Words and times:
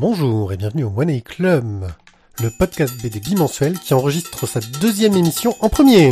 Bonjour 0.00 0.52
et 0.52 0.56
bienvenue 0.56 0.84
au 0.84 0.92
One 0.96 1.10
A 1.10 1.18
Club, 1.18 1.88
le 2.40 2.50
podcast 2.50 2.94
BD 3.02 3.18
bimensuel 3.18 3.76
qui 3.80 3.94
enregistre 3.94 4.46
sa 4.46 4.60
deuxième 4.80 5.16
émission 5.16 5.56
en 5.58 5.68
premier. 5.68 6.10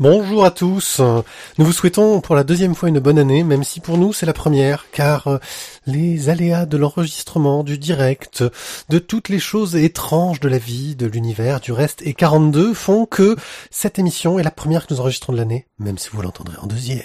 Bonjour 0.00 0.46
à 0.46 0.50
tous. 0.50 1.02
Nous 1.58 1.64
vous 1.66 1.74
souhaitons 1.74 2.22
pour 2.22 2.34
la 2.34 2.42
deuxième 2.42 2.74
fois 2.74 2.88
une 2.88 3.00
bonne 3.00 3.18
année, 3.18 3.44
même 3.44 3.62
si 3.62 3.80
pour 3.80 3.98
nous 3.98 4.14
c'est 4.14 4.24
la 4.24 4.32
première, 4.32 4.86
car 4.92 5.26
euh, 5.26 5.36
les 5.84 6.30
aléas 6.30 6.64
de 6.64 6.78
l'enregistrement, 6.78 7.62
du 7.64 7.76
direct, 7.76 8.42
de 8.88 8.98
toutes 8.98 9.28
les 9.28 9.38
choses 9.38 9.76
étranges 9.76 10.40
de 10.40 10.48
la 10.48 10.56
vie, 10.56 10.96
de 10.96 11.04
l'univers, 11.04 11.60
du 11.60 11.72
reste 11.72 12.00
et 12.00 12.14
42 12.14 12.72
font 12.72 13.04
que 13.04 13.36
cette 13.70 13.98
émission 13.98 14.38
est 14.38 14.42
la 14.42 14.50
première 14.50 14.86
que 14.86 14.94
nous 14.94 15.00
enregistrons 15.00 15.34
de 15.34 15.38
l'année, 15.38 15.66
même 15.78 15.98
si 15.98 16.08
vous 16.10 16.22
l'entendrez 16.22 16.56
en 16.62 16.66
deuxième. 16.66 17.04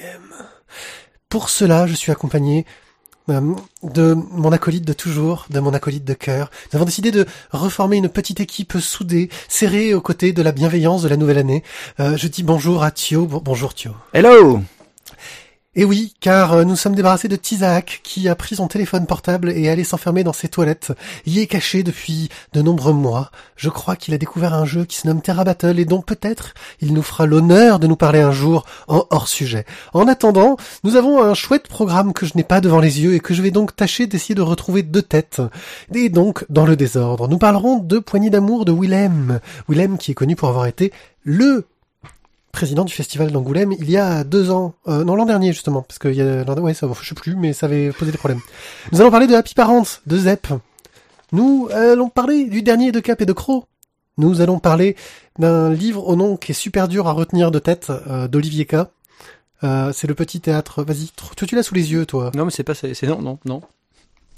Pour 1.27 1.49
cela, 1.49 1.87
je 1.87 1.95
suis 1.95 2.13
accompagné 2.13 2.65
de 3.27 4.13
mon 4.31 4.51
acolyte 4.51 4.85
de 4.85 4.93
toujours, 4.93 5.47
de 5.49 5.59
mon 5.59 5.73
acolyte 5.73 6.05
de 6.05 6.13
cœur. 6.13 6.51
Nous 6.71 6.77
avons 6.77 6.85
décidé 6.85 7.11
de 7.11 7.25
reformer 7.51 7.97
une 7.97 8.09
petite 8.09 8.39
équipe 8.39 8.77
soudée, 8.79 9.29
serrée 9.47 9.93
aux 9.93 10.01
côtés 10.01 10.33
de 10.33 10.41
la 10.41 10.51
bienveillance 10.51 11.01
de 11.01 11.09
la 11.09 11.17
nouvelle 11.17 11.37
année. 11.37 11.63
Euh, 11.99 12.17
je 12.17 12.27
dis 12.27 12.43
bonjour 12.43 12.83
à 12.83 12.91
Thio. 12.91 13.25
bonjour 13.25 13.73
Thio. 13.73 13.93
Hello 14.13 14.61
et 15.77 15.83
oui, 15.83 16.13
car 16.21 16.53
euh, 16.53 16.63
nous 16.63 16.77
sommes 16.77 16.95
débarrassés 16.95 17.27
de 17.27 17.35
Tizak, 17.35 17.99
qui 18.03 18.29
a 18.29 18.35
pris 18.35 18.55
son 18.55 18.67
téléphone 18.67 19.05
portable 19.05 19.51
et 19.51 19.67
allé 19.67 19.83
s'enfermer 19.83 20.23
dans 20.23 20.31
ses 20.31 20.47
toilettes. 20.47 20.93
Il 21.25 21.33
y 21.33 21.41
est 21.41 21.47
caché 21.47 21.83
depuis 21.83 22.29
de 22.53 22.61
nombreux 22.61 22.93
mois. 22.93 23.29
Je 23.57 23.69
crois 23.69 23.97
qu'il 23.97 24.13
a 24.13 24.17
découvert 24.17 24.53
un 24.53 24.65
jeu 24.65 24.85
qui 24.85 24.97
se 24.97 25.07
nomme 25.07 25.21
Terra 25.21 25.43
Battle 25.43 25.77
et 25.77 25.83
dont 25.83 26.01
peut-être 26.01 26.53
il 26.79 26.93
nous 26.93 27.01
fera 27.01 27.25
l'honneur 27.25 27.79
de 27.79 27.87
nous 27.87 27.97
parler 27.97 28.21
un 28.21 28.31
jour 28.31 28.65
en 28.87 29.05
hors 29.09 29.27
sujet. 29.27 29.65
En 29.93 30.07
attendant, 30.07 30.55
nous 30.85 30.95
avons 30.95 31.21
un 31.21 31.33
chouette 31.33 31.67
programme 31.67 32.13
que 32.13 32.25
je 32.25 32.33
n'ai 32.35 32.43
pas 32.43 32.61
devant 32.61 32.79
les 32.79 33.01
yeux 33.01 33.13
et 33.13 33.19
que 33.19 33.33
je 33.33 33.41
vais 33.41 33.51
donc 33.51 33.75
tâcher 33.75 34.07
d'essayer 34.07 34.35
de 34.35 34.41
retrouver 34.41 34.81
deux 34.81 35.01
têtes. 35.01 35.41
Et 35.93 36.07
donc, 36.07 36.45
dans 36.49 36.65
le 36.65 36.77
désordre, 36.77 37.27
nous 37.27 37.37
parlerons 37.37 37.79
de 37.79 37.99
Poignée 37.99 38.29
d'amour 38.29 38.63
de 38.63 38.71
Willem. 38.71 39.41
Willem 39.67 39.97
qui 39.97 40.11
est 40.11 40.15
connu 40.15 40.37
pour 40.37 40.47
avoir 40.47 40.67
été 40.67 40.93
le 41.25 41.65
président 42.55 42.85
du 42.85 42.93
festival 42.93 43.31
d'Angoulême 43.31 43.73
il 43.73 43.91
y 43.91 43.97
a 43.97 44.23
deux 44.23 44.49
ans, 44.49 44.75
euh, 44.87 45.03
non 45.03 45.15
l'an 45.15 45.25
dernier 45.25 45.51
justement, 45.51 45.81
parce 45.81 45.99
que 45.99 46.07
y 46.07 46.21
a, 46.21 46.43
ouais, 46.61 46.73
ça, 46.73 46.87
je 47.01 47.09
sais 47.09 47.13
plus, 47.13 47.35
mais 47.35 47.51
ça 47.51 47.65
avait 47.65 47.91
posé 47.91 48.13
des 48.13 48.17
problèmes. 48.17 48.39
Nous 48.93 49.01
allons 49.01 49.11
parler 49.11 49.27
de 49.27 49.35
Happy 49.35 49.53
Parents, 49.53 49.83
de 50.07 50.17
Zep. 50.17 50.47
Nous 51.33 51.67
allons 51.73 52.07
parler 52.07 52.45
du 52.45 52.61
dernier 52.61 52.93
de 52.93 53.01
Cap 53.01 53.21
et 53.21 53.25
de 53.25 53.33
Croc. 53.33 53.65
Nous 54.17 54.39
allons 54.39 54.59
parler 54.59 54.95
d'un 55.37 55.69
livre 55.73 56.07
au 56.07 56.15
nom 56.15 56.37
qui 56.37 56.53
est 56.53 56.55
super 56.55 56.87
dur 56.87 57.07
à 57.07 57.11
retenir 57.11 57.51
de 57.51 57.59
tête, 57.59 57.91
euh, 58.07 58.29
d'Olivier 58.29 58.65
K. 58.65 58.75
Euh, 59.65 59.91
c'est 59.91 60.07
le 60.07 60.15
petit 60.15 60.39
théâtre. 60.39 60.81
Vas-y, 60.81 61.09
tu, 61.35 61.45
tu 61.45 61.55
l'as 61.55 61.63
sous 61.63 61.75
les 61.75 61.91
yeux, 61.91 62.05
toi. 62.05 62.31
Non, 62.35 62.45
mais 62.45 62.51
c'est 62.51 62.63
pas, 62.63 62.73
c'est 62.73 63.03
non, 63.03 63.21
non, 63.21 63.37
non, 63.43 63.61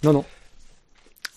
non, 0.03 0.13
non. 0.13 0.25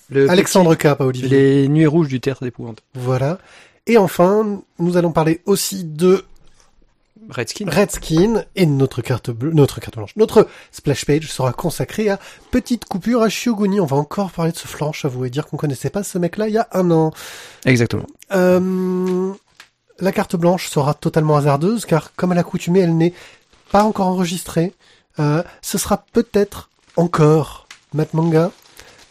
Le 0.09 0.31
Alexandre 0.31 0.75
K, 0.75 0.95
pas 0.95 1.05
Olivier. 1.05 1.29
Les 1.29 1.69
nuées 1.69 1.87
rouges 1.87 2.09
du 2.09 2.21
théâtre 2.21 2.43
d'épouvante. 2.43 2.83
Voilà. 2.95 3.39
Et 3.87 3.99
enfin, 3.99 4.63
nous 4.79 4.97
allons 4.97 5.13
parler 5.13 5.43
aussi 5.45 5.85
de 5.85 6.25
Redskin. 7.31 7.67
Redskin 7.69 8.45
et 8.57 8.67
notre 8.67 9.03
carte 9.03 9.31
bleue, 9.31 9.53
notre 9.53 9.81
carte 9.81 9.97
blanche, 9.97 10.15
notre 10.17 10.49
splash 10.73 11.05
page 11.05 11.31
sera 11.31 11.53
consacrée 11.53 12.11
à 12.11 12.19
Petite 12.51 12.85
Coupure 12.85 13.23
à 13.23 13.29
Shioguni. 13.29 13.81
On 13.81 13.87
va 13.87 13.97
encore 13.97 14.31
parler 14.31 14.53
de 14.53 14.57
ce 14.57 14.67
flanche, 14.67 15.07
et 15.25 15.31
dire 15.31 15.47
qu'on 15.47 15.57
connaissait 15.57 15.91
pas 15.91 16.03
ce 16.03 16.19
mec-là 16.19 16.49
il 16.49 16.55
y 16.55 16.59
a 16.59 16.69
un 16.73 16.91
an. 16.91 17.13
Exactement. 17.65 18.07
Euh, 18.33 19.33
la 19.99 20.13
carte 20.13 20.37
blanche 20.37 20.69
sera 20.69 20.95
totalement 20.95 21.37
hasardeuse 21.37 21.85
car, 21.85 22.15
comme 22.15 22.33
à 22.33 22.35
l'accoutumée, 22.35 22.81
elle 22.81 22.97
n'est 22.97 23.15
pas 23.71 23.85
encore 23.85 24.09
enregistrée. 24.09 24.73
Euh, 25.19 25.43
ce 25.63 25.79
sera 25.79 26.05
peut-être 26.13 26.71
encore 26.97 27.69
Matt 27.93 28.15
Manga, 28.15 28.51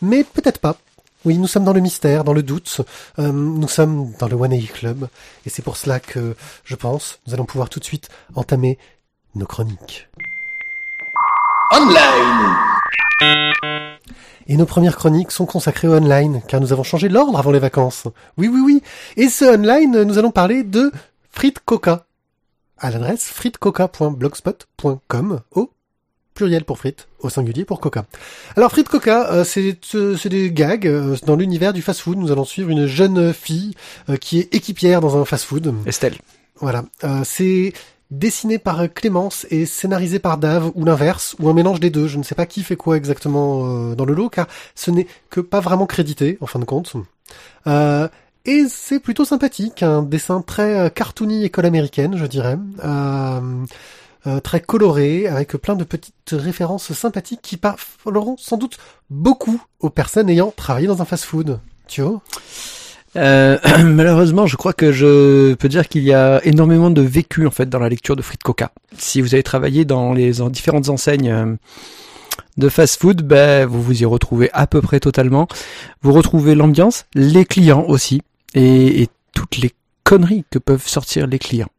mais 0.02 0.24
peut-être 0.24 0.60
pas. 0.60 0.78
Oui, 1.26 1.38
nous 1.38 1.48
sommes 1.48 1.66
dans 1.66 1.74
le 1.74 1.82
mystère, 1.82 2.24
dans 2.24 2.32
le 2.32 2.44
doute. 2.44 2.80
Euh, 3.20 3.34
nous 3.34 3.68
sommes 3.68 4.14
dans 4.20 4.30
le 4.30 4.36
One 4.36 4.54
A 4.54 4.58
Club. 4.74 5.10
Et 5.46 5.50
c'est 5.50 5.62
pour 5.62 5.76
cela 5.76 6.00
que, 6.00 6.34
je 6.64 6.76
pense, 6.76 7.20
nous 7.28 7.34
allons 7.34 7.44
pouvoir 7.46 7.68
tout 7.68 7.80
de 7.80 7.84
suite 7.84 8.08
entamer 8.36 8.78
nos 9.36 9.46
chroniques. 9.46 10.08
Online 11.72 12.56
Et 14.48 14.56
nos 14.56 14.66
premières 14.66 14.96
chroniques 14.96 15.32
sont 15.32 15.46
consacrées 15.46 15.90
au 15.90 15.94
online, 15.94 16.42
car 16.48 16.62
nous 16.62 16.72
avons 16.72 16.84
changé 16.84 17.10
l'ordre 17.10 17.38
avant 17.38 17.52
les 17.52 17.60
vacances. 17.60 18.08
Oui, 18.38 18.48
oui, 18.48 18.62
oui. 18.64 18.82
Et 19.18 19.28
ce 19.28 19.44
online, 19.44 20.04
nous 20.04 20.18
allons 20.18 20.32
parler 20.32 20.64
de 20.64 20.90
frites 21.30 21.60
coca. 21.60 22.06
À 22.78 22.92
l'adresse 22.92 23.26
fritescoca.blogspot.com 23.26 25.42
au 25.52 25.70
pluriel 26.40 26.64
pour 26.64 26.78
frites, 26.78 27.10
au 27.20 27.30
singulier 27.30 27.66
pour 27.66 27.82
coca. 27.82 28.06
Alors 28.56 28.72
frites 28.72 28.88
coca, 28.88 29.30
euh, 29.30 29.44
euh, 29.58 30.16
c'est 30.16 30.30
des 30.30 30.54
gags 30.54 30.88
euh, 30.88 31.18
dans 31.26 31.36
l'univers 31.36 31.74
du 31.74 31.82
fast-food. 31.82 32.18
Nous 32.18 32.32
allons 32.32 32.46
suivre 32.46 32.70
une 32.70 32.86
jeune 32.86 33.34
fille 33.34 33.74
qui 34.22 34.40
est 34.40 34.56
équipière 34.56 35.02
dans 35.02 35.22
un 35.22 35.26
fast-food. 35.26 35.76
Estelle. 35.86 36.16
Voilà, 36.62 36.86
c'est 37.26 37.74
dessiné 38.10 38.58
par 38.58 38.88
Clémence 38.94 39.46
et 39.50 39.66
scénarisé 39.66 40.20
par 40.20 40.38
Dave 40.38 40.72
ou 40.76 40.86
l'inverse 40.86 41.36
ou 41.40 41.50
un 41.50 41.54
mélange 41.54 41.82
des 41.82 41.90
deux. 41.90 42.08
Je 42.08 42.18
ne 42.18 42.24
sais 42.24 42.36
pas 42.36 42.46
qui 42.46 42.64
fait 42.64 42.78
quoi 42.78 42.96
exactement 42.96 43.94
dans 43.96 44.06
le 44.06 44.14
lot 44.14 44.30
car 44.30 44.48
ce 44.76 44.92
n'est 44.92 45.08
que 45.30 45.42
pas 45.42 45.60
vraiment 45.60 45.88
crédité 45.88 46.38
en 46.40 46.46
fin 46.46 46.60
de 46.60 46.66
compte. 46.66 46.94
et 47.68 48.66
c'est 48.70 49.00
plutôt 49.00 49.26
sympathique, 49.26 49.84
un 49.84 50.04
dessin 50.04 50.42
très 50.42 50.90
cartoony 50.96 51.44
école 51.44 51.66
américaine, 51.66 52.16
je 52.16 52.26
dirais. 52.26 52.58
Euh, 54.28 54.42
très 54.42 54.60
coloré, 54.60 55.28
avec 55.28 55.54
plein 55.54 55.76
de 55.76 55.86
petites 55.86 56.34
références 56.34 56.92
sympathiques 56.92 57.40
qui 57.42 57.56
parleront 57.56 58.36
sans 58.38 58.58
doute 58.58 58.78
beaucoup 59.10 59.62
aux 59.80 59.90
personnes 59.90 60.30
ayant 60.30 60.52
travaillé 60.52 60.88
dans 60.88 61.02
un 61.02 61.06
fast-food. 61.06 61.60
Vois 61.98 62.22
euh, 63.16 63.58
malheureusement, 63.86 64.46
je 64.46 64.58
crois 64.58 64.74
que 64.74 64.92
je 64.92 65.54
peux 65.54 65.70
dire 65.70 65.88
qu'il 65.88 66.04
y 66.04 66.14
a 66.14 66.42
énormément 66.44 66.90
de 66.90 67.02
vécu 67.02 67.48
en 67.48 67.52
fait 67.52 67.68
dans 67.70 67.80
la 67.80 67.88
lecture 67.88 68.18
de 68.18 68.22
Frites 68.22 68.44
Coca. 68.44 68.72
Si 68.98 69.22
vous 69.22 69.34
avez 69.36 69.44
travaillé 69.44 69.86
dans 69.86 70.12
les 70.12 70.34
différentes 70.50 70.90
enseignes 70.90 71.32
euh, 71.32 71.56
de 72.58 72.68
fast-food, 72.68 73.22
ben 73.22 73.66
vous 73.66 73.82
vous 73.82 74.02
y 74.02 74.06
retrouvez 74.06 74.50
à 74.52 74.68
peu 74.68 74.82
près 74.82 75.00
totalement. 75.00 75.48
Vous 76.02 76.12
retrouvez 76.12 76.56
l'ambiance, 76.56 77.06
les 77.14 77.46
clients 77.46 77.86
aussi, 77.88 78.22
et 78.54 79.08
toutes 79.34 79.58
les 79.58 79.72
conneries 80.04 80.44
que 80.52 80.60
peuvent 80.60 80.88
sortir 80.88 81.26
les 81.26 81.40
clients. 81.40 81.70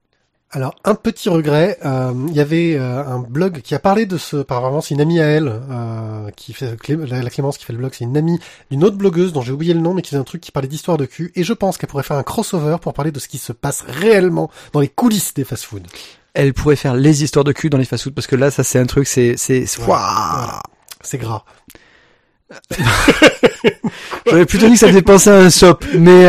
Alors 0.53 0.75
un 0.83 0.97
petit 0.97 1.29
regret, 1.29 1.79
euh, 1.85 2.13
il 2.27 2.35
y 2.35 2.41
avait 2.41 2.75
euh, 2.75 3.05
un 3.05 3.21
blog 3.21 3.61
qui 3.61 3.77
a 3.77 3.79
parlé 3.79 4.05
de 4.05 4.19
ce, 4.19 4.39
apparemment 4.39 4.81
c'est 4.81 4.95
une 4.95 5.01
amie 5.01 5.21
à 5.21 5.27
elle 5.27 5.47
euh, 5.71 6.29
qui 6.35 6.53
fait 6.53 6.75
la, 6.89 7.31
Clémence 7.31 7.57
qui 7.57 7.65
fait 7.65 7.73
le 7.73 7.79
blog, 7.79 7.93
c'est 7.97 8.03
une 8.03 8.17
amie 8.17 8.41
d'une 8.69 8.83
autre 8.83 8.97
blogueuse 8.97 9.33
dont 9.33 9.43
j'ai 9.43 9.53
oublié 9.53 9.75
le 9.75 9.81
nom 9.81 9.95
mais 9.95 10.03
qui 10.03 10.11
faisait 10.11 10.21
un 10.21 10.25
truc 10.25 10.41
qui 10.41 10.51
parlait 10.51 10.67
d'histoire 10.67 10.97
de 10.97 11.07
cul 11.07 11.31
et 11.37 11.45
je 11.45 11.53
pense 11.53 11.79
qu'elle 11.79 11.89
pourrait 11.89 12.03
faire 12.03 12.17
un 12.17 12.25
crossover 12.25 12.79
pour 12.83 12.95
parler 12.95 13.13
de 13.13 13.21
ce 13.21 13.29
qui 13.29 13.39
se 13.39 13.53
passe 13.53 13.85
réellement 13.87 14.51
dans 14.73 14.81
les 14.81 14.89
coulisses 14.89 15.35
des 15.35 15.45
fast-food. 15.45 15.87
Elle 16.35 16.53
pourrait 16.53 16.75
faire 16.75 16.95
les 16.95 17.23
histoires 17.23 17.45
de 17.45 17.53
cul 17.53 17.71
dans 17.71 17.79
les 17.79 17.85
fast-food 17.85 18.15
parce 18.15 18.27
que 18.27 18.35
là 18.35 18.51
ça 18.51 18.65
c'est 18.65 18.81
un 18.81 18.87
truc 18.87 19.07
c'est 19.07 19.37
c'est 19.37 19.67
c'est 19.67 19.81
gras. 21.19 21.45
J'aurais 24.27 24.47
plutôt 24.47 24.67
dit 24.67 24.73
que 24.73 24.79
ça 24.81 24.89
faisait 24.89 25.03
penser 25.03 25.31
à 25.31 25.37
un 25.37 25.51
sop 25.51 25.85
mais 25.97 26.25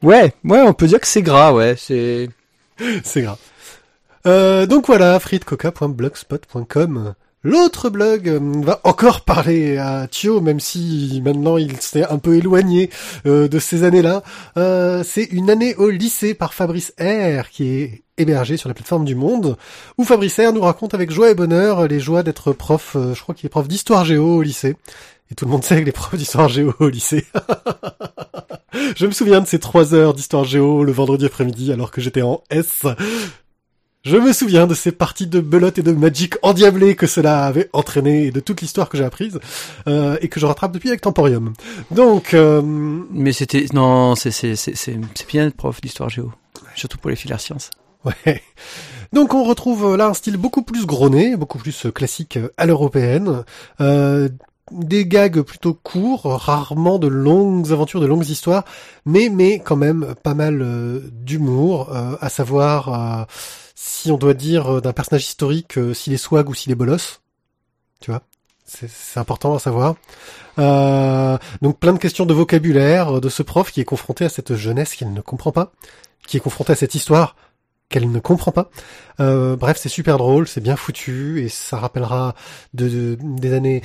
ouais 0.00 0.32
ouais 0.44 0.60
on 0.62 0.72
peut 0.72 0.86
dire 0.86 1.00
que 1.00 1.06
c'est 1.06 1.20
gras 1.20 1.52
ouais 1.52 1.74
c'est 1.76 2.30
C'est 3.04 3.22
grave. 3.22 3.38
Euh, 4.26 4.66
donc 4.66 4.86
voilà, 4.86 5.18
fritcoca.blogspot.com. 5.18 7.14
L'autre 7.44 7.88
blog 7.88 8.28
euh, 8.28 8.40
va 8.64 8.80
encore 8.82 9.20
parler 9.20 9.78
à 9.78 10.08
Thio, 10.08 10.40
même 10.40 10.58
si 10.58 11.22
maintenant 11.24 11.56
il 11.56 11.80
s'est 11.80 12.04
un 12.04 12.18
peu 12.18 12.34
éloigné 12.36 12.90
euh, 13.26 13.46
de 13.46 13.58
ces 13.60 13.84
années-là. 13.84 14.22
c'est 15.04 15.24
une 15.24 15.50
année 15.50 15.76
au 15.76 15.88
lycée 15.88 16.34
par 16.34 16.52
Fabrice 16.52 16.92
R, 17.00 17.48
qui 17.50 17.68
est 17.68 18.02
hébergé 18.16 18.56
sur 18.56 18.68
la 18.68 18.74
plateforme 18.74 19.04
du 19.04 19.14
Monde, 19.14 19.56
où 19.96 20.04
Fabrice 20.04 20.40
R 20.40 20.52
nous 20.52 20.62
raconte 20.62 20.94
avec 20.94 21.12
joie 21.12 21.30
et 21.30 21.34
bonheur 21.34 21.86
les 21.86 22.00
joies 22.00 22.24
d'être 22.24 22.52
prof, 22.52 22.96
je 23.14 23.20
crois 23.22 23.34
qu'il 23.36 23.46
est 23.46 23.50
prof 23.50 23.68
d'histoire 23.68 24.04
géo 24.04 24.36
au 24.36 24.42
lycée. 24.42 24.76
Et 25.30 25.34
tout 25.34 25.44
le 25.44 25.50
monde 25.50 25.62
sait 25.62 25.80
que 25.80 25.84
les 25.84 25.92
profs 25.92 26.16
d'histoire 26.16 26.48
géo 26.48 26.74
au 26.80 26.88
lycée. 26.88 27.26
Je 28.96 29.06
me 29.06 29.12
souviens 29.12 29.40
de 29.40 29.46
ces 29.46 29.58
trois 29.58 29.94
heures 29.94 30.14
d'histoire 30.14 30.44
géo 30.44 30.84
le 30.84 30.92
vendredi 30.92 31.24
après-midi 31.26 31.72
alors 31.72 31.90
que 31.90 32.00
j'étais 32.00 32.22
en 32.22 32.42
S. 32.50 32.84
Je 34.04 34.16
me 34.16 34.32
souviens 34.32 34.66
de 34.66 34.74
ces 34.74 34.92
parties 34.92 35.26
de 35.26 35.40
belote 35.40 35.78
et 35.78 35.82
de 35.82 35.92
magic 35.92 36.34
endiablées 36.42 36.94
que 36.94 37.06
cela 37.06 37.44
avait 37.44 37.68
entraîné 37.72 38.26
et 38.26 38.30
de 38.30 38.40
toute 38.40 38.60
l'histoire 38.60 38.88
que 38.88 38.96
j'ai 38.96 39.04
apprise 39.04 39.40
euh, 39.86 40.16
et 40.20 40.28
que 40.28 40.38
je 40.38 40.46
rattrape 40.46 40.72
depuis 40.72 40.88
avec 40.88 41.00
Temporium. 41.00 41.52
Donc, 41.90 42.32
euh, 42.32 42.62
Mais 42.62 43.32
c'était 43.32 43.66
non, 43.72 44.14
c'est 44.14 44.30
c'est 44.30 44.54
c'est 44.56 44.76
c'est 44.76 44.98
c'est 45.14 45.28
bien 45.28 45.50
prof 45.50 45.80
d'histoire 45.80 46.08
géo, 46.08 46.32
surtout 46.74 46.98
pour 46.98 47.10
les 47.10 47.16
filières 47.16 47.40
sciences. 47.40 47.70
ouais. 48.04 48.42
Donc 49.12 49.34
on 49.34 49.42
retrouve 49.42 49.96
là 49.96 50.06
un 50.06 50.14
style 50.14 50.36
beaucoup 50.36 50.62
plus 50.62 50.86
grogné, 50.86 51.36
beaucoup 51.36 51.58
plus 51.58 51.86
classique 51.94 52.38
à 52.56 52.66
l'européenne. 52.66 53.44
Euh, 53.80 54.28
des 54.70 55.06
gags 55.06 55.40
plutôt 55.42 55.74
courts, 55.74 56.22
rarement 56.24 56.98
de 56.98 57.08
longues 57.08 57.72
aventures, 57.72 58.00
de 58.00 58.06
longues 58.06 58.28
histoires, 58.28 58.64
mais 59.06 59.28
mais 59.28 59.58
quand 59.60 59.76
même 59.76 60.14
pas 60.22 60.34
mal 60.34 60.60
euh, 60.62 61.00
d'humour, 61.12 61.92
euh, 61.94 62.16
à 62.20 62.28
savoir 62.28 62.88
euh, 63.20 63.24
si 63.74 64.10
on 64.10 64.18
doit 64.18 64.34
dire 64.34 64.74
euh, 64.76 64.80
d'un 64.80 64.92
personnage 64.92 65.24
historique 65.26 65.78
s'il 65.94 66.12
est 66.12 66.16
swag 66.18 66.48
ou 66.48 66.54
s'il 66.54 66.72
est 66.72 66.74
bolos. 66.76 67.20
Tu 68.00 68.10
vois, 68.10 68.22
c'est 68.64 69.18
important 69.18 69.54
à 69.54 69.58
savoir. 69.58 69.94
Donc 70.56 71.78
plein 71.78 71.92
de 71.92 71.98
questions 71.98 72.26
de 72.26 72.34
vocabulaire 72.34 73.20
de 73.20 73.28
ce 73.28 73.42
prof 73.42 73.70
qui 73.70 73.80
est 73.80 73.84
confronté 73.84 74.24
à 74.24 74.28
cette 74.28 74.54
jeunesse 74.54 74.94
qu'il 74.94 75.12
ne 75.12 75.20
comprend 75.20 75.52
pas, 75.52 75.72
qui 76.26 76.36
est 76.36 76.40
confronté 76.40 76.72
à 76.72 76.76
cette 76.76 76.94
histoire 76.94 77.36
qu'elle 77.88 78.10
ne 78.10 78.20
comprend 78.20 78.52
pas. 78.52 78.70
Bref, 79.18 79.78
c'est 79.80 79.88
super 79.88 80.18
drôle, 80.18 80.46
c'est 80.46 80.60
bien 80.60 80.76
foutu 80.76 81.42
et 81.42 81.48
ça 81.48 81.78
rappellera 81.78 82.34
de, 82.74 82.88
de- 82.88 83.18
des 83.20 83.54
années 83.54 83.82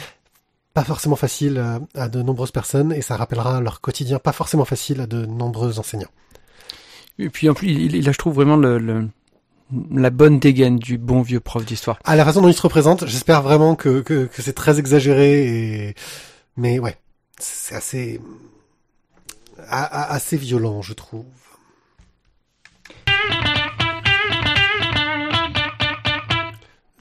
pas 0.73 0.83
forcément 0.83 1.15
faciles 1.15 1.57
à, 1.59 1.79
à 2.01 2.09
de 2.09 2.21
nombreuses 2.21 2.51
personnes 2.51 2.91
et 2.91 3.01
ça 3.01 3.15
rappellera 3.15 3.61
leur 3.61 3.79
quotidien 3.81 4.19
pas 4.19 4.31
forcément 4.31 4.65
facile 4.65 5.01
à 5.01 5.07
de 5.07 5.25
nombreux 5.25 5.77
enseignants. 5.79 6.09
Et 7.19 7.29
puis 7.29 7.49
en 7.49 7.53
plus, 7.53 7.69
il, 7.69 7.95
il 7.95 8.09
a, 8.09 8.11
je 8.11 8.17
trouve 8.17 8.33
vraiment 8.35 8.55
le, 8.55 8.79
le- 8.79 9.07
la 9.91 10.09
bonne 10.09 10.39
dégaine 10.39 10.77
du 10.77 10.97
bon 10.97 11.21
vieux 11.21 11.39
prof 11.39 11.63
d'histoire. 11.65 11.97
À 12.03 12.15
la 12.15 12.25
façon 12.25 12.41
dont 12.41 12.47
il 12.47 12.53
se 12.55 12.61
représente, 12.61 13.05
j'espère 13.07 13.41
vraiment 13.41 13.75
que, 13.75 14.01
que, 14.01 14.25
que 14.25 14.41
c'est 14.41 14.53
très 14.53 14.79
exagéré 14.79 15.87
et 15.89 15.95
mais 16.57 16.79
ouais, 16.79 16.95
c'est 17.39 17.75
assez 17.75 18.19
a- 19.67 20.11
assez 20.13 20.37
violent, 20.37 20.81
je 20.81 20.93
trouve. 20.93 21.25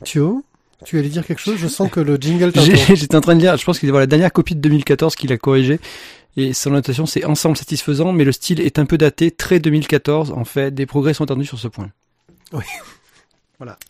Thio, 0.04 0.44
tu 0.84 0.98
allais 0.98 1.08
dire 1.08 1.26
quelque 1.26 1.40
chose? 1.40 1.56
Je 1.56 1.68
sens 1.68 1.90
que 1.90 2.00
le 2.00 2.16
jingle 2.16 2.52
J'étais 2.94 3.16
en 3.16 3.20
train 3.20 3.34
de 3.34 3.40
lire, 3.40 3.56
je 3.56 3.64
pense 3.64 3.78
qu'il 3.78 3.88
est 3.88 3.92
la 3.92 4.06
dernière 4.06 4.32
copie 4.32 4.54
de 4.54 4.60
2014 4.60 5.14
qu'il 5.16 5.32
a 5.32 5.36
corrigée. 5.38 5.80
Et 6.36 6.54
son 6.54 6.70
notation, 6.70 7.04
c'est 7.04 7.24
ensemble 7.26 7.56
satisfaisant, 7.58 8.12
mais 8.12 8.24
le 8.24 8.32
style 8.32 8.60
est 8.60 8.78
un 8.78 8.86
peu 8.86 8.96
daté, 8.96 9.30
très 9.30 9.58
2014. 9.60 10.32
En 10.32 10.44
fait, 10.44 10.70
des 10.72 10.86
progrès 10.86 11.12
sont 11.14 11.24
attendus 11.24 11.44
sur 11.46 11.58
ce 11.58 11.68
point. 11.68 11.90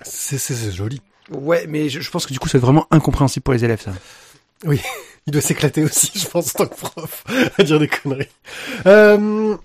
C'est 0.03 0.39
c'est- 0.39 0.55
c'est 0.55 0.71
joli. 0.73 1.01
Ouais, 1.31 1.67
mais 1.69 1.89
je, 1.89 2.01
je 2.01 2.11
pense 2.11 2.27
que 2.27 2.33
du 2.33 2.39
coup, 2.39 2.49
c'est 2.49 2.59
vraiment 2.59 2.87
incompréhensible 2.91 3.43
pour 3.43 3.55
les 3.55 3.65
élèves, 3.65 3.81
ça. 3.81 3.93
Il 5.27 5.31
doit 5.33 5.41
s'éclater 5.41 5.83
aussi, 5.85 6.11
je 6.15 6.27
pense, 6.27 6.55
en 6.55 6.65
tant 6.65 6.67
que 6.67 6.75
prof, 6.75 7.25
à 7.59 7.63
dire 7.63 7.79
des 7.79 7.89
conneries. 7.89 8.27
Euh, 8.87 9.57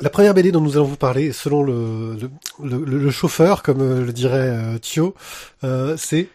la 0.00 0.10
première 0.10 0.34
BD 0.34 0.52
dont 0.52 0.60
nous 0.60 0.76
allons 0.76 0.84
vous 0.84 0.96
parler, 0.96 1.32
selon 1.32 1.62
le, 1.62 2.16
le, 2.62 2.84
le- 2.84 2.98
le 2.98 3.10
chauffeur, 3.10 3.62
comme 3.62 3.80
euh, 3.80 4.04
le 4.04 4.12
dirait 4.12 4.38
euh, 4.50 4.78
Thio, 4.78 5.14
euh, 5.64 5.96
c'est... 5.96 6.28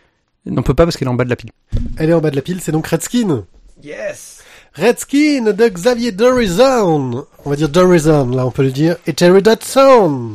On 0.50 0.62
peut 0.62 0.74
pas 0.74 0.86
parce 0.86 0.98
qu'elle 0.98 1.08
est 1.08 1.12
en 1.12 1.16
bas 1.16 1.26
de 1.26 1.30
la 1.30 1.36
pile. 1.36 1.52
Elle 1.98 2.10
est 2.10 2.14
en 2.14 2.22
bas 2.22 2.32
de 2.32 2.36
la 2.36 2.42
pile, 2.42 2.62
c'est 2.62 2.72
donc 2.72 2.88
Redskin. 2.88 3.46
Yes 3.84 4.44
Redskin 4.74 5.54
de 5.54 5.68
Xavier 5.68 6.12
Dorizon. 6.12 7.26
On 7.46 7.50
va 7.50 7.56
dire 7.56 7.70
Dorizon, 7.70 8.30
là 8.30 8.46
on 8.46 8.52
peut 8.52 8.64
le 8.64 8.72
dire. 8.72 8.98
Et 9.08 9.14
Terry 9.14 9.42
Dodson. 9.42 10.32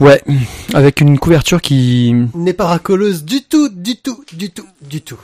Ouais, 0.00 0.22
avec 0.74 1.00
une 1.00 1.18
couverture 1.18 1.60
qui... 1.60 2.14
N'est 2.34 2.52
pas 2.52 2.66
racoleuse 2.66 3.24
du 3.24 3.42
tout, 3.42 3.68
du 3.68 3.96
tout, 3.96 4.24
du 4.32 4.50
tout, 4.50 4.66
du 4.80 5.00
tout. 5.00 5.18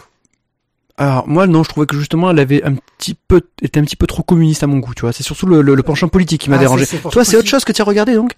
Alors 0.96 1.26
moi 1.26 1.46
non, 1.48 1.64
je 1.64 1.68
trouvais 1.70 1.86
que 1.86 1.96
justement 1.96 2.30
elle 2.30 2.38
avait 2.38 2.62
un 2.62 2.74
petit 2.98 3.14
peu 3.26 3.40
était 3.62 3.80
un 3.80 3.84
petit 3.84 3.96
peu 3.96 4.06
trop 4.06 4.22
communiste 4.22 4.62
à 4.62 4.68
mon 4.68 4.78
goût, 4.78 4.94
tu 4.94 5.00
vois. 5.00 5.12
C'est 5.12 5.24
surtout 5.24 5.46
le, 5.46 5.60
le, 5.60 5.74
le 5.74 5.82
penchant 5.82 6.06
politique 6.08 6.42
qui 6.42 6.50
m'a 6.50 6.56
Ah, 6.56 6.60
dérangé. 6.60 6.84
c'est- 6.84 6.98
c'est 7.02 7.08
Toi, 7.10 7.24
c'est 7.24 7.36
autre 7.36 7.48
chose 7.48 7.64
que 7.64 7.72
tu 7.72 7.82
as 7.82 7.84
regardé 7.84 8.14
donc? 8.14 8.32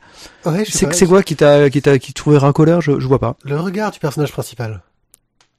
Ouais, 0.46 0.64
C'est 0.66 0.92
c'est 0.94 1.06
quoi 1.06 1.22
qui 1.22 1.36
t'a 1.36 1.68
qui 1.68 1.82
t'a 1.82 1.98
qui 1.98 2.14
trouvait 2.14 2.38
racoleur? 2.38 2.80
Je, 2.80 2.98
je 2.98 3.06
vois 3.06 3.18
pas. 3.18 3.36
Le 3.44 3.60
regard 3.60 3.90
du 3.90 3.98
personnage 3.98 4.32
principal. 4.32 4.80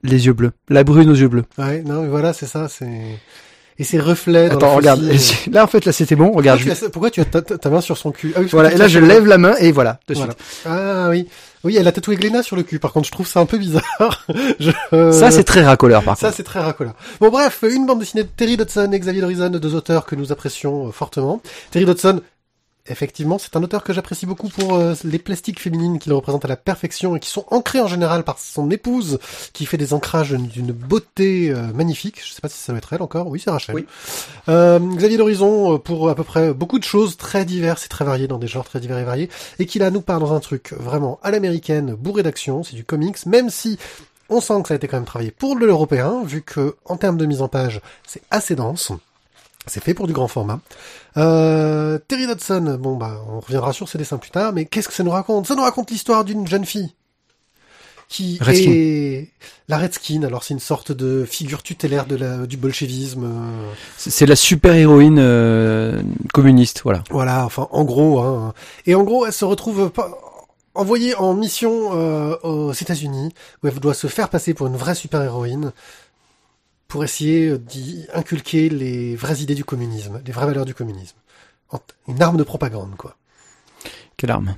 Les 0.03 0.25
yeux 0.25 0.33
bleus, 0.33 0.51
la 0.69 0.83
brune 0.83 1.09
aux 1.09 1.15
yeux 1.15 1.27
bleus. 1.27 1.43
Ouais, 1.57 1.81
non, 1.83 2.01
mais 2.03 2.07
voilà, 2.07 2.31
c'est 2.33 2.45
ça, 2.45 2.67
c'est... 2.67 3.19
Et 3.79 3.83
ses 3.83 3.99
reflets 3.99 4.49
Attends, 4.49 4.73
regarde. 4.75 5.01
faucille. 5.07 5.51
Là 5.53 5.63
en 5.63 5.67
fait 5.67 5.85
là 5.85 5.91
c'était 5.91 6.15
bon. 6.15 6.31
Regarde. 6.31 6.59
Pourquoi 6.59 6.73
je- 6.73 6.79
tu, 6.79 6.85
as, 6.85 6.89
pourquoi 6.89 7.11
tu 7.11 7.21
as 7.21 7.25
ta, 7.59 7.69
main 7.69 7.79
sur 7.81 7.95
son 7.95 8.11
cul? 8.11 8.33
Ah, 8.35 8.39
oui, 8.41 8.47
Voilà. 8.51 8.71
Et 8.73 8.77
là 8.77 8.87
je 8.87 8.97
lève 8.97 9.27
la 9.27 9.37
main 9.37 9.53
et 9.59 9.71
voilà. 9.71 9.99
De 10.07 10.15
Voilà. 10.15 10.33
suite. 10.33 10.63
Ah 10.65 11.09
oui. 11.11 11.27
Oui, 11.63 11.75
elle 11.77 11.87
a 11.87 11.91
tatoué 11.91 12.15
Glénat 12.15 12.43
sur 12.43 12.55
le 12.55 12.63
cul. 12.63 12.79
Par 12.79 12.93
contre, 12.93 13.07
je 13.07 13.11
trouve 13.11 13.27
ça 13.27 13.39
un 13.39 13.45
peu 13.45 13.57
bizarre. 13.57 14.25
Je- 14.59 14.71
euh, 14.93 15.11
Ça 15.11 15.31
c'est 15.31 15.43
très 15.43 15.63
racoleur 15.65 16.03
par 16.03 16.17
Ça, 16.17 16.27
contre. 16.27 16.37
c'est 16.37 16.43
très 16.43 16.59
racoleur. 16.59 16.93
Bon, 17.19 17.29
bref, 17.29 17.63
une 17.69 17.85
bande 17.85 17.99
dessinée 17.99 18.23
de 18.23 18.29
Terry 18.29 18.57
Dodson 18.57 18.89
et 18.91 18.99
Xavier 18.99 19.21
Dorizon, 19.21 19.49
deux 19.49 19.75
auteurs 19.75 20.05
que 20.05 20.15
nous 20.15 20.31
apprécions 20.31 20.87
euh, 20.87 20.91
fortement. 20.91 21.41
Terry 21.71 21.85
Dodson, 21.85 22.21
effectivement, 22.89 23.37
c'est 23.37 23.55
un 23.55 23.63
auteur 23.63 23.83
que 23.83 23.93
j'apprécie 23.93 24.25
beaucoup 24.25 24.49
pour 24.49 24.75
euh, 24.75 24.93
les 25.03 25.19
plastiques 25.19 25.59
féminines 25.59 25.99
qu'il 25.99 26.13
représente 26.13 26.45
à 26.45 26.47
la 26.47 26.55
perfection 26.55 27.15
et 27.15 27.19
qui 27.19 27.29
sont 27.29 27.45
ancrées 27.49 27.81
en 27.81 27.87
général 27.87 28.23
par 28.23 28.39
son 28.39 28.69
épouse, 28.71 29.19
qui 29.53 29.65
fait 29.65 29.77
des 29.77 29.93
ancrages 29.93 30.31
d'une 30.31 30.71
beauté 30.71 31.49
euh, 31.49 31.73
magnifique. 31.73 32.21
Je 32.23 32.33
sais 32.33 32.41
pas 32.41 32.49
si 32.49 32.57
ça 32.57 32.71
doit 32.71 32.77
être 32.77 32.93
elle 32.93 33.01
encore. 33.01 33.27
Oui, 33.27 33.41
c'est 33.43 33.51
Rachel. 33.51 33.75
Oui. 33.75 33.85
Euh, 34.49 34.79
Xavier 34.79 35.17
Dorizon 35.17 35.75
euh, 35.75 35.77
pour 35.77 36.09
à 36.09 36.15
peu 36.15 36.23
près 36.23 36.53
beaucoup 36.53 36.79
de 36.79 36.83
choses 36.83 37.17
très 37.17 37.45
diverses 37.45 37.85
et 37.85 37.89
très 37.89 38.05
variées 38.05 38.27
dans 38.27 38.39
des 38.39 38.47
genres 38.47 38.65
très 38.65 38.79
divers 38.79 38.99
et 38.99 39.03
variés, 39.03 39.29
et 39.59 39.65
qui 39.65 39.79
là 39.79 39.91
nous 39.91 40.01
parle 40.01 40.21
dans 40.21 40.33
un 40.33 40.39
truc 40.39 40.73
vraiment 40.73 41.19
à 41.23 41.31
l'américaine, 41.31 41.93
bourré 41.93 42.23
d'action, 42.23 42.63
c'est 42.63 42.75
du 42.75 42.83
comics, 42.83 43.25
même 43.25 43.49
si 43.49 43.77
on 44.29 44.41
sent 44.41 44.61
que 44.61 44.67
ça 44.69 44.73
a 44.73 44.77
été 44.77 44.87
quand 44.87 44.97
même 44.97 45.05
travaillé 45.05 45.31
pour 45.31 45.55
de 45.55 45.65
l'européen, 45.65 46.23
vu 46.23 46.41
que 46.41 46.75
en 46.85 46.97
termes 46.97 47.17
de 47.17 47.25
mise 47.25 47.41
en 47.41 47.47
page, 47.47 47.81
c'est 48.05 48.21
assez 48.29 48.55
dense. 48.55 48.91
C'est 49.67 49.83
fait 49.83 49.93
pour 49.93 50.07
du 50.07 50.13
grand 50.13 50.29
format. 50.29 50.61
Euh, 51.17 51.97
Terry 52.07 52.27
Dodson, 52.27 52.77
bon 52.79 52.95
bah 52.95 53.19
on 53.31 53.39
reviendra 53.39 53.73
sur 53.73 53.89
ses 53.89 53.97
dessins 53.97 54.17
plus 54.17 54.29
tard, 54.29 54.53
mais 54.53 54.65
qu'est-ce 54.65 54.87
que 54.87 54.93
ça 54.93 55.03
nous 55.03 55.11
raconte? 55.11 55.47
Ça 55.47 55.55
nous 55.55 55.63
raconte 55.63 55.89
l'histoire 55.89 56.23
d'une 56.23 56.47
jeune 56.47 56.65
fille 56.65 56.93
qui 58.07 58.37
Redskin. 58.39 58.71
est 58.71 59.27
la 59.67 59.77
Redskin. 59.79 60.23
Alors 60.23 60.43
c'est 60.43 60.53
une 60.53 60.59
sorte 60.59 60.91
de 60.91 61.25
figure 61.25 61.63
tutélaire 61.63 62.05
de 62.05 62.15
la, 62.15 62.45
du 62.45 62.55
bolchevisme. 62.55 63.23
euh, 63.25 63.71
C'est 63.97 64.25
la 64.25 64.35
super 64.35 64.73
héroïne 64.75 65.17
euh, 65.19 66.01
communiste, 66.33 66.81
voilà. 66.83 67.03
Voilà, 67.09 67.45
enfin, 67.45 67.67
en 67.71 67.83
gros, 67.83 68.19
hein. 68.19 68.53
Et 68.85 68.95
en 68.95 69.03
gros, 69.03 69.25
elle 69.25 69.33
se 69.33 69.43
retrouve 69.43 69.89
pas- 69.89 70.11
envoyée 70.75 71.15
en 71.15 71.33
mission 71.33 71.89
euh, 71.95 72.37
aux 72.43 72.71
États-Unis, 72.71 73.33
où 73.63 73.67
elle 73.67 73.73
doit 73.79 73.95
se 73.95 74.05
faire 74.07 74.29
passer 74.29 74.53
pour 74.53 74.67
une 74.67 74.77
vraie 74.77 74.93
super-héroïne, 74.95 75.71
pour 76.87 77.03
essayer 77.03 77.57
d'y 77.57 78.05
inculquer 78.13 78.69
les 78.69 79.15
vraies 79.15 79.41
idées 79.41 79.55
du 79.55 79.65
communisme, 79.65 80.21
les 80.25 80.31
vraies 80.31 80.45
valeurs 80.47 80.65
du 80.65 80.73
communisme. 80.73 81.17
Une 82.07 82.21
arme 82.21 82.37
de 82.37 82.43
propagande, 82.43 82.95
quoi. 82.97 83.15
Quelle 84.15 84.31
arme? 84.31 84.55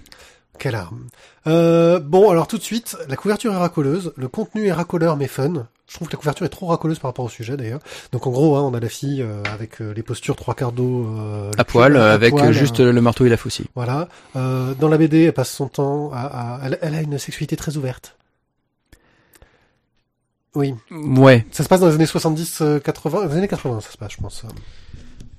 Quelle 0.60 0.76
arme? 0.76 1.08
Euh, 1.48 2.00
bon, 2.00 2.30
alors 2.30 2.48
tout 2.48 2.58
de 2.58 2.64
suite, 2.64 2.98
la 3.08 3.16
couverture 3.16 3.54
est 3.54 3.58
racoleuse, 3.58 4.14
le 4.18 4.28
contenu 4.28 4.68
est 4.68 4.72
racoleur 4.74 5.16
mais 5.18 5.28
fun. 5.28 5.68
Je 5.88 5.96
trouve 5.96 6.08
que 6.08 6.14
la 6.14 6.20
couverture 6.20 6.46
est 6.46 6.50
trop 6.50 6.68
racoleuse 6.68 7.00
par 7.00 7.10
rapport 7.10 7.26
au 7.26 7.30
sujet 7.30 7.58
d'ailleurs. 7.58 7.80
Donc 8.12 8.28
en 8.28 8.30
gros, 8.32 8.58
hein, 8.58 8.62
on 8.62 8.74
a 8.76 8.80
la 8.80 8.90
fille 8.90 9.24
euh, 9.24 9.42
avec 9.52 9.82
euh, 9.82 9.92
les 9.94 10.04
postures 10.04 10.36
trois 10.36 10.54
quarts 10.54 10.72
d'eau 10.74 11.08
euh, 11.18 11.50
À 11.58 11.64
poil, 11.64 11.94
cul- 11.94 11.98
avec 12.00 12.36
poil, 12.36 12.52
juste 12.54 12.80
euh, 12.82 12.92
le 12.92 13.02
marteau 13.02 13.26
et 13.26 13.30
la 13.30 13.38
faucille. 13.38 13.66
voilà. 13.74 14.08
Euh, 14.36 14.76
dans 14.76 14.90
la 14.90 14.98
BD, 15.00 15.24
elle 15.24 15.34
passe 15.34 15.50
son 15.52 15.68
temps 15.68 16.12
à, 16.14 16.20
à- 16.58 16.60
elle, 16.66 16.78
elle 16.84 16.94
a 16.94 17.02
une 17.02 17.18
sexualité 17.18 17.56
très 17.56 17.76
ouverte. 17.78 18.18
Oui, 20.56 20.74
Ouais. 20.92 21.46
ça 21.52 21.64
se 21.64 21.70
passe 21.70 21.80
dans 21.80 21.88
les 21.88 21.94
années 21.96 22.06
70, 22.06 22.60
euh, 22.62 22.80
80, 22.80 23.28
les 23.28 23.38
années 23.38 23.48
80, 23.48 23.82
ça 23.82 23.92
se 23.92 23.98
passe, 23.98 24.14
je 24.14 24.18
pense. 24.18 24.44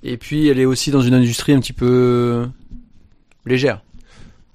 Et 0.02 0.16
puis 0.16 0.48
elle 0.48 0.58
est 0.60 0.64
aussi 0.64 0.90
dans 0.90 1.02
une 1.02 1.14
industrie 1.14 1.52
un 1.52 1.60
petit 1.60 1.72
peu 1.72 2.46
légère, 3.44 3.82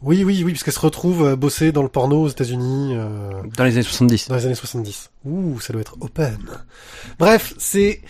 Oui, 0.02 0.24
oui, 0.24 0.44
oui, 0.46 0.52
puisqu'elle 0.52 0.74
se 0.74 0.80
retrouve 0.80 1.28
à 1.28 1.36
bosser 1.36 1.72
dans 1.72 1.84
le 1.84 1.90
porno 1.90 2.24
aux 2.24 2.28
États-Unis 2.30 2.94
euh, 2.96 3.32
dans 3.58 3.64
les 3.66 3.74
années 3.74 3.84
70. 3.84 4.30
dans 4.30 4.36
les 4.36 4.46
années 4.46 4.56
70. 4.56 5.10
Ouh, 5.26 5.60
ça 5.60 5.74
doit 5.74 5.82
être 5.82 5.98
open. 6.02 6.38
Bref, 7.20 7.54
c'est 7.58 8.02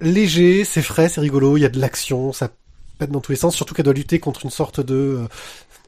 léger, 0.00 0.64
c'est 0.64 0.82
frais, 0.82 1.08
c'est 1.08 1.20
rigolo, 1.20 1.56
il 1.56 1.60
y 1.60 1.64
a 1.64 1.68
de 1.70 1.78
l'action, 1.80 2.32
ça 2.32 2.50
pète 2.98 3.10
dans 3.10 3.20
tous 3.20 3.32
les 3.32 3.36
sens, 3.36 3.54
surtout 3.54 3.74
qu'elle 3.74 3.84
doit 3.84 3.94
lutter 3.94 4.18
contre 4.18 4.44
une 4.44 4.50
sorte 4.50 4.80
de 4.80 4.94
euh, 4.94 5.28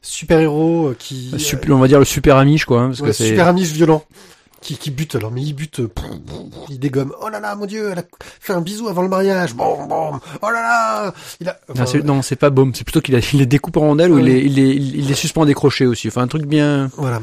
super-héros 0.01 0.89
euh, 0.89 0.95
qui... 0.97 1.31
On 1.69 1.77
va 1.77 1.87
dire 1.87 1.99
le 1.99 2.05
super 2.05 2.37
amiche 2.37 2.65
quoi, 2.65 2.81
hein, 2.81 2.87
parce 2.89 3.01
Ouais, 3.01 3.07
que 3.07 3.13
c'est 3.13 3.27
super 3.29 3.47
amiche 3.47 3.71
violent. 3.71 4.03
Qui, 4.61 4.77
qui 4.77 4.91
bute 4.91 5.15
alors, 5.15 5.31
mais 5.31 5.41
il 5.41 5.53
bute, 5.53 5.79
euh, 5.79 5.89
il 6.69 6.79
dégomme. 6.79 7.13
Oh 7.21 7.29
là 7.29 7.39
là, 7.39 7.55
mon 7.55 7.65
dieu, 7.65 7.91
elle 7.91 7.99
a 7.99 8.03
fait 8.41 8.51
un 8.53 8.59
bisou 8.61 8.89
avant 8.89 9.03
le 9.03 9.07
mariage. 9.07 9.53
Bon, 9.53 9.85
bon. 9.87 10.19
Oh 10.41 10.49
là 10.49 10.61
là, 10.61 11.13
il 11.39 11.47
a. 11.47 11.53
Non, 11.69 11.73
enfin, 11.75 11.85
c'est, 11.85 12.03
non, 12.03 12.21
c'est 12.21 12.35
pas 12.35 12.49
baume, 12.49 12.75
c'est 12.75 12.83
plutôt 12.83 12.99
qu'il 12.99 13.15
a- 13.15 13.19
il 13.33 13.39
les 13.39 13.45
découpe 13.45 13.77
en 13.77 13.81
rondelles 13.81 14.11
ou 14.11 14.19
il 14.19 14.25
les, 14.25 14.39
il 14.41 14.55
les, 14.55 14.69
il 14.71 15.07
les 15.07 15.13
suspend 15.13 15.45
des 15.45 15.53
crochets 15.53 15.85
aussi. 15.85 16.09
Enfin, 16.09 16.23
un 16.23 16.27
truc 16.27 16.45
bien. 16.45 16.91
Voilà. 16.97 17.21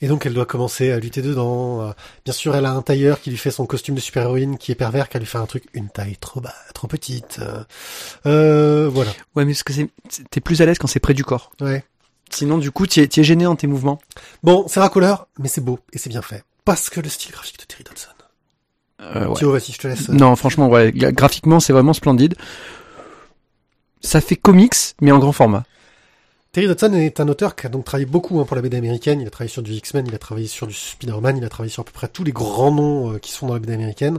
Et 0.00 0.06
donc 0.06 0.26
elle 0.26 0.34
doit 0.34 0.46
commencer 0.46 0.90
à 0.92 0.98
lutter 1.00 1.22
dedans. 1.22 1.82
Euh, 1.82 1.92
Bien 2.24 2.32
sûr, 2.34 2.54
elle 2.54 2.66
a 2.66 2.72
un 2.72 2.82
tailleur 2.82 3.20
qui 3.20 3.30
lui 3.30 3.36
fait 3.36 3.50
son 3.50 3.66
costume 3.66 3.94
de 3.96 4.00
super-héroïne 4.00 4.56
qui 4.58 4.70
est 4.72 4.76
pervers, 4.76 5.08
qui 5.08 5.18
lui 5.18 5.26
fait 5.26 5.38
un 5.38 5.46
truc, 5.46 5.64
une 5.74 5.88
taille 5.88 6.16
trop 6.20 6.40
bas, 6.40 6.54
trop 6.74 6.86
petite. 6.88 7.38
Euh, 7.40 7.62
euh, 8.26 8.88
voilà. 8.92 9.10
Ouais, 9.36 9.44
mais 9.44 9.52
parce 9.52 9.62
que 9.64 9.72
c'est, 9.72 9.88
t'es 10.30 10.40
plus 10.40 10.60
à 10.60 10.66
l'aise 10.66 10.78
quand 10.78 10.86
c'est 10.86 11.00
près 11.00 11.14
du 11.14 11.24
corps. 11.24 11.50
Ouais. 11.60 11.84
Sinon, 12.30 12.58
du 12.58 12.70
coup, 12.70 12.86
tu 12.86 13.00
es, 13.00 13.08
es, 13.16 13.24
gêné 13.24 13.44
dans 13.44 13.56
tes 13.56 13.66
mouvements. 13.66 13.98
Bon, 14.42 14.66
c'est 14.68 14.80
racoleur, 14.80 15.28
mais 15.38 15.48
c'est 15.48 15.62
beau 15.62 15.78
et 15.92 15.98
c'est 15.98 16.10
bien 16.10 16.22
fait. 16.22 16.44
Parce 16.68 16.90
que 16.90 17.00
le 17.00 17.08
style 17.08 17.32
graphique 17.32 17.58
de 17.58 17.64
Terry 17.64 17.82
Dodson. 17.82 18.08
Euh, 19.00 19.26
ouais. 19.28 19.36
Thio, 19.36 19.52
vas-y, 19.52 19.72
je 19.72 19.78
te 19.78 19.88
laisse. 19.88 20.10
Non, 20.10 20.36
franchement, 20.36 20.68
ouais, 20.68 20.92
graphiquement, 20.92 21.60
c'est 21.60 21.72
vraiment 21.72 21.94
splendide. 21.94 22.34
Ça 24.02 24.20
fait 24.20 24.36
comics, 24.36 24.74
mais 25.00 25.10
en 25.10 25.18
grand 25.18 25.32
format. 25.32 25.64
Terry 26.52 26.66
Dodson 26.66 26.92
est 26.92 27.20
un 27.20 27.28
auteur 27.28 27.56
qui 27.56 27.66
a 27.66 27.70
donc 27.70 27.86
travaillé 27.86 28.04
beaucoup 28.04 28.38
hein, 28.38 28.44
pour 28.44 28.54
la 28.54 28.60
BD 28.60 28.76
américaine. 28.76 29.22
Il 29.22 29.26
a 29.26 29.30
travaillé 29.30 29.50
sur 29.50 29.62
du 29.62 29.72
X-Men, 29.72 30.06
il 30.08 30.14
a 30.14 30.18
travaillé 30.18 30.46
sur 30.46 30.66
du 30.66 30.74
Spider-Man, 30.74 31.38
il 31.38 31.44
a 31.44 31.48
travaillé 31.48 31.70
sur 31.70 31.80
à 31.82 31.84
peu 31.84 31.92
près 31.92 32.08
tous 32.08 32.24
les 32.24 32.32
grands 32.32 32.72
noms 32.72 33.14
euh, 33.14 33.18
qui 33.18 33.32
sont 33.32 33.46
dans 33.46 33.54
la 33.54 33.60
BD 33.60 33.72
américaine. 33.72 34.18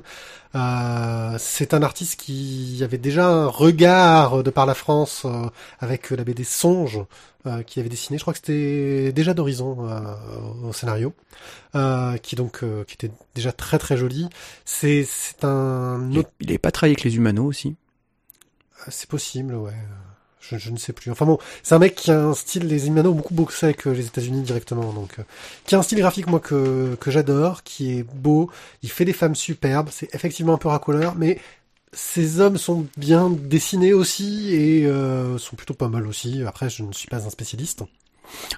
Euh, 0.55 1.35
c'est 1.37 1.75
un 1.75 1.83
artiste 1.83 2.19
qui 2.19 2.81
avait 2.83 2.97
déjà 2.97 3.27
un 3.27 3.47
regard 3.47 4.41
de 4.41 4.49
par 4.49 4.65
la 4.65 4.73
France 4.73 5.23
euh, 5.25 5.49
avec 5.79 6.09
la 6.09 6.23
BD 6.23 6.43
Songe 6.43 6.99
euh, 7.45 7.63
qui 7.63 7.79
avait 7.79 7.89
dessiné. 7.89 8.17
Je 8.17 8.23
crois 8.23 8.33
que 8.33 8.39
c'était 8.39 9.11
déjà 9.11 9.33
d'Horizon 9.33 9.77
au 10.63 10.73
scénario, 10.73 11.13
qui 12.21 12.35
donc 12.35 12.63
qui 12.85 12.93
était 12.93 13.11
déjà 13.35 13.51
très 13.51 13.77
très 13.79 13.97
joli. 13.97 14.27
C'est 14.65 15.05
c'est 15.07 15.43
un. 15.43 16.09
Il 16.11 16.25
n'avait 16.41 16.57
pas 16.57 16.71
travaillé 16.71 16.93
avec 16.93 17.03
les 17.03 17.15
Humanos 17.15 17.47
aussi? 17.47 17.75
C'est 18.87 19.09
possible, 19.09 19.55
ouais. 19.55 19.73
Je, 20.39 20.57
je, 20.57 20.71
ne 20.71 20.77
sais 20.77 20.93
plus. 20.93 21.11
Enfin 21.11 21.25
bon, 21.25 21.37
c'est 21.63 21.75
un 21.75 21.79
mec 21.79 21.95
qui 21.95 22.11
a 22.11 22.19
un 22.19 22.33
style, 22.33 22.65
les 22.67 22.87
Imano 22.87 23.11
ont 23.11 23.15
beaucoup 23.15 23.33
boxé 23.33 23.67
avec 23.67 23.85
les 23.85 24.07
États-Unis 24.07 24.41
directement, 24.41 24.93
donc 24.93 25.19
euh, 25.19 25.23
qui 25.65 25.75
a 25.75 25.79
un 25.79 25.81
style 25.81 25.99
graphique 25.99 26.27
moi 26.27 26.39
que 26.39 26.95
que 26.99 27.11
j'adore, 27.11 27.63
qui 27.63 27.99
est 27.99 28.03
beau. 28.03 28.49
Il 28.81 28.89
fait 28.89 29.05
des 29.05 29.13
femmes 29.13 29.35
superbes. 29.35 29.89
C'est 29.91 30.13
effectivement 30.15 30.53
un 30.53 30.57
peu 30.57 30.69
racoleur, 30.69 31.15
mais 31.15 31.39
ces 31.93 32.39
hommes 32.39 32.57
sont 32.57 32.87
bien 32.97 33.29
dessinés 33.29 33.93
aussi 33.93 34.53
et 34.53 34.85
euh, 34.85 35.37
sont 35.37 35.55
plutôt 35.55 35.73
pas 35.73 35.87
mal 35.87 36.07
aussi. 36.07 36.43
Après, 36.45 36.69
je 36.69 36.83
ne 36.83 36.91
suis 36.91 37.07
pas 37.07 37.25
un 37.25 37.29
spécialiste. 37.29 37.83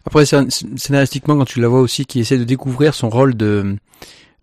Après, 0.05 0.25
scénaristiquement, 0.25 1.37
quand 1.37 1.45
tu 1.45 1.61
la 1.61 1.69
vois 1.69 1.79
aussi, 1.79 2.05
qui 2.05 2.19
essaie 2.19 2.37
de 2.37 2.43
découvrir 2.43 2.93
son 2.93 3.09
rôle 3.09 3.35
de 3.35 3.75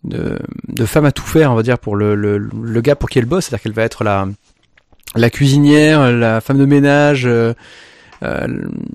de, 0.05 0.39
de 0.69 0.85
femme 0.87 1.07
à 1.07 1.13
tout 1.13 1.25
faire, 1.25 1.51
on 1.51 1.57
va 1.57 1.65
dire, 1.65 1.79
pour 1.79 1.97
le, 1.97 2.15
le, 2.15 2.39
le 2.39 2.81
gars 2.81 2.95
pour 2.95 3.11
qui 3.11 3.19
elle 3.19 3.27
bosse, 3.27 3.47
c'est-à-dire 3.47 3.65
qu'elle 3.65 3.73
va 3.73 3.83
être 3.83 4.05
la 4.05 4.29
la 5.15 5.31
cuisinière, 5.31 6.13
la 6.13 6.41
femme 6.41 6.59
de 6.59 6.67
ménage, 6.67 7.27
euh, 7.27 7.55
euh, 8.23 8.47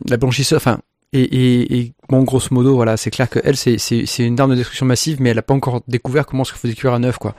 la 0.07 0.17
blanchisseuse, 0.17 0.57
enfin, 0.57 0.79
et, 1.11 1.79
et, 1.79 1.93
bon, 2.09 2.23
grosso 2.23 2.47
modo, 2.51 2.75
voilà, 2.75 2.97
c'est 2.97 3.11
clair 3.11 3.29
que 3.29 3.39
elle, 3.43 3.55
c'est, 3.55 3.77
une 4.19 4.39
arme 4.39 4.51
de 4.51 4.55
destruction 4.55 4.85
massive, 4.87 5.21
mais 5.21 5.29
elle 5.29 5.37
a 5.37 5.43
pas 5.43 5.53
encore 5.53 5.81
découvert 5.87 6.25
comment 6.25 6.43
se 6.43 6.53
faisait 6.53 6.73
cuire 6.73 6.93
à 6.93 6.99
neuf, 6.99 7.17
quoi. 7.17 7.35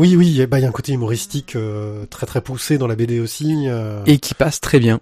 Oui, 0.00 0.16
oui, 0.16 0.46
bah 0.46 0.58
il 0.58 0.62
y 0.62 0.64
a 0.64 0.68
un 0.68 0.72
côté 0.72 0.94
humoristique 0.94 1.56
euh, 1.56 2.06
très 2.06 2.24
très 2.24 2.40
poussé 2.40 2.78
dans 2.78 2.86
la 2.86 2.96
BD 2.96 3.20
aussi. 3.20 3.66
Euh... 3.68 4.02
Et 4.06 4.16
qui 4.16 4.32
passe 4.32 4.58
très 4.58 4.78
bien. 4.78 4.98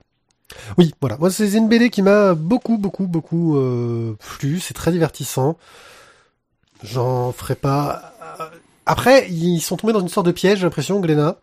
Oui, 0.77 0.93
voilà. 1.01 1.17
Moi, 1.19 1.31
c'est 1.31 1.49
une 1.53 1.69
BD 1.69 1.89
qui 1.89 2.03
m'a 2.03 2.35
beaucoup, 2.35 2.79
beaucoup, 2.79 3.07
beaucoup 3.07 3.57
euh, 3.57 4.17
plu. 4.19 4.59
C'est 4.59 4.75
très 4.75 4.91
divertissant. 4.91 5.57
J'en 6.83 7.31
ferai 7.31 7.55
pas. 7.55 8.13
Après, 8.87 9.31
ils 9.31 9.61
sont 9.61 9.77
tombés 9.77 9.93
dans 9.93 10.01
une 10.01 10.09
sorte 10.09 10.27
de 10.27 10.33
piège, 10.33 10.59
j'ai 10.59 10.65
l'impression, 10.65 10.99
Glénat. 10.99 11.37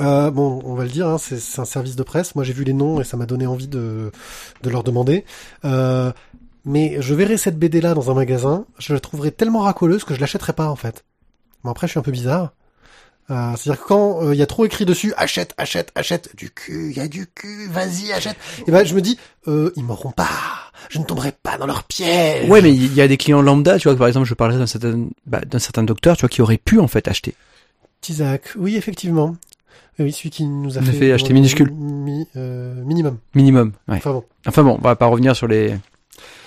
Euh, 0.00 0.30
bon, 0.30 0.62
on 0.64 0.72
va 0.72 0.84
le 0.84 0.90
dire, 0.90 1.06
hein, 1.06 1.18
c'est 1.18 1.60
un 1.60 1.66
service 1.66 1.96
de 1.96 2.02
presse. 2.02 2.34
Moi, 2.34 2.44
j'ai 2.44 2.54
vu 2.54 2.64
les 2.64 2.72
noms 2.72 2.98
et 2.98 3.04
ça 3.04 3.18
m'a 3.18 3.26
donné 3.26 3.46
envie 3.46 3.68
de, 3.68 4.10
de 4.62 4.70
leur 4.70 4.84
demander. 4.84 5.26
Euh, 5.66 6.12
mais 6.64 6.96
je 7.00 7.12
verrai 7.12 7.36
cette 7.36 7.58
BD 7.58 7.82
là 7.82 7.92
dans 7.92 8.10
un 8.10 8.14
magasin, 8.14 8.64
je 8.78 8.94
la 8.94 9.00
trouverai 9.00 9.32
tellement 9.32 9.60
racoleuse 9.60 10.04
que 10.04 10.14
je 10.14 10.20
l'achèterai 10.20 10.54
pas 10.54 10.68
en 10.70 10.76
fait. 10.76 11.04
Bon 11.64 11.70
après, 11.70 11.86
je 11.86 11.92
suis 11.92 11.98
un 11.98 12.02
peu 12.02 12.12
bizarre. 12.12 12.52
Euh, 13.30 13.52
C'est-à-dire 13.56 13.82
que 13.82 13.88
quand 13.88 14.20
il 14.20 14.28
euh, 14.28 14.34
y 14.34 14.42
a 14.42 14.46
trop 14.46 14.66
écrit 14.66 14.84
dessus, 14.84 15.14
achète, 15.16 15.54
achète, 15.56 15.92
achète, 15.94 16.36
du 16.36 16.50
cul, 16.50 16.90
il 16.90 16.96
y 16.96 17.00
a 17.00 17.08
du 17.08 17.26
cul, 17.26 17.68
vas-y, 17.70 18.12
achète. 18.12 18.36
Et 18.66 18.70
ben 18.70 18.84
je 18.84 18.94
me 18.94 19.00
dis, 19.00 19.18
euh, 19.48 19.72
ils 19.76 19.82
m'auront 19.82 20.10
pas. 20.10 20.28
Je 20.90 20.98
ne 20.98 21.04
tomberai 21.04 21.32
pas 21.32 21.56
dans 21.56 21.64
leur 21.64 21.84
piège. 21.84 22.50
Ouais, 22.50 22.60
mais 22.60 22.70
il 22.70 22.92
y 22.92 23.00
a 23.00 23.08
des 23.08 23.16
clients 23.16 23.40
lambda, 23.40 23.78
tu 23.78 23.88
vois, 23.88 23.96
par 23.96 24.08
exemple, 24.08 24.26
je 24.26 24.34
parlerai 24.34 24.58
d'un 24.58 24.66
certain, 24.66 25.06
bah, 25.26 25.40
d'un 25.40 25.58
certain 25.58 25.84
docteur, 25.84 26.18
tu 26.18 26.20
vois, 26.20 26.28
qui 26.28 26.42
aurait 26.42 26.58
pu 26.58 26.78
en 26.78 26.86
fait 26.86 27.08
acheter. 27.08 27.34
Isaac, 28.06 28.50
oui, 28.56 28.76
effectivement. 28.76 29.34
Oui, 29.98 30.12
celui 30.12 30.28
qui 30.28 30.44
nous 30.44 30.76
a 30.76 30.82
fait, 30.82 30.92
fait, 30.92 31.12
acheter 31.12 31.32
minuscule. 31.32 31.70
Mi, 31.72 32.28
euh, 32.36 32.74
minimum. 32.84 33.16
Minimum, 33.34 33.72
ouais. 33.88 33.96
Enfin 33.96 34.12
bon. 34.12 34.24
Enfin 34.46 34.62
bon, 34.62 34.76
on 34.78 34.82
va 34.82 34.96
pas 34.96 35.06
revenir 35.06 35.34
sur 35.34 35.48
les... 35.48 35.74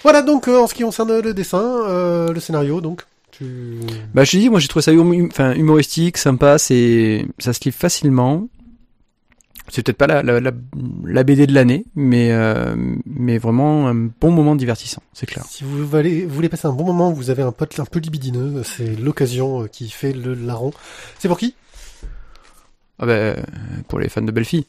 Voilà, 0.04 0.22
donc 0.22 0.48
en 0.48 0.68
ce 0.68 0.76
qui 0.76 0.84
concerne 0.84 1.20
le 1.20 1.34
dessin, 1.34 2.32
le 2.32 2.40
scénario, 2.40 2.82
donc... 2.82 3.02
Tu... 3.38 3.80
Bah 4.14 4.24
je 4.24 4.32
te 4.32 4.38
dis, 4.38 4.50
moi 4.50 4.60
j'ai 4.60 4.68
trouvé 4.68 4.84
ça 4.84 4.92
hum, 4.92 5.28
enfin, 5.28 5.54
humoristique, 5.54 6.18
sympa, 6.18 6.58
c'est 6.58 7.26
ça 7.38 7.54
se 7.54 7.64
lit 7.64 7.72
facilement. 7.72 8.48
C'est 9.70 9.84
peut-être 9.84 9.98
pas 9.98 10.08
la, 10.08 10.24
la, 10.24 10.40
la, 10.40 10.52
la, 11.04 11.24
BD 11.24 11.46
de 11.46 11.54
l'année, 11.54 11.86
mais 11.94 12.32
euh, 12.32 12.74
mais 13.06 13.38
vraiment 13.38 13.90
un 13.90 13.96
bon 13.96 14.32
moment 14.32 14.56
divertissant, 14.56 15.04
c'est 15.12 15.26
clair. 15.26 15.44
Si 15.50 15.66
vous 15.66 15.86
voulez, 15.86 16.26
vous 16.26 16.34
voulez 16.34 16.48
passer 16.48 16.68
un 16.68 16.74
bon 16.74 16.86
moment, 16.86 17.12
vous 17.12 17.30
avez 17.30 17.44
un 17.44 17.52
pote 17.52 17.78
un 17.80 17.86
peu 17.86 18.00
libidineux, 18.00 18.64
c'est 18.64 18.96
l'occasion 18.96 19.64
euh, 19.64 19.68
qui 19.68 19.90
fait 19.90 20.14
le 20.14 20.36
larron. 20.36 20.72
C'est 21.20 21.28
pour 21.28 21.38
qui? 21.38 21.54
Ah 22.98 23.06
ben, 23.06 23.46
pour 23.90 24.00
les 24.00 24.08
fans 24.08 24.22
de 24.22 24.32
belles 24.32 24.46
filles. 24.46 24.66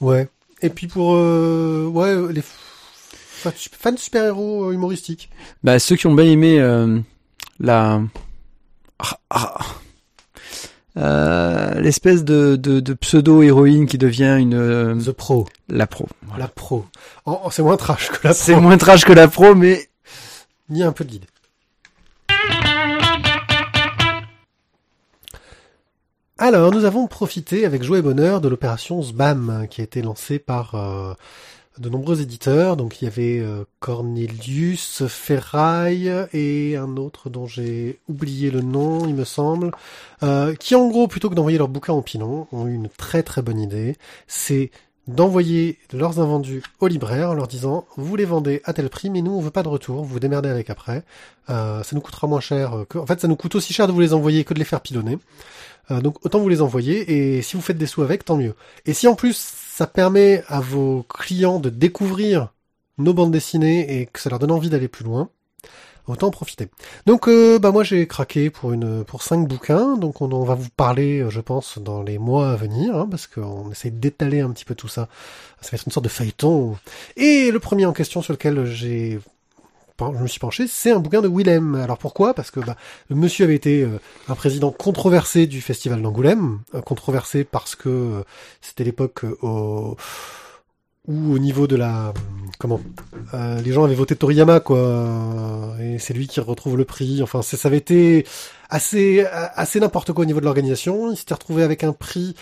Ouais. 0.00 0.28
Et 0.62 0.68
puis 0.68 0.86
pour 0.86 1.14
euh, 1.14 1.86
ouais 1.86 2.32
les 2.32 2.42
fans 2.42 3.92
de 3.92 3.98
super-héros 3.98 4.72
humoristiques. 4.72 5.30
Bah 5.64 5.78
ceux 5.78 5.96
qui 5.96 6.06
ont 6.06 6.14
bien 6.14 6.24
aimé 6.26 6.60
euh, 6.60 6.98
la 7.58 8.00
ah, 8.98 9.18
ah. 9.30 9.58
Euh, 10.98 11.74
l'espèce 11.80 12.24
de, 12.24 12.56
de, 12.56 12.80
de 12.80 12.94
pseudo 12.94 13.42
héroïne 13.42 13.86
qui 13.86 13.98
devient 13.98 14.36
une 14.38 14.54
euh, 14.54 14.94
The 14.94 15.12
Pro. 15.12 15.46
La 15.68 15.86
pro. 15.86 16.08
Voilà. 16.22 16.44
La 16.44 16.48
pro. 16.48 16.86
Oh, 17.26 17.38
oh, 17.44 17.50
c'est 17.50 17.62
moins 17.62 17.76
trash 17.76 18.08
que 18.08 18.26
la 18.26 18.32
pro. 18.32 18.42
C'est 18.42 18.56
moins 18.56 18.78
trash 18.78 19.04
que 19.04 19.12
la 19.12 19.28
pro, 19.28 19.54
mais 19.54 19.90
il 20.70 20.78
y 20.78 20.82
a 20.82 20.86
un 20.86 20.92
peu 20.92 21.04
de 21.04 21.10
guide. 21.10 21.26
Alors, 26.38 26.70
nous 26.70 26.84
avons 26.84 27.06
profité 27.06 27.64
avec 27.64 27.82
joie 27.82 27.98
et 27.98 28.02
bonheur 28.02 28.40
de 28.40 28.48
l'opération 28.48 29.02
SBAM 29.02 29.66
qui 29.70 29.80
a 29.80 29.84
été 29.84 30.02
lancée 30.02 30.38
par 30.38 30.74
euh, 30.74 31.14
de 31.78 31.88
nombreux 31.88 32.20
éditeurs. 32.20 32.76
Donc, 32.76 33.00
il 33.00 33.04
y 33.04 33.08
avait 33.08 33.38
euh, 33.40 33.64
Cornelius, 33.80 35.06
Ferraille 35.06 36.12
et 36.32 36.76
un 36.76 36.96
autre 36.96 37.30
dont 37.30 37.46
j'ai 37.46 37.98
oublié 38.08 38.50
le 38.50 38.60
nom, 38.60 39.06
il 39.06 39.14
me 39.14 39.24
semble, 39.24 39.72
euh, 40.22 40.54
qui 40.54 40.74
en 40.74 40.88
gros, 40.88 41.08
plutôt 41.08 41.30
que 41.30 41.34
d'envoyer 41.34 41.58
leurs 41.58 41.68
bouquins 41.68 41.92
en 41.92 42.02
pilon, 42.02 42.46
ont 42.52 42.66
eu 42.66 42.74
une 42.74 42.88
très 42.88 43.22
très 43.22 43.42
bonne 43.42 43.60
idée. 43.60 43.96
C'est 44.26 44.70
d'envoyer 45.06 45.78
leurs 45.92 46.18
invendus 46.18 46.64
au 46.80 46.88
libraire 46.88 47.30
en 47.30 47.34
leur 47.34 47.46
disant 47.46 47.86
vous 47.96 48.16
les 48.16 48.24
vendez 48.24 48.60
à 48.64 48.72
tel 48.72 48.88
prix 48.88 49.08
mais 49.08 49.22
nous 49.22 49.30
on 49.30 49.40
veut 49.40 49.52
pas 49.52 49.62
de 49.62 49.68
retour 49.68 50.02
vous, 50.02 50.14
vous 50.14 50.18
démerdez 50.18 50.48
avec 50.48 50.68
après 50.68 51.04
euh, 51.48 51.84
ça 51.84 51.94
nous 51.94 52.02
coûtera 52.02 52.26
moins 52.26 52.40
cher 52.40 52.84
que 52.88 52.98
en 52.98 53.06
fait 53.06 53.20
ça 53.20 53.28
nous 53.28 53.36
coûte 53.36 53.54
aussi 53.54 53.72
cher 53.72 53.86
de 53.86 53.92
vous 53.92 54.00
les 54.00 54.14
envoyer 54.14 54.42
que 54.42 54.52
de 54.52 54.58
les 54.58 54.64
faire 54.64 54.80
pilonner 54.80 55.18
donc 55.90 56.24
autant 56.24 56.40
vous 56.40 56.48
les 56.48 56.62
envoyer 56.62 57.36
et 57.36 57.42
si 57.42 57.54
vous 57.56 57.62
faites 57.62 57.78
des 57.78 57.86
sous 57.86 58.02
avec, 58.02 58.24
tant 58.24 58.36
mieux. 58.36 58.54
Et 58.86 58.92
si 58.92 59.06
en 59.06 59.14
plus 59.14 59.52
ça 59.76 59.86
permet 59.86 60.42
à 60.48 60.60
vos 60.60 61.02
clients 61.02 61.60
de 61.60 61.68
découvrir 61.68 62.54
nos 62.96 63.12
bandes 63.12 63.30
dessinées 63.30 64.00
et 64.00 64.06
que 64.06 64.20
ça 64.20 64.30
leur 64.30 64.38
donne 64.38 64.52
envie 64.52 64.70
d'aller 64.70 64.88
plus 64.88 65.04
loin, 65.04 65.28
autant 66.06 66.28
en 66.28 66.30
profiter. 66.30 66.68
Donc 67.04 67.28
euh, 67.28 67.58
bah 67.58 67.72
moi 67.72 67.84
j'ai 67.84 68.06
craqué 68.06 68.48
pour 68.48 68.72
une 68.72 69.04
pour 69.04 69.22
cinq 69.22 69.46
bouquins, 69.46 69.98
donc 69.98 70.22
on, 70.22 70.44
va 70.44 70.54
vous 70.54 70.70
parler, 70.74 71.18
euh, 71.18 71.28
je 71.28 71.42
pense, 71.42 71.76
dans 71.76 72.02
les 72.02 72.16
mois 72.16 72.52
à 72.52 72.56
venir, 72.56 72.96
hein, 72.96 73.06
parce 73.10 73.26
qu'on 73.26 73.70
essaie 73.70 73.90
d'étaler 73.90 74.40
un 74.40 74.48
petit 74.48 74.64
peu 74.64 74.74
tout 74.74 74.88
ça. 74.88 75.10
Ça 75.60 75.72
va 75.72 75.76
être 75.76 75.84
une 75.84 75.92
sorte 75.92 76.04
de 76.04 76.10
feuilleton. 76.10 76.78
Et 77.18 77.50
le 77.50 77.60
premier 77.60 77.84
en 77.84 77.92
question 77.92 78.22
sur 78.22 78.32
lequel 78.32 78.64
j'ai 78.64 79.20
je 80.00 80.22
me 80.22 80.26
suis 80.26 80.40
penché, 80.40 80.66
c'est 80.68 80.90
un 80.90 80.98
bouquin 80.98 81.22
de 81.22 81.28
Willem. 81.28 81.74
Alors 81.74 81.98
pourquoi? 81.98 82.34
Parce 82.34 82.50
que 82.50 82.60
bah, 82.60 82.76
le 83.08 83.16
monsieur 83.16 83.44
avait 83.44 83.54
été 83.54 83.82
euh, 83.82 83.98
un 84.28 84.34
président 84.34 84.70
controversé 84.70 85.46
du 85.46 85.60
festival 85.60 86.02
d'Angoulême, 86.02 86.60
euh, 86.74 86.80
controversé 86.80 87.44
parce 87.44 87.74
que 87.74 87.88
euh, 87.88 88.22
c'était 88.60 88.84
l'époque 88.84 89.24
où 91.08 91.34
au 91.34 91.38
niveau 91.38 91.68
de 91.68 91.76
la 91.76 92.12
comment 92.58 92.80
les 93.32 93.72
gens 93.72 93.84
avaient 93.84 93.94
voté 93.94 94.16
Toriyama 94.16 94.58
quoi. 94.58 95.76
Et 95.80 96.00
c'est 96.00 96.14
lui 96.14 96.26
qui 96.26 96.40
retrouve 96.40 96.76
le 96.76 96.84
prix. 96.84 97.22
Enfin 97.22 97.42
ça 97.42 97.56
avait 97.68 97.76
été 97.76 98.26
assez 98.70 99.24
assez 99.30 99.78
n'importe 99.78 100.12
quoi 100.12 100.22
au 100.22 100.26
niveau 100.26 100.40
de 100.40 100.44
l'organisation. 100.44 101.12
Il 101.12 101.16
s'était 101.16 101.34
retrouvé 101.34 101.62
avec 101.62 101.84
un 101.84 101.92
prix 101.92 102.34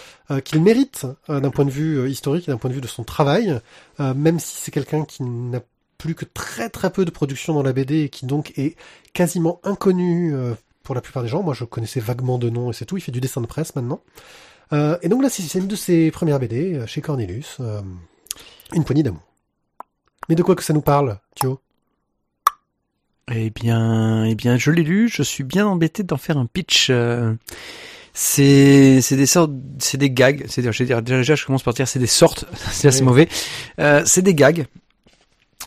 qu'il 0.45 0.63
mérite 0.63 1.07
d'un 1.29 1.51
point 1.51 1.67
de 1.67 1.71
vue 1.71 2.09
historique 2.09 2.47
d'un 2.47 2.57
point 2.57 2.71
de 2.71 2.75
vue 2.75 2.81
de 2.81 2.87
son 2.87 3.05
travail 3.05 3.61
même 3.99 4.41
si 4.41 4.57
c'est 4.57 4.71
quelqu'un 4.71 5.05
qui 5.05 5.25
n'a 5.25 5.61
plus 6.05 6.15
que 6.15 6.27
très 6.27 6.69
très 6.69 6.91
peu 6.91 7.07
de 7.07 7.11
production 7.11 7.55
dans 7.55 7.63
la 7.63 7.73
BD 7.73 8.03
et 8.03 8.09
qui 8.11 8.27
donc 8.27 8.53
est 8.59 8.77
quasiment 9.15 9.59
inconnu 9.65 10.35
euh, 10.35 10.53
pour 10.83 10.95
la 10.95 11.01
plupart 11.01 11.23
des 11.23 11.31
gens. 11.31 11.43
Moi, 11.43 11.55
je 11.55 11.65
connaissais 11.65 11.99
vaguement 11.99 12.37
de 12.37 12.51
nom 12.51 12.71
et 12.71 12.75
c'est 12.75 12.85
tout. 12.85 12.99
Il 12.99 13.01
fait 13.01 13.11
du 13.11 13.23
dessin 13.23 13.41
de 13.41 13.47
presse 13.47 13.75
maintenant. 13.75 14.03
Euh, 14.75 14.99
et 15.01 15.09
donc 15.09 15.23
là, 15.23 15.31
c'est 15.31 15.59
une 15.59 15.67
de 15.67 15.77
ses 15.77 16.11
premières 16.11 16.39
BD 16.39 16.75
euh, 16.75 16.87
chez 16.87 17.01
Cornelius. 17.01 17.57
une 18.75 18.85
poignée 18.85 19.03
d'amour. 19.03 19.23
Mais 20.29 20.35
de 20.35 20.43
quoi 20.43 20.55
que 20.57 20.63
ça 20.63 20.75
nous 20.75 20.83
parle, 20.83 21.19
Thio? 21.37 21.59
Eh 23.33 23.49
bien, 23.49 24.27
eh 24.27 24.35
bien, 24.35 24.59
je 24.59 24.71
l'ai 24.71 24.83
lu. 24.83 25.09
Je 25.09 25.23
suis 25.23 25.43
bien 25.43 25.67
embêté 25.67 26.03
d'en 26.03 26.19
faire 26.19 26.37
un 26.37 26.45
pitch. 26.45 26.93
c'est 28.13 29.01
c'est 29.01 29.17
des 29.17 29.27
sortes 29.27 29.53
c'est 29.79 29.99
des 29.99 30.11
gags 30.11 30.45
c'est 30.49 30.63
dire 30.63 31.03
déjà 31.03 31.35
je 31.35 31.45
commence 31.45 31.65
par 31.65 31.75
dire 31.75 31.89
c'est 31.89 31.99
des 31.99 32.07
sortes 32.07 32.45
c'est 32.71 32.87
assez 32.87 33.03
mauvais 33.03 33.29
euh, 33.81 34.03
c'est 34.07 34.23
des 34.23 34.37
gags 34.37 34.67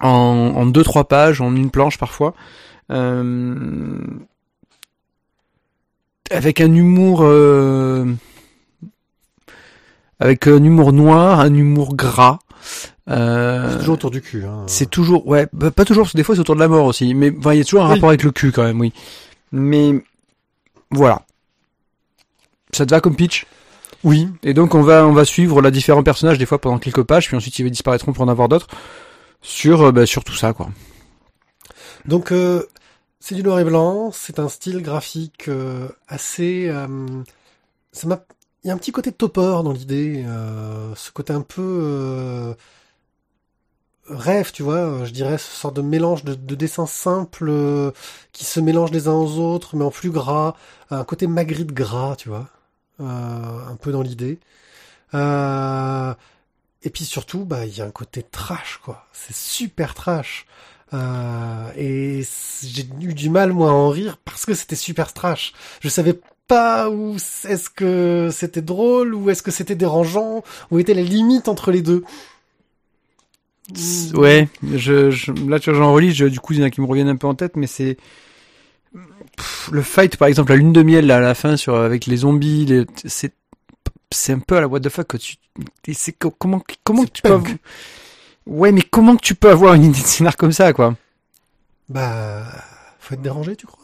en, 0.01 0.07
en 0.55 0.65
deux 0.65 0.83
trois 0.83 1.07
pages, 1.07 1.41
en 1.41 1.55
une 1.55 1.71
planche 1.71 1.97
parfois, 1.97 2.33
euh, 2.91 3.97
avec 6.31 6.61
un 6.61 6.73
humour, 6.73 7.19
euh, 7.23 8.05
avec 10.19 10.47
un 10.47 10.63
humour 10.63 10.93
noir, 10.93 11.39
un 11.39 11.53
humour 11.53 11.95
gras. 11.95 12.39
Euh, 13.09 13.71
C'est 13.71 13.77
toujours 13.79 13.93
autour 13.95 14.11
du 14.11 14.21
cul. 14.21 14.43
Hein. 14.45 14.63
c'est 14.67 14.89
toujours, 14.89 15.25
ouais, 15.27 15.47
bah, 15.53 15.71
pas 15.71 15.85
toujours, 15.85 16.09
des 16.13 16.23
fois 16.23 16.35
c'est 16.35 16.41
autour 16.41 16.55
de 16.55 16.59
la 16.59 16.67
mort 16.67 16.85
aussi, 16.85 17.13
mais 17.13 17.33
enfin, 17.39 17.53
il 17.53 17.59
y 17.59 17.61
a 17.61 17.63
toujours 17.63 17.83
un 17.83 17.87
Oui. 17.87 17.93
rapport 17.95 18.09
avec 18.09 18.23
le 18.23 18.31
cul 18.31 18.51
quand 18.51 18.63
même, 18.63 18.79
oui. 18.81 18.91
Mais 19.53 19.93
voilà, 20.91 21.21
ça 22.73 22.85
te 22.85 22.91
va 22.91 22.99
comme 22.99 23.15
pitch? 23.15 23.45
Oui. 24.03 24.27
Et 24.43 24.53
donc 24.53 24.75
on 24.75 24.81
va 24.81 25.07
on 25.07 25.13
va 25.13 25.23
suivre 25.23 25.61
là 25.61 25.71
différents 25.71 26.03
personnages 26.03 26.37
des 26.37 26.45
fois 26.45 26.59
pendant 26.59 26.79
quelques 26.79 27.03
pages, 27.03 27.27
puis 27.27 27.37
ensuite 27.37 27.57
ils 27.59 27.69
disparaîtront 27.71 28.11
pour 28.11 28.23
en 28.25 28.27
avoir 28.27 28.49
d'autres 28.49 28.67
sur 29.47 29.81
euh, 29.81 29.91
bah, 29.91 30.05
sur 30.05 30.23
tout 30.23 30.35
ça 30.35 30.53
quoi. 30.53 30.69
Donc 32.05 32.31
euh, 32.31 32.67
c'est 33.19 33.35
du 33.35 33.43
noir 33.43 33.59
et 33.59 33.63
blanc, 33.63 34.11
c'est 34.11 34.39
un 34.39 34.49
style 34.49 34.81
graphique 34.81 35.47
euh, 35.47 35.87
assez. 36.07 36.71
ça 37.91 38.07
m'a. 38.07 38.23
Il 38.63 38.67
y 38.67 38.71
a 38.71 38.73
un 38.73 38.77
petit 38.77 38.91
côté 38.91 39.11
topor 39.13 39.63
dans 39.63 39.71
l'idée, 39.71 40.23
euh, 40.27 40.93
ce 40.95 41.11
côté 41.11 41.31
un 41.31 41.41
peu 41.41 41.61
euh, 41.61 42.53
rêve, 44.09 44.51
tu 44.51 44.63
vois. 44.63 45.05
Je 45.05 45.11
dirais 45.11 45.37
ce 45.37 45.49
sorte 45.55 45.75
de 45.75 45.81
mélange 45.81 46.23
de, 46.25 46.33
de 46.35 46.55
dessins 46.55 46.85
simples 46.87 47.47
euh, 47.49 47.91
qui 48.33 48.43
se 48.45 48.59
mélangent 48.59 48.91
les 48.91 49.07
uns 49.07 49.13
aux 49.13 49.37
autres, 49.39 49.77
mais 49.77 49.85
en 49.85 49.91
plus 49.91 50.09
gras, 50.11 50.55
un 50.89 51.03
côté 51.05 51.27
Magritte 51.27 51.71
gras, 51.71 52.15
tu 52.17 52.29
vois, 52.29 52.47
un 52.99 53.75
peu 53.79 53.91
dans 53.91 54.01
l'idée. 54.01 54.39
Et 56.83 56.89
puis 56.89 57.05
surtout, 57.05 57.45
bah, 57.45 57.65
il 57.65 57.75
y 57.75 57.81
a 57.81 57.85
un 57.85 57.91
côté 57.91 58.23
trash, 58.23 58.79
quoi. 58.83 59.07
C'est 59.11 59.35
super 59.35 59.93
trash. 59.93 60.45
Euh, 60.93 61.69
et 61.75 62.23
j'ai 62.63 62.87
eu 63.01 63.13
du 63.13 63.29
mal, 63.29 63.51
moi, 63.51 63.69
à 63.69 63.73
en 63.73 63.89
rire 63.89 64.17
parce 64.23 64.45
que 64.45 64.53
c'était 64.53 64.75
super 64.75 65.13
trash. 65.13 65.53
Je 65.81 65.89
savais 65.89 66.19
pas 66.47 66.89
où 66.89 67.15
est-ce 67.15 67.69
que 67.69 68.29
c'était 68.31 68.61
drôle 68.61 69.13
ou 69.13 69.29
est-ce 69.29 69.43
que 69.43 69.51
c'était 69.51 69.75
dérangeant, 69.75 70.43
où 70.71 70.79
était 70.79 70.93
la 70.93 71.01
limite 71.01 71.47
entre 71.47 71.71
les 71.71 71.81
deux. 71.81 72.03
Ouais, 74.13 74.47
je, 74.73 75.11
je 75.11 75.31
là 75.49 75.59
tu 75.59 75.69
vois 75.69 75.79
j'en 75.79 75.91
relis, 75.91 76.13
je, 76.13 76.25
du 76.25 76.39
coup 76.39 76.53
il 76.53 76.59
y 76.59 76.63
en 76.63 76.65
a 76.65 76.69
qui 76.69 76.79
me 76.79 76.85
reviennent 76.85 77.09
un 77.09 77.17
peu 77.17 77.27
en 77.27 77.35
tête, 77.35 77.57
mais 77.57 77.67
c'est 77.67 77.97
le 79.71 79.81
fight 79.81 80.15
par 80.15 80.29
exemple 80.29 80.51
la 80.51 80.57
lune 80.57 80.71
de 80.71 80.83
miel 80.83 81.05
là 81.05 81.17
à 81.17 81.19
la 81.19 81.35
fin 81.35 81.57
sur 81.57 81.75
avec 81.75 82.05
les 82.05 82.17
zombies, 82.17 82.85
c'est 83.03 83.33
c'est 84.11 84.33
un 84.33 84.39
peu 84.39 84.57
à 84.57 84.61
la 84.61 84.67
what 84.67 84.79
the 84.81 84.89
fuck 84.89 85.07
que 85.07 85.17
tu 85.17 85.35
c'est 85.93 86.13
comment 86.13 86.61
comment 86.83 87.01
C'est 87.01 87.07
que 87.07 87.13
tu 87.13 87.21
peux 87.21 87.29
punk. 87.29 87.57
Ouais, 88.45 88.71
mais 88.71 88.81
comment 88.81 89.15
que 89.17 89.21
tu 89.25 89.35
peux 89.35 89.49
avoir 89.49 89.73
une 89.73 89.83
idée 89.85 90.01
de 90.01 90.05
scénar 90.05 90.37
comme 90.37 90.51
ça 90.53 90.71
quoi? 90.73 90.95
Bah, 91.89 92.43
faut 92.99 93.13
être 93.15 93.21
dérangé, 93.21 93.55
tu 93.55 93.65
crois? 93.67 93.79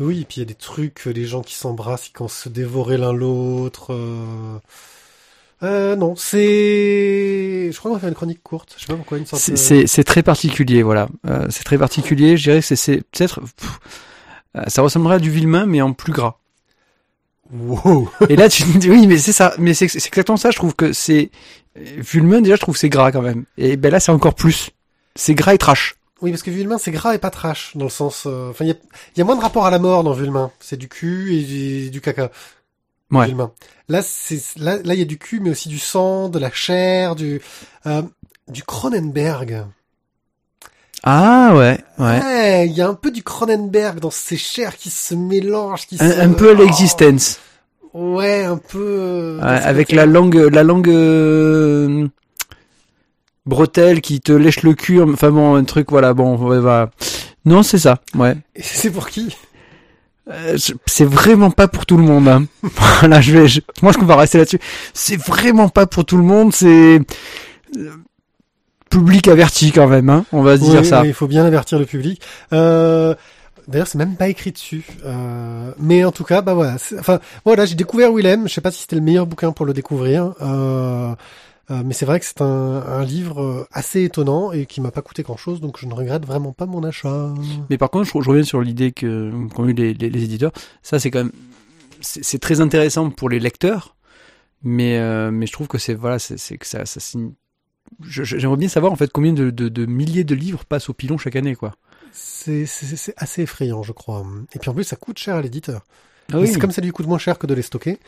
Oui, 0.00 0.22
et 0.22 0.24
puis 0.24 0.36
il 0.36 0.40
y 0.40 0.42
a 0.42 0.46
des 0.46 0.54
trucs, 0.54 1.06
euh, 1.06 1.12
des 1.12 1.24
gens 1.24 1.42
qui 1.42 1.54
s'embrassent, 1.54 2.02
qui 2.04 2.12
commencent 2.12 2.40
à 2.40 2.44
se 2.44 2.48
dévorer 2.48 2.96
l'un 2.98 3.12
l'autre. 3.12 3.92
Euh... 3.92 4.58
euh, 5.62 5.94
non, 5.94 6.16
c'est... 6.16 7.70
Je 7.72 7.78
crois 7.78 7.90
qu'on 7.90 7.94
va 7.94 8.00
faire 8.00 8.08
une 8.08 8.16
chronique 8.16 8.42
courte. 8.42 8.74
Je 8.76 8.80
sais 8.82 8.86
pas 8.88 8.96
pourquoi, 8.96 9.18
une 9.18 9.26
sorte 9.26 9.40
C'est- 9.42 9.52
de... 9.52 9.56
C'est 9.56 9.86
c'est 9.86 10.02
très 10.04 10.24
particulier, 10.24 10.82
voilà. 10.82 11.08
Euh, 11.28 11.46
c'est 11.50 11.62
très 11.62 11.78
particulier. 11.78 12.36
Je 12.36 12.42
dirais 12.50 12.60
que 12.60 12.74
c'est- 12.74 13.02
peut-être, 13.12 13.40
euh, 14.56 14.62
ça 14.66 14.82
ressemblerait 14.82 15.16
à 15.16 15.18
du 15.20 15.30
Villemain, 15.30 15.64
mais 15.66 15.80
en 15.80 15.92
plus 15.92 16.12
gras. 16.12 16.38
Wow 17.52 18.10
Et 18.28 18.36
là, 18.36 18.48
tu 18.48 18.62
dis 18.64 18.90
oui, 18.90 19.06
mais 19.06 19.18
c'est 19.18 19.32
ça. 19.32 19.54
Mais 19.58 19.74
c'est 19.74 19.88
c'est 19.88 20.06
exactement 20.06 20.36
ça. 20.36 20.50
Je 20.50 20.56
trouve 20.56 20.74
que 20.74 20.92
c'est 20.92 21.30
euh, 21.76 21.82
Villemain 21.98 22.40
déjà, 22.40 22.56
je 22.56 22.60
trouve 22.60 22.76
c'est 22.76 22.88
gras 22.88 23.12
quand 23.12 23.22
même. 23.22 23.44
Et 23.58 23.76
ben 23.76 23.90
là, 23.90 24.00
c'est 24.00 24.12
encore 24.12 24.34
plus. 24.34 24.70
C'est 25.14 25.34
gras 25.34 25.54
et 25.54 25.58
trash. 25.58 25.96
Oui, 26.22 26.30
parce 26.30 26.42
que 26.42 26.50
Vulmain, 26.50 26.78
c'est 26.78 26.90
gras 26.92 27.14
et 27.14 27.18
pas 27.18 27.28
trash, 27.30 27.72
dans 27.76 27.84
le 27.84 27.90
sens... 27.90 28.22
euh, 28.26 28.48
Enfin, 28.50 28.64
il 28.64 28.68
y 28.68 28.70
a, 28.70 28.76
il 29.14 29.18
y 29.18 29.20
a 29.20 29.24
moins 29.24 29.36
de 29.36 29.42
rapport 29.42 29.66
à 29.66 29.70
la 29.70 29.78
mort 29.78 30.04
dans 30.04 30.12
Vulmain. 30.14 30.50
C'est 30.58 30.78
du 30.78 30.88
cul 30.88 31.34
et 31.36 31.42
du, 31.42 31.90
du 31.90 32.00
caca. 32.00 32.30
Ouais. 33.10 33.26
Vulmain. 33.26 33.52
Là, 33.88 34.00
c'est 34.00 34.40
là, 34.56 34.78
là, 34.82 34.94
il 34.94 34.98
y 34.98 35.02
a 35.02 35.06
du 35.06 35.18
cul, 35.18 35.40
mais 35.40 35.50
aussi 35.50 35.68
du 35.68 35.78
sang, 35.78 36.30
de 36.30 36.38
la 36.38 36.50
chair, 36.50 37.14
du 37.14 37.42
euh, 37.86 38.02
du 38.48 38.62
Cronenberg. 38.62 39.66
Ah 41.06 41.52
ouais, 41.54 41.78
ouais. 41.98 42.20
Ouais, 42.22 42.66
il 42.66 42.72
y 42.72 42.80
a 42.80 42.88
un 42.88 42.94
peu 42.94 43.10
du 43.10 43.22
Cronenberg 43.22 44.00
dans 44.00 44.10
ces 44.10 44.36
chairs 44.38 44.76
qui 44.76 44.88
se 44.90 45.14
mélangent, 45.14 45.86
qui 45.86 45.98
se... 45.98 46.02
Un, 46.02 46.30
un 46.30 46.32
peu 46.32 46.50
à 46.50 46.54
l'existence. 46.54 47.40
Oh, 47.92 48.16
ouais, 48.16 48.44
un 48.44 48.56
peu. 48.56 48.78
euh, 48.82 49.38
Ouais, 49.38 49.44
avec 49.62 49.92
la 49.92 50.06
langue, 50.06 50.34
la 50.36 50.62
langue 50.62 50.88
euh, 50.88 52.08
bretelle 53.46 54.00
qui 54.00 54.20
te 54.20 54.32
lèche 54.32 54.62
le 54.62 54.72
cul. 54.74 55.00
Enfin 55.02 55.30
bon, 55.30 55.54
un 55.54 55.64
truc, 55.64 55.90
voilà. 55.90 56.14
Bon, 56.14 56.36
ouais, 56.38 56.58
voilà. 56.60 56.90
Non, 57.44 57.62
c'est 57.62 57.78
ça. 57.78 57.98
Ouais. 58.14 58.36
Et 58.56 58.62
c'est 58.62 58.90
pour 58.90 59.08
qui? 59.08 59.36
Euh, 60.30 60.56
c'est 60.86 61.04
vraiment 61.04 61.50
pas 61.50 61.68
pour 61.68 61.84
tout 61.84 61.98
le 61.98 62.02
monde. 62.02 62.28
Hein. 62.28 62.46
voilà, 62.62 63.20
je 63.20 63.32
vais, 63.36 63.46
je- 63.46 63.60
moi 63.82 63.92
je 63.92 64.02
va 64.04 64.16
rester 64.16 64.38
là-dessus. 64.38 64.58
C'est 64.94 65.20
vraiment 65.20 65.68
pas 65.68 65.86
pour 65.86 66.06
tout 66.06 66.16
le 66.16 66.22
monde. 66.22 66.54
C'est 66.54 66.98
euh, 67.76 67.90
public 68.98 69.28
averti 69.28 69.72
quand 69.72 69.88
même. 69.88 70.08
Hein. 70.10 70.24
On 70.32 70.42
va 70.42 70.56
se 70.56 70.62
dire 70.62 70.80
Oui, 70.80 70.86
ça. 70.86 71.02
oui, 71.02 71.08
il 71.08 71.14
faut 71.14 71.26
bien 71.26 71.44
avertir 71.44 71.78
le 71.78 71.86
public. 71.86 72.20
Euh, 72.52 73.14
D'ailleurs, 73.66 73.86
c'est 73.86 73.96
même 73.96 74.16
pas 74.16 74.28
écrit 74.28 74.52
dessus. 74.52 74.84
Euh, 75.06 75.70
mais 75.78 76.04
en 76.04 76.12
tout 76.12 76.24
cas, 76.24 76.42
bah 76.42 76.52
voilà. 76.52 76.76
Enfin, 76.98 77.18
voilà, 77.46 77.64
j'ai 77.64 77.74
découvert 77.76 78.12
Willem. 78.12 78.46
Je 78.46 78.52
sais 78.52 78.60
pas 78.60 78.70
si 78.70 78.82
c'était 78.82 78.96
le 78.96 79.00
meilleur 79.02 79.26
bouquin 79.26 79.52
pour 79.52 79.64
le 79.64 79.72
découvrir. 79.72 80.34
Euh, 80.42 81.14
euh, 81.70 81.82
mais 81.82 81.94
c'est 81.94 82.04
vrai 82.04 82.20
que 82.20 82.26
c'est 82.26 82.42
un, 82.42 82.46
un 82.86 83.02
livre 83.06 83.40
euh, 83.42 83.66
assez 83.72 84.04
étonnant 84.04 84.52
et 84.52 84.66
qui 84.66 84.82
m'a 84.82 84.90
pas 84.90 85.00
coûté 85.00 85.22
grand 85.22 85.38
chose, 85.38 85.62
donc 85.62 85.78
je 85.80 85.86
ne 85.86 85.94
regrette 85.94 86.26
vraiment 86.26 86.52
pas 86.52 86.66
mon 86.66 86.84
achat. 86.84 87.32
Mais 87.70 87.78
par 87.78 87.88
contre, 87.88 88.04
je, 88.06 88.12
je 88.22 88.28
reviens 88.28 88.42
sur 88.44 88.60
l'idée 88.60 88.92
que 88.92 89.32
qu'ont 89.54 89.66
eu 89.66 89.72
les, 89.72 89.94
les, 89.94 90.10
les 90.10 90.24
éditeurs. 90.24 90.52
Ça, 90.82 90.98
c'est 90.98 91.10
quand 91.10 91.20
même, 91.20 91.32
c'est 92.02 92.22
c'est 92.22 92.38
très 92.38 92.60
intéressant 92.60 93.08
pour 93.08 93.30
les 93.30 93.40
lecteurs. 93.40 93.96
Mais 94.62 94.98
euh, 94.98 95.30
mais 95.30 95.46
je 95.46 95.52
trouve 95.52 95.68
que 95.68 95.78
c'est 95.78 95.94
voilà, 95.94 96.18
c'est 96.18 96.38
c'est 96.38 96.58
que 96.58 96.66
ça, 96.66 96.84
ça 96.84 97.00
signe- 97.00 97.32
J'aimerais 98.08 98.56
bien 98.56 98.68
savoir 98.68 98.92
en 98.92 98.96
fait 98.96 99.10
combien 99.12 99.32
de, 99.32 99.50
de, 99.50 99.68
de 99.68 99.86
milliers 99.86 100.24
de 100.24 100.34
livres 100.34 100.64
passent 100.64 100.88
au 100.88 100.94
pilon 100.94 101.16
chaque 101.18 101.36
année, 101.36 101.54
quoi. 101.54 101.74
C'est 102.12 102.64
assez 103.16 103.42
effrayant, 103.42 103.82
je 103.82 103.92
crois. 103.92 104.24
Et 104.54 104.58
puis 104.58 104.70
en 104.70 104.74
plus, 104.74 104.84
ça 104.84 104.96
coûte 104.96 105.18
cher 105.18 105.36
à 105.36 105.42
l'éditeur. 105.42 105.84
Ah 106.32 106.38
Mais 106.38 106.46
C'est 106.46 106.58
comme 106.60 106.70
ça 106.70 106.80
lui 106.82 106.90
coûte 106.90 107.06
moins 107.06 107.18
cher 107.18 107.38
que 107.38 107.46
de 107.46 107.54
les 107.54 107.62
stocker. 107.62 107.98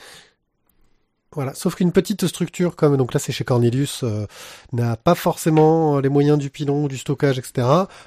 Voilà, 1.32 1.52
sauf 1.54 1.74
qu'une 1.74 1.92
petite 1.92 2.26
structure 2.28 2.76
comme 2.76 2.96
donc 2.96 3.12
là 3.12 3.20
c'est 3.20 3.32
chez 3.32 3.44
Cornelius 3.44 4.04
euh, 4.04 4.26
n'a 4.72 4.96
pas 4.96 5.14
forcément 5.14 5.96
euh, 5.96 6.00
les 6.00 6.08
moyens 6.08 6.38
du 6.38 6.48
pilon, 6.48 6.86
du 6.86 6.96
stockage, 6.96 7.38
etc. 7.38 7.66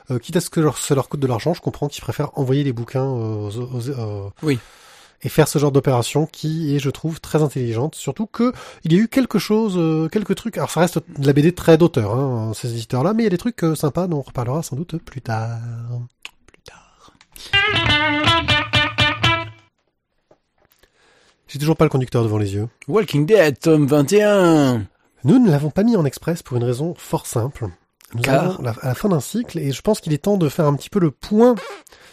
Euh, 0.09 0.17
quitte 0.17 0.37
à 0.37 0.41
ce 0.41 0.49
que 0.49 0.59
leur, 0.59 0.79
ça 0.79 0.95
leur 0.95 1.09
coûte 1.09 1.19
de 1.19 1.27
l'argent, 1.27 1.53
je 1.53 1.61
comprends 1.61 1.87
qu'ils 1.89 2.01
préfèrent 2.01 2.35
envoyer 2.39 2.63
les 2.63 2.73
bouquins 2.73 3.03
euh, 3.05 3.49
aux, 3.49 3.57
aux- 3.59 3.89
euh, 3.89 4.29
Oui. 4.41 4.57
Et 5.23 5.29
faire 5.29 5.47
ce 5.47 5.59
genre 5.59 5.71
d'opération 5.71 6.25
qui 6.25 6.75
est, 6.75 6.79
je 6.79 6.89
trouve, 6.89 7.19
très 7.19 7.41
intelligente. 7.43 7.95
Surtout 7.95 8.25
que 8.25 8.53
il 8.83 8.93
y 8.93 8.95
a 8.95 8.99
eu 8.99 9.07
quelque 9.07 9.39
chose, 9.39 9.75
euh, 9.77 10.07
quelques 10.09 10.35
trucs. 10.35 10.57
Alors 10.57 10.71
ça 10.71 10.79
reste 10.81 10.99
de 11.17 11.27
la 11.27 11.33
BD 11.33 11.53
très 11.53 11.77
d'auteur, 11.77 12.13
hein, 12.15 12.51
ces 12.55 12.71
éditeurs-là, 12.71 13.13
mais 13.13 13.23
il 13.23 13.25
y 13.25 13.27
a 13.27 13.31
des 13.31 13.37
trucs 13.37 13.63
euh, 13.63 13.75
sympas 13.75 14.07
dont 14.07 14.19
on 14.19 14.21
reparlera 14.21 14.63
sans 14.63 14.75
doute 14.75 14.97
plus 14.97 15.21
tard. 15.21 15.57
Plus 16.47 16.61
tard. 16.63 17.13
J'ai 21.47 21.57
toujours 21.59 21.75
pas 21.77 21.85
le 21.85 21.89
conducteur 21.89 22.23
devant 22.23 22.37
les 22.37 22.53
yeux. 22.53 22.67
Walking 22.87 23.25
Dead, 23.25 23.59
tome 23.59 23.87
21. 23.87 24.85
Nous 25.23 25.39
ne 25.39 25.49
l'avons 25.49 25.71
pas 25.71 25.83
mis 25.83 25.95
en 25.95 26.05
express 26.05 26.43
pour 26.43 26.57
une 26.57 26.63
raison 26.63 26.93
fort 26.97 27.25
simple. 27.25 27.67
Nous 28.13 28.21
Car 28.21 28.61
la- 28.61 28.71
à 28.81 28.87
la 28.89 28.95
fin 28.95 29.09
d'un 29.09 29.19
cycle 29.19 29.57
et 29.59 29.71
je 29.71 29.81
pense 29.81 29.99
qu'il 29.99 30.13
est 30.13 30.19
temps 30.19 30.37
de 30.37 30.47
faire 30.49 30.65
un 30.65 30.75
petit 30.75 30.89
peu 30.89 30.99
le 30.99 31.11
point 31.11 31.55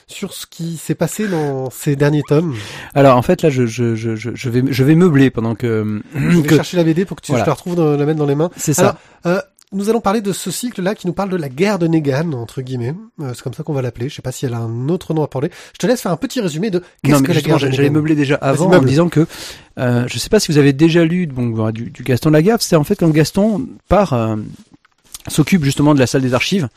sur 0.09 0.33
ce 0.33 0.47
qui 0.47 0.77
s'est 0.77 0.95
passé 0.95 1.27
dans 1.27 1.69
ces 1.71 1.97
derniers 1.97 2.23
tomes. 2.29 2.55
Alors 2.95 3.17
en 3.17 3.23
fait 3.23 3.43
là, 3.43 3.51
je 3.51 3.67
je 3.67 3.97
je 3.97 4.15
je 4.15 4.49
vais 4.51 4.63
je 4.69 4.85
vais 4.85 4.95
meubler 4.95 5.31
pendant 5.31 5.55
que 5.57 6.01
Je 6.15 6.39
vais 6.39 6.43
que 6.47 6.55
chercher 6.55 6.77
la 6.77 6.85
BD 6.85 7.05
pour 7.05 7.17
que 7.17 7.23
tu 7.23 7.33
Voilà. 7.33 7.43
je 7.43 7.45
te 7.47 7.51
la 7.51 7.55
retrouve, 7.55 7.75
dans- 7.75 7.97
la 7.97 8.07
mettre 8.07 8.19
dans 8.19 8.27
les 8.27 8.37
mains. 8.37 8.51
c'est 8.57 8.73
ça. 8.73 8.99
Alors, 9.25 9.37
euh, 9.39 9.41
nous 9.73 9.91
allons 9.91 10.01
parler 10.01 10.21
de 10.21 10.33
ce 10.33 10.53
cycle-là 10.53 10.95
qui 10.95 11.09
nous 11.09 11.13
parle 11.13 11.29
de 11.29 11.37
la 11.37 11.49
guerre 11.49 11.81
de 11.81 11.89
Negan, 11.89 12.33
entre 12.35 12.63
guillemets. 12.63 12.95
Euh, 13.21 13.33
c'est 13.35 13.43
comme 13.43 13.53
ça 13.53 13.65
qu'on 13.65 13.73
va 13.73 13.83
l'appeler. 13.83 14.09
Je 14.09 14.15
sais 14.15 14.23
pas 14.23 14.31
si 14.31 14.47
elle 14.47 14.55
a 14.55 14.59
un 14.59 14.89
autre 14.89 15.13
nom 15.13 15.25
à 15.25 15.27
parler. 15.27 15.51
Je 15.73 15.79
te 15.79 15.89
laisse 15.89 16.01
faire 16.01 16.13
un 16.13 16.17
petit 16.17 16.41
résumé 16.41 16.71
de 16.71 16.85
qu'est-ce 17.03 17.23
que 17.25 17.33
la 17.33 17.41
guerre 17.41 17.59
de 17.59 17.71
j'allais 17.73 17.91
meubler 17.91 18.15
déjà 18.15 18.37
avant 18.37 18.73
en 18.73 18.83
disant 18.83 19.09
que 19.09 19.27
euh, 19.81 20.05
je 20.07 20.19
sais 20.21 20.29
pas 20.29 20.39
si 20.39 20.53
vous 20.53 20.59
avez 20.59 20.73
déjà 20.73 21.05
lu 21.05 21.27
bon, 21.27 21.71
du, 21.73 21.91
du 21.91 22.05
Gaston 22.05 22.31
Lagaffe, 22.31 22.61
c'est 22.63 22.77
en 22.77 22.85
fait 22.85 22.95
quand 22.95 23.09
Gaston 23.11 23.67
part 23.89 24.13
euh, 24.13 24.37
s'occupe 25.27 25.65
justement 25.65 25.95
de 25.95 25.99
la 25.99 26.07
salle 26.07 26.23
des 26.23 26.33
archives 26.33 26.69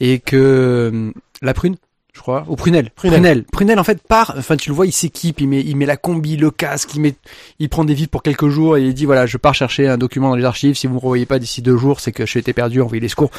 et 0.00 0.18
que 0.18 0.36
euh, 0.36 1.10
la 1.40 1.54
prune 1.54 1.76
je 2.16 2.20
crois, 2.22 2.44
ou 2.48 2.56
Prunel. 2.56 2.90
Prunel. 2.90 3.20
Prunel. 3.20 3.44
Prunel, 3.44 3.78
en 3.78 3.84
fait, 3.84 4.02
part, 4.02 4.34
enfin, 4.38 4.56
tu 4.56 4.70
le 4.70 4.74
vois, 4.74 4.86
il 4.86 4.92
s'équipe, 4.92 5.40
il 5.40 5.48
met, 5.48 5.60
il 5.60 5.76
met 5.76 5.86
la 5.86 5.96
combi, 5.96 6.36
le 6.36 6.50
casque, 6.50 6.94
il 6.94 7.00
met, 7.00 7.14
il 7.60 7.68
prend 7.68 7.84
des 7.84 7.94
vides 7.94 8.08
pour 8.08 8.22
quelques 8.22 8.48
jours 8.48 8.76
et 8.76 8.82
il 8.84 8.94
dit, 8.94 9.04
voilà, 9.04 9.26
je 9.26 9.36
pars 9.36 9.54
chercher 9.54 9.86
un 9.86 9.98
document 9.98 10.30
dans 10.30 10.36
les 10.36 10.44
archives, 10.44 10.74
si 10.76 10.86
vous 10.86 10.94
me 10.94 10.98
revoyez 10.98 11.26
pas 11.26 11.38
d'ici 11.38 11.62
deux 11.62 11.76
jours, 11.76 12.00
c'est 12.00 12.12
que 12.12 12.26
j'ai 12.26 12.38
été 12.40 12.52
perdu, 12.52 12.80
envoyez 12.82 13.00
les 13.00 13.08
secours. 13.08 13.30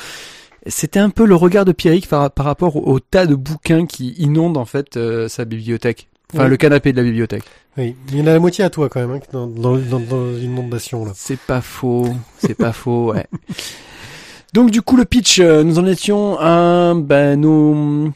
C'était 0.68 1.00
un 1.00 1.10
peu 1.10 1.26
le 1.26 1.36
regard 1.36 1.66
de 1.66 1.72
Pierrick 1.72 2.08
par, 2.08 2.30
par 2.32 2.46
rapport 2.46 2.76
au, 2.76 2.92
au 2.94 3.00
tas 3.00 3.26
de 3.26 3.36
bouquins 3.36 3.86
qui 3.86 4.10
inondent, 4.18 4.58
en 4.58 4.66
fait, 4.66 4.96
euh, 4.98 5.28
sa 5.28 5.46
bibliothèque. 5.46 6.08
Enfin, 6.34 6.44
Oui. 6.44 6.50
le 6.50 6.58
canapé 6.58 6.92
de 6.92 6.98
la 6.98 7.04
bibliothèque. 7.04 7.44
Oui, 7.78 7.96
il 8.12 8.18
y 8.20 8.22
en 8.22 8.28
a 8.28 8.34
la 8.34 8.40
moitié 8.40 8.64
à 8.66 8.70
toi 8.70 8.90
quand 8.90 9.00
même, 9.00 9.12
hein, 9.12 9.20
dans, 9.32 9.48
dans, 9.48 9.78
dans, 9.78 10.00
dans 10.00 10.26
l'inondation 10.32 11.06
là. 11.06 11.12
C'est 11.16 11.40
pas 11.40 11.62
faux, 11.62 12.08
c'est 12.40 12.56
pas 12.56 12.74
faux, 12.74 13.14
ouais. 13.14 13.26
Donc 14.54 14.72
du 14.72 14.82
coup 14.82 14.98
le 14.98 15.06
pitch, 15.06 15.40
euh, 15.40 15.64
nous 15.64 15.78
en 15.78 15.86
étions 15.86 16.38
à 16.40 16.94
ben 16.96 17.40
nos 17.40 18.12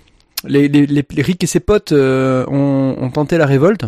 les, 0.45 0.67
les, 0.67 0.85
les, 0.85 1.05
les 1.09 1.21
Rick 1.21 1.43
et 1.43 1.47
ses 1.47 1.59
potes 1.59 1.91
euh, 1.91 2.45
ont, 2.47 2.95
ont 2.99 3.09
tenté 3.09 3.37
la 3.37 3.45
révolte. 3.45 3.85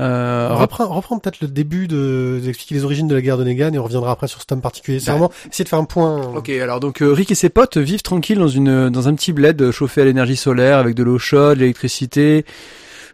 Euh, 0.00 0.48
On 0.50 0.56
reprend, 0.56 0.88
reprend 0.88 1.18
peut-être 1.20 1.40
le 1.40 1.46
début 1.46 1.86
de 1.86 2.40
d'expliquer 2.42 2.74
les 2.74 2.84
origines 2.84 3.06
de 3.06 3.14
la 3.14 3.20
guerre 3.22 3.38
de 3.38 3.44
Negan 3.44 3.72
et 3.72 3.78
on 3.78 3.84
reviendra 3.84 4.10
après 4.10 4.26
sur 4.26 4.40
ce 4.40 4.46
tome 4.46 4.60
particulier. 4.60 4.98
C'est 4.98 5.06
Bah. 5.06 5.12
vraiment 5.12 5.32
essayer 5.48 5.62
de 5.64 5.68
faire 5.68 5.78
un 5.78 5.84
point. 5.84 6.20
Ok, 6.34 6.48
alors 6.48 6.80
donc 6.80 7.00
euh, 7.00 7.12
Rick 7.12 7.30
et 7.30 7.36
ses 7.36 7.48
potes 7.48 7.76
vivent 7.76 8.02
tranquilles 8.02 8.38
dans 8.38 8.48
une 8.48 8.90
dans 8.90 9.06
un 9.06 9.14
petit 9.14 9.32
bled 9.32 9.70
chauffé 9.70 10.00
à 10.00 10.04
l'énergie 10.04 10.34
solaire 10.36 10.78
avec 10.78 10.96
de 10.96 11.04
l'eau 11.04 11.18
chaude, 11.18 11.58
de 11.58 11.60
l'électricité. 11.60 12.44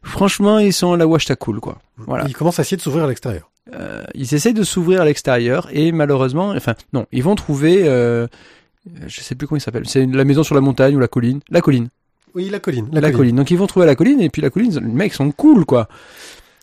Franchement, 0.03 0.59
ils 0.59 0.73
sont 0.73 0.93
à 0.95 0.97
la 0.97 1.07
wash 1.07 1.27
cool 1.39 1.61
quoi. 1.61 1.77
Voilà. 1.99 2.25
Il 2.27 2.35
commence 2.35 2.59
à 2.59 2.63
essayer 2.63 2.79
de 2.79 2.83
s'ouvrir 2.83 3.05
à 3.05 3.09
l'extérieur. 3.09 3.51
Euh, 3.75 4.03
ils 4.15 4.35
essayent 4.35 4.55
de 4.55 4.65
s'ouvrir 4.65 5.03
à 5.03 5.05
l'extérieur 5.05 5.69
et 5.71 5.93
malheureusement, 5.93 6.49
enfin 6.57 6.75
non, 6.95 7.05
ils 7.13 7.23
vont 7.23 7.35
trouver, 7.35 7.83
euh, 7.85 8.27
je 9.07 9.21
sais 9.21 9.35
plus 9.35 9.47
comment 9.47 9.59
il 9.59 9.61
s'appelle, 9.61 9.87
c'est 9.87 10.07
la 10.07 10.25
maison 10.25 10.43
sur 10.43 10.55
la 10.55 10.63
montagne 10.63 10.97
ou 10.97 10.99
la 10.99 11.07
colline, 11.09 11.41
la 11.51 11.61
colline, 11.61 11.89
Oui, 12.35 12.49
la 12.51 12.61
colline. 12.61 12.89
la, 12.93 13.11
colline. 13.11 13.37
Donc 13.37 13.51
ils 13.51 13.59
vont 13.59 13.67
trouver 13.67 13.87
la 13.87 13.95
colline 13.95 14.21
et 14.21 14.31
puis 14.31 14.43
la 14.43 14.51
colline, 14.51 14.73
les 14.75 14.81
mecs 14.81 15.15
sont 15.15 15.31
cool 15.33 15.65
quoi. 15.65 15.89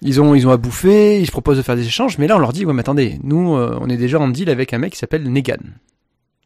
Ils 0.01 0.21
ont 0.21 0.35
ils 0.35 0.47
ont 0.47 0.51
à 0.51 0.57
bouffer, 0.57 1.19
ils 1.19 1.25
se 1.25 1.31
proposent 1.31 1.57
de 1.57 1.61
faire 1.61 1.75
des 1.75 1.85
échanges, 1.85 2.17
mais 2.17 2.27
là 2.27 2.35
on 2.35 2.39
leur 2.39 2.53
dit 2.53 2.65
ouais 2.65 2.73
mais 2.73 2.81
attendez, 2.81 3.19
nous 3.23 3.55
euh, 3.55 3.77
on 3.81 3.89
est 3.89 3.97
déjà 3.97 4.19
en 4.19 4.27
deal 4.27 4.49
avec 4.49 4.73
un 4.73 4.77
mec 4.77 4.93
qui 4.93 4.99
s'appelle 4.99 5.23
Negan. 5.31 5.57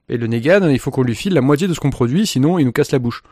Et 0.10 0.18
le 0.18 0.28
Negan, 0.28 0.68
il 0.70 0.80
faut 0.80 0.92
qu'on 0.92 1.04
lui 1.04 1.16
file 1.16 1.34
la 1.34 1.42
moitié 1.42 1.68
de 1.68 1.74
ce 1.74 1.80
qu'on 1.80 1.90
produit, 1.90 2.26
sinon 2.28 2.60
il 2.60 2.66
nous 2.66 2.72
casse 2.72 2.92
la 2.92 3.00
bouche. 3.00 3.24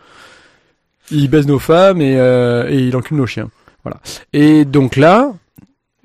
Il 1.11 1.29
baise 1.29 1.47
nos 1.47 1.59
femmes 1.59 2.01
et, 2.01 2.17
euh, 2.17 2.69
et 2.69 2.79
il 2.79 2.95
encule 2.95 3.17
nos 3.17 3.25
chiens. 3.25 3.49
Voilà. 3.83 3.99
Et 4.33 4.65
donc 4.65 4.95
là, 4.95 5.33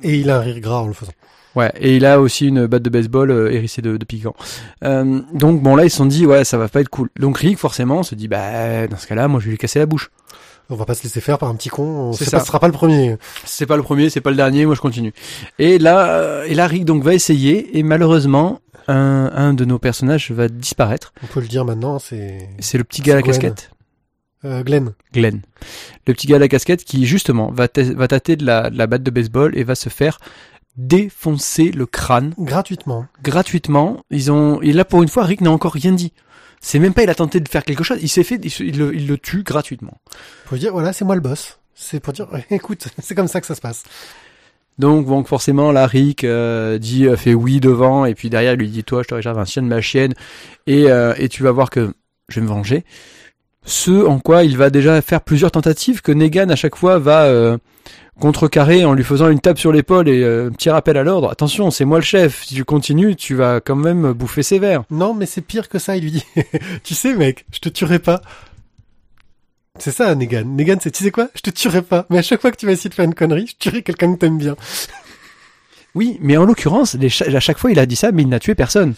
Et 0.03 0.17
il 0.17 0.31
a 0.31 0.39
un 0.39 0.41
rire 0.41 0.61
gras 0.61 0.81
en 0.81 0.87
le 0.87 0.93
faisant. 0.93 1.13
Ouais, 1.57 1.71
et 1.79 1.97
il 1.97 2.05
a 2.05 2.21
aussi 2.21 2.49
une 2.49 2.67
batte 2.67 2.83
de 2.83 2.91
baseball 2.91 3.31
euh, 3.31 3.53
hérissée 3.53 3.81
de, 3.83 3.97
de 3.97 4.05
piquant. 4.05 4.35
Euh, 4.83 5.21
donc 5.33 5.63
bon 5.63 5.77
là 5.77 5.85
ils 5.85 5.91
se 5.91 5.97
sont 5.99 6.07
dit 6.07 6.27
ouais 6.27 6.45
ça 6.45 6.59
va 6.59 6.69
pas 6.69 6.81
être 6.81 6.89
cool. 6.89 7.11
Donc 7.19 7.39
Rick 7.39 7.59
forcément 7.59 8.03
se 8.03 8.15
dit 8.17 8.27
bah 8.29 8.87
dans 8.89 8.97
ce 8.97 9.07
cas-là 9.07 9.29
moi 9.29 9.39
je 9.41 9.45
vais 9.47 9.51
lui 9.53 9.59
casser 9.59 9.79
la 9.79 9.87
bouche. 9.87 10.11
On 10.71 10.77
va 10.77 10.85
pas 10.87 10.95
se 10.95 11.03
laisser 11.05 11.21
faire 11.21 11.39
par 11.39 11.51
un 11.51 11.55
petit 11.55 11.69
con. 11.69 11.83
On 11.85 12.13
C'est 12.13 12.25
ça. 12.25 12.39
pas, 12.39 12.41
ce 12.41 12.47
sera 12.47 12.59
pas 12.59 12.67
le 12.69 12.73
premier. 12.73 13.17
C'est 13.45 13.67
pas 13.67 13.77
le 13.77 13.83
premier, 13.83 14.09
c'est 14.11 14.23
pas 14.23 14.31
le 14.31 14.37
dernier, 14.37 14.65
moi 14.67 14.75
je 14.75 14.81
continue. 14.81 15.13
Et 15.59 15.79
là 15.79 16.09
euh, 16.09 16.45
et 16.45 16.55
là 16.55 16.67
Rick 16.67 16.85
donc 16.87 17.03
va 17.05 17.15
essayer 17.15 17.79
et 17.79 17.83
malheureusement 17.83 18.61
un, 18.89 19.31
un 19.35 19.55
de 19.55 19.65
nos 19.65 19.79
personnages 19.79 20.31
va 20.33 20.49
disparaître. 20.49 21.13
On 21.23 21.27
peut 21.27 21.41
le 21.41 21.47
dire 21.49 21.65
maintenant. 21.65 21.99
C'est 21.99 22.49
C'est 22.59 22.79
le 22.79 22.85
petit 22.85 23.01
gars 23.03 23.13
à 23.13 23.17
la 23.17 23.23
Gwen. 23.23 23.33
casquette. 23.33 23.71
euh, 24.45 24.63
Glenn. 24.63 24.93
Glenn. 25.13 25.41
Le 26.07 26.15
petit 26.15 26.27
gars 26.27 26.37
à 26.37 26.39
la 26.41 26.49
casquette 26.49 26.85
qui 26.85 27.07
justement 27.07 27.51
va, 27.53 27.69
va 27.77 28.09
tâter 28.09 28.37
de 28.37 28.45
la, 28.45 28.71
de 28.71 28.77
la 28.77 28.87
batte 28.87 29.03
de 29.03 29.11
baseball 29.11 29.57
et 29.57 29.65
va 29.65 29.75
se 29.75 29.89
faire 29.89 30.19
défoncer 30.77 31.71
le 31.71 31.87
crâne 31.87 32.35
Gratuitement. 32.39 33.07
gratuitement. 33.23 34.03
Ils 34.11 34.33
ont, 34.33 34.61
et 34.63 34.73
là 34.73 34.85
pour 34.85 35.03
une 35.03 35.09
fois, 35.09 35.25
Rick 35.25 35.41
n'a 35.41 35.51
encore 35.51 35.73
rien 35.73 35.93
dit. 35.93 36.13
C'est 36.61 36.79
même 36.79 36.95
pas 36.95 37.03
il 37.03 37.11
a 37.11 37.15
tenté 37.15 37.41
de 37.41 37.49
faire 37.49 37.65
quelque 37.65 37.85
chose. 37.85 37.99
Il 38.01 38.09
s'est 38.09 38.25
fait, 38.25 38.41
il, 38.61 38.79
le, 38.79 38.95
il 38.95 39.07
le 39.07 39.19
tue 39.19 39.43
gratuitement. 39.43 40.01
Pour 40.47 40.57
dire 40.57 40.73
voilà, 40.73 40.93
c'est 40.93 41.05
moi 41.05 41.15
le 41.15 41.21
boss. 41.21 41.59
C'est 41.75 42.01
pour 42.01 42.13
dire 42.13 42.29
écoute, 42.51 42.89
c'est 43.03 43.15
comme 43.15 43.29
ça 43.29 43.41
que 43.41 43.47
ça 43.47 43.55
se 43.55 43.61
passe. 43.61 43.83
Donc, 44.79 45.07
donc 45.07 45.29
forcément, 45.29 45.71
là, 45.71 45.87
Rick 45.87 46.25
euh, 46.25 46.79
dit, 46.79 47.07
euh, 47.07 47.17
fait 47.17 47.33
oui 47.35 47.61
devant, 47.61 48.07
et 48.07 48.15
puis 48.17 48.29
derrière, 48.29 48.55
il 48.55 48.59
lui 48.59 48.69
dit, 48.69 48.83
toi, 48.83 49.03
je 49.05 49.09
te 49.09 49.15
réserve 49.15 49.39
un 49.39 49.45
chien 49.45 49.63
de 49.63 49.69
ma 49.69 49.81
chienne, 49.81 50.15
et, 50.67 50.91
euh, 50.91 51.15
et 51.17 51.29
tu 51.29 51.45
vas 51.45 51.53
voir 51.53 51.71
que 51.71 51.95
je 52.29 52.41
vais 52.41 52.47
me 52.47 52.49
venger. 52.51 52.85
Ce 53.65 54.05
en 54.05 54.19
quoi 54.19 54.43
il 54.43 54.57
va 54.57 54.71
déjà 54.71 55.01
faire 55.01 55.21
plusieurs 55.21 55.53
tentatives 55.53 56.03
que 56.03 56.11
Negan 56.11 56.49
à 56.51 56.57
chaque 56.57 56.75
fois 56.75 56.99
va 56.99 57.23
euh, 57.27 57.57
contrecarrer 58.21 58.85
en 58.85 58.93
lui 58.95 59.05
faisant 59.05 59.29
une 59.29 59.41
tape 59.41 59.59
sur 59.59 59.73
l'épaule 59.73 60.09
et 60.09 60.23
euh, 60.23 60.49
un 60.49 60.53
petit 60.53 60.71
rappel 60.71 60.97
à 60.97 61.03
l'ordre. 61.03 61.31
Attention, 61.31 61.71
c'est 61.71 61.85
moi 61.85 61.99
le 61.99 62.05
chef. 62.05 62.45
Si 62.45 62.55
tu 62.55 62.65
continues, 62.65 63.17
tu 63.17 63.35
vas 63.35 63.61
quand 63.61 63.77
même 63.77 64.13
bouffer 64.13 64.43
sévère. 64.43 64.85
Non, 64.91 65.15
mais 65.15 65.27
c'est 65.27 65.41
pire 65.41 65.69
que 65.69 65.79
ça. 65.79 65.97
Il 65.97 66.05
lui 66.05 66.11
dit 66.13 66.25
tu 66.85 66.95
sais 66.95 67.15
mec, 67.15 67.45
je 67.53 67.59
te 67.59 67.69
tuerai 67.69 67.99
pas. 67.99 68.21
C'est 69.79 69.91
ça, 69.91 70.15
Negan. 70.15 70.45
Negan, 70.45 70.77
c'est 70.81 70.93
tu 70.93 71.03
sais 71.03 71.11
quoi? 71.11 71.29
Je 71.35 71.41
te 71.41 71.51
tuerai 71.51 71.83
pas. 71.83 72.07
Mais 72.09 72.19
à 72.19 72.23
chaque 72.23 72.41
fois 72.41 72.53
que 72.53 72.57
tu 72.57 72.65
vas 72.67 72.73
essayer 72.73 72.91
de 72.91 72.95
faire 72.95 73.05
une 73.05 73.15
connerie, 73.15 73.49
je 73.49 73.57
tuerai 73.59 73.83
quelqu'un 73.83 74.15
que 74.15 74.19
t'aimes 74.19 74.39
bien. 74.39 74.57
Oui, 75.97 76.19
mais 76.21 76.37
en 76.37 76.45
l'occurrence, 76.45 76.97
à 76.97 77.39
chaque 77.41 77.57
fois, 77.57 77.71
il 77.71 77.79
a 77.79 77.87
dit 77.87 77.95
ça, 77.95 78.11
mais 78.11 78.23
il 78.23 78.29
n'a 78.29 78.41
tué 78.41 78.57
personne. 78.57 78.95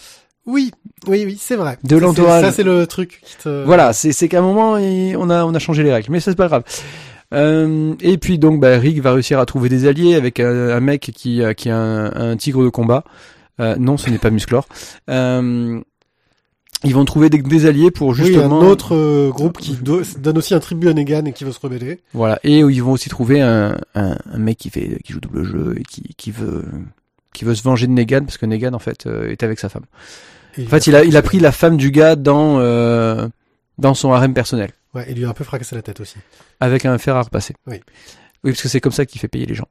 Oui, 0.47 0.71
oui, 1.05 1.25
oui, 1.27 1.37
c'est 1.39 1.55
vrai. 1.55 1.77
De 1.83 1.95
l'entourage. 1.95 2.41
c'est- 2.43 2.49
Ça, 2.49 2.55
c'est 2.55 2.63
le 2.63 2.87
truc 2.87 3.21
qui 3.23 3.35
te. 3.37 3.65
Voilà, 3.65 3.93
c'est 3.93 4.11
c'est 4.13 4.27
qu'à 4.27 4.39
un 4.39 4.41
moment, 4.41 4.77
il- 4.77 5.15
on 5.15 5.29
a 5.29 5.45
on 5.45 5.53
a 5.53 5.59
changé 5.59 5.83
les 5.83 5.93
règles, 5.93 6.11
mais 6.11 6.19
ça 6.19 6.31
c'est 6.31 6.35
pas 6.37 6.47
grave. 6.47 6.63
Euh, 7.33 7.93
et 7.99 8.17
puis 8.17 8.39
donc, 8.39 8.59
bah, 8.61 8.77
Rick 8.79 9.01
va 9.01 9.11
réussir 9.13 9.39
à 9.39 9.45
trouver 9.45 9.67
des 9.69 9.85
alliés 9.87 10.15
avec 10.15 10.39
un, 10.39 10.69
un 10.69 10.79
mec 10.79 11.11
qui 11.15 11.41
euh, 11.41 11.53
qui 11.53 11.69
a 11.69 11.77
un, 11.77 12.31
un 12.31 12.37
tigre 12.37 12.63
de 12.63 12.69
combat. 12.69 13.03
Euh, 13.59 13.75
non, 13.77 13.97
ce 13.97 14.09
n'est 14.09 14.17
pas 14.19 14.29
Musclor. 14.29 14.67
Euh, 15.09 15.79
ils 16.83 16.93
vont 16.93 17.05
trouver 17.05 17.29
des, 17.29 17.39
des 17.41 17.65
alliés 17.65 17.89
pour 17.91 18.13
justement. 18.13 18.59
Oui, 18.59 18.65
un 18.65 18.69
autre 18.69 18.95
euh, 18.95 19.29
groupe 19.29 19.57
qui 19.57 19.73
do- 19.75 20.03
donne 20.19 20.37
aussi 20.37 20.53
un 20.53 20.59
tribut 20.59 20.89
à 20.89 20.93
Negan 20.93 21.25
et 21.25 21.33
qui 21.33 21.43
veut 21.43 21.51
se 21.51 21.59
rebeller. 21.59 21.99
Voilà, 22.13 22.39
et 22.43 22.63
où 22.63 22.69
ils 22.69 22.83
vont 22.83 22.91
aussi 22.91 23.09
trouver 23.09 23.41
un, 23.41 23.75
un, 23.95 24.15
un 24.31 24.37
mec 24.37 24.57
qui 24.59 24.69
fait 24.69 24.99
qui 25.03 25.11
joue 25.11 25.19
double 25.19 25.43
jeu 25.43 25.75
et 25.79 25.83
qui 25.83 26.03
qui 26.17 26.31
veut 26.31 26.65
qui 27.33 27.45
veut 27.45 27.55
se 27.55 27.63
venger 27.63 27.87
de 27.87 27.91
Negan 27.93 28.21
parce 28.25 28.37
que 28.37 28.45
Negan 28.45 28.73
en 28.73 28.79
fait 28.79 29.05
euh, 29.07 29.29
est 29.31 29.41
avec 29.43 29.59
sa 29.59 29.69
femme. 29.69 29.85
Et 30.57 30.63
En 30.65 30.67
fait, 30.67 30.87
il 30.87 30.95
a 30.95 31.03
il 31.03 31.17
a 31.17 31.21
pris 31.23 31.39
la 31.39 31.51
femme 31.51 31.77
du 31.77 31.89
gars 31.91 32.15
dans 32.15 32.59
euh, 32.59 33.27
dans 33.79 33.95
son 33.95 34.11
harem 34.13 34.33
personnel. 34.35 34.69
Ouais, 34.97 35.05
il 35.09 35.17
lui 35.17 35.25
a 35.25 35.29
un 35.29 35.33
peu 35.33 35.43
fracassé 35.43 35.75
la 35.75 35.83
tête 35.83 35.99
aussi. 35.99 36.15
Avec 36.59 36.83
un 36.85 36.97
fer 36.97 37.15
à 37.15 37.21
repasser. 37.21 37.53
Oui. 37.67 37.79
Oui, 38.43 38.51
parce 38.51 38.63
que 38.63 38.67
c'est 38.67 38.81
comme 38.81 38.91
ça 38.91 39.05
qu'il 39.05 39.21
fait 39.21 39.27
payer 39.27 39.45
les 39.45 39.53
gens. 39.53 39.67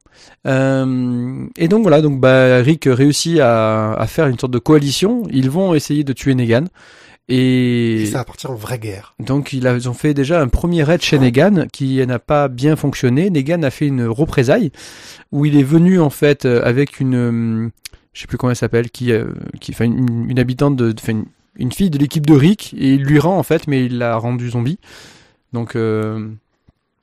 Euh, 0.47 1.47
et 1.57 1.67
donc 1.67 1.83
voilà, 1.83 2.01
donc 2.01 2.21
bah, 2.21 2.59
Rick 2.59 2.85
réussit 2.87 3.41
à, 3.41 3.93
à 3.95 4.07
faire 4.07 4.29
une 4.29 4.39
sorte 4.39 4.53
de 4.53 4.61
coalition. 4.61 5.25
Ils 5.33 5.51
vont 5.51 5.75
essayer 5.75 6.05
de 6.05 6.13
tuer 6.13 6.35
Negan. 6.37 6.65
Et, 7.29 8.03
Et 8.03 8.07
ça 8.07 8.19
va 8.19 8.25
partir 8.25 8.53
en 8.53 8.55
vraie 8.55 8.79
guerre. 8.79 9.17
donc 9.19 9.53
ils, 9.53 9.89
ont 9.89 9.95
fait 9.95 10.15
déjà 10.15 10.41
un 10.41 10.47
premier 10.47 10.85
raid 10.85 11.03
chez 11.03 11.19
Negan 11.19 11.67
qui 11.73 12.05
n'a 12.07 12.21
pas 12.21 12.47
bien 12.47 12.77
fonctionné. 12.77 13.31
Negan 13.31 13.65
a 13.65 13.71
fait 13.71 13.89
une 13.89 14.07
représaille 14.07 14.71
où 15.33 15.45
il 15.45 15.59
est 15.59 15.65
venu 15.65 15.99
en 15.99 16.11
fait 16.11 16.45
euh, 16.45 16.63
avec 16.65 17.01
une, 17.01 17.17
euh, 17.17 17.69
je 18.13 18.21
sais 18.21 18.27
plus 18.29 18.37
comment 18.37 18.51
elle 18.53 18.57
s'appelle, 18.57 18.91
qui, 18.91 19.11
qui, 19.61 19.73
enfin 19.73 19.87
une, 19.87 20.31
une 20.31 20.39
habitante 20.39 20.77
de, 20.77 20.95
enfin 20.97 21.13
une, 21.13 21.25
une 21.59 21.73
fille 21.73 21.91
de 21.91 21.99
l'équipe 21.99 22.27
de 22.27 22.35
Rick 22.35 22.75
et 22.79 22.95
il 22.95 23.03
lui 23.03 23.19
rend 23.19 23.39
en 23.39 23.43
fait, 23.43 23.67
mais 23.67 23.85
il 23.87 23.99
l'a 23.99 24.17
rendu 24.17 24.51
zombie. 24.51 24.79
Donc 25.53 25.77
euh, 25.77 26.29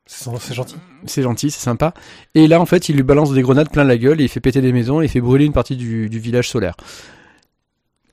C'est 0.05 0.53
gentil. 0.53 0.75
c'est 1.05 1.21
gentil, 1.23 1.49
c'est 1.51 1.61
sympa. 1.61 1.93
Et 2.35 2.47
là, 2.47 2.59
en 2.59 2.65
fait, 2.65 2.89
il 2.89 2.95
lui 2.95 3.03
balance 3.03 3.31
des 3.33 3.41
grenades 3.41 3.69
plein 3.71 3.83
la 3.83 3.97
gueule 3.97 4.21
et 4.21 4.25
il 4.25 4.29
fait 4.29 4.39
péter 4.39 4.61
des 4.61 4.73
maisons 4.73 5.01
et 5.01 5.05
il 5.05 5.09
fait 5.09 5.21
brûler 5.21 5.45
une 5.45 5.53
partie 5.53 5.75
du, 5.77 6.09
du 6.09 6.19
village 6.19 6.49
solaire. 6.49 6.75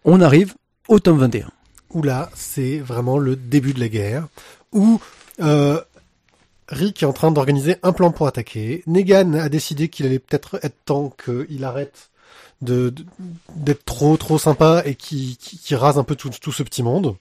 On 0.05 0.21
arrive 0.21 0.55
au 0.89 0.99
tome 0.99 1.19
21. 1.19 1.51
Où 1.93 2.03
là, 2.03 2.31
c'est 2.35 2.79
vraiment 2.79 3.19
le 3.19 3.37
début 3.37 3.75
de 3.75 3.81
la 3.81 3.89
guerre. 3.89 4.29
Où 4.73 5.01
euh, 5.41 5.81
Rick 6.69 7.03
est 7.03 7.07
en 7.07 7.13
train 7.13 7.31
d'organiser 7.33 7.77
un 7.83 7.93
plan 7.93 8.13
pour 8.13 8.27
attaquer. 8.29 8.83
Negan 8.87 9.35
a 9.35 9.49
décidé 9.49 9.89
qu'il 9.89 10.07
allait 10.07 10.21
peut-être 10.21 10.59
être 10.63 10.77
temps 10.85 11.13
qu'il 11.25 11.65
arrête 11.65 12.11
de- 12.63 12.95
d'être 13.57 13.85
trop 13.85 14.17
trop 14.17 14.39
sympa 14.39 14.83
et 14.85 14.95
qui 14.95 15.37
qui, 15.39 15.59
qui 15.59 15.75
rase 15.75 15.99
un 15.99 16.05
peu 16.05 16.15
tout, 16.15 16.31
tout 16.41 16.53
ce 16.53 16.63
petit 16.63 16.83
monde. 16.83 17.17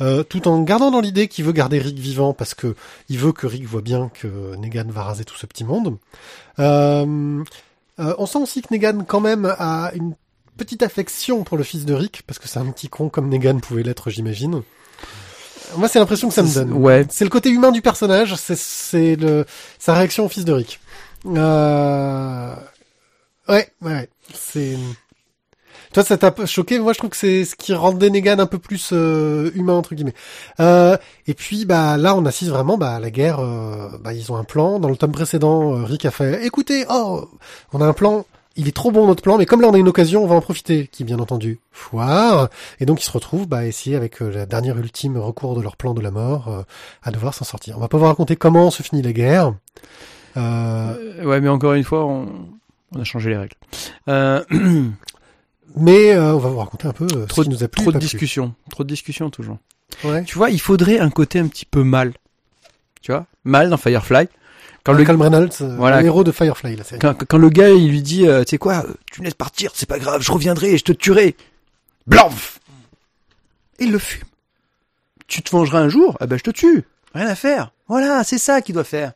Euh, 0.00 0.22
tout 0.22 0.48
en 0.48 0.62
gardant 0.62 0.90
dans 0.90 1.00
l'idée 1.00 1.28
qu'il 1.28 1.44
veut 1.44 1.52
garder 1.52 1.78
Rick 1.78 1.98
vivant 1.98 2.32
parce 2.32 2.54
que 2.54 2.74
il 3.08 3.18
veut 3.18 3.32
que 3.32 3.46
Rick 3.46 3.64
voit 3.64 3.82
bien 3.82 4.10
que 4.12 4.56
Negan 4.56 4.86
va 4.88 5.02
raser 5.02 5.24
tout 5.24 5.36
ce 5.36 5.46
petit 5.46 5.64
monde. 5.64 5.98
Euh, 6.58 7.44
euh, 7.98 8.14
on 8.18 8.26
sent 8.26 8.38
aussi 8.38 8.62
que 8.62 8.72
Negan 8.72 9.04
quand 9.06 9.20
même 9.20 9.54
a 9.58 9.92
une 9.94 10.14
petite 10.56 10.82
affection 10.82 11.44
pour 11.44 11.56
le 11.56 11.64
fils 11.64 11.84
de 11.84 11.94
Rick 11.94 12.22
parce 12.26 12.38
que 12.38 12.48
c'est 12.48 12.58
un 12.58 12.66
petit 12.66 12.88
con 12.88 13.08
comme 13.08 13.28
Negan 13.28 13.60
pouvait 13.60 13.82
l'être, 13.82 14.10
j'imagine. 14.10 14.62
Moi, 15.76 15.88
c'est 15.88 15.98
l'impression 15.98 16.28
que 16.28 16.34
ça 16.34 16.42
me 16.42 16.52
donne. 16.52 16.72
Ouais. 16.72 17.06
C'est 17.10 17.24
le 17.24 17.30
côté 17.30 17.50
humain 17.50 17.70
du 17.70 17.80
personnage, 17.80 18.34
c'est 18.36 18.58
c'est 18.58 19.16
le 19.16 19.46
sa 19.78 19.94
réaction 19.94 20.26
au 20.26 20.28
fils 20.28 20.44
de 20.44 20.52
Rick. 20.52 20.80
Euh... 21.26 22.54
Ouais, 23.48 23.72
ouais, 23.80 23.92
ouais. 23.92 24.08
C'est. 24.34 24.76
Toi, 25.92 26.02
ça 26.04 26.16
t'a 26.16 26.34
choqué? 26.46 26.78
Moi, 26.78 26.92
je 26.94 26.98
trouve 26.98 27.10
que 27.10 27.16
c'est 27.16 27.44
ce 27.44 27.54
qui 27.54 27.74
rendait 27.74 28.08
Negan 28.08 28.38
un 28.38 28.46
peu 28.46 28.58
plus 28.58 28.90
euh, 28.92 29.50
humain 29.54 29.74
entre 29.74 29.94
guillemets. 29.94 30.14
Euh, 30.58 30.96
et 31.26 31.34
puis, 31.34 31.66
bah 31.66 31.96
là, 31.98 32.14
on 32.16 32.24
assiste 32.24 32.50
vraiment 32.50 32.78
bah, 32.78 32.94
à 32.94 33.00
la 33.00 33.10
guerre. 33.10 33.40
euh, 33.40 33.88
bah, 34.02 34.14
ils 34.14 34.32
ont 34.32 34.36
un 34.36 34.44
plan. 34.44 34.78
Dans 34.78 34.88
le 34.88 34.96
tome 34.96 35.12
précédent, 35.12 35.74
euh, 35.76 35.84
Rick 35.84 36.06
a 36.06 36.10
fait 36.10 36.44
"Écoutez, 36.46 36.86
oh, 36.90 37.28
on 37.72 37.80
a 37.80 37.86
un 37.86 37.92
plan." 37.92 38.24
Il 38.56 38.68
est 38.68 38.76
trop 38.76 38.90
bon 38.90 39.06
notre 39.06 39.22
plan, 39.22 39.38
mais 39.38 39.46
comme 39.46 39.62
là 39.62 39.68
on 39.68 39.72
a 39.72 39.78
une 39.78 39.88
occasion, 39.88 40.22
on 40.22 40.26
va 40.26 40.34
en 40.34 40.42
profiter. 40.42 40.86
Qui 40.92 41.04
bien 41.04 41.18
entendu 41.18 41.58
foire. 41.70 42.50
Et 42.80 42.86
donc 42.86 43.00
ils 43.00 43.04
se 43.06 43.10
retrouvent 43.10 43.46
bah, 43.46 43.58
à 43.58 43.64
essayer 43.64 43.96
avec 43.96 44.20
euh, 44.20 44.30
la 44.30 44.44
dernière 44.44 44.76
ultime 44.76 45.16
recours 45.16 45.56
de 45.56 45.62
leur 45.62 45.76
plan 45.78 45.94
de 45.94 46.02
la 46.02 46.10
mort 46.10 46.64
à 47.02 47.10
devoir 47.10 47.32
s'en 47.32 47.46
sortir. 47.46 47.78
On 47.78 47.80
va 47.80 47.88
pas 47.88 47.96
vous 47.96 48.04
raconter 48.04 48.36
comment 48.36 48.70
se 48.70 48.82
finit 48.82 49.00
la 49.00 49.14
guerre. 49.14 49.54
Ouais, 50.36 51.40
mais 51.40 51.48
encore 51.48 51.72
une 51.72 51.84
fois, 51.84 52.04
on, 52.04 52.28
on 52.94 53.00
a 53.00 53.04
changé 53.04 53.30
les 53.30 53.36
règles. 53.38 53.56
Euh, 54.08 54.42
mais 55.76 56.12
euh, 56.12 56.34
on 56.34 56.38
va 56.38 56.48
vous 56.50 56.58
raconter 56.58 56.86
un 56.88 56.92
peu 56.92 57.06
euh, 57.14 57.26
Trop 57.26 57.42
ce 57.42 57.48
qui 57.48 57.54
nous 57.54 57.64
a 57.64 57.68
plu. 57.68 57.82
trop 57.82 57.90
et 57.90 57.94
de 57.94 57.98
discussions. 57.98 58.54
Trop 58.70 58.84
de 58.84 58.88
discussions 58.88 59.30
toujours. 59.30 59.58
Ouais. 60.04 60.24
Tu 60.24 60.36
vois, 60.38 60.50
il 60.50 60.60
faudrait 60.60 60.98
un 60.98 61.10
côté 61.10 61.38
un 61.38 61.46
petit 61.48 61.64
peu 61.66 61.82
mal. 61.82 62.12
Tu 63.00 63.12
vois 63.12 63.26
Mal 63.44 63.68
dans 63.70 63.76
Firefly. 63.76 64.28
Quand 64.84 64.92
le, 64.92 64.98
Malcolm 64.98 65.22
Reynolds, 65.22 65.50
euh, 65.60 65.76
Voilà. 65.76 66.00
le 66.00 66.06
héros 66.06 66.24
de 66.24 66.32
Firefly, 66.32 66.74
la 66.76 66.82
série. 66.84 66.98
quand, 67.00 67.24
quand 67.24 67.38
le 67.38 67.50
gars 67.50 67.70
il 67.70 67.88
lui 67.88 68.02
dit, 68.02 68.26
euh, 68.26 68.42
tu 68.42 68.50
sais 68.50 68.58
quoi, 68.58 68.84
euh, 68.84 68.92
tu 69.12 69.20
me 69.20 69.26
laisses 69.26 69.34
partir, 69.34 69.70
c'est 69.74 69.88
pas 69.88 69.98
grave, 70.00 70.22
je 70.22 70.32
reviendrai 70.32 70.72
et 70.72 70.78
je 70.78 70.82
te 70.84 70.92
tuerai. 70.92 71.36
Blanf 72.08 72.58
Il 73.78 73.92
le 73.92 73.98
fume. 74.00 74.24
tu 75.28 75.40
te 75.42 75.50
vengeras 75.50 75.78
un 75.80 75.88
jour, 75.88 76.16
ah 76.20 76.26
ben 76.26 76.36
je 76.36 76.42
te 76.42 76.50
tue. 76.50 76.82
Rien 77.14 77.28
à 77.28 77.34
faire. 77.36 77.70
Voilà, 77.86 78.24
c'est 78.24 78.38
ça 78.38 78.60
qu'il 78.60 78.74
doit 78.74 78.82
faire. 78.84 79.12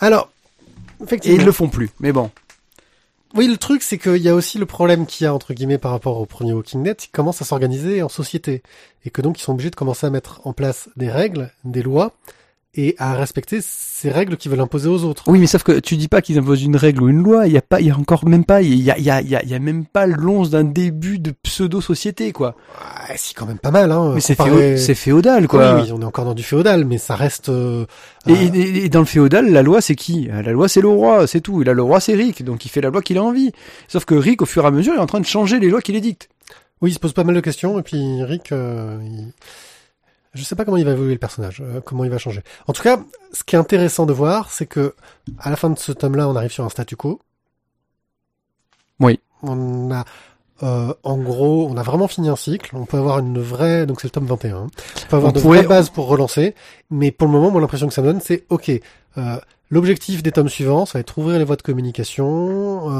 Alors, 0.00 0.30
Et 1.00 1.04
effectivement. 1.04 1.38
ils 1.38 1.44
le 1.44 1.52
font 1.52 1.68
plus. 1.68 1.90
Mais 2.00 2.10
bon. 2.12 2.30
Oui, 3.34 3.46
le 3.46 3.56
truc, 3.56 3.82
c'est 3.82 3.96
qu'il 3.96 4.16
y 4.16 4.28
a 4.28 4.34
aussi 4.34 4.58
le 4.58 4.66
problème 4.66 5.06
qu'il 5.06 5.24
y 5.24 5.28
a, 5.28 5.32
entre 5.32 5.54
guillemets, 5.54 5.78
par 5.78 5.92
rapport 5.92 6.18
au 6.18 6.26
premier 6.26 6.52
Walking 6.52 6.82
Dead, 6.82 6.96
c'est 6.98 7.06
qu'ils 7.06 7.12
commencent 7.12 7.40
à 7.40 7.44
s'organiser 7.44 8.02
en 8.02 8.08
société. 8.08 8.62
Et 9.04 9.10
que 9.10 9.22
donc, 9.22 9.38
ils 9.38 9.42
sont 9.42 9.52
obligés 9.52 9.70
de 9.70 9.76
commencer 9.76 10.04
à 10.06 10.10
mettre 10.10 10.44
en 10.46 10.52
place 10.52 10.88
des 10.96 11.10
règles, 11.10 11.52
des 11.64 11.82
lois, 11.82 12.12
et 12.74 12.94
à 12.98 13.14
respecter 13.14 13.58
ces 13.60 14.10
règles 14.10 14.36
qu'ils 14.36 14.50
veulent 14.50 14.60
imposer 14.60 14.88
aux 14.88 15.02
autres. 15.04 15.24
Oui, 15.26 15.40
mais 15.40 15.48
sauf 15.48 15.64
que 15.64 15.80
tu 15.80 15.96
dis 15.96 16.06
pas 16.06 16.22
qu'ils 16.22 16.38
imposent 16.38 16.62
une 16.62 16.76
règle 16.76 17.02
ou 17.02 17.08
une 17.08 17.22
loi. 17.22 17.48
Il 17.48 17.52
y 17.52 17.56
a 17.56 17.62
pas, 17.62 17.80
il 17.80 17.88
y 17.88 17.90
a 17.90 17.96
encore 17.98 18.26
même 18.28 18.44
pas, 18.44 18.62
il 18.62 18.80
y 18.80 18.90
a, 18.92 18.96
il 18.98 19.04
y 19.04 19.10
a, 19.10 19.20
il 19.20 19.28
y 19.28 19.48
y 19.50 19.54
a 19.54 19.58
même 19.58 19.84
pas 19.84 20.06
l'once 20.06 20.50
d'un 20.50 20.62
début 20.62 21.18
de 21.18 21.32
pseudo 21.42 21.80
société 21.80 22.30
quoi. 22.32 22.54
Ouais, 23.08 23.16
si, 23.16 23.34
quand 23.34 23.46
même 23.46 23.58
pas 23.58 23.72
mal, 23.72 23.90
hein. 23.90 24.12
Mais 24.14 24.20
c'est 24.20 24.36
comparé- 24.36 24.74
féo- 24.74 24.76
c'est 24.76 24.94
féodal 24.94 25.48
quoi. 25.48 25.74
Oui, 25.74 25.82
oui, 25.82 25.92
on 25.92 26.00
est 26.00 26.04
encore 26.04 26.24
dans 26.24 26.34
du 26.34 26.44
féodal, 26.44 26.84
mais 26.84 26.98
ça 26.98 27.16
reste... 27.16 27.48
euh, 27.48 27.86
Et, 28.28 28.32
euh, 28.32 28.36
et- 28.54 28.84
et 28.84 28.88
dans 28.88 29.00
le 29.00 29.04
féodal, 29.06 29.50
la 29.50 29.62
loi 29.62 29.80
c'est 29.80 29.96
qui? 29.96 30.28
La 30.32 30.52
loi 30.52 30.68
c'est 30.68 30.80
le 30.80 30.88
roi, 30.88 31.26
c'est 31.26 31.40
tout. 31.40 31.62
Et 31.62 31.64
là, 31.64 31.72
le 31.72 31.82
roi 31.82 31.98
c'est 31.98 32.14
Rick, 32.14 32.44
donc 32.44 32.64
il 32.64 32.68
fait 32.68 32.80
la 32.80 32.90
loi 32.90 33.02
qu'il 33.02 33.18
a 33.18 33.22
envie. 33.24 33.50
Sauf 33.88 34.04
que 34.04 34.14
Rick, 34.14 34.42
au 34.42 34.46
fur 34.46 34.62
et 34.64 34.68
à 34.68 34.70
mesure, 34.70 34.92
il 34.94 34.98
est 34.98 35.02
en 35.02 35.06
train 35.06 35.20
de 35.20 35.26
changer 35.26 35.58
les 35.58 35.68
lois 35.70 35.80
qu'il 35.82 35.96
édicte. 35.96 36.28
Oui, 36.82 36.90
il 36.90 36.94
se 36.94 36.98
pose 37.00 37.12
pas 37.12 37.24
mal 37.24 37.34
de 37.34 37.40
questions, 37.40 37.78
et 37.78 37.82
puis 37.82 38.22
Rick, 38.22 38.52
euh, 38.52 38.96
il- 39.02 39.32
je 40.34 40.42
sais 40.44 40.54
pas 40.54 40.64
comment 40.64 40.76
il 40.76 40.84
va 40.84 40.92
évoluer 40.92 41.12
le 41.14 41.18
personnage, 41.18 41.60
euh, 41.64 41.80
comment 41.80 42.04
il 42.04 42.10
va 42.10 42.18
changer. 42.18 42.42
En 42.66 42.72
tout 42.72 42.82
cas, 42.82 43.00
ce 43.32 43.42
qui 43.44 43.56
est 43.56 43.58
intéressant 43.58 44.06
de 44.06 44.12
voir, 44.12 44.50
c'est 44.50 44.66
que 44.66 44.94
à 45.38 45.50
la 45.50 45.56
fin 45.56 45.70
de 45.70 45.78
ce 45.78 45.92
tome-là, 45.92 46.28
on 46.28 46.36
arrive 46.36 46.52
sur 46.52 46.64
un 46.64 46.68
statu 46.68 46.96
quo. 46.96 47.20
Oui. 49.00 49.20
On 49.42 49.90
a, 49.92 50.04
euh, 50.62 50.92
en 51.02 51.16
gros, 51.18 51.66
on 51.70 51.76
a 51.76 51.82
vraiment 51.82 52.06
fini 52.08 52.28
un 52.28 52.36
cycle. 52.36 52.76
On 52.76 52.84
peut 52.84 52.98
avoir 52.98 53.18
une 53.20 53.40
vraie, 53.40 53.86
donc 53.86 54.00
c'est 54.00 54.06
le 54.08 54.12
tome 54.12 54.26
21. 54.26 54.56
hein. 54.56 54.66
On 55.04 55.06
peut 55.08 55.16
avoir 55.16 55.30
On 55.30 55.34
de 55.34 55.40
pourrait- 55.40 55.58
vraies 55.58 55.68
bases 55.68 55.88
pour 55.90 56.06
relancer, 56.06 56.54
mais 56.90 57.10
pour 57.10 57.26
le 57.26 57.32
moment, 57.32 57.50
moi, 57.50 57.60
l'impression 57.60 57.88
que 57.88 57.94
ça 57.94 58.02
me 58.02 58.06
donne, 58.08 58.20
c'est 58.20 58.44
ok. 58.50 58.70
euh, 59.18 59.36
L'objectif 59.72 60.22
des 60.24 60.32
tomes 60.32 60.48
suivants, 60.48 60.84
ça 60.84 60.94
va 60.94 61.00
être 61.00 61.16
ouvrir 61.16 61.38
les 61.38 61.44
voies 61.44 61.54
de 61.54 61.62
communication, 61.62 62.90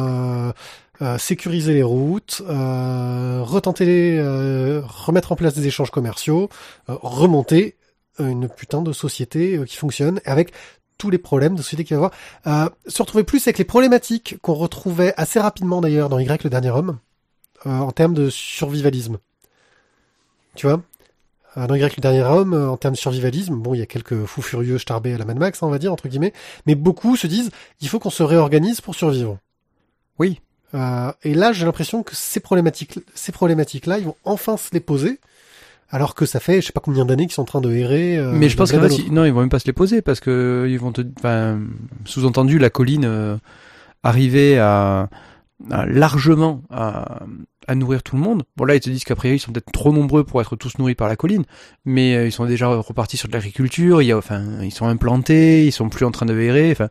euh, 1.03 1.19
sécuriser 1.19 1.75
les 1.75 1.83
routes, 1.83 2.43
euh, 2.49 3.43
retenter, 3.43 3.85
les, 3.85 4.19
euh, 4.19 4.83
remettre 4.87 5.33
en 5.33 5.37
place 5.37 5.55
des 5.55 5.67
échanges 5.67 5.91
commerciaux, 5.91 6.49
euh, 6.89 6.97
remonter 7.01 7.77
une 8.19 8.49
putain 8.49 8.83
de 8.83 8.93
société 8.93 9.57
euh, 9.57 9.65
qui 9.65 9.77
fonctionne 9.77 10.21
avec 10.25 10.53
tous 10.99 11.09
les 11.09 11.19
problèmes 11.19 11.55
de 11.55 11.63
société 11.63 11.85
qu'il 11.85 11.97
va 11.97 12.11
y 12.45 12.49
avoir. 12.49 12.71
Se 12.87 13.01
retrouver 13.01 13.25
plus 13.25 13.47
avec 13.47 13.57
les 13.57 13.65
problématiques 13.65 14.37
qu'on 14.43 14.53
retrouvait 14.53 15.15
assez 15.17 15.41
rapidement 15.41 15.81
d'ailleurs 15.81 16.11
dans 16.11 16.19
Y 16.19 16.45
le 16.45 16.51
dernier 16.51 16.71
homme, 16.71 16.99
en 17.65 17.91
termes 17.91 18.13
de 18.13 18.29
survivalisme. 18.29 19.17
Tu 20.57 20.67
vois? 20.67 20.83
Dans 21.57 21.75
Y 21.75 21.97
le 21.97 22.03
dernier 22.03 22.23
homme, 22.23 22.53
en 22.53 22.77
termes 22.77 22.93
de 22.93 22.99
survivalisme, 22.99 23.55
bon, 23.55 23.73
il 23.73 23.79
y 23.79 23.83
a 23.83 23.87
quelques 23.87 24.27
fous 24.27 24.43
furieux 24.43 24.79
starbés 24.79 25.15
à 25.15 25.19
la 25.19 25.25
Mad 25.25 25.39
Max, 25.39 25.63
hein, 25.63 25.69
on 25.69 25.71
va 25.71 25.79
dire, 25.79 25.91
entre 25.91 26.07
guillemets, 26.07 26.35
mais 26.67 26.75
beaucoup 26.75 27.17
se 27.17 27.27
disent, 27.27 27.51
il 27.81 27.89
faut 27.89 27.99
qu'on 27.99 28.11
se 28.11 28.23
réorganise 28.23 28.83
pour 28.83 28.95
survivre. 28.95 29.39
Oui. 30.19 30.43
Euh, 30.75 31.13
et 31.25 31.35
là, 31.35 31.53
j'ai 31.53 31.65
l'impression 31.67 32.03
que 32.03 32.15
ces 32.15 32.41
problématiques, 32.41 32.99
ces 33.15 33.33
problématiques-là, 33.33 33.99
ils 33.99 34.05
vont 34.05 34.17
enfin 34.25 34.57
se 34.57 34.69
les 34.73 34.81
poser, 34.81 35.19
alors 35.91 36.15
que 36.15 36.27
ça 36.27 36.39
fait, 36.41 36.61
je 36.61 36.67
sais 36.67 36.73
pas 36.73 36.81
combien 36.81 37.05
d'années 37.05 37.25
qu'ils 37.27 37.35
sont 37.35 37.43
en 37.43 37.47
train 37.47 37.61
de 37.61 37.73
errer. 37.73 38.17
euh, 38.19 38.33
mais 38.33 38.49
je 38.49 38.57
pense 38.57 38.71
qu'en 38.71 38.79
bled 38.79 38.93
à 38.93 38.95
fait, 38.95 38.99
l'autre. 38.99 39.09
ils- 39.11 39.15
non, 39.15 39.25
ils 39.25 39.33
vont 39.33 39.41
même 39.41 39.49
pas 39.49 39.59
se 39.59 39.67
les 39.67 39.73
poser 39.73 40.01
parce 40.03 40.21
que 40.21 40.67
ils 40.69 40.79
vont 40.79 40.93
te, 40.93 41.03
enfin, 41.19 41.59
sous-entendu, 42.05 42.59
la 42.59 42.71
colline 42.71 43.05
euh, 43.05 43.37
arriver 44.05 44.59
à, 44.59 45.09
à 45.71 45.87
largement 45.87 46.63
à, 46.71 47.25
à 47.67 47.75
nourrir 47.75 48.03
tout 48.05 48.15
le 48.17 48.23
monde. 48.23 48.45
Bon 48.57 48.65
là, 48.65 48.77
ils 48.77 48.81
te 48.81 48.89
disent 48.89 49.05
qu'après 49.05 49.35
ils 49.35 49.39
sont 49.41 49.51
peut-être 49.53 49.73
trop 49.73 49.93
nombreux 49.93 50.23
pour 50.25 50.41
être 50.41 50.55
tous 50.57 50.79
nourris 50.79 50.95
par 50.95 51.09
la 51.09 51.17
colline, 51.17 51.45
mais 51.85 52.15
euh, 52.15 52.27
ils 52.27 52.33
sont 52.33 52.47
déjà 52.47 52.69
repartis 52.69 53.17
sur 53.17 53.29
de 53.29 53.33
l'agriculture. 53.33 54.01
Il 54.03 54.07
y 54.07 54.13
a, 54.13 54.17
enfin, 54.17 54.63
ils 54.63 54.71
sont 54.73 54.87
implantés, 54.87 55.67
ils 55.67 55.73
sont 55.73 55.89
plus 55.89 56.05
en 56.07 56.13
train 56.13 56.27
de 56.27 56.39
errer. 56.39 56.71
Enfin, 56.71 56.89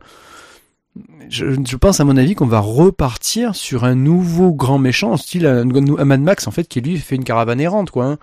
je, 1.28 1.76
pense 1.76 2.00
à 2.00 2.04
mon 2.04 2.16
avis 2.16 2.34
qu'on 2.34 2.46
va 2.46 2.60
repartir 2.60 3.54
sur 3.54 3.84
un 3.84 3.94
nouveau 3.94 4.52
grand 4.52 4.78
méchant, 4.78 5.16
style 5.16 5.46
un, 5.46 5.68
un 5.68 6.04
Mad 6.04 6.20
Max 6.20 6.46
en 6.46 6.50
fait, 6.50 6.64
qui 6.64 6.80
lui 6.80 6.98
fait 6.98 7.16
une 7.16 7.24
caravane 7.24 7.60
errante, 7.60 7.90
quoi. 7.90 8.04
hein. 8.06 8.18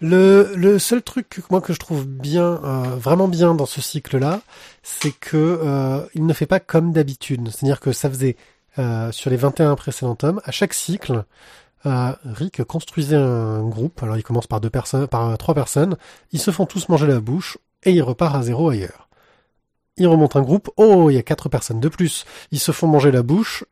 Le, 0.00 0.52
le 0.56 0.80
seul 0.80 1.00
truc 1.00 1.28
que 1.28 1.40
moi 1.48 1.60
que 1.60 1.72
je 1.72 1.78
trouve 1.78 2.06
bien, 2.06 2.60
euh, 2.64 2.96
vraiment 2.96 3.28
bien 3.28 3.54
dans 3.54 3.66
ce 3.66 3.80
cycle-là, 3.80 4.40
c'est 4.82 5.12
que 5.12 5.36
euh, 5.36 6.04
il 6.14 6.26
ne 6.26 6.32
fait 6.32 6.46
pas 6.46 6.58
comme 6.58 6.92
d'habitude. 6.92 7.48
C'est-à-dire 7.50 7.78
que 7.78 7.92
ça 7.92 8.10
faisait 8.10 8.36
euh, 8.78 9.12
sur 9.12 9.30
les 9.30 9.36
21 9.36 9.76
précédents 9.76 10.16
tomes, 10.16 10.40
à 10.44 10.50
chaque 10.50 10.74
cycle, 10.74 11.24
Rick 11.84 12.64
construisait 12.64 13.16
un 13.16 13.62
groupe. 13.62 14.02
Alors 14.02 14.16
il 14.16 14.22
commence 14.24 14.48
par 14.48 14.60
deux 14.60 14.70
personnes, 14.70 15.06
par 15.06 15.38
trois 15.38 15.54
personnes. 15.54 15.96
Ils 16.32 16.40
se 16.40 16.50
font 16.50 16.66
tous 16.66 16.88
manger 16.88 17.06
la 17.06 17.20
bouche 17.20 17.58
et 17.84 17.92
il 17.92 18.02
repart 18.02 18.34
à 18.34 18.42
zéro 18.42 18.70
ailleurs. 18.70 19.01
Il 19.96 20.06
remonte 20.06 20.36
un 20.36 20.42
groupe. 20.42 20.70
Oh, 20.76 21.10
il 21.10 21.14
y 21.14 21.18
a 21.18 21.22
quatre 21.22 21.48
personnes 21.48 21.80
de 21.80 21.88
plus. 21.88 22.24
Ils 22.50 22.60
se 22.60 22.72
font 22.72 22.86
manger 22.86 23.10
la 23.10 23.22
bouche 23.22 23.64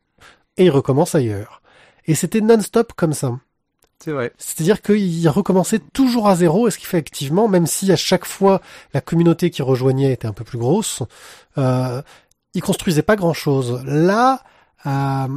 et 0.57 0.65
ils 0.65 0.71
recommencent 0.71 1.15
ailleurs. 1.15 1.63
Et 2.07 2.15
c'était 2.15 2.41
non-stop 2.41 2.93
comme 2.95 3.13
ça. 3.13 3.39
C'est 4.03 4.13
vrai. 4.13 4.33
C'est-à-dire 4.39 4.81
qu'il 4.81 5.29
recommençait 5.29 5.79
toujours 5.79 6.29
à 6.29 6.35
zéro, 6.35 6.67
et 6.67 6.71
ce 6.71 6.79
qui 6.79 6.87
fait 6.87 6.97
activement, 6.97 7.49
même 7.49 7.67
si 7.67 7.93
à 7.93 7.97
chaque 7.97 8.25
fois 8.25 8.63
la 8.95 9.03
communauté 9.03 9.51
qui 9.51 9.61
rejoignait 9.61 10.13
était 10.13 10.27
un 10.27 10.33
peu 10.33 10.43
plus 10.43 10.59
grosse, 10.59 11.03
euh, 11.59 12.01
il 12.55 12.63
construisait 12.63 13.03
pas 13.03 13.17
grand-chose. 13.17 13.83
Là, 13.85 14.43
euh, 14.87 15.29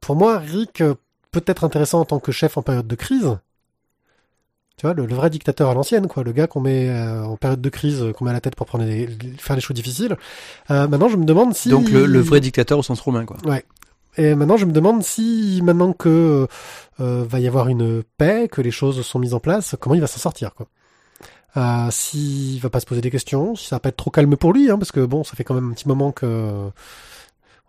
pour 0.00 0.16
moi, 0.16 0.38
Rick 0.38 0.80
euh, 0.80 0.94
peut 1.30 1.44
être 1.46 1.64
intéressant 1.64 2.00
en 2.00 2.04
tant 2.06 2.20
que 2.20 2.32
chef 2.32 2.56
en 2.56 2.62
période 2.62 2.86
de 2.86 2.94
crise. 2.94 3.38
Tu 4.78 4.84
vois, 4.84 4.92
le, 4.94 5.06
le 5.06 5.14
vrai 5.14 5.30
dictateur 5.30 5.70
à 5.70 5.74
l'ancienne, 5.74 6.06
quoi, 6.06 6.22
le 6.22 6.32
gars 6.32 6.46
qu'on 6.46 6.60
met 6.60 6.90
euh, 6.90 7.24
en 7.24 7.36
période 7.36 7.62
de 7.62 7.68
crise, 7.70 8.02
euh, 8.02 8.12
qu'on 8.12 8.26
met 8.26 8.30
à 8.30 8.34
la 8.34 8.42
tête 8.42 8.56
pour 8.56 8.66
prendre 8.66 8.84
des, 8.84 9.08
faire 9.38 9.56
les 9.56 9.62
choses 9.62 9.74
difficiles. 9.74 10.16
Euh, 10.70 10.86
maintenant, 10.86 11.08
je 11.08 11.16
me 11.16 11.24
demande 11.24 11.54
si 11.54 11.70
Donc 11.70 11.88
le, 11.88 12.04
le 12.04 12.20
vrai 12.20 12.40
dictateur 12.40 12.78
au 12.78 12.82
sens 12.82 13.00
romain, 13.00 13.24
quoi. 13.24 13.38
et 14.18 14.34
maintenant, 14.34 14.58
je 14.58 14.66
me 14.66 14.72
demande 14.72 15.02
si, 15.02 15.60
maintenant 15.64 15.94
que 15.94 16.46
euh, 17.00 17.24
va 17.26 17.40
y 17.40 17.48
avoir 17.48 17.68
une 17.68 18.02
paix, 18.18 18.48
que 18.52 18.60
les 18.60 18.70
choses 18.70 19.00
sont 19.00 19.18
mises 19.18 19.32
en 19.32 19.40
place, 19.40 19.76
comment 19.80 19.94
il 19.94 20.00
va 20.02 20.06
s'en 20.06 20.18
sortir, 20.18 20.54
quoi. 20.54 20.66
Euh, 21.56 21.90
s'il 21.90 22.60
va 22.60 22.68
pas 22.68 22.80
se 22.80 22.84
poser 22.86 23.00
des 23.00 23.10
questions, 23.10 23.56
si 23.56 23.68
ça 23.68 23.76
va 23.76 23.80
pas 23.80 23.88
être 23.88 23.96
trop 23.96 24.10
calme 24.10 24.36
pour 24.36 24.52
lui, 24.52 24.70
hein, 24.70 24.76
parce 24.76 24.92
que 24.92 25.00
bon, 25.00 25.24
ça 25.24 25.36
fait 25.36 25.44
quand 25.44 25.54
même 25.54 25.70
un 25.70 25.72
petit 25.72 25.88
moment 25.88 26.12
que, 26.12 26.70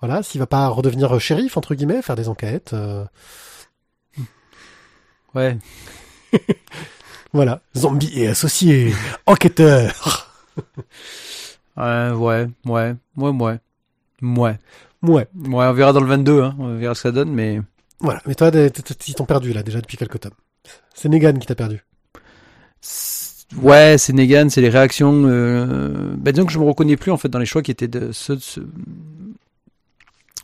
voilà, 0.02 0.24
s'il 0.24 0.40
va 0.42 0.46
pas 0.46 0.68
redevenir 0.68 1.18
shérif 1.22 1.56
entre 1.56 1.74
guillemets, 1.74 2.02
faire 2.02 2.18
des 2.18 2.28
enquêtes, 2.28 2.74
euh, 2.74 3.06
Ouais. 5.34 5.58
voilà, 7.34 7.62
zombie 7.76 8.12
et 8.16 8.28
associé, 8.28 8.94
enquêteur. 9.26 10.28
Ouais, 11.76 12.10
ouais, 12.12 12.48
ouais, 12.66 12.96
ouais, 13.18 13.30
ouais. 13.30 13.60
Ouais. 14.22 14.58
Ouais, 15.04 15.28
Ouais, 15.36 15.66
on 15.66 15.74
verra 15.74 15.94
dans 15.94 16.00
le 16.02 16.08
22, 16.08 16.42
hein. 16.42 16.56
On 16.58 16.76
verra 16.76 16.96
ce 16.96 17.04
que 17.04 17.10
ça 17.10 17.12
donne, 17.12 17.32
mais... 17.32 17.62
voilà. 18.00 18.22
Mais 18.26 18.34
toi, 18.34 18.50
ils 18.54 19.14
t'ont 19.16 19.26
perdu 19.26 19.54
là 19.54 19.62
déjà 19.62 19.80
depuis 19.80 19.98
quelques 19.98 20.20
tomes. 20.20 20.32
C'est 20.96 21.08
Negan 21.10 21.34
qui 21.34 21.46
t'a 21.46 21.54
perdu. 21.56 21.84
Ouais, 23.56 23.98
c'est 23.98 24.14
Negan, 24.14 24.50
c'est 24.50 24.62
les 24.62 24.70
réactions. 24.70 25.24
Euh... 25.26 26.14
Bah, 26.18 26.32
disons 26.32 26.46
que 26.46 26.52
je 26.52 26.60
me 26.60 26.66
reconnais 26.66 26.98
plus 26.98 27.12
en 27.12 27.18
fait 27.18 27.30
dans 27.30 27.40
les 27.40 27.46
choix 27.46 27.62
qui 27.62 27.72
étaient 27.72 27.88
de 27.88 28.12
ceux, 28.12 28.36
de 28.36 28.42
ceux, 28.42 28.68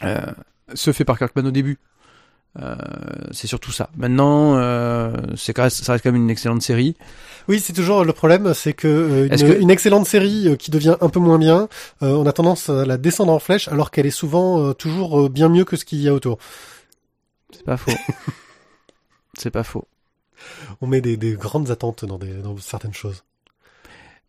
euh, 0.03 0.31
ceux 0.73 0.93
faits 0.93 1.07
par 1.07 1.17
Kirkman 1.17 1.45
au 1.47 1.51
début. 1.51 1.79
Euh, 2.61 2.75
c'est 3.31 3.47
surtout 3.47 3.71
ça. 3.71 3.89
Maintenant, 3.97 4.55
euh, 4.57 5.11
c'est 5.35 5.55
ça 5.57 5.63
reste 5.63 6.03
quand 6.03 6.11
même 6.11 6.21
une 6.21 6.29
excellente 6.29 6.61
série. 6.61 6.95
Oui, 7.47 7.59
c'est 7.59 7.73
toujours 7.73 8.05
le 8.05 8.13
problème, 8.13 8.53
c'est 8.53 8.73
que, 8.73 8.87
euh, 8.87 9.25
une, 9.25 9.35
que- 9.37 9.59
une 9.59 9.71
excellente 9.71 10.05
série 10.05 10.47
euh, 10.49 10.55
qui 10.55 10.69
devient 10.69 10.95
un 11.01 11.09
peu 11.09 11.19
moins 11.19 11.39
bien, 11.39 11.67
on 12.01 12.25
a 12.27 12.31
tendance 12.31 12.69
à 12.69 12.85
la 12.85 12.97
descendre 12.97 13.33
en 13.33 13.39
flèche, 13.39 13.67
alors 13.69 13.89
qu'elle 13.91 14.05
est 14.05 14.11
souvent 14.11 14.73
toujours 14.73 15.29
bien 15.29 15.49
mieux 15.49 15.65
que 15.65 15.75
ce 15.77 15.83
qu'il 15.85 15.99
y 15.99 16.07
a 16.07 16.13
autour. 16.13 16.37
C'est 17.51 17.63
pas 17.65 17.77
faux. 17.77 17.91
c'est 19.37 19.51
pas 19.51 19.63
faux. 19.63 19.85
On 20.81 20.87
met 20.87 21.01
des, 21.01 21.17
des 21.17 21.33
grandes 21.33 21.71
attentes 21.71 22.05
dans, 22.05 22.17
des, 22.19 22.33
dans 22.41 22.55
certaines 22.57 22.93
choses. 22.93 23.23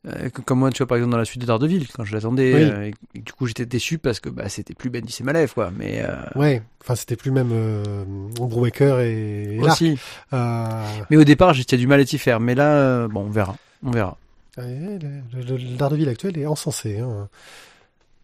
Euh, 0.07 0.29
comme 0.45 0.59
moi, 0.59 0.71
tu 0.71 0.79
vois, 0.79 0.87
par 0.87 0.97
exemple, 0.99 1.13
dans 1.13 1.19
la 1.19 1.25
suite 1.25 1.41
de 1.41 1.47
Daredevil, 1.47 1.87
quand 1.89 2.05
je 2.05 2.15
l'attendais, 2.15 2.53
Oui. 2.55 2.61
euh, 2.63 2.91
et 3.15 3.21
du 3.21 3.33
coup, 3.33 3.47
j'étais 3.47 3.65
déçu 3.65 3.97
parce 3.99 4.21
que 4.21 4.29
bah, 4.29 4.49
c'était 4.51 4.75
plus 4.75 4.91
Bendis 4.91 5.17
et 5.21 5.23
Malev, 5.25 5.53
quoi. 5.55 5.71
Mais 5.77 6.03
euh, 6.03 6.15
Ouais, 6.35 6.63
enfin 6.83 6.95
c'était 6.95 7.17
plus 7.17 7.31
même 7.31 7.51
euh, 7.53 8.05
Brubaker 8.37 9.01
et, 9.01 9.55
et 9.55 9.57
Lark. 9.57 9.71
aussi. 9.73 9.99
Euh, 10.35 10.85
Mais 11.11 11.17
au 11.17 11.25
départ, 11.25 11.55
j'étais 11.55 11.77
du 11.79 11.87
mal 11.87 12.01
à 12.01 12.05
t'y 12.05 12.19
faire. 12.19 12.39
Mais 12.41 12.55
là, 12.55 12.73
euh, 12.77 13.09
bon, 13.09 13.21
on 13.23 13.31
verra. 13.31 13.57
On 13.83 13.91
verra. 13.93 14.17
le, 14.59 14.99
le, 15.33 15.57
le 15.57 15.77
Daredevil 15.77 16.09
actuel 16.11 16.37
est 16.39 16.47
encensé. 16.47 16.99
Hein. 16.99 17.29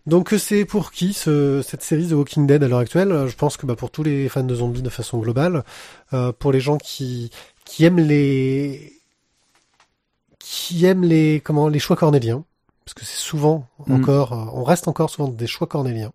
Donc 0.06 0.32
euh, 0.32 0.38
c'est 0.38 0.64
pour 0.64 0.92
qui 0.92 1.12
ce, 1.12 1.62
cette 1.62 1.82
série 1.82 2.08
The 2.08 2.12
Walking 2.12 2.46
Dead 2.46 2.62
à 2.62 2.68
l'heure 2.68 2.78
actuelle? 2.78 3.12
Euh, 3.12 3.26
Je 3.28 3.36
pense 3.36 3.56
que 3.56 3.64
bah, 3.66 3.74
pour 3.76 3.90
tous 3.90 4.02
les 4.02 4.28
fans 4.28 4.42
de 4.42 4.54
zombies 4.54 4.82
de 4.82 4.88
façon 4.90 5.18
globale, 5.18 5.64
euh, 6.12 6.32
pour 6.32 6.52
les 6.52 6.60
gens 6.60 6.78
qui 6.78 7.30
qui 7.64 7.84
aiment 7.84 8.00
les 8.00 8.92
qui 10.50 10.84
aiment 10.84 11.04
les 11.04 11.40
comment 11.44 11.68
les 11.68 11.78
choix 11.78 11.94
cornéliens, 11.94 12.44
parce 12.84 12.94
que 12.94 13.04
c'est 13.04 13.16
souvent 13.20 13.68
Mhm. 13.86 13.94
encore, 13.96 14.32
euh, 14.32 14.50
on 14.52 14.64
reste 14.64 14.88
encore 14.88 15.08
souvent 15.08 15.28
des 15.28 15.46
choix 15.46 15.68
cornéliens. 15.68 16.12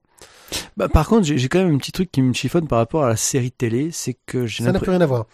Bah, 0.75 0.89
par 0.89 1.07
contre, 1.07 1.23
j'ai 1.25 1.47
quand 1.47 1.59
même 1.63 1.73
un 1.73 1.77
petit 1.77 1.93
truc 1.93 2.11
qui 2.11 2.21
me 2.21 2.33
chiffonne 2.33 2.67
par 2.67 2.79
rapport 2.79 3.05
à 3.05 3.09
la 3.09 3.15
série 3.15 3.51
télé, 3.51 3.89
c'est 3.91 4.17
que 4.25 4.45
j'ai 4.45 4.63
Ça 4.65 4.73
n'a 4.73 4.79
plus 4.79 4.91
rien 4.91 4.99
à 4.99 5.05
voir. 5.05 5.25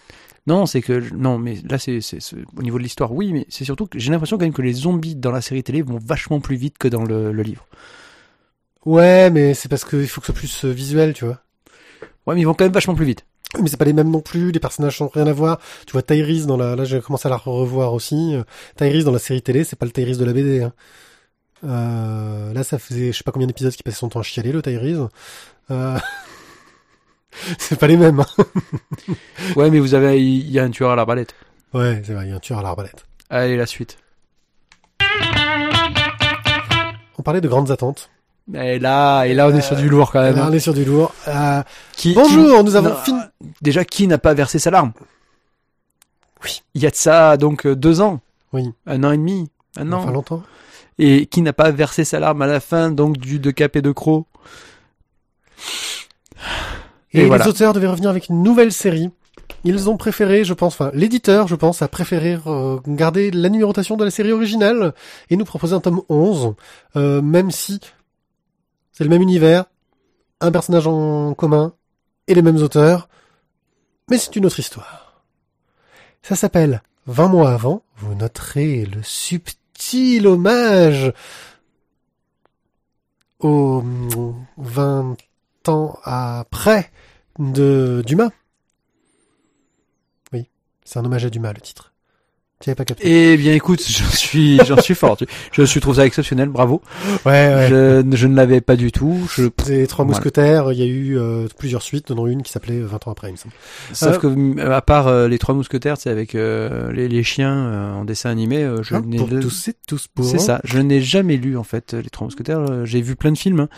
Non, 0.46 0.66
c'est 0.68 0.82
que 0.82 1.12
non, 1.14 1.38
mais 1.40 1.56
là 1.68 1.78
c'est- 1.80 2.00
au 2.58 2.62
niveau 2.62 2.78
de 2.78 2.84
l'histoire, 2.84 3.12
oui, 3.12 3.34
mais 3.34 3.46
c'est 3.50 3.66
surtout 3.66 3.88
que 3.88 3.98
j'ai 3.98 4.12
l'impression 4.12 4.38
quand 4.38 4.46
même 4.46 4.54
que 4.54 4.62
les 4.62 4.74
zombies 4.74 5.16
dans 5.16 5.32
la 5.32 5.42
série 5.42 5.64
télé 5.64 5.82
vont 5.82 6.00
vachement 6.00 6.40
plus 6.40 6.56
vite 6.56 6.78
que 6.78 6.88
dans 6.88 7.04
le, 7.04 7.32
le 7.32 7.44
livre. 7.44 7.66
Ouais, 8.86 9.30
mais 9.30 9.54
c'est 9.54 9.70
parce 9.70 9.84
qu'il 9.86 10.08
faut 10.08 10.22
que 10.22 10.28
ce 10.28 10.34
soit 10.34 10.40
plus 10.40 10.66
euh, 10.66 10.72
visuel, 10.72 11.14
tu 11.14 11.26
vois. 11.26 11.40
Ouais, 12.26 12.36
mais 12.36 12.42
ils 12.42 12.46
vont 12.46 12.54
quand 12.54 12.66
même 12.66 12.74
vachement 12.74 12.96
plus 12.96 13.06
vite. 13.06 13.26
Mais 13.60 13.68
c'est 13.68 13.78
pas 13.78 13.86
les 13.86 13.94
mêmes 13.94 14.10
non 14.10 14.22
plus, 14.22 14.52
les 14.52 14.60
personnages 14.60 15.02
n'ont 15.02 15.10
rien 15.10 15.28
à 15.28 15.34
voir. 15.34 15.60
Tu 15.86 15.92
vois 15.92 16.02
Tyrese 16.02 16.48
dans 16.48 16.58
la, 16.58 16.76
là 16.76 16.86
j'ai 16.86 17.02
commencé 17.02 17.28
à 17.28 17.32
la 17.32 17.38
revoir 17.38 17.94
aussi. 17.94 18.36
Euh, 18.36 18.44
Tyrese 18.78 19.04
dans 19.04 19.12
la 19.12 19.20
série 19.20 19.42
télé, 19.42 19.64
c'est 19.64 19.76
pas 19.76 19.86
le 19.86 19.92
Tyrese 19.92 20.18
de 20.18 20.26
la 20.26 20.34
BD. 20.34 20.64
Hein. 20.64 20.74
Euh, 21.64 22.54
là 22.54 22.64
ça 22.64 22.80
faisait 22.80 23.12
je 23.12 23.18
sais 23.18 23.24
pas 23.24 23.32
combien 23.32 23.48
d'épisodes 23.48 23.74
qui 23.74 23.84
passait 23.84 23.98
son 23.98 24.10
temps 24.10 24.22
à 24.22 24.24
chialer 24.24 24.52
le 24.52 24.62
Tyrese. 24.62 25.08
Euh... 25.70 26.00
c'est 27.58 27.78
pas 27.78 27.88
les 27.88 27.98
mêmes. 27.98 28.22
Hein. 28.22 28.46
Ouais, 29.56 29.70
mais 29.70 29.80
vous 29.80 29.96
avez, 29.96 30.22
il 30.22 30.50
y 30.50 30.60
a 30.60 30.64
un 30.64 30.70
tueur 30.70 30.92
à 30.92 30.96
l'arbalète. 30.96 31.36
Ouais, 31.74 32.02
c'est 32.06 32.14
vrai, 32.14 32.26
il 32.28 32.30
y 32.30 32.34
a 32.34 32.36
un 32.36 32.40
tueur 32.40 32.60
à 32.60 32.62
l'arbalète. 32.62 33.06
Allez, 33.30 33.58
la 33.58 33.66
suite. 33.66 33.98
On 37.18 37.24
parlait 37.24 37.42
de 37.42 37.48
grandes 37.48 37.72
attentes. 37.72 38.10
Et 38.54 38.80
là, 38.80 39.24
et 39.26 39.34
là, 39.34 39.48
on 39.48 39.56
est 39.56 39.62
sur 39.62 39.76
du 39.76 39.88
lourd 39.88 40.12
quand 40.12 40.22
même. 40.22 40.36
Là, 40.36 40.46
hein. 40.46 40.50
on 40.52 40.54
est 40.54 40.60
sur 40.60 40.74
du 40.74 40.84
lourd. 40.84 41.14
Euh, 41.28 41.62
Qui- 41.96 42.14
bonjour, 42.14 42.58
qui- 42.58 42.64
nous 42.64 42.76
avons 42.76 42.96
fini. 42.96 43.20
Déjà, 43.62 43.86
qui 43.86 44.08
n'a 44.08 44.18
pas 44.18 44.34
versé 44.34 44.60
sa 44.60 44.72
larme? 44.72 44.92
Oui. 46.44 46.64
Il 46.74 46.82
y 46.82 46.88
a 46.88 46.90
de 46.90 46.96
ça 46.96 47.38
donc 47.38 47.66
euh, 47.66 47.76
deux 47.76 48.02
ans? 48.02 48.20
Oui. 48.52 48.72
Un 48.88 49.04
an 49.04 49.12
et 49.12 49.18
demi? 49.18 49.50
Un 49.78 49.92
an. 49.94 50.00
Enfin 50.02 50.12
longtemps. 50.12 50.44
Et 51.00 51.28
qui 51.28 51.42
n'a 51.42 51.54
pas 51.54 51.72
versé 51.72 52.04
sa 52.04 52.20
larme 52.20 52.42
à 52.42 52.48
la 52.48 52.60
fin 52.60 52.92
donc 52.92 53.18
du 53.18 53.40
de 53.40 53.52
Cap 53.52 53.76
et 53.76 53.82
de 53.82 53.92
Croc 53.92 54.26
Et, 57.14 57.22
Et 57.22 57.30
les 57.30 57.48
auteurs 57.48 57.74
devaient 57.74 57.88
revenir 57.88 58.10
avec 58.10 58.30
une 58.30 58.42
nouvelle 58.44 58.72
série. 58.72 59.10
Ils 59.64 59.90
ont 59.90 59.98
préféré, 59.98 60.44
je 60.44 60.54
pense, 60.54 60.74
enfin, 60.74 60.92
l'éditeur, 60.94 61.48
je 61.48 61.56
pense, 61.56 61.82
a 61.82 61.88
préféré 61.88 62.40
euh, 62.48 62.80
garder 62.88 63.30
la 63.32 63.50
numérotation 63.50 63.96
de 63.96 64.04
la 64.04 64.10
série 64.12 64.32
originale 64.32 64.94
et 65.30 65.36
nous 65.36 65.46
proposer 65.46 65.76
un 65.76 65.80
tome 65.80 66.02
11, 66.10 66.56
euh, 66.96 67.22
même 67.22 67.52
si 67.52 67.80
c'est 68.92 69.04
le 69.04 69.10
même 69.10 69.22
univers, 69.22 69.66
un 70.40 70.52
personnage 70.52 70.88
en 70.88 71.34
commun 71.34 71.74
et 72.28 72.34
les 72.34 72.42
mêmes 72.42 72.58
auteurs, 72.58 73.10
mais 74.10 74.18
c'est 74.18 74.36
une 74.36 74.46
autre 74.46 74.60
histoire. 74.60 75.24
Ça 76.22 76.36
s'appelle 76.36 76.82
20 77.08 77.28
mois 77.28 77.52
avant, 77.52 77.84
vous 77.98 78.16
noterez 78.16 78.86
le 78.86 79.02
subtil 79.04 80.28
hommage 80.28 81.14
aux 83.40 83.82
mm, 83.82 84.46
20 84.58 85.18
ans 85.68 86.00
après 86.04 86.92
de 87.40 88.04
Dumas. 88.06 88.30
Oui, 90.34 90.48
c'est 90.84 91.00
un 91.00 91.06
hommage 91.06 91.26
à 91.26 91.30
Dumas 91.30 91.54
le 91.54 91.62
titre. 91.62 91.91
Tu 92.62 92.70
avais 92.70 92.76
pas 92.76 92.86
capté 92.86 93.04
Eh 93.34 93.38
bien, 93.38 93.54
écoute, 93.54 93.82
j'en 93.88 94.10
suis, 94.12 94.60
j'en 94.66 94.80
suis 94.82 94.96
fort. 94.96 95.18
Je 95.52 95.64
suis 95.64 95.80
trouve 95.82 95.96
ça 95.96 96.06
exceptionnel, 96.06 96.50
bravo. 96.50 96.82
Ouais, 97.26 97.68
Je, 97.70 98.04
je 98.14 98.28
ne 98.28 98.36
l'avais 98.36 98.62
pas 98.62 98.76
du 98.76 98.92
tout. 98.92 99.28
Je, 99.36 99.44
les 99.68 99.88
Trois 99.88 100.06
Voilà. 100.06 100.20
Mousquetaires, 100.20 100.72
il 100.72 100.80
y 100.80 100.84
a 100.84 100.86
eu 100.86 101.18
euh, 101.18 101.48
plusieurs 101.58 101.82
suites, 101.82 102.12
dont 102.14 102.28
une 102.28 102.44
qui 102.44 102.52
s'appelait 102.52 102.80
20 102.80 103.08
ans 103.08 103.12
après, 103.12 103.30
il 103.30 103.34
me 103.34 103.38
semble. 103.38 103.54
sauf 103.94 104.16
Euh, 104.16 104.20
que, 104.20 104.60
euh, 104.60 104.72
à 104.76 104.82
part 104.82 105.08
euh, 105.08 105.28
les 105.28 105.40
trois 105.40 105.56
mousquetaires, 105.56 105.98
c'est 105.98 106.10
avec 106.10 106.36
euh, 106.36 106.92
les, 106.92 107.08
les 107.08 107.24
chiens 107.24 107.56
euh, 107.56 107.94
en 107.96 108.06
dessin 108.06 108.30
animé, 108.30 108.64
euh, 108.64 108.84
je 108.84 108.96
Hein, 108.96 109.02
n'ai 109.06 109.18
pour 109.18 109.28
tous 109.30 109.68
et 109.70 109.74
tous 109.88 110.08
pour 110.08 110.26
C'est 110.26 110.38
ça. 110.38 110.62
Je 110.64 110.80
n'ai 110.80 111.02
jamais 111.02 111.38
lu 111.38 111.58
en 111.58 111.64
fait 111.64 111.94
les 111.94 112.10
trois 112.10 112.26
mousquetaires. 112.26 112.86
J'ai 112.86 113.02
vu 113.02 113.16
plein 113.16 113.32
de 113.32 113.38
films, 113.38 113.62
hein. 113.62 113.70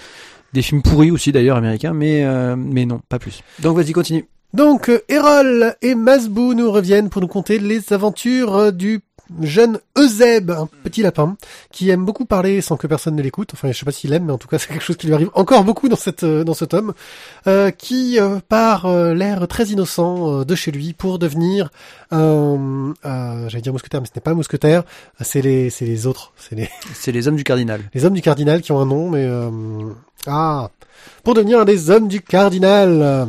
des 0.54 0.62
films 0.62 0.82
pourris 0.82 1.12
aussi 1.12 1.32
d'ailleurs 1.32 1.56
américains, 1.58 1.94
mais 1.94 2.24
euh, 2.26 2.56
mais 2.58 2.86
non, 2.86 3.02
pas 3.10 3.20
plus. 3.20 3.44
Donc 3.60 3.78
vas-y, 3.78 3.92
continue. 3.94 4.26
Donc, 4.54 4.90
euh, 4.90 5.00
Erol 5.10 5.76
et 5.82 5.96
Masbou 5.96 6.54
nous 6.54 6.72
reviennent 6.72 7.10
pour 7.10 7.22
nous 7.22 7.28
conter 7.28 7.58
les 7.60 7.92
aventures 7.92 8.56
euh, 8.56 8.72
du 8.72 9.02
jeune 9.42 9.80
Euseb, 9.98 10.52
un 10.52 10.68
petit 10.84 11.02
lapin, 11.02 11.38
qui 11.72 11.90
aime 11.90 12.06
beaucoup 12.06 12.26
parler 12.26 12.62
sans 12.62 12.78
que 12.78 12.88
personne 12.88 13.16
ne 13.16 13.22
l'écoute. 13.22 13.52
Enfin, 13.54 13.72
je 13.72 13.78
sais 13.78 13.86
pas 13.86 13.92
s'il 13.92 14.14
aime, 14.14 14.26
mais 14.26 14.34
en 14.34 14.38
tout 14.38 14.48
cas, 14.48 14.58
c'est 14.60 14.68
quelque 14.68 14.84
chose 14.84 14.98
qui 14.98 15.08
lui 15.08 15.14
arrive 15.14 15.30
encore 15.34 15.64
beaucoup 15.64 15.90
dans 15.90 15.96
cette 15.96 16.24
euh, 16.24 16.44
dans 16.44 16.54
ce 16.54 16.66
tome, 16.66 16.94
euh, 17.48 17.72
qui 17.72 18.20
euh, 18.20 18.40
part 18.48 18.86
euh, 18.86 19.14
l'air 19.14 19.48
très 19.48 19.66
innocent 19.68 20.44
de 20.44 20.56
chez 20.56 20.72
lui 20.72 20.94
pour 20.94 21.20
devenir 21.20 21.70
un, 22.12 22.94
euh, 23.06 23.50
j'allais 23.50 23.62
dire 23.62 23.74
mousquetaire, 23.74 24.02
mais 24.02 24.08
ce 24.08 24.12
n'est 24.16 24.22
pas 24.22 24.32
un 24.32 24.36
mousquetaire, 24.36 24.84
c'est 25.22 25.42
les 25.42 25.70
c'est 25.70 25.86
les 25.86 26.06
autres, 26.06 26.34
c'est 26.38 26.56
les 26.56 26.70
C'est 26.94 27.12
les 27.12 27.28
hommes 27.28 27.36
du 27.38 27.44
cardinal. 27.44 27.82
les 27.94 28.06
hommes 28.06 28.14
du 28.14 28.22
cardinal 28.22 28.62
qui 28.62 28.72
ont 28.72 28.80
un 28.80 28.86
nom, 28.86 29.10
mais 29.10 29.26
euh, 29.26 29.50
ah, 30.28 30.70
pour 31.24 31.34
devenir 31.34 31.60
un 31.60 31.66
des 31.66 31.90
hommes 31.90 32.08
du 32.08 32.22
cardinal. 32.22 33.28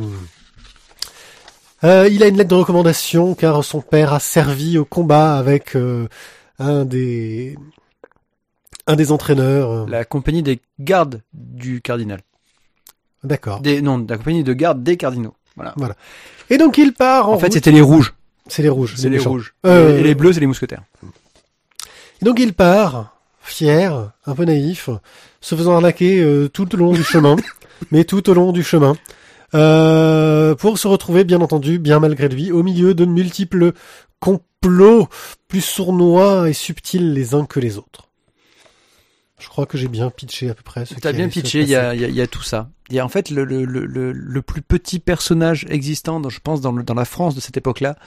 Euh, 1.83 2.03
euh, 2.03 2.09
il 2.09 2.23
a 2.23 2.27
une 2.27 2.37
lettre 2.37 2.49
de 2.49 2.55
recommandation 2.55 3.35
car 3.35 3.63
son 3.63 3.81
père 3.81 4.13
a 4.13 4.19
servi 4.19 4.77
au 4.77 4.85
combat 4.85 5.37
avec 5.37 5.75
euh, 5.75 6.07
un 6.59 6.85
des 6.85 7.57
un 8.87 8.95
des 8.95 9.11
entraîneurs. 9.11 9.71
euh, 9.71 9.85
La 9.89 10.05
compagnie 10.05 10.43
des 10.43 10.59
gardes 10.79 11.21
du 11.33 11.81
cardinal. 11.81 12.21
D'accord. 13.23 13.59
Des, 13.61 13.81
non, 13.81 14.05
la 14.07 14.17
compagnie 14.17 14.43
de 14.43 14.53
garde 14.53 14.83
des 14.83 14.97
cardinaux. 14.97 15.33
Voilà. 15.55 15.73
Et 16.49 16.57
donc 16.57 16.77
il 16.77 16.93
part 16.93 17.29
en, 17.29 17.33
En 17.33 17.39
fait, 17.39 17.51
c'était 17.53 17.71
les 17.71 17.81
rouges. 17.81 18.13
c'est 18.47 18.61
les 18.61 18.69
rouges, 18.69 18.93
C'est 18.97 19.09
les 19.09 19.17
méchants. 19.17 19.31
rouges. 19.31 19.53
Euh, 19.65 19.97
Et 19.99 20.03
les 20.03 20.13
bleus, 20.15 20.33
c'est 20.33 20.39
les 20.41 20.45
mousquetaires. 20.47 20.83
Et 22.21 22.25
donc 22.25 22.39
il 22.39 22.53
part, 22.53 23.15
fier, 23.41 24.11
un 24.25 24.35
peu 24.35 24.45
naïf, 24.45 24.89
se 25.41 25.55
faisant 25.55 25.73
arnaquer 25.75 26.21
euh, 26.21 26.47
tout 26.49 26.73
au 26.75 26.77
long 26.77 26.91
du 26.93 27.03
chemin, 27.03 27.35
mais 27.91 28.03
tout 28.03 28.29
au 28.29 28.33
long 28.33 28.51
du 28.51 28.63
chemin, 28.63 28.95
euh, 29.55 30.53
pour 30.55 30.77
se 30.77 30.87
retrouver, 30.87 31.23
bien 31.23 31.41
entendu, 31.41 31.79
bien 31.79 31.99
malgré 31.99 32.27
lui, 32.27 32.51
au 32.51 32.61
milieu 32.61 32.93
de 32.93 33.05
multiples 33.05 33.73
complots 34.19 35.07
plus 35.47 35.61
sournois 35.61 36.49
et 36.49 36.53
subtils 36.53 37.13
les 37.13 37.33
uns 37.33 37.45
que 37.45 37.59
les 37.59 37.77
autres. 37.77 38.09
Je 39.39 39.49
crois 39.49 39.65
que 39.65 39.77
j'ai 39.77 39.87
bien 39.87 40.09
pitché 40.09 40.49
à 40.49 40.53
peu 40.53 40.63
près. 40.63 40.85
ce 40.85 40.95
T'as 40.95 41.11
bien 41.11 41.29
pitché, 41.29 41.61
il 41.61 41.69
y 41.69 41.75
a, 41.75 41.93
y, 41.93 42.05
a, 42.05 42.07
il 42.07 42.15
y 42.15 42.21
a 42.21 42.27
tout 42.27 42.41
ça. 42.43 42.69
Il 42.89 42.95
y 42.95 42.99
a 42.99 43.05
en 43.05 43.09
fait 43.09 43.29
le, 43.29 43.43
le, 43.43 43.65
le, 43.65 43.85
le, 43.85 44.11
le 44.11 44.41
plus 44.41 44.61
petit 44.61 44.99
personnage 44.99 45.65
existant, 45.69 46.19
dans, 46.19 46.29
je 46.29 46.39
pense, 46.39 46.61
dans, 46.61 46.71
la 46.71 47.05
France 47.05 47.35
de 47.35 47.39
cette 47.39 47.57
époque-là, 47.57 47.97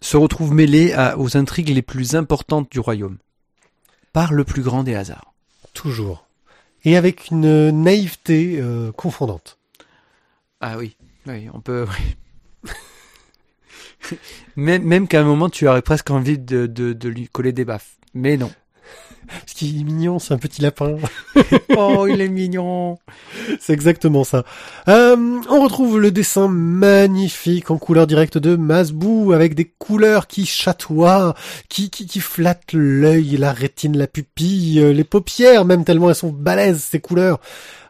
se 0.00 0.16
retrouve 0.16 0.52
mêlé 0.52 0.92
à, 0.92 1.18
aux 1.18 1.36
intrigues 1.36 1.70
les 1.70 1.82
plus 1.82 2.14
importantes 2.14 2.68
du 2.70 2.80
royaume. 2.80 3.18
Par 4.12 4.32
le 4.32 4.44
plus 4.44 4.62
grand 4.62 4.82
des 4.82 4.94
hasards. 4.94 5.32
Toujours. 5.72 6.26
Et 6.84 6.96
avec 6.96 7.30
une 7.30 7.70
naïveté 7.70 8.58
euh, 8.60 8.92
confondante. 8.92 9.58
Ah 10.64 10.78
oui, 10.78 10.96
oui, 11.26 11.48
on 11.52 11.60
peut. 11.60 11.86
oui. 14.10 14.18
même 14.54 14.84
même 14.84 15.08
qu'à 15.08 15.20
un 15.20 15.24
moment, 15.24 15.50
tu 15.50 15.66
aurais 15.66 15.82
presque 15.82 16.10
envie 16.10 16.38
de, 16.38 16.66
de, 16.66 16.92
de 16.92 17.08
lui 17.08 17.26
coller 17.26 17.52
des 17.52 17.64
baffes. 17.64 17.96
Mais 18.14 18.36
non. 18.36 18.50
Parce 19.26 19.54
qu'il 19.54 19.80
est 19.80 19.84
mignon, 19.84 20.20
c'est 20.20 20.34
un 20.34 20.38
petit 20.38 20.62
lapin. 20.62 20.96
Oh, 21.76 22.06
il 22.06 22.20
est 22.20 22.28
mignon. 22.28 22.98
C'est 23.58 23.72
exactement 23.72 24.24
ça. 24.24 24.44
Euh, 24.88 25.40
on 25.48 25.62
retrouve 25.62 25.98
le 25.98 26.10
dessin 26.10 26.48
magnifique 26.48 27.70
en 27.70 27.78
couleur 27.78 28.06
directe 28.06 28.36
de 28.36 28.56
Masbou 28.56 29.32
avec 29.32 29.54
des 29.54 29.64
couleurs 29.64 30.26
qui 30.26 30.44
chatoient, 30.44 31.34
qui, 31.70 31.88
qui, 31.88 32.06
qui 32.06 32.20
flattent 32.20 32.74
l'œil, 32.74 33.38
la 33.38 33.52
rétine, 33.52 33.96
la 33.96 34.06
pupille, 34.06 34.80
euh, 34.80 34.92
les 34.92 35.04
paupières 35.04 35.64
même 35.64 35.84
tellement 35.84 36.10
elles 36.10 36.14
sont 36.14 36.30
balèzes 36.30 36.82
ces 36.82 37.00
couleurs. 37.00 37.40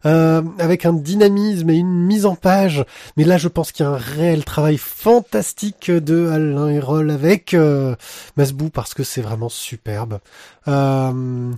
Euh, 0.04 0.42
avec 0.58 0.84
un 0.84 0.92
dynamisme 0.92 1.70
et 1.70 1.76
une 1.76 2.06
mise 2.06 2.26
en 2.26 2.34
page. 2.34 2.84
Mais 3.16 3.24
là, 3.24 3.38
je 3.38 3.48
pense 3.48 3.70
qu'il 3.70 3.84
y 3.84 3.88
a 3.88 3.92
un 3.92 3.96
réel 3.96 4.44
travail 4.44 4.76
fantastique 4.76 5.90
de 5.90 6.28
Alain 6.28 6.68
Hérol 6.68 7.10
avec 7.10 7.54
euh, 7.54 7.94
Masbou 8.36 8.68
parce 8.68 8.94
que 8.94 9.04
c'est 9.04 9.20
vraiment 9.20 9.48
superbe. 9.48 10.18
Euh, 10.66 11.52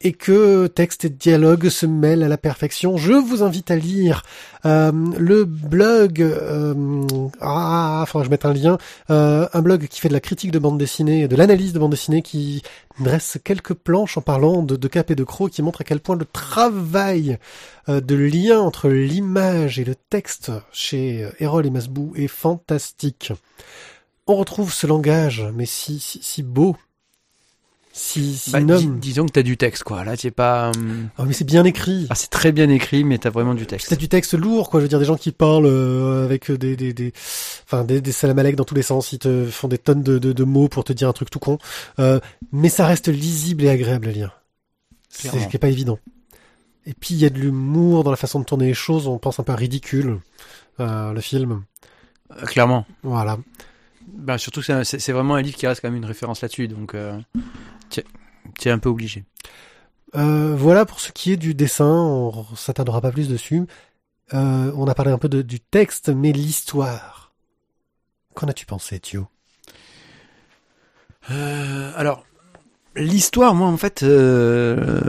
et 0.00 0.12
que 0.12 0.66
texte 0.66 1.06
et 1.06 1.08
dialogue 1.08 1.68
se 1.68 1.86
mêlent 1.86 2.22
à 2.22 2.28
la 2.28 2.36
perfection. 2.36 2.96
Je 2.96 3.12
vous 3.12 3.42
invite 3.42 3.70
à 3.70 3.76
lire 3.76 4.22
euh, 4.66 4.92
le 5.18 5.44
blog. 5.44 6.20
Euh, 6.20 7.06
ah, 7.40 8.04
faudra 8.06 8.22
que 8.22 8.26
je 8.26 8.30
mette 8.30 8.44
un 8.44 8.52
lien. 8.52 8.78
euh, 9.10 9.48
un 9.52 9.62
blog 9.62 9.86
qui 9.88 10.00
fait 10.00 10.08
de 10.08 10.12
la 10.12 10.20
critique 10.20 10.50
de 10.50 10.58
bande 10.58 10.78
dessinée, 10.78 11.26
de 11.26 11.36
l'analyse 11.36 11.72
de 11.72 11.78
bande 11.78 11.92
dessinée, 11.92 12.22
qui 12.22 12.62
dresse 13.00 13.38
quelques 13.42 13.74
planches 13.74 14.18
en 14.18 14.20
parlant 14.20 14.62
de, 14.62 14.88
Cap 14.88 15.10
et 15.10 15.14
de 15.14 15.24
Croc, 15.24 15.50
qui 15.50 15.62
montre 15.62 15.80
à 15.80 15.84
quel 15.84 16.00
point 16.00 16.16
le 16.16 16.26
travail 16.26 17.38
euh, 17.88 18.00
de 18.00 18.14
lien 18.14 18.60
entre 18.60 18.88
l'image 18.88 19.78
et 19.78 19.84
le 19.84 19.94
texte 19.94 20.52
chez 20.72 21.28
Erol 21.40 21.66
et 21.66 21.70
Masbou 21.70 22.12
est 22.16 22.28
fantastique. 22.28 23.32
On 24.26 24.36
retrouve 24.36 24.72
ce 24.72 24.86
langage, 24.86 25.44
mais 25.54 25.66
si, 25.66 25.98
si 26.00 26.42
beau, 26.42 26.76
si, 27.96 28.34
si 28.36 28.50
Bah, 28.50 28.60
dis- 28.60 28.88
disons 28.88 29.24
que 29.24 29.30
t'as 29.30 29.42
du 29.42 29.56
texte, 29.56 29.84
quoi. 29.84 30.02
Là, 30.04 30.16
t'es 30.16 30.32
pas. 30.32 30.72
hum, 30.74 31.08
Oh, 31.16 31.22
mais 31.26 31.32
c'est 31.32 31.44
bien 31.44 31.64
écrit. 31.64 32.08
Ah, 32.10 32.16
c'est 32.16 32.28
très 32.30 32.50
bien 32.50 32.68
écrit, 32.68 33.04
mais 33.04 33.18
t'as 33.18 33.30
vraiment 33.30 33.54
du 33.54 33.66
texte. 33.66 33.88
t'as 33.88 33.94
du 33.96 34.08
texte 34.08 34.34
lourd, 34.34 34.68
quoi. 34.68 34.80
Je 34.80 34.84
veux 34.84 34.88
dire, 34.88 34.98
des 34.98 35.04
gens 35.04 35.16
qui 35.16 35.30
parlent 35.30 35.66
euh, 35.66 36.24
avec 36.24 36.50
des, 36.50 36.74
des, 36.74 36.92
des, 36.92 37.12
enfin, 37.64 37.84
des, 37.84 38.00
des 38.00 38.10
salamalek 38.10 38.56
dans 38.56 38.64
tous 38.64 38.74
les 38.74 38.82
sens. 38.82 39.12
Ils 39.12 39.20
te 39.20 39.46
font 39.46 39.68
des 39.68 39.78
tonnes 39.78 40.02
de, 40.02 40.18
de, 40.18 40.32
de 40.32 40.44
mots 40.44 40.66
pour 40.68 40.82
te 40.82 40.92
dire 40.92 41.08
un 41.08 41.12
truc 41.12 41.30
tout 41.30 41.38
con. 41.38 41.58
Euh, 42.00 42.18
mais 42.50 42.68
ça 42.68 42.84
reste 42.86 43.06
lisible 43.08 43.62
et 43.64 43.68
agréable 43.68 44.08
à 44.08 44.12
lire. 44.12 44.40
C'est 45.08 45.28
ce 45.28 45.46
qui 45.48 45.54
est 45.56 45.60
pas 45.60 45.68
évident. 45.68 46.00
Et 46.86 46.92
puis 46.94 47.14
il 47.14 47.18
y 47.18 47.24
a 47.24 47.30
de 47.30 47.38
l'humour 47.38 48.02
dans 48.02 48.10
la 48.10 48.16
façon 48.16 48.40
de 48.40 48.44
tourner 48.44 48.66
les 48.66 48.74
choses, 48.74 49.06
on 49.06 49.16
pense 49.18 49.38
un 49.38 49.44
peu 49.44 49.52
à 49.52 49.56
ridicule, 49.56 50.18
euh, 50.80 51.12
le 51.12 51.20
film. 51.20 51.62
Euh, 52.32 52.44
clairement. 52.44 52.84
Voilà. 53.04 53.38
Bah, 54.12 54.36
surtout 54.36 54.60
que 54.60 54.84
c'est 54.84 55.12
vraiment 55.12 55.36
un 55.36 55.40
livre 55.42 55.56
qui 55.56 55.66
reste 55.66 55.80
quand 55.80 55.88
même 55.88 55.96
une 55.96 56.04
référence 56.04 56.42
là-dessus, 56.42 56.68
donc 56.68 56.94
euh, 56.94 57.18
tu 58.58 58.68
es 58.68 58.70
un 58.70 58.78
peu 58.78 58.88
obligé. 58.88 59.24
Euh, 60.14 60.54
voilà 60.56 60.84
pour 60.86 61.00
ce 61.00 61.12
qui 61.12 61.32
est 61.32 61.36
du 61.36 61.54
dessin, 61.54 61.86
on 61.92 62.44
s'attardera 62.54 63.00
pas 63.00 63.10
plus 63.12 63.28
dessus. 63.28 63.62
Euh, 64.32 64.72
on 64.76 64.86
a 64.86 64.94
parlé 64.94 65.10
un 65.12 65.18
peu 65.18 65.28
de- 65.28 65.42
du 65.42 65.60
texte, 65.60 66.08
mais 66.08 66.32
l'histoire. 66.32 67.32
Qu'en 68.34 68.48
as-tu 68.48 68.64
pensé, 68.66 68.98
Thio? 69.00 69.28
Euh, 71.30 71.92
alors, 71.96 72.24
l'histoire, 72.96 73.54
moi, 73.54 73.68
en 73.68 73.76
fait, 73.76 74.02
euh, 74.02 75.00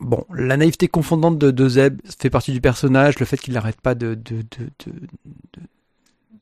bon, 0.00 0.24
la 0.32 0.56
naïveté 0.56 0.88
confondante 0.88 1.38
de, 1.38 1.50
de 1.50 1.68
Zeb 1.68 2.00
fait 2.18 2.30
partie 2.30 2.52
du 2.52 2.60
personnage, 2.60 3.18
le 3.18 3.26
fait 3.26 3.38
qu'il 3.38 3.54
n'arrête 3.54 3.80
pas 3.80 3.94
de 3.94 4.14
de, 4.14 4.36
de, 4.42 4.70
de, 4.86 4.92
de, 5.54 5.62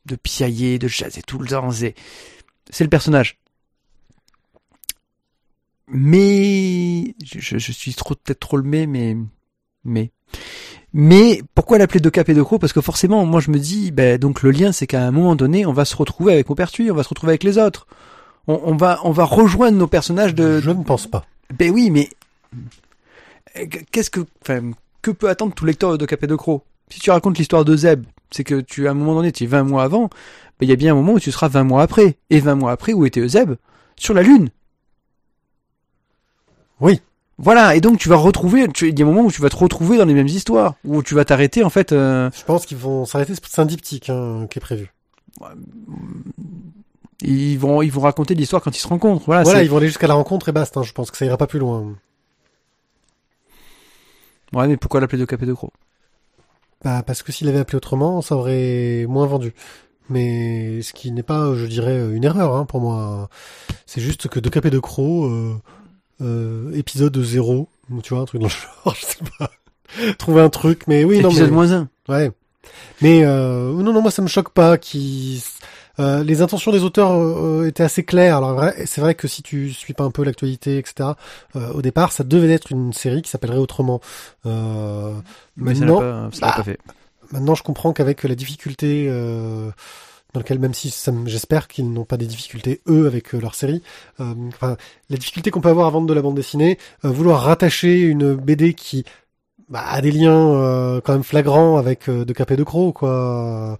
de 0.07 0.17
piailler, 0.17 0.79
de 0.79 0.89
jaser 0.89 1.23
tout 1.23 1.39
le 1.39 1.49
temps, 1.49 1.71
c'est, 1.71 1.95
c'est 2.71 2.85
le 2.85 2.91
personnage. 2.91 3.39
Mais, 5.89 7.15
je, 7.25 7.59
je- 7.59 7.73
suis 7.73 7.95
trop, 7.95 8.15
peut-être 8.15 8.41
trop 8.41 8.57
le 8.57 8.63
mais, 8.63 8.87
mais, 8.87 9.17
mais. 9.85 10.11
Mais 10.93 11.43
pourquoi 11.55 11.79
l'appeler 11.79 12.01
de 12.01 12.09
cap 12.09 12.29
et 12.29 12.35
de 12.35 12.43
croc? 12.43 12.61
Parce 12.61 12.73
que 12.73 12.81
forcément, 12.81 13.27
moi 13.27 13.41
je 13.41 13.51
me 13.51 13.59
dis, 13.59 13.91
ben 13.91 14.17
donc 14.19 14.43
le 14.43 14.51
lien, 14.51 14.73
c'est 14.73 14.87
qu'à 14.87 15.03
un 15.07 15.11
moment 15.11 15.35
donné, 15.37 15.67
on 15.67 15.73
va 15.73 15.85
se 15.85 15.97
retrouver 15.97 16.33
avec 16.33 16.49
Maupertuis, 16.49 16.91
on 16.91 16.95
va 16.95 17.03
se 17.03 17.09
retrouver 17.09 17.33
avec 17.33 17.43
les 17.43 17.59
autres. 17.59 17.87
On, 18.47 18.61
on 18.65 18.77
va, 18.77 19.01
on 19.05 19.11
va 19.11 19.25
rejoindre 19.25 19.77
nos 19.77 19.87
personnages 19.89 20.35
de. 20.35 20.61
Je 20.61 20.71
ne 20.71 20.83
pense 20.85 21.07
pas. 21.07 21.27
Ben 21.59 21.71
oui, 21.73 21.91
mais 21.91 22.09
qu'est-ce 23.93 24.11
que, 24.11 24.21
enfin, 24.43 24.71
que 25.03 25.11
peut 25.11 25.29
attendre 25.29 25.55
tout 25.55 25.65
lecteur 25.65 25.99
de 25.99 26.07
Cap 26.07 26.23
et 26.23 26.27
de 26.27 26.37
Croc? 26.37 26.63
Si 26.91 27.01
tu 27.01 27.11
racontes 27.11 27.39
l'histoire 27.39 27.65
de 27.65 27.77
Zeb, 27.77 28.05
c'est 28.31 28.45
que 28.45 28.61
tu 28.61 28.87
à 28.87 28.93
un 28.93 28.95
moment 28.95 29.15
donné, 29.15 29.33
tu 29.33 29.45
es 29.45 29.47
20 29.47 29.65
mois 29.65 29.83
avant. 29.85 30.09
Ben 30.61 30.67
il 30.67 30.69
y 30.69 30.73
a 30.73 30.77
bien 30.77 30.93
un 30.93 30.97
moment 30.97 31.15
où 31.15 31.21
tu 31.21 31.33
seras 31.33 31.49
20 31.49 31.65
mois 31.65 31.83
après. 31.83 32.17
Et 32.31 32.41
20 32.41 32.55
mois 32.57 32.73
après, 32.73 32.93
où 32.93 33.05
était 33.07 33.27
Zeb? 33.27 33.55
Sur 33.97 34.15
la 34.15 34.23
Lune. 34.23 34.51
Oui. 36.81 37.01
Voilà, 37.39 37.75
et 37.75 37.81
donc 37.81 37.99
tu 37.99 38.09
vas 38.09 38.17
retrouver, 38.17 38.69
tu- 38.69 38.89
il 38.89 38.99
y 38.99 39.03
a 39.03 39.05
un 39.05 39.09
moment 39.09 39.23
où 39.27 39.33
tu 39.33 39.43
vas 39.43 39.49
te 39.49 39.57
retrouver 39.57 39.97
dans 39.99 40.05
les 40.05 40.15
mêmes 40.15 40.29
histoires, 40.29 40.75
où 40.85 41.03
tu 41.03 41.15
vas 41.15 41.25
t'arrêter 41.25 41.65
en 41.65 41.71
fait. 41.71 41.91
euh, 41.93 42.31
Je 42.37 42.45
pense 42.45 42.65
qu'ils 42.65 42.77
vont 42.77 43.05
s'arrêter, 43.07 43.33
c'est 43.35 43.61
un 43.61 43.65
diptyque 43.67 44.09
hein, 44.11 44.47
qui 44.49 44.59
est 44.59 44.61
prévu. 44.61 44.93
ils 47.23 47.59
vont, 47.59 47.83
ils 47.83 47.91
vont 47.91 48.03
raconter 48.03 48.35
l'histoire 48.35 48.63
quand 48.63 48.77
ils 48.77 48.81
se 48.81 48.87
rencontrent. 48.89 49.25
Voilà. 49.27 49.43
voilà, 49.43 49.63
ils 49.65 49.71
vont 49.71 49.79
aller 49.79 49.89
jusqu'à 49.89 50.07
la 50.07 50.15
rencontre 50.15 50.49
et 50.49 50.53
basta. 50.53 50.79
hein. 50.81 50.83
Je 50.85 50.93
pense 50.93 51.11
que 51.11 51.17
ça 51.17 51.25
ira 51.25 51.37
pas 51.37 51.47
plus 51.49 51.59
loin. 51.59 51.95
Ouais, 54.53 54.69
mais 54.69 54.77
pourquoi 54.77 55.01
l'appeler 55.01 55.19
de 55.21 55.25
Cap 55.27 55.43
et 55.43 55.47
de 55.47 55.53
Croc 55.55 55.73
Bah, 56.85 57.03
parce 57.05 57.23
que 57.23 57.33
s'il 57.33 57.49
avait 57.49 57.59
appelé 57.59 57.77
autrement, 57.77 58.23
ça 58.23 58.37
aurait 58.37 59.07
moins 59.09 59.27
vendu. 59.27 59.53
Mais 60.11 60.83
ce 60.83 60.93
qui 60.93 61.11
n'est 61.11 61.23
pas, 61.23 61.55
je 61.55 61.67
dirais, 61.67 61.99
une 62.15 62.25
erreur 62.25 62.55
hein, 62.55 62.65
pour 62.67 62.81
moi. 62.81 63.29
C'est 63.87 64.01
juste 64.03 64.29
que 64.29 64.39
De 64.39 64.49
Cap 64.51 64.67
et 64.67 64.71
de 64.71 64.79
Croc, 64.79 65.25
euh, 65.25 65.55
euh, 66.21 66.73
épisode 66.75 67.17
0, 67.17 67.69
ou 67.91 68.03
tu 68.03 68.15
vois, 68.15 68.23
un 68.23 68.27
truc 68.27 68.41
dans 68.41 68.49
le 68.49 68.53
genre, 68.85 68.95
je 68.95 69.07
sais 69.07 69.19
pas. 69.39 69.51
Trouver 70.19 70.43
un 70.43 70.51
truc, 70.51 70.83
mais 70.87 71.05
oui, 71.05 71.21
non, 71.21 71.29
Épisode 71.31 71.51
moins 71.51 71.73
1. 71.73 71.89
Ouais. 72.09 72.31
Mais 73.01 73.25
euh, 73.25 73.73
non, 73.73 73.93
non, 73.93 74.03
moi 74.03 74.11
ça 74.11 74.23
me 74.23 74.29
choque 74.29 74.51
pas. 74.51 74.79
Qui 74.79 75.43
euh, 76.01 76.25
les 76.25 76.43
intentions 76.43 76.73
des 76.73 76.83
auteurs 76.83 77.13
euh, 77.13 77.67
étaient 77.69 77.83
assez 77.83 78.05
claires. 78.05 78.39
Alors 78.39 78.71
c'est 78.87 79.01
vrai 79.01 79.15
que 79.15 79.29
si 79.29 79.43
tu 79.43 79.73
suis 79.73 79.95
pas 79.95 80.05
un 80.05 80.11
peu 80.11 80.25
l'actualité, 80.25 80.79
etc. 80.79 81.11
euh, 81.57 81.73
au 81.73 81.83
départ, 81.83 82.13
ça 82.13 82.25
devait 82.25 82.53
être 82.53 82.73
une 82.73 82.93
série 82.93 83.23
qui 83.23 83.31
s'appellerait 83.31 83.59
autrement. 83.59 84.01
Euh, 84.47 85.13
Mais 85.57 85.75
ça 85.75 85.81
l'a 85.85 85.93
maintenant, 85.93 86.01
pas, 86.01 86.29
ça 86.33 86.41
l'a 86.47 86.51
bah, 86.51 86.57
pas 86.57 86.63
fait. 86.65 86.79
maintenant, 87.31 87.55
je 87.55 87.63
comprends 87.63 87.93
qu'avec 87.93 88.25
la 88.25 88.35
difficulté 88.35 89.07
euh, 89.09 89.71
dans 90.35 90.41
lequel, 90.41 90.59
même 90.59 90.75
si 90.75 90.95
j'espère 91.27 91.69
qu'ils 91.69 91.91
n'ont 91.91 92.05
pas 92.05 92.17
des 92.17 92.27
difficultés 92.27 92.83
eux 92.89 93.07
avec 93.07 93.35
euh, 93.35 93.41
leur 93.41 93.55
série, 93.55 93.83
euh, 94.21 94.35
enfin 94.49 94.77
la 95.09 95.17
difficulté 95.17 95.51
qu'on 95.51 95.61
peut 95.61 95.69
avoir 95.71 95.87
à 95.87 95.91
vendre 95.91 96.09
de 96.09 96.13
la 96.13 96.21
bande 96.21 96.35
dessinée, 96.35 96.77
euh, 97.05 97.09
vouloir 97.11 97.43
rattacher 97.43 98.01
une 98.01 98.35
BD 98.35 98.75
qui 98.75 99.05
bah, 99.69 99.85
a 99.87 100.01
des 100.01 100.11
liens 100.11 100.51
euh, 100.55 101.01
quand 101.01 101.13
même 101.13 101.25
flagrants 101.25 101.79
avec 101.79 102.09
euh, 102.09 102.25
De 102.25 102.33
Cap 102.33 102.51
et 102.51 102.57
de 102.57 102.65
Croc, 102.65 102.97
quoi. 102.97 103.79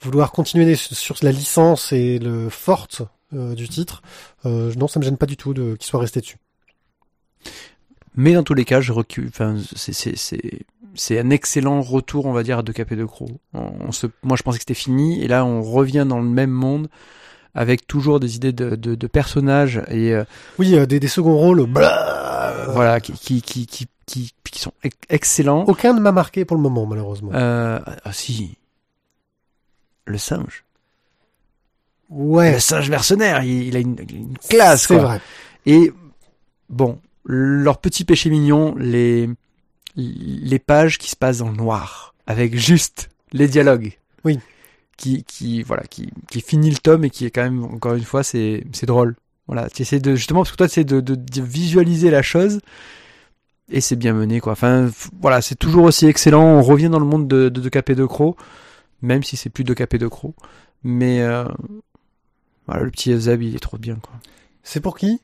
Vouloir 0.00 0.30
continuer 0.30 0.76
sur 0.76 1.16
la 1.22 1.32
licence 1.32 1.92
et 1.92 2.20
le 2.20 2.48
forte 2.48 3.02
euh, 3.34 3.56
du 3.56 3.68
titre, 3.68 4.00
euh, 4.46 4.72
non, 4.76 4.86
ça 4.86 5.00
me 5.00 5.04
gêne 5.04 5.16
pas 5.16 5.26
du 5.26 5.36
tout 5.36 5.52
de 5.52 5.74
qu'ils 5.74 5.88
soient 5.88 6.00
restés 6.00 6.20
dessus. 6.20 6.38
Mais 8.18 8.34
dans 8.34 8.42
tous 8.42 8.54
les 8.54 8.64
cas, 8.64 8.80
je 8.80 8.92
recule. 8.92 9.28
Enfin, 9.28 9.56
c'est 10.94 11.18
un 11.20 11.30
excellent 11.30 11.80
retour, 11.80 12.26
on 12.26 12.32
va 12.32 12.42
dire, 12.42 12.58
à 12.58 12.62
deux 12.64 12.72
capés 12.72 12.96
de 12.96 13.04
Croc. 13.04 13.30
On, 13.54 13.70
on 13.88 13.92
se, 13.92 14.08
moi, 14.24 14.36
je 14.36 14.42
pensais 14.42 14.58
que 14.58 14.62
c'était 14.62 14.74
fini, 14.74 15.22
et 15.22 15.28
là, 15.28 15.44
on 15.44 15.62
revient 15.62 16.04
dans 16.06 16.18
le 16.18 16.28
même 16.28 16.50
monde 16.50 16.88
avec 17.54 17.86
toujours 17.86 18.18
des 18.20 18.34
idées 18.36 18.52
de 18.52 18.76
de, 18.76 18.94
de 18.96 19.06
personnages 19.06 19.80
et 19.88 20.12
euh, 20.14 20.24
Oui, 20.58 20.74
euh, 20.74 20.84
des, 20.86 20.98
des 21.00 21.08
seconds 21.08 21.36
rôles, 21.36 21.64
blah, 21.66 22.66
voilà 22.72 23.00
qui 23.00 23.12
qui 23.12 23.40
qui 23.40 23.66
qui 23.66 23.86
qui, 24.06 24.32
qui 24.44 24.58
sont 24.58 24.72
ex- 24.82 24.96
excellents. 25.08 25.64
aucun 25.66 25.92
ne 25.94 26.00
m'a 26.00 26.12
marqué 26.12 26.44
pour 26.44 26.56
le 26.56 26.62
moment, 26.62 26.86
malheureusement. 26.86 27.30
Euh, 27.34 27.78
ah 28.04 28.12
si, 28.12 28.56
le 30.06 30.18
singe, 30.18 30.64
ouais, 32.10 32.52
le 32.52 32.58
singe 32.58 32.90
mercenaire, 32.90 33.42
il, 33.44 33.68
il 33.68 33.76
a 33.76 33.80
une, 33.80 33.96
une 34.10 34.38
classe. 34.38 34.86
c'est 34.88 34.96
vrai. 34.96 35.20
Et 35.66 35.92
bon, 36.68 36.98
leur 37.30 37.78
petit 37.78 38.04
péché 38.04 38.30
mignon, 38.30 38.74
les 38.76 39.28
les 39.96 40.58
pages 40.58 40.96
qui 40.96 41.10
se 41.10 41.16
passent 41.16 41.38
dans 41.38 41.50
le 41.50 41.56
noir, 41.56 42.14
avec 42.26 42.56
juste 42.56 43.10
les 43.32 43.48
dialogues. 43.48 43.98
Oui. 44.24 44.38
Qui 44.96 45.24
qui 45.24 45.62
voilà, 45.62 45.82
qui 45.84 46.10
qui 46.30 46.40
finit 46.40 46.70
le 46.70 46.78
tome 46.78 47.04
et 47.04 47.10
qui 47.10 47.26
est 47.26 47.30
quand 47.30 47.42
même 47.42 47.64
encore 47.64 47.94
une 47.94 48.04
fois 48.04 48.22
c'est 48.22 48.64
c'est 48.72 48.86
drôle. 48.86 49.14
Voilà, 49.46 49.68
tu 49.68 49.82
essaies 49.82 50.00
de 50.00 50.14
justement 50.14 50.40
parce 50.40 50.52
que 50.52 50.56
toi 50.56 50.66
tu 50.68 50.72
essaies 50.72 50.84
de, 50.84 51.00
de, 51.00 51.14
de 51.14 51.42
visualiser 51.42 52.10
la 52.10 52.22
chose 52.22 52.60
et 53.70 53.80
c'est 53.82 53.96
bien 53.96 54.14
mené 54.14 54.40
quoi. 54.40 54.52
Enfin 54.52 54.90
voilà, 55.20 55.42
c'est 55.42 55.54
toujours 55.54 55.84
aussi 55.84 56.06
excellent. 56.06 56.44
On 56.44 56.62
revient 56.62 56.88
dans 56.88 56.98
le 56.98 57.06
monde 57.06 57.28
de 57.28 57.50
de, 57.50 57.60
de 57.60 57.68
Cap 57.68 57.90
et 57.90 57.94
de 57.94 58.06
Croc, 58.06 58.36
même 59.02 59.22
si 59.22 59.36
c'est 59.36 59.50
plus 59.50 59.64
de 59.64 59.74
Cap 59.74 59.92
et 59.92 59.98
de 59.98 60.08
Croc. 60.08 60.34
Mais 60.82 61.20
euh, 61.20 61.44
voilà, 62.66 62.84
le 62.84 62.90
petit 62.90 63.14
Zab 63.18 63.42
il 63.42 63.54
est 63.54 63.60
trop 63.60 63.78
bien 63.78 63.96
quoi. 63.96 64.14
C'est 64.62 64.80
pour 64.80 64.96
qui? 64.96 65.20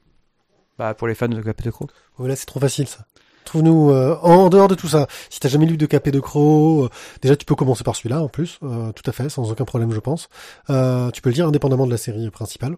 Bah 0.79 0.95
pour 0.95 1.07
les 1.09 1.15
fans 1.15 1.29
de 1.29 1.41
Cap 1.41 1.61
et 1.61 1.65
de 1.65 1.71
Croc. 1.71 1.91
Oh, 2.19 2.27
là, 2.27 2.37
c'est 2.37 2.47
trop 2.47 2.61
facile, 2.61 2.89
ça. 2.89 3.07
Trouve-nous 3.45 3.91
euh, 3.91 4.17
en 4.23 4.49
dehors 4.49 4.69
de 4.69 4.75
tout 4.75 4.89
ça. 4.89 5.07
Si 5.31 5.39
t'as 5.39 5.49
jamais 5.49 5.67
lu 5.67 5.77
de 5.77 5.87
Cap 5.87 6.07
et 6.07 6.11
de 6.11 6.19
Croc, 6.21 6.85
euh, 6.85 6.89
déjà 7.23 7.37
tu 7.37 7.45
peux 7.45 7.55
commencer 7.55 7.85
par 7.85 7.95
celui-là 7.95 8.23
en 8.23 8.29
plus, 8.29 8.59
euh, 8.63 8.91
tout 8.93 9.09
à 9.09 9.13
fait, 9.13 9.29
sans 9.29 9.51
aucun 9.51 9.65
problème, 9.65 9.93
je 9.93 10.01
pense. 10.01 10.29
Euh, 10.71 11.11
tu 11.11 11.21
peux 11.21 11.29
le 11.31 11.35
lire 11.35 11.49
indépendamment 11.49 11.87
de 11.87 11.91
la 11.91 11.99
série 11.99 12.31
principale. 12.31 12.77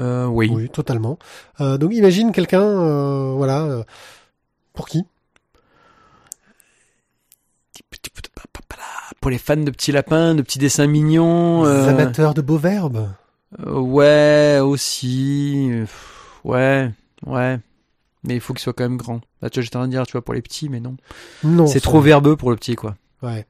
Euh, 0.00 0.26
oui. 0.26 0.50
Oui, 0.52 0.68
totalement. 0.70 1.18
Euh, 1.60 1.78
donc 1.78 1.92
imagine 1.92 2.32
quelqu'un, 2.32 2.62
euh, 2.62 3.32
voilà, 3.36 3.84
pour 4.72 4.88
qui? 4.88 5.04
Pour 9.20 9.30
les 9.30 9.38
fans 9.38 9.56
de 9.56 9.70
petits 9.70 9.92
lapins, 9.92 10.34
de 10.34 10.42
petits 10.42 10.58
dessins 10.58 10.86
mignons. 10.86 11.64
Les 11.64 11.88
amateurs 11.88 12.34
de 12.34 12.42
beaux 12.42 12.58
verbes. 12.58 13.08
euh, 13.66 13.78
ouais, 13.80 14.60
aussi. 14.62 15.70
Ouais, 16.44 16.90
ouais. 17.26 17.58
Mais 18.26 18.34
il 18.34 18.40
faut 18.40 18.54
qu'il 18.54 18.62
soit 18.62 18.72
quand 18.72 18.84
même 18.84 18.96
grand. 18.96 19.20
Là, 19.42 19.50
tu 19.50 19.58
vois, 19.58 19.64
j'étais 19.64 19.76
en 19.76 19.80
train 19.80 19.88
de 19.88 19.92
dire, 19.92 20.06
tu 20.06 20.12
vois, 20.12 20.22
pour 20.24 20.32
les 20.34 20.40
petits, 20.42 20.68
mais 20.70 20.80
non. 20.80 20.96
Non, 21.42 21.66
c'est 21.66 21.80
trop 21.80 22.00
verbeux 22.00 22.36
pour 22.36 22.50
le 22.50 22.56
petit, 22.56 22.74
quoi. 22.74 22.96
Ouais. 23.22 23.46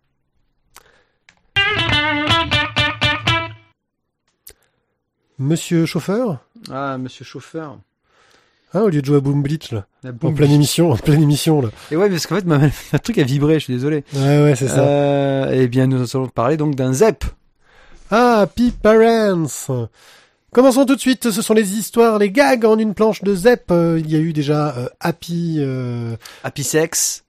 Monsieur 5.38 5.84
chauffeur 5.86 6.38
Ah, 6.70 6.96
monsieur 6.98 7.24
chauffeur. 7.24 7.78
ah, 8.72 8.82
Au 8.82 8.88
lieu 8.88 9.00
de 9.00 9.06
jouer 9.06 9.16
à 9.16 9.20
Boom 9.20 9.42
Bleach, 9.42 9.72
là. 9.72 9.86
En 10.22 10.32
pleine 10.32 10.52
émission, 10.52 10.92
en 10.92 10.96
pleine 10.96 11.22
émission, 11.22 11.60
là. 11.60 11.70
Et 11.90 11.96
ouais, 11.96 12.08
parce 12.08 12.26
qu'en 12.26 12.36
fait, 12.36 12.44
ma, 12.46 12.58
ma 12.58 12.98
truc 13.02 13.18
a 13.18 13.24
vibré, 13.24 13.54
je 13.54 13.64
suis 13.64 13.72
désolé. 13.74 14.04
Ouais, 14.14 14.42
ouais, 14.42 14.54
c'est 14.56 14.68
ça. 14.68 14.86
Euh, 14.86 15.50
eh 15.52 15.66
bien, 15.68 15.86
nous 15.86 16.16
allons 16.16 16.28
parler 16.28 16.56
donc 16.56 16.74
d'un 16.76 16.92
ZEP. 16.92 17.24
Ah, 18.10 18.40
Happy 18.40 18.70
Parents 18.70 19.46
Commençons 20.55 20.86
tout 20.86 20.94
de 20.94 21.00
suite, 21.00 21.32
ce 21.32 21.42
sont 21.42 21.52
les 21.52 21.74
histoires, 21.76 22.18
les 22.20 22.30
gags 22.30 22.64
en 22.64 22.78
une 22.78 22.94
planche 22.94 23.24
de 23.24 23.34
Zep. 23.34 23.64
Euh, 23.72 23.98
il 23.98 24.09
y 24.09 24.14
a 24.14 24.20
eu 24.20 24.32
déjà 24.32 24.72
euh, 24.76 24.86
Happy, 25.00 25.57
euh, 25.59 26.14
Happy 26.44 26.62
Sex. 26.62 27.24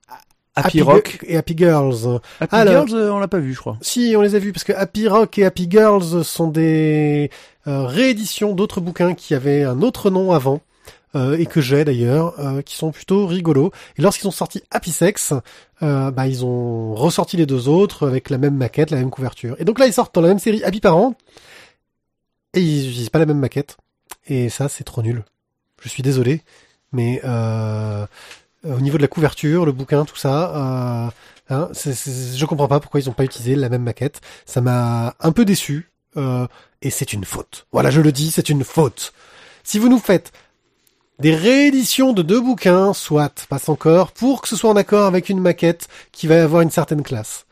Happy, 0.54 0.80
Rock. 0.80 1.18
Gu- 1.20 1.26
et 1.28 1.36
Happy 1.36 1.54
Girls. 1.58 2.20
Happy 2.40 2.54
Alors- 2.54 2.86
Girls, 2.86 2.98
euh, 3.02 3.12
on 3.12 3.18
l'a 3.18 3.26
pas 3.26 3.40
vu, 3.40 3.52
je 3.52 3.58
crois. 3.58 3.78
Si, 3.82 4.14
on 4.16 4.20
les 4.22 4.36
a 4.36 4.38
vus, 4.38 4.52
parce 4.52 4.62
que 4.62 4.72
Happy 4.72 5.08
Rock 5.08 5.38
et 5.38 5.44
Happy 5.44 5.66
Girls 5.68 6.24
sont 6.24 6.46
des 6.46 7.30
euh, 7.66 7.84
rééditions 7.84 8.54
d'autres 8.54 8.80
bouquins 8.80 9.14
qui 9.14 9.34
avaient 9.34 9.64
un 9.64 9.82
autre 9.82 10.08
nom 10.08 10.30
avant, 10.30 10.60
euh, 11.16 11.36
et 11.36 11.46
que 11.46 11.60
j'ai 11.60 11.84
d'ailleurs, 11.84 12.38
euh, 12.38 12.62
qui 12.62 12.76
sont 12.76 12.92
plutôt 12.92 13.26
rigolos. 13.26 13.72
Et 13.98 14.02
lorsqu'ils 14.02 14.28
ont 14.28 14.30
sorti 14.30 14.62
Happy 14.70 14.92
Sex, 14.92 15.34
euh, 15.82 16.12
bah, 16.12 16.28
ils 16.28 16.44
ont 16.44 16.94
ressorti 16.94 17.36
les 17.36 17.44
deux 17.46 17.68
autres 17.68 18.06
avec 18.06 18.30
la 18.30 18.38
même 18.38 18.54
maquette, 18.54 18.92
la 18.92 18.98
même 18.98 19.10
couverture. 19.10 19.56
Et 19.58 19.64
donc 19.64 19.80
là, 19.80 19.86
ils 19.88 19.92
sortent 19.92 20.14
dans 20.14 20.20
la 20.22 20.28
même 20.28 20.38
série 20.38 20.62
Happy 20.62 20.80
Parents, 20.80 21.16
ils 22.62 22.88
utilisent 22.90 23.10
pas 23.10 23.18
la 23.18 23.26
même 23.26 23.38
maquette. 23.38 23.76
Et 24.26 24.48
ça, 24.48 24.68
c'est 24.68 24.84
trop 24.84 25.02
nul. 25.02 25.24
Je 25.82 25.88
suis 25.88 26.02
désolé, 26.02 26.42
mais 26.92 27.20
euh, 27.24 28.06
au 28.64 28.80
niveau 28.80 28.96
de 28.96 29.02
la 29.02 29.08
couverture, 29.08 29.66
le 29.66 29.72
bouquin, 29.72 30.04
tout 30.04 30.16
ça. 30.16 31.10
Euh, 31.50 31.54
hein, 31.54 31.68
je 31.74 32.44
comprends 32.44 32.68
pas 32.68 32.80
pourquoi 32.80 33.00
ils 33.00 33.08
ont 33.08 33.12
pas 33.12 33.24
utilisé 33.24 33.54
la 33.56 33.68
même 33.68 33.82
maquette. 33.82 34.20
Ça 34.46 34.60
m'a 34.60 35.14
un 35.20 35.32
peu 35.32 35.44
déçu. 35.44 35.90
euh, 36.16 36.46
et 36.82 36.90
c'est 36.90 37.12
une 37.12 37.24
faute. 37.24 37.66
Voilà, 37.72 37.90
je 37.90 38.00
le 38.00 38.12
dis, 38.12 38.30
c'est 38.30 38.48
une 38.48 38.64
faute. 38.64 39.12
Si 39.64 39.78
vous 39.78 39.88
nous 39.88 39.98
faites 39.98 40.32
des 41.18 41.34
rééditions 41.34 42.12
de 42.12 42.22
deux 42.22 42.40
bouquins, 42.40 42.92
soit, 42.92 43.46
passe 43.48 43.68
encore, 43.68 44.12
pour 44.12 44.42
que 44.42 44.48
ce 44.48 44.56
soit 44.56 44.70
en 44.70 44.76
accord 44.76 45.06
avec 45.06 45.28
une 45.28 45.40
maquette 45.40 45.88
qui 46.12 46.26
va 46.26 46.42
avoir 46.42 46.62
une 46.62 46.70
certaine 46.70 47.02
classe. 47.02 47.46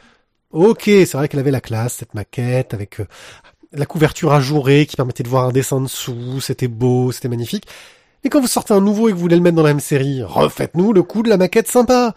Ok, 0.50 0.82
c'est 0.84 1.14
vrai 1.14 1.28
qu'elle 1.28 1.40
avait 1.40 1.50
la 1.50 1.60
classe, 1.60 1.94
cette 1.94 2.14
maquette, 2.14 2.74
avec 2.74 3.00
la 3.74 3.86
couverture 3.86 4.32
ajourée 4.32 4.86
qui 4.86 4.96
permettait 4.96 5.22
de 5.22 5.28
voir 5.28 5.44
un 5.46 5.52
dessin 5.52 5.80
dessous, 5.80 6.40
c'était 6.40 6.68
beau, 6.68 7.12
c'était 7.12 7.28
magnifique. 7.28 7.66
Et 8.24 8.28
quand 8.30 8.40
vous 8.40 8.46
sortez 8.46 8.72
un 8.72 8.80
nouveau 8.80 9.08
et 9.08 9.10
que 9.12 9.16
vous 9.16 9.22
voulez 9.22 9.36
le 9.36 9.42
mettre 9.42 9.56
dans 9.56 9.62
la 9.62 9.70
même 9.70 9.80
série, 9.80 10.22
refaites-nous 10.22 10.92
le 10.92 11.02
coup 11.02 11.22
de 11.22 11.28
la 11.28 11.36
maquette 11.36 11.68
sympa. 11.68 12.14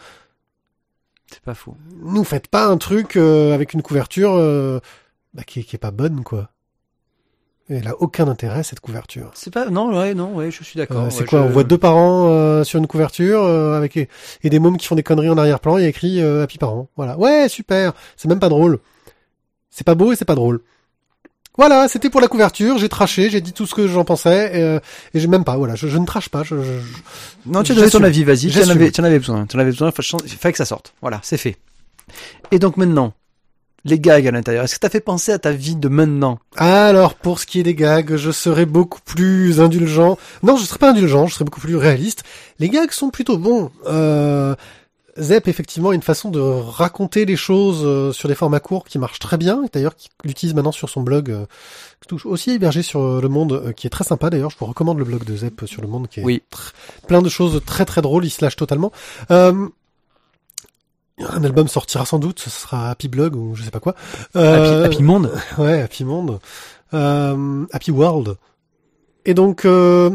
C'est 1.29 1.41
pas 1.41 1.53
fou. 1.55 1.75
Nous 2.01 2.23
faites 2.23 2.47
pas 2.47 2.67
un 2.67 2.77
truc 2.77 3.17
euh, 3.17 3.53
avec 3.53 3.73
une 3.73 3.81
couverture 3.81 4.31
euh, 4.35 4.79
bah, 5.33 5.43
qui, 5.45 5.65
qui 5.65 5.75
est 5.75 5.79
pas 5.79 5.91
bonne, 5.91 6.23
quoi. 6.23 6.49
Elle 7.69 7.89
a 7.89 8.01
aucun 8.01 8.29
intérêt, 8.29 8.63
cette 8.63 8.79
couverture. 8.79 9.29
C'est 9.33 9.51
pas 9.53 9.69
non 9.69 9.93
ouais 9.99 10.13
non 10.13 10.33
ouais 10.35 10.51
je 10.51 10.63
suis 10.63 10.77
d'accord. 10.77 11.03
Euh, 11.03 11.09
c'est 11.09 11.23
Ouais, 11.23 11.27
quoi 11.27 11.39
je- 11.41 11.45
On 11.47 11.49
voit 11.49 11.65
deux 11.65 11.77
parents 11.77 12.29
euh, 12.29 12.63
sur 12.63 12.79
une 12.79 12.87
couverture 12.87 13.43
euh, 13.43 13.75
avec 13.75 13.97
et 13.97 14.07
des 14.49 14.59
mômes 14.59 14.77
qui 14.77 14.87
font 14.87 14.95
des 14.95 15.03
conneries 15.03 15.29
en 15.29 15.37
arrière-plan. 15.37 15.75
A 15.75 15.81
écrit 15.83 16.21
Happy 16.21 16.57
Parents. 16.57 16.87
Voilà. 16.95 17.17
Ouais, 17.17 17.49
super. 17.49 17.91
C'est 18.15 18.29
même 18.29 18.39
pas 18.39 18.47
drôle. 18.47 18.79
C'est 19.69 19.83
pas 19.85 19.95
beau 19.95 20.13
et 20.13 20.15
c'est 20.15 20.23
pas 20.23 20.35
drôle. 20.35 20.61
Voilà, 21.57 21.87
c'était 21.87 22.09
pour 22.09 22.21
la 22.21 22.27
couverture. 22.27 22.77
J'ai 22.77 22.89
traché, 22.89 23.29
j'ai 23.29 23.41
dit 23.41 23.51
tout 23.53 23.65
ce 23.65 23.73
que 23.73 23.87
j'en 23.87 24.05
pensais 24.05 24.51
euh, 24.55 24.79
et 25.13 25.19
j'ai 25.19 25.27
même 25.27 25.43
pas. 25.43 25.57
Voilà, 25.57 25.75
je, 25.75 25.87
je 25.87 25.97
ne 25.97 26.05
trache 26.05 26.29
pas. 26.29 26.43
Je, 26.43 26.55
je- 26.55 26.69
Non, 27.45 27.63
tu 27.63 27.71
as 27.71 27.75
donné 27.75 27.89
ton 27.89 28.03
avis, 28.03 28.23
vas-y. 28.23 28.49
Tu 28.51 28.59
en 28.59 28.69
avais, 28.69 28.91
tu 28.91 29.01
en 29.01 29.03
avais 29.05 29.19
besoin. 29.19 29.45
Tu 29.47 29.55
en 29.55 29.59
avais 29.59 29.71
besoin. 29.71 29.91
Il 30.25 30.31
fallait 30.31 30.51
que 30.53 30.57
ça 30.57 30.65
sorte. 30.65 30.93
Voilà, 31.01 31.19
c'est 31.23 31.37
fait. 31.37 31.55
Et 32.51 32.59
donc 32.59 32.77
maintenant, 32.77 33.13
les 33.85 33.99
gags 33.99 34.27
à 34.27 34.31
l'intérieur. 34.31 34.63
Est-ce 34.65 34.75
que 34.75 34.79
t'as 34.79 34.89
fait 34.89 34.99
penser 34.99 35.31
à 35.31 35.39
ta 35.39 35.51
vie 35.51 35.75
de 35.75 35.87
maintenant? 35.89 36.39
Alors, 36.57 37.15
pour 37.15 37.39
ce 37.39 37.45
qui 37.45 37.59
est 37.59 37.63
des 37.63 37.75
gags, 37.75 38.15
je 38.17 38.31
serais 38.31 38.65
beaucoup 38.65 38.99
plus 39.03 39.59
indulgent. 39.59 40.17
Non, 40.43 40.57
je 40.57 40.65
serais 40.65 40.79
pas 40.79 40.91
indulgent, 40.91 41.27
je 41.27 41.33
serais 41.35 41.45
beaucoup 41.45 41.61
plus 41.61 41.75
réaliste. 41.75 42.23
Les 42.59 42.69
gags 42.69 42.91
sont 42.91 43.09
plutôt 43.09 43.37
bons. 43.37 43.71
Euh, 43.87 44.55
Zep, 45.19 45.47
effectivement, 45.47 45.89
a 45.89 45.95
une 45.95 46.01
façon 46.01 46.29
de 46.29 46.39
raconter 46.39 47.25
les 47.25 47.35
choses 47.35 47.81
euh, 47.83 48.11
sur 48.11 48.29
des 48.29 48.35
formats 48.35 48.59
courts 48.59 48.85
qui 48.85 48.99
marche 48.99 49.19
très 49.19 49.37
bien. 49.37 49.63
et 49.63 49.69
D'ailleurs, 49.73 49.95
qu'il 49.95 50.09
utilise 50.31 50.53
maintenant 50.53 50.71
sur 50.71 50.89
son 50.89 51.01
blog, 51.01 51.31
euh, 51.31 51.45
touche 52.07 52.25
aussi 52.25 52.51
hébergé 52.51 52.81
sur 52.83 53.01
euh, 53.01 53.21
Le 53.21 53.27
Monde, 53.29 53.73
qui 53.75 53.87
est 53.87 53.89
très 53.89 54.03
sympa. 54.03 54.29
D'ailleurs, 54.29 54.49
je 54.51 54.57
vous 54.59 54.65
recommande 54.65 54.97
le 54.99 55.05
blog 55.05 55.23
de 55.23 55.35
Zep 55.35 55.63
sur 55.65 55.81
Le 55.81 55.87
Monde, 55.87 56.07
qui 56.07 56.19
est 56.19 56.23
Oui. 56.23 56.41
plein 57.07 57.21
de 57.21 57.29
choses 57.29 57.61
très 57.65 57.85
très 57.85 58.01
drôles. 58.01 58.25
Il 58.25 58.29
se 58.29 58.43
lâche 58.43 58.55
totalement. 58.55 58.91
Euh, 59.31 59.67
un 61.19 61.43
album 61.43 61.67
sortira 61.67 62.05
sans 62.05 62.19
doute, 62.19 62.39
ce 62.39 62.49
sera 62.51 62.91
Happy 62.91 63.07
Blog 63.07 63.35
ou 63.35 63.55
je 63.55 63.63
sais 63.63 63.71
pas 63.71 63.79
quoi. 63.79 63.95
Euh, 64.35 64.83
Happy, 64.85 64.95
Happy 64.95 65.03
Monde 65.03 65.31
Ouais, 65.57 65.81
Happy 65.81 66.03
Monde. 66.03 66.39
Euh, 66.93 67.65
Happy 67.71 67.89
World. 67.91 68.35
Et 69.25 69.33
donc, 69.33 69.65
euh, 69.65 70.11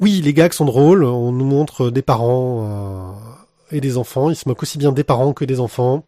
oui, 0.00 0.20
les 0.22 0.34
gags 0.34 0.52
sont 0.52 0.64
drôles. 0.64 1.04
On 1.04 1.32
nous 1.32 1.44
montre 1.44 1.90
des 1.90 2.02
parents 2.02 3.16
euh, 3.72 3.76
et 3.76 3.80
des 3.80 3.96
enfants. 3.98 4.30
Ils 4.30 4.36
se 4.36 4.48
moquent 4.48 4.62
aussi 4.62 4.78
bien 4.78 4.92
des 4.92 5.04
parents 5.04 5.32
que 5.32 5.44
des 5.44 5.60
enfants. 5.60 6.04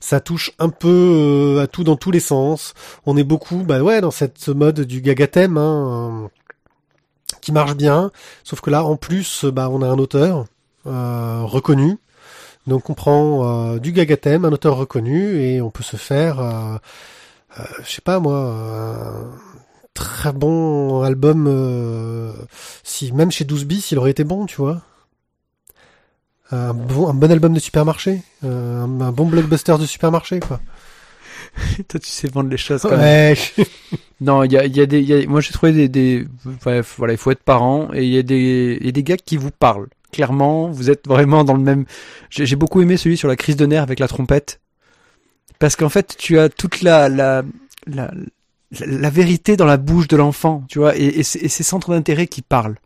Ça 0.00 0.20
touche 0.20 0.52
un 0.58 0.68
peu 0.68 1.56
euh, 1.58 1.62
à 1.62 1.66
tout 1.66 1.82
dans 1.84 1.96
tous 1.96 2.12
les 2.12 2.20
sens. 2.20 2.74
On 3.06 3.16
est 3.16 3.24
beaucoup, 3.24 3.64
bah 3.64 3.80
ouais, 3.82 4.00
dans 4.00 4.12
cette 4.12 4.48
mode 4.48 4.80
du 4.82 5.00
gag 5.00 5.20
à 5.22 5.26
thème, 5.26 5.56
hein, 5.58 6.22
euh, 6.22 6.28
qui 7.40 7.50
marche 7.50 7.74
bien. 7.74 8.12
Sauf 8.44 8.60
que 8.60 8.70
là, 8.70 8.84
en 8.84 8.96
plus, 8.96 9.44
bah, 9.44 9.68
on 9.70 9.82
a 9.82 9.88
un 9.88 9.98
auteur 9.98 10.44
euh, 10.86 11.42
reconnu. 11.42 11.98
Donc 12.68 12.90
on 12.90 12.94
prend 12.94 13.74
euh, 13.74 13.78
du 13.78 13.92
gag 13.92 14.12
à 14.12 14.16
thème, 14.18 14.44
un 14.44 14.52
auteur 14.52 14.76
reconnu, 14.76 15.40
et 15.40 15.62
on 15.62 15.70
peut 15.70 15.82
se 15.82 15.96
faire, 15.96 16.38
euh, 16.38 16.76
euh, 17.58 17.64
je 17.82 17.90
sais 17.90 18.02
pas 18.02 18.20
moi, 18.20 18.54
très 19.98 20.32
bon 20.32 21.02
album, 21.02 21.46
euh, 21.48 22.32
si 22.84 23.12
même 23.12 23.30
chez 23.30 23.44
12 23.44 23.64
bis, 23.64 23.90
il 23.90 23.98
aurait 23.98 24.12
été 24.12 24.24
bon, 24.24 24.46
tu 24.46 24.56
vois. 24.56 24.82
Un 26.50 26.72
bon, 26.72 27.08
un 27.08 27.14
bon 27.14 27.30
album 27.30 27.52
de 27.52 27.58
supermarché, 27.60 28.22
euh, 28.44 28.82
un, 28.82 29.00
un 29.02 29.12
bon 29.12 29.26
blockbuster 29.26 29.76
de 29.78 29.84
supermarché, 29.84 30.40
quoi. 30.40 30.60
Toi, 31.88 32.00
tu 32.00 32.08
sais 32.08 32.28
vendre 32.28 32.48
les 32.50 32.56
choses 32.56 32.82
quand 32.82 32.90
même. 32.96 33.00
Ouais. 33.00 33.36
Non, 34.20 34.42
il 34.42 34.50
y 34.50 34.56
a, 34.58 34.66
y 34.66 34.80
a 34.80 34.86
des, 34.86 35.00
y 35.00 35.12
a- 35.14 35.26
moi 35.28 35.40
j'ai 35.40 35.52
trouvé 35.52 35.70
des, 35.72 35.88
des, 35.88 36.26
bref, 36.44 36.96
voilà, 36.98 37.12
il 37.12 37.16
faut 37.16 37.30
être 37.30 37.44
parent 37.44 37.88
et 37.94 38.02
il 38.02 38.10
y 38.12 38.18
a 38.18 38.24
des, 38.24 38.76
il 38.80 38.86
y 38.86 38.88
a 38.88 38.92
des 38.92 39.04
gars 39.04 39.16
qui 39.16 39.36
vous 39.36 39.52
parlent. 39.52 39.86
Clairement, 40.10 40.68
vous 40.70 40.90
êtes 40.90 41.06
vraiment 41.06 41.44
dans 41.44 41.54
le 41.54 41.60
même. 41.62 41.84
J'ai 42.28 42.44
j'ai 42.44 42.56
beaucoup 42.56 42.82
aimé 42.82 42.96
celui 42.96 43.16
sur 43.16 43.28
la 43.28 43.36
crise 43.36 43.54
de 43.54 43.64
nerfs 43.64 43.84
avec 43.84 44.00
la 44.00 44.08
trompette, 44.08 44.58
parce 45.60 45.76
qu'en 45.76 45.88
fait, 45.88 46.16
tu 46.18 46.36
as 46.40 46.48
toute 46.48 46.82
la, 46.82 47.08
la, 47.08 47.44
la, 47.86 48.10
la, 48.86 49.10
vérité 49.10 49.56
dans 49.56 49.64
la 49.66 49.76
bouche 49.76 50.08
de 50.08 50.16
l'enfant, 50.16 50.64
tu 50.68 50.78
vois, 50.78 50.96
et, 50.96 51.04
et, 51.06 51.22
c'est- 51.22 51.38
et 51.40 51.48
ces 51.48 51.62
centres 51.62 51.90
d'intérêt 51.90 52.26
qui 52.26 52.42
parlent. 52.42 52.76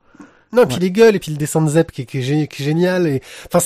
Non, 0.53 0.63
et 0.63 0.67
puis 0.67 0.75
Ouais. 0.77 0.81
les 0.83 0.91
gueules, 0.91 1.17
et 1.17 1.19
puis 1.19 1.33
le 1.33 1.39
dessin 1.39 1.61
de 1.63 1.69
Zep 1.69 1.91
qui, 1.93 2.03
est- 2.03 2.07
qui 2.07 2.19
est, 2.19 2.23
gé- 2.23 2.47
qui 2.47 2.63
est 2.63 2.65
génial. 2.67 3.07
Et 3.07 3.23
enfin, 3.53 3.65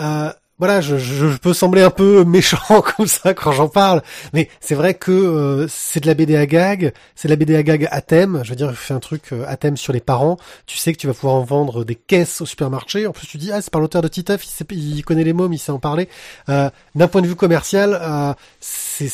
euh, 0.00 0.30
voilà, 0.58 0.80
je, 0.80 0.96
je, 0.96 1.28
je 1.28 1.36
peux 1.36 1.52
sembler 1.54 1.82
un 1.82 1.90
peu 1.90 2.24
méchant 2.24 2.58
comme 2.96 3.06
ça 3.06 3.32
quand 3.32 3.52
j'en 3.52 3.68
parle, 3.68 4.02
mais 4.32 4.48
c'est 4.58 4.74
vrai 4.74 4.94
que 4.94 5.12
euh, 5.12 5.68
c'est 5.68 6.00
de 6.00 6.08
la 6.08 6.14
BD 6.14 6.34
à 6.36 6.46
gag, 6.46 6.92
c'est 7.14 7.28
de 7.28 7.32
la 7.32 7.36
BD 7.36 7.54
à 7.54 7.62
gag 7.62 7.86
à 7.92 8.00
thème. 8.00 8.40
Je 8.42 8.50
veux 8.50 8.56
dire, 8.56 8.72
fais 8.74 8.92
un 8.94 8.98
truc 8.98 9.32
euh, 9.32 9.44
à 9.46 9.56
thème 9.56 9.76
sur 9.76 9.92
les 9.92 10.00
parents. 10.00 10.36
Tu 10.66 10.76
sais 10.76 10.92
que 10.92 10.98
tu 10.98 11.06
vas 11.06 11.14
pouvoir 11.14 11.36
en 11.36 11.44
vendre 11.44 11.84
des 11.84 11.94
caisses 11.94 12.40
au 12.40 12.46
supermarché. 12.46 13.06
En 13.06 13.12
plus, 13.12 13.28
tu 13.28 13.38
dis 13.38 13.52
ah 13.52 13.62
c'est 13.62 13.70
par 13.72 13.80
l'auteur 13.80 14.02
de 14.02 14.08
Titeuf, 14.08 14.44
il, 14.44 14.48
sait- 14.50 14.66
il 14.72 15.04
connaît 15.04 15.22
les 15.24 15.32
mômes, 15.32 15.52
il 15.52 15.58
sait 15.58 15.70
en 15.70 15.78
parler. 15.78 16.08
Euh, 16.48 16.68
D'un 16.96 17.06
point 17.06 17.22
de 17.22 17.28
vue 17.28 17.36
commercial, 17.36 17.96
euh, 18.02 18.34
c'est 18.58 19.08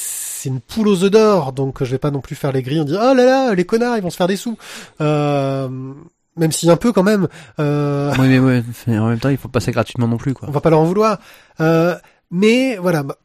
c'est 0.45 0.51
une 0.51 0.61
poule 0.61 0.89
aux 0.89 1.03
œufs 1.05 1.11
d'or, 1.11 1.53
donc 1.53 1.83
je 1.83 1.91
vais 1.91 1.99
pas 1.99 2.11
non 2.11 2.21
plus 2.21 2.37
faire 2.37 2.53
les 2.53 2.63
grilles 2.63 2.81
en 2.81 2.85
disant 2.85 3.01
oh 3.03 3.15
là 3.15 3.25
là 3.25 3.55
les 3.55 3.65
connards 3.65 3.97
ils 3.97 4.03
vont 4.03 4.11
se 4.11 4.17
faire 4.17 4.29
des 4.29 4.37
sous. 4.37 4.59
Euh, 5.01 5.69
même 6.37 6.53
si 6.53 6.71
un 6.71 6.77
peu 6.77 6.93
quand 6.93 7.03
même. 7.03 7.29
Euh, 7.59 8.13
Oui, 8.19 8.29
mais 8.29 8.39
ouais, 8.39 8.63
mais 8.87 8.99
en 8.99 9.09
même 9.09 9.21
temps, 9.21 9.29
il 9.29 9.37
faut 9.37 9.49
passer 9.49 9.71
gratuitement 9.71 10.09
non 10.09 10.17
plus, 10.17 10.35
quoi. 10.35 10.49
on 10.49 10.53
va 10.53 10.61
pas 10.61 10.71
leur 10.71 10.81
en 10.81 10.85
vouloir. 10.85 11.19
Euh, 11.61 11.97
mais 12.31 12.77
voilà, 12.77 13.05
bah, 13.05 13.17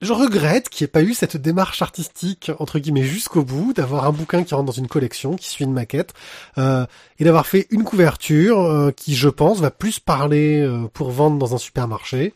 je 0.00 0.14
regrette 0.14 0.70
qu'il 0.70 0.84
n'y 0.84 0.88
ait 0.88 0.92
pas 0.92 1.02
eu 1.02 1.12
cette 1.12 1.36
démarche 1.36 1.82
artistique 1.82 2.50
entre 2.58 2.78
guillemets 2.78 3.02
jusqu'au 3.02 3.44
bout, 3.44 3.74
d'avoir 3.74 4.06
un 4.06 4.12
bouquin 4.12 4.44
qui 4.44 4.54
rentre 4.54 4.66
dans 4.66 4.72
une 4.72 4.88
collection, 4.88 5.36
qui 5.36 5.48
suit 5.48 5.64
une 5.64 5.74
maquette, 5.74 6.14
euh, 6.56 6.86
et 7.18 7.24
d'avoir 7.24 7.46
fait 7.46 7.66
une 7.70 7.84
couverture 7.84 8.60
euh, 8.60 8.92
qui, 8.92 9.14
je 9.14 9.28
pense, 9.28 9.60
va 9.60 9.70
plus 9.70 10.00
parler 10.00 10.60
euh, 10.60 10.88
pour 10.92 11.10
vendre 11.10 11.38
dans 11.38 11.54
un 11.54 11.58
supermarché. 11.58 12.32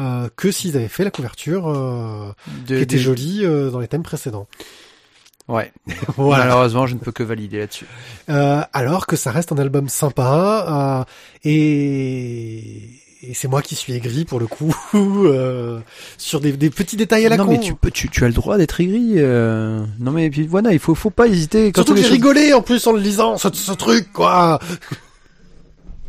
Euh, 0.00 0.28
que 0.36 0.50
s'ils 0.50 0.76
avaient 0.76 0.88
fait 0.88 1.04
la 1.04 1.10
couverture 1.10 1.68
euh, 1.68 2.32
De- 2.66 2.76
qui 2.76 2.82
était 2.82 2.96
des- 2.96 3.02
jolie 3.02 3.40
euh, 3.44 3.70
dans 3.70 3.78
les 3.80 3.88
thèmes 3.88 4.02
précédents. 4.02 4.46
Ouais. 5.46 5.72
Voilà. 6.16 6.44
Malheureusement, 6.46 6.86
je 6.86 6.94
ne 6.94 6.98
peux 7.00 7.12
que 7.12 7.22
valider 7.22 7.58
là-dessus. 7.58 7.86
Euh, 8.30 8.62
alors 8.72 9.06
que 9.06 9.14
ça 9.16 9.30
reste 9.30 9.52
un 9.52 9.58
album 9.58 9.88
sympa 9.90 11.04
euh, 11.06 11.48
et, 11.50 12.90
et 13.22 13.34
c'est 13.34 13.48
moi 13.48 13.60
qui 13.62 13.74
suis 13.74 13.92
aigri 13.92 14.24
pour 14.24 14.40
le 14.40 14.46
coup 14.46 14.74
euh, 14.94 15.80
sur 16.18 16.40
des, 16.40 16.52
des 16.52 16.70
petits 16.70 16.96
détails 16.96 17.26
à 17.26 17.28
la 17.28 17.36
non, 17.36 17.44
con. 17.46 17.52
mais 17.52 17.60
tu 17.60 17.74
peux, 17.74 17.90
tu, 17.90 18.08
tu 18.08 18.24
as 18.24 18.28
le 18.28 18.32
droit 18.34 18.56
d'être 18.58 18.80
aigri. 18.80 19.14
euh. 19.16 19.84
Non, 20.00 20.12
mais 20.12 20.30
puis 20.30 20.46
voilà, 20.46 20.72
il 20.72 20.78
faut, 20.78 20.94
faut 20.94 21.10
pas 21.10 21.26
hésiter. 21.26 21.72
Quand 21.72 21.80
Surtout 21.82 21.92
que 21.92 21.98
j'ai 21.98 22.04
choses- 22.04 22.12
rigolé 22.12 22.52
en 22.54 22.62
plus 22.62 22.86
en 22.86 22.92
le 22.92 23.00
lisant 23.00 23.36
ce, 23.36 23.48
ce 23.52 23.72
truc 23.72 24.12
quoi. 24.12 24.58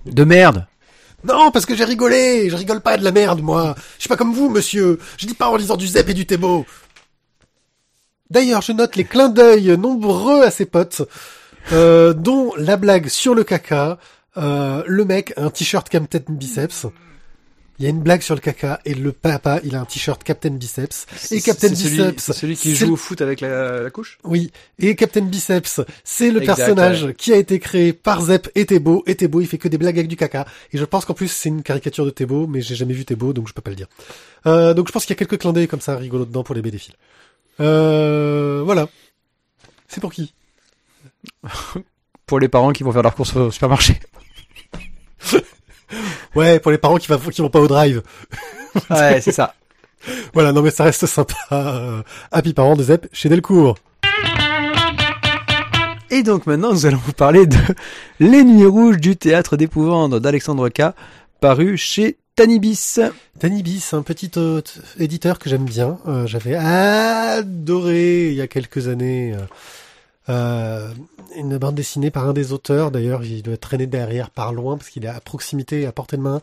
De 0.06 0.24
merde. 0.24 0.66
Non 1.26 1.50
parce 1.52 1.66
que 1.66 1.76
j'ai 1.76 1.86
rigolé, 1.86 2.50
je 2.50 2.56
rigole 2.56 2.82
pas 2.82 2.98
de 2.98 3.04
la 3.04 3.12
merde 3.12 3.42
moi. 3.42 3.76
Je 3.96 4.02
suis 4.02 4.10
pas 4.10 4.18
comme 4.18 4.34
vous 4.34 4.50
monsieur. 4.50 5.00
Je 5.18 5.26
dis 5.26 5.34
pas 5.34 5.50
en 5.50 5.56
lisant 5.56 5.76
du 5.76 5.88
Zep 5.88 6.10
et 6.10 6.14
du 6.14 6.26
Thébo. 6.26 6.66
D'ailleurs 8.30 8.62
je 8.62 8.72
note 8.72 8.96
les 8.96 9.06
clins 9.06 9.30
d'œil 9.30 9.76
nombreux 9.78 10.44
à 10.44 10.52
ses 10.52 10.66
potes, 10.66 11.02
euh, 11.72 12.14
dont 12.14 12.54
la 12.58 12.78
blague 12.78 13.08
sur 13.08 13.34
le 13.34 13.44
caca. 13.44 13.98
Euh, 14.38 14.84
le 14.86 15.06
mec 15.06 15.34
un 15.38 15.50
t-shirt 15.50 15.88
Captain 15.90 16.20
Biceps. 16.28 16.88
Il 17.78 17.84
y 17.84 17.88
a 17.88 17.90
une 17.90 18.02
blague 18.02 18.22
sur 18.22 18.36
le 18.36 18.40
caca 18.42 18.80
et 18.86 18.94
le 18.94 19.12
papa, 19.12 19.60
il 19.66 19.76
a 19.76 19.82
un 19.82 19.86
t-shirt 19.86 20.24
Captain 20.24 20.52
Biceps. 20.52 21.06
Et 21.32 21.42
Captain 21.42 21.68
C'est 21.68 21.76
celui- 21.76 21.98
Biceps, 21.98 22.24
C'est 22.24 22.34
celui 22.34 22.56
qui 22.56 22.70
c'est 22.70 22.76
joue 22.76 22.86
le- 22.88 22.92
au 22.94 22.96
foot 22.96 23.20
avec 23.22 23.42
la, 23.42 23.82
la 23.82 23.90
couche? 23.90 24.18
Oui, 24.24 24.52
et 24.80 24.96
Captain 24.96 25.22
Biceps, 25.26 25.82
c'est 26.06 26.32
le 26.32 26.40
Exact, 26.42 26.56
personnage 26.56 27.14
qui 27.18 27.34
a 27.34 27.36
été 27.36 27.60
créé 27.60 27.92
par 27.92 28.22
Zep 28.22 28.50
et 28.56 28.66
Thébo, 28.66 29.04
et 29.08 29.16
Thébo 29.16 29.42
il 29.42 29.48
fait 29.48 29.58
que 29.58 29.68
des 29.68 29.78
blagues 29.78 29.98
avec 29.98 30.08
du 30.08 30.16
caca, 30.16 30.46
et 30.72 30.78
je 30.78 30.86
pense 30.86 31.04
qu'en 31.04 31.14
plus 31.14 31.28
c'est 31.28 31.50
une 31.50 31.64
caricature 31.64 32.06
de 32.06 32.12
Thébo, 32.12 32.48
mais 32.48 32.62
j'ai 32.62 32.76
jamais 32.76 32.94
vu 32.94 33.04
Thébo, 33.04 33.34
donc 33.34 33.50
je 33.50 33.54
peux 33.54 33.62
pas 33.62 33.72
le 33.72 33.76
dire. 33.76 33.88
Euh, 34.46 34.74
donc 34.74 34.88
je 34.88 34.94
pense 34.94 35.04
qu'il 35.06 35.14
y 35.14 35.18
a 35.18 35.20
quelques 35.20 35.42
clins 35.42 35.52
d'œil 35.52 35.68
comme 35.68 35.82
ça 35.82 35.98
rigolos 35.98 36.26
dedans 36.26 36.44
pour 36.44 36.56
les 36.56 36.62
BD 36.62 36.78
fils. 36.78 36.94
Euh, 37.60 38.62
voilà. 38.64 38.88
C'est 39.90 40.00
pour 40.00 40.14
qui? 40.14 40.34
Pour 42.26 42.40
les 42.40 42.48
parents 42.48 42.72
qui 42.72 42.84
vont 42.84 42.92
faire 42.92 43.04
leurs 43.04 43.14
courses 43.16 43.36
au 43.36 43.52
supermarché. 43.52 44.00
Ouais, 46.36 46.60
pour 46.60 46.72
les 46.72 46.78
parents 46.78 46.98
qui, 46.98 47.08
va, 47.08 47.18
qui 47.18 47.42
vont 47.42 47.50
pas 47.50 47.60
au 47.60 47.68
drive. 47.68 48.02
ouais, 48.90 49.22
c'est 49.22 49.32
ça. 49.32 49.54
Voilà, 50.36 50.52
non 50.52 50.62
mais 50.62 50.70
ça 50.70 50.84
reste 50.84 51.08
sympa. 51.08 51.34
Euh, 51.52 52.04
Happy 52.32 52.54
Parents 52.54 52.76
de 52.76 52.84
Zep 52.84 53.08
chez 53.12 53.28
Delcourt. 53.28 53.76
Et 56.12 56.22
donc 56.22 56.46
maintenant, 56.46 56.72
nous 56.72 56.86
allons 56.86 57.00
vous 57.04 57.14
parler 57.14 57.48
de 57.48 57.58
Les 58.20 58.44
Nuits 58.44 58.66
Rouges 58.68 58.98
du 58.98 59.18
Théâtre 59.18 59.58
d'Épouvante 59.58 60.14
d'Alexandre 60.16 60.70
K, 60.70 60.94
paru 61.42 61.76
chez 61.78 62.18
Tanibis. 62.36 63.00
Tanibis, 63.40 63.90
un 63.94 64.02
petit 64.02 64.32
euh, 64.38 64.62
éditeur 65.00 65.40
que 65.40 65.50
j'aime 65.50 65.66
bien. 65.66 65.98
Euh, 66.08 66.28
J'avais 66.28 66.56
adoré 66.56 68.28
il 68.28 68.36
y 68.36 68.42
a 68.42 68.48
quelques 68.48 68.88
années 68.88 69.34
euh, 69.34 69.40
euh, 70.30 70.92
une 71.36 71.58
bande 71.58 71.76
dessinée 71.76 72.12
par 72.12 72.28
un 72.28 72.34
des 72.34 72.52
auteurs. 72.54 72.92
D'ailleurs, 72.92 73.24
il 73.24 73.44
doit 73.44 73.58
traîner 73.58 73.88
derrière 73.88 74.30
par 74.30 74.54
loin 74.54 74.78
parce 74.78 74.90
qu'il 74.90 75.06
est 75.06 75.10
à 75.10 75.20
proximité, 75.20 75.86
à 75.86 75.92
portée 75.92 76.18
de 76.18 76.22
main. 76.22 76.42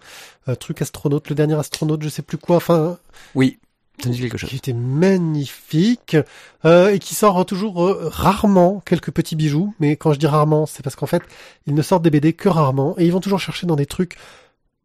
Euh, 0.49 0.55
truc 0.55 0.83
astronaute, 0.83 1.29
le 1.29 1.35
dernier 1.35 1.59
astronaute, 1.59 2.03
je 2.03 2.09
sais 2.09 2.23
plus 2.23 2.39
quoi. 2.39 2.57
Enfin, 2.57 2.99
Oui, 3.35 3.59
ça 4.03 4.09
dit 4.09 4.21
quelque 4.21 4.39
chose. 4.39 4.51
qui 4.51 4.57
était 4.57 4.73
magnifique 4.73 6.17
euh, 6.65 6.89
et 6.89 6.99
qui 6.99 7.15
sort 7.15 7.45
toujours 7.47 7.85
euh, 7.85 8.09
rarement 8.11 8.83
quelques 8.85 9.11
petits 9.11 9.37
bijoux. 9.37 9.75
Mais 9.81 9.97
quand 9.97 10.13
je 10.13 10.19
dis 10.19 10.27
rarement, 10.27 10.67
c'est 10.67 10.83
parce 10.83 10.97
qu'en 10.97 11.07
fait, 11.07 11.23
ils 11.67 11.75
ne 11.75 11.83
sortent 11.83 12.03
des 12.03 12.11
BD 12.11 12.33
que 12.33 12.49
rarement 12.49 12.95
et 12.99 13.05
ils 13.05 13.13
vont 13.13 13.21
toujours 13.21 13.41
chercher 13.41 13.67
dans 13.67 13.77
des 13.77 13.87
trucs 13.87 14.17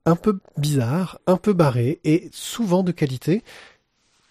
un 0.06 0.16
peu 0.16 0.40
bizarres, 0.58 1.20
un 1.28 1.38
peu 1.38 1.54
barrés 1.54 2.00
et 2.04 2.30
souvent 2.32 2.84
de 2.84 2.92
qualité. 2.92 3.44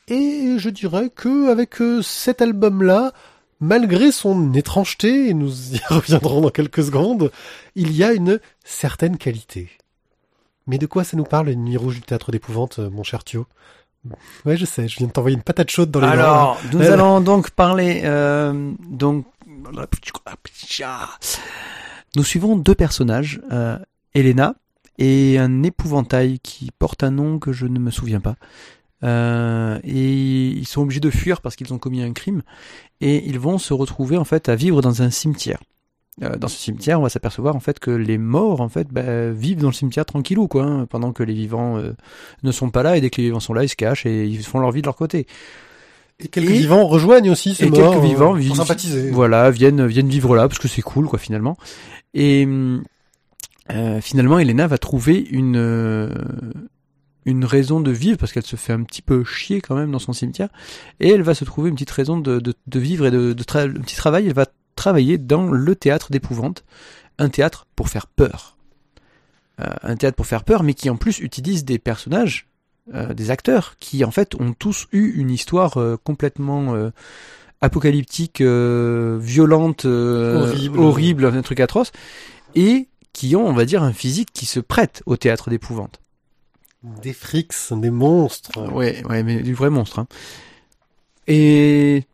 Et 0.08 0.54
je 0.58 0.70
dirais 0.70 1.10
que 1.14 1.50
avec 1.50 1.80
euh, 1.80 2.00
cet 2.00 2.40
album-là, 2.40 3.12
malgré 3.60 4.12
son 4.12 4.52
étrangeté, 4.54 5.28
et 5.28 5.34
nous 5.34 5.74
y 5.74 5.80
reviendrons 5.88 6.40
dans 6.40 6.50
quelques 6.50 6.84
secondes, 6.84 7.30
il 7.74 7.92
y 7.92 8.04
a 8.04 8.12
une 8.12 8.40
certaine 8.64 9.16
qualité. 9.18 9.70
Mais 10.66 10.78
de 10.78 10.86
quoi 10.86 11.04
ça 11.04 11.16
nous 11.16 11.24
parle, 11.24 11.48
une 11.50 11.64
nuit 11.64 11.76
rouge 11.76 11.96
du 11.96 12.00
théâtre 12.02 12.32
d'épouvante, 12.32 12.78
euh, 12.80 12.90
mon 12.90 13.02
cher 13.04 13.22
Thio? 13.24 13.46
Ouais, 14.44 14.56
je 14.56 14.64
sais, 14.64 14.86
je 14.88 14.98
viens 14.98 15.06
de 15.08 15.12
t'envoyer 15.12 15.36
une 15.36 15.42
patate 15.42 15.70
chaude 15.70 15.90
dans 15.90 16.00
les 16.00 16.06
mains. 16.06 16.12
Alors, 16.12 16.60
nous 16.72 16.80
Euh, 16.80 16.92
allons 16.92 17.20
donc 17.20 17.50
parler, 17.50 18.02
euh, 18.04 18.72
donc, 18.88 19.26
nous 22.14 22.24
suivons 22.24 22.56
deux 22.56 22.74
personnages, 22.74 23.40
euh, 23.52 23.78
Elena 24.14 24.54
et 24.98 25.38
un 25.38 25.62
épouvantail 25.62 26.38
qui 26.40 26.70
porte 26.78 27.02
un 27.02 27.10
nom 27.10 27.38
que 27.38 27.52
je 27.52 27.66
ne 27.66 27.78
me 27.78 27.90
souviens 27.90 28.20
pas. 28.20 28.36
Euh, 29.04 29.78
et 29.84 30.46
ils 30.48 30.66
sont 30.66 30.82
obligés 30.82 31.00
de 31.00 31.10
fuir 31.10 31.40
parce 31.42 31.54
qu'ils 31.56 31.72
ont 31.74 31.78
commis 31.78 32.02
un 32.02 32.12
crime 32.12 32.42
et 33.02 33.28
ils 33.28 33.38
vont 33.38 33.58
se 33.58 33.74
retrouver 33.74 34.16
en 34.16 34.24
fait 34.24 34.48
à 34.48 34.54
vivre 34.56 34.80
dans 34.80 35.02
un 35.02 35.10
cimetière. 35.10 35.58
Euh, 36.22 36.36
dans 36.36 36.48
ce 36.48 36.56
cimetière, 36.56 36.98
on 36.98 37.02
va 37.02 37.10
s'apercevoir 37.10 37.54
en 37.56 37.60
fait 37.60 37.78
que 37.78 37.90
les 37.90 38.16
morts 38.16 38.62
en 38.62 38.70
fait 38.70 38.88
bah, 38.90 39.30
vivent 39.32 39.60
dans 39.60 39.68
le 39.68 39.74
cimetière 39.74 40.06
tranquillou 40.06 40.48
quoi, 40.48 40.64
hein, 40.64 40.86
pendant 40.86 41.12
que 41.12 41.22
les 41.22 41.34
vivants 41.34 41.76
euh, 41.76 41.92
ne 42.42 42.50
sont 42.52 42.70
pas 42.70 42.82
là 42.82 42.96
et 42.96 43.02
dès 43.02 43.10
que 43.10 43.20
les 43.20 43.24
vivants 43.26 43.40
sont 43.40 43.52
là, 43.52 43.64
ils 43.64 43.68
se 43.68 43.76
cachent 43.76 44.06
et 44.06 44.24
ils 44.24 44.42
font 44.42 44.58
leur 44.60 44.70
vie 44.72 44.80
de 44.80 44.86
leur 44.86 44.96
côté. 44.96 45.26
Et 46.18 46.28
quelques 46.28 46.48
Et- 46.48 46.54
vivants 46.54 46.86
rejoignent 46.86 47.30
aussi 47.30 47.54
ces 47.54 47.66
et 47.66 47.70
morts. 47.70 47.92
quelques 47.92 48.02
vivants 48.04 48.34
euh, 48.34 48.38
vivent 48.38 48.54
sympathiser. 48.54 49.10
Voilà, 49.10 49.50
viennent 49.50 49.86
viennent 49.86 50.08
vivre 50.08 50.34
là 50.34 50.48
parce 50.48 50.58
que 50.58 50.68
c'est 50.68 50.80
cool 50.80 51.06
quoi 51.06 51.18
finalement. 51.18 51.58
Et 52.14 52.48
euh, 53.70 54.00
finalement, 54.00 54.38
Elena 54.38 54.66
va 54.66 54.78
trouver 54.78 55.18
une 55.30 55.56
euh, 55.58 56.08
une 57.26 57.44
raison 57.44 57.80
de 57.80 57.90
vivre 57.90 58.16
parce 58.16 58.32
qu'elle 58.32 58.46
se 58.46 58.56
fait 58.56 58.72
un 58.72 58.82
petit 58.82 59.02
peu 59.02 59.22
chier 59.24 59.60
quand 59.60 59.74
même 59.74 59.92
dans 59.92 59.98
son 59.98 60.14
cimetière 60.14 60.48
et 61.00 61.10
elle 61.10 61.22
va 61.22 61.34
se 61.34 61.44
trouver 61.44 61.68
une 61.68 61.74
petite 61.74 61.90
raison 61.90 62.16
de, 62.18 62.38
de, 62.40 62.54
de 62.66 62.78
vivre 62.80 63.04
et 63.06 63.10
de, 63.10 63.34
de 63.34 63.42
tra- 63.44 63.68
un 63.68 63.82
petit 63.82 63.96
travail. 63.96 64.26
Elle 64.26 64.32
va 64.34 64.46
travailler 64.76 65.18
dans 65.18 65.46
le 65.50 65.74
théâtre 65.76 66.10
d'épouvante, 66.10 66.64
un 67.18 67.28
théâtre 67.28 67.66
pour 67.76 67.88
faire 67.90 68.06
peur, 68.06 68.56
Euh, 69.58 69.64
un 69.82 69.96
théâtre 69.96 70.16
pour 70.16 70.26
faire 70.26 70.44
peur, 70.44 70.62
mais 70.62 70.74
qui 70.74 70.90
en 70.90 70.96
plus 70.96 71.18
utilise 71.18 71.64
des 71.64 71.78
personnages, 71.78 72.46
euh, 72.92 73.14
des 73.14 73.30
acteurs 73.30 73.76
qui 73.80 74.04
en 74.04 74.10
fait 74.10 74.34
ont 74.34 74.52
tous 74.52 74.86
eu 74.92 75.18
une 75.18 75.30
histoire 75.30 75.78
euh, 75.78 75.96
complètement 75.96 76.74
euh, 76.74 76.90
apocalyptique, 77.62 78.42
euh, 78.42 79.18
violente, 79.18 79.86
euh, 79.86 80.42
Horrible. 80.42 80.78
horrible, 80.78 81.24
un 81.24 81.42
truc 81.42 81.60
atroce, 81.60 81.90
et 82.54 82.88
qui 83.14 83.34
ont, 83.34 83.46
on 83.48 83.54
va 83.54 83.64
dire, 83.64 83.82
un 83.82 83.94
physique 83.94 84.28
qui 84.34 84.44
se 84.44 84.60
prête 84.60 85.02
au 85.06 85.16
théâtre 85.16 85.48
d'épouvante. 85.48 86.00
Des 87.02 87.12
frics, 87.12 87.52
des 87.72 87.90
monstres. 87.90 88.72
Ouais, 88.72 89.04
ouais, 89.06 89.22
mais 89.22 89.42
du 89.42 89.54
vrai 89.54 89.70
monstre. 89.70 89.98
Hein. 89.98 90.06
Et 91.26 92.04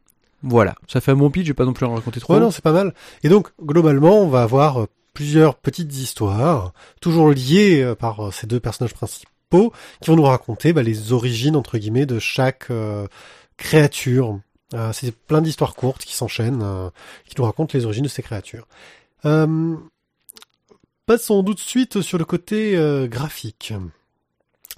voilà, 0.42 0.74
ça 0.88 1.00
fait 1.00 1.12
un 1.12 1.16
bon 1.16 1.30
pitch, 1.30 1.44
je 1.44 1.50
vais 1.50 1.54
pas 1.54 1.64
non 1.64 1.72
plus 1.72 1.86
en 1.86 1.94
raconter 1.94 2.20
trop. 2.20 2.34
Ouais, 2.34 2.40
non, 2.40 2.50
c'est 2.50 2.64
pas 2.64 2.72
mal. 2.72 2.94
Et 3.22 3.28
donc, 3.28 3.50
globalement, 3.62 4.20
on 4.20 4.28
va 4.28 4.42
avoir 4.42 4.82
euh, 4.82 4.86
plusieurs 5.14 5.56
petites 5.56 5.94
histoires, 5.94 6.72
toujours 7.00 7.30
liées 7.30 7.82
euh, 7.82 7.94
par 7.94 8.20
euh, 8.20 8.30
ces 8.30 8.46
deux 8.46 8.60
personnages 8.60 8.94
principaux, 8.94 9.72
qui 10.00 10.10
vont 10.10 10.16
nous 10.16 10.22
raconter 10.22 10.72
bah, 10.72 10.82
les 10.82 11.12
origines, 11.12 11.56
entre 11.56 11.76
guillemets, 11.78 12.06
de 12.06 12.18
chaque 12.18 12.70
euh, 12.70 13.06
créature. 13.58 14.40
Euh, 14.74 14.92
c'est 14.94 15.14
plein 15.14 15.42
d'histoires 15.42 15.74
courtes 15.74 16.02
qui 16.04 16.16
s'enchaînent, 16.16 16.62
euh, 16.62 16.88
qui 17.26 17.34
nous 17.36 17.44
racontent 17.44 17.76
les 17.76 17.84
origines 17.84 18.04
de 18.04 18.08
ces 18.08 18.22
créatures. 18.22 18.66
Passons 21.04 21.44
tout 21.44 21.54
de 21.54 21.60
suite 21.60 22.00
sur 22.00 22.16
le 22.16 22.24
côté 22.24 22.76
graphique. 23.08 23.74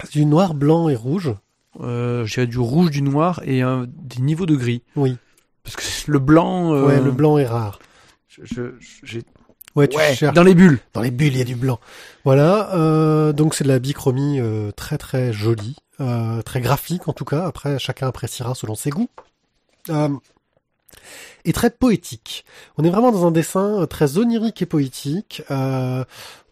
C'est 0.02 0.12
du 0.12 0.26
noir, 0.26 0.54
blanc 0.54 0.88
et 0.88 0.96
rouge. 0.96 1.34
Euh, 1.80 2.24
je 2.24 2.34
dirais 2.34 2.46
du 2.46 2.58
rouge, 2.58 2.90
du 2.90 3.02
noir 3.02 3.40
et 3.44 3.62
un, 3.62 3.86
des 3.88 4.20
niveaux 4.22 4.46
de 4.46 4.56
gris. 4.56 4.82
Oui. 4.96 5.16
Parce 5.62 5.76
que 5.76 6.10
le 6.10 6.18
blanc... 6.18 6.72
euh, 6.74 6.86
Ouais, 6.86 7.00
le 7.00 7.10
blanc 7.10 7.38
est 7.38 7.46
rare. 7.46 7.78
je- 8.28 8.44
je- 8.44 8.74
j'ai- 9.02 9.22
Ouais, 9.76 9.88
tu 9.88 9.96
ouais, 9.96 10.14
cherches. 10.14 10.34
dans 10.34 10.44
les 10.44 10.54
bulles. 10.54 10.78
Dans 10.92 11.00
les 11.00 11.10
bulles, 11.10 11.32
il 11.32 11.38
y 11.38 11.40
a 11.40 11.44
du 11.44 11.56
blanc. 11.56 11.80
Voilà, 12.24 12.72
euh, 12.76 13.32
donc 13.32 13.54
c'est 13.56 13.64
de 13.64 13.68
la 13.68 13.80
bichromie 13.80 14.38
euh, 14.40 14.70
très 14.70 14.98
très 14.98 15.32
jolie, 15.32 15.74
euh, 16.00 16.42
très 16.42 16.60
graphique 16.60 17.08
en 17.08 17.12
tout 17.12 17.24
cas. 17.24 17.44
Après, 17.44 17.78
chacun 17.80 18.06
appréciera 18.06 18.54
selon 18.54 18.76
ses 18.76 18.90
goûts. 18.90 19.08
Euh, 19.90 20.10
et 21.44 21.52
très 21.52 21.70
poétique. 21.70 22.44
On 22.78 22.84
est 22.84 22.90
vraiment 22.90 23.10
dans 23.10 23.26
un 23.26 23.32
dessin 23.32 23.84
très 23.88 24.16
onirique 24.16 24.62
et 24.62 24.66
poétique. 24.66 25.42
Euh, 25.50 26.04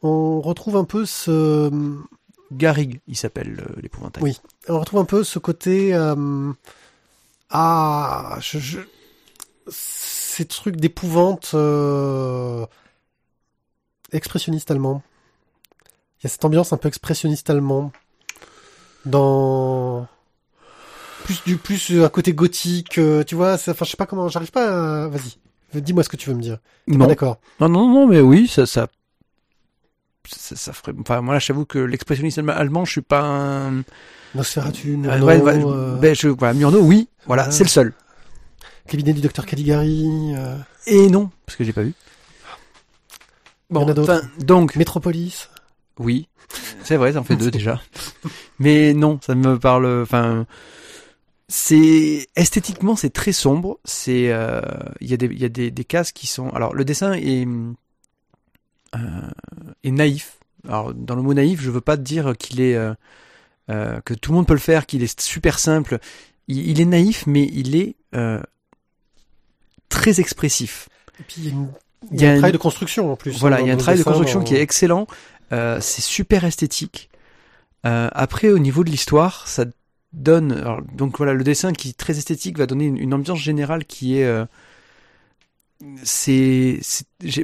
on 0.02 0.40
retrouve 0.40 0.76
un 0.76 0.84
peu 0.84 1.06
ce, 1.06 1.70
Garrigue, 2.56 3.00
il 3.06 3.16
s'appelle 3.16 3.60
euh, 3.68 3.80
l'épouvantail. 3.80 4.22
Oui. 4.22 4.40
on 4.68 4.78
retrouve 4.80 5.00
un 5.00 5.04
peu 5.04 5.24
ce 5.24 5.38
côté 5.38 5.94
euh, 5.94 6.52
ah, 7.50 8.38
je, 8.40 8.58
je- 8.58 8.78
ces 9.68 10.44
trucs 10.44 10.76
d'épouvante 10.76 11.50
euh, 11.54 12.64
expressionniste 14.12 14.70
allemand. 14.70 15.02
Il 16.20 16.24
y 16.24 16.26
a 16.26 16.30
cette 16.30 16.44
ambiance 16.44 16.72
un 16.72 16.76
peu 16.76 16.88
expressionniste 16.88 17.50
allemand 17.50 17.92
dans 19.04 20.06
plus 21.24 21.42
du 21.44 21.56
plus 21.56 22.02
à 22.04 22.08
côté 22.08 22.32
gothique, 22.32 23.00
tu 23.26 23.34
vois. 23.34 23.54
Enfin, 23.54 23.84
je 23.84 23.90
sais 23.90 23.96
pas 23.96 24.06
comment. 24.06 24.28
J'arrive 24.28 24.50
pas. 24.52 25.04
à... 25.04 25.08
Vas-y, 25.08 25.82
dis-moi 25.82 26.02
ce 26.04 26.08
que 26.08 26.16
tu 26.16 26.28
veux 26.30 26.36
me 26.36 26.42
dire. 26.42 26.58
Non. 26.86 27.06
d'accord. 27.06 27.38
non, 27.60 27.68
non, 27.68 27.88
non, 27.88 28.06
mais 28.06 28.20
oui, 28.20 28.46
ça, 28.48 28.66
ça, 28.66 28.88
ça, 30.28 30.56
ça 30.56 30.72
ferait. 30.72 30.92
Enfin, 31.00 31.20
moi, 31.20 31.34
là, 31.34 31.40
j'avoue 31.40 31.64
que 31.64 31.78
l'expressionnisme 31.78 32.48
allemand, 32.48 32.84
je 32.84 32.92
suis 32.92 33.00
pas 33.02 33.20
un. 33.22 33.82
Nosferatu, 34.34 34.94
Ah, 35.04 35.18
Murnau, 35.18 35.26
ouais, 35.26 35.40
ouais, 35.40 35.62
euh, 35.64 35.96
ben, 35.96 36.14
je, 36.14 36.28
voilà, 36.28 36.54
Murnau, 36.54 36.80
oui, 36.80 37.08
voilà, 37.26 37.42
voilà. 37.44 37.50
c'est 37.56 37.64
le 37.64 37.68
seul. 37.68 37.92
cabinet 38.88 39.12
du 39.12 39.20
docteur 39.20 39.44
Caligari, 39.46 40.32
euh, 40.34 40.56
Et 40.86 41.08
non, 41.10 41.30
parce 41.46 41.56
que 41.56 41.64
j'ai 41.64 41.72
pas 41.72 41.82
vu. 41.82 41.94
D'autres. 43.70 44.02
enfin, 44.02 44.20
donc, 44.38 44.76
Metropolis. 44.76 45.48
oui, 45.98 46.28
c'est 46.82 46.96
vrai, 46.96 47.12
ça 47.14 47.20
en 47.20 47.24
fait 47.24 47.36
deux 47.36 47.50
déjà. 47.50 47.80
Mais 48.58 48.92
non, 48.94 49.18
ça 49.24 49.34
me 49.34 49.58
parle. 49.58 50.02
Enfin, 50.02 50.46
c'est 51.48 52.28
esthétiquement, 52.36 52.96
c'est 52.96 53.10
très 53.10 53.32
sombre. 53.32 53.78
C'est, 53.84 54.30
euh, 54.32 54.60
il 55.00 55.10
y 55.10 55.14
a 55.14 55.16
des, 55.16 55.26
il 55.26 55.38
y 55.40 55.44
a 55.44 55.48
des, 55.50 55.70
des 55.70 55.84
cases 55.84 56.12
qui 56.12 56.26
sont. 56.26 56.48
Alors, 56.50 56.74
le 56.74 56.84
dessin 56.84 57.12
est 57.14 57.46
est 59.82 59.90
naïf. 59.90 60.38
Alors, 60.68 60.94
dans 60.94 61.14
le 61.16 61.22
mot 61.22 61.34
naïf, 61.34 61.60
je 61.60 61.70
veux 61.70 61.80
pas 61.80 61.96
te 61.96 62.02
dire 62.02 62.34
qu'il 62.38 62.60
est 62.60 62.76
euh, 62.76 62.94
euh, 63.70 64.00
que 64.04 64.14
tout 64.14 64.32
le 64.32 64.36
monde 64.36 64.46
peut 64.46 64.52
le 64.54 64.60
faire, 64.60 64.86
qu'il 64.86 65.02
est 65.02 65.20
super 65.20 65.58
simple. 65.58 65.98
Il, 66.48 66.68
il 66.68 66.80
est 66.80 66.84
naïf, 66.84 67.24
mais 67.26 67.48
il 67.52 67.74
est 67.76 67.96
euh, 68.14 68.40
très 69.88 70.20
expressif. 70.20 70.88
Et 71.20 71.22
puis 71.24 71.36
il 71.38 71.44
y 71.44 71.48
a, 71.48 71.52
une- 71.52 71.68
il 72.12 72.16
Il 72.16 72.20
y 72.20 72.24
y 72.24 72.26
a 72.26 72.30
a 72.30 72.32
un 72.32 72.36
travail 72.38 72.52
de 72.52 72.58
construction 72.58 73.12
en 73.12 73.16
plus. 73.16 73.38
Voilà, 73.38 73.56
hein, 73.56 73.60
il 73.62 73.68
y 73.68 73.70
a 73.70 73.74
un 73.74 73.76
travail 73.76 73.98
de 73.98 74.04
construction 74.04 74.40
dans- 74.40 74.44
qui 74.44 74.54
est 74.56 74.60
excellent. 74.60 75.06
Euh, 75.52 75.78
c'est 75.80 76.00
super 76.02 76.44
esthétique. 76.44 77.10
Euh, 77.86 78.08
après, 78.12 78.48
au 78.50 78.58
niveau 78.58 78.84
de 78.84 78.90
l'histoire, 78.90 79.46
ça 79.48 79.64
donne. 80.12 80.52
alors, 80.52 80.82
donc 80.82 81.16
voilà, 81.18 81.32
le 81.34 81.44
dessin 81.44 81.72
qui 81.72 81.90
est 81.90 81.96
très 81.96 82.18
esthétique 82.18 82.58
va 82.58 82.66
donner 82.66 82.84
une, 82.86 82.96
une 82.98 83.14
ambiance 83.14 83.38
générale 83.40 83.84
qui 83.84 84.18
est. 84.18 84.24
c'est, 86.04 86.80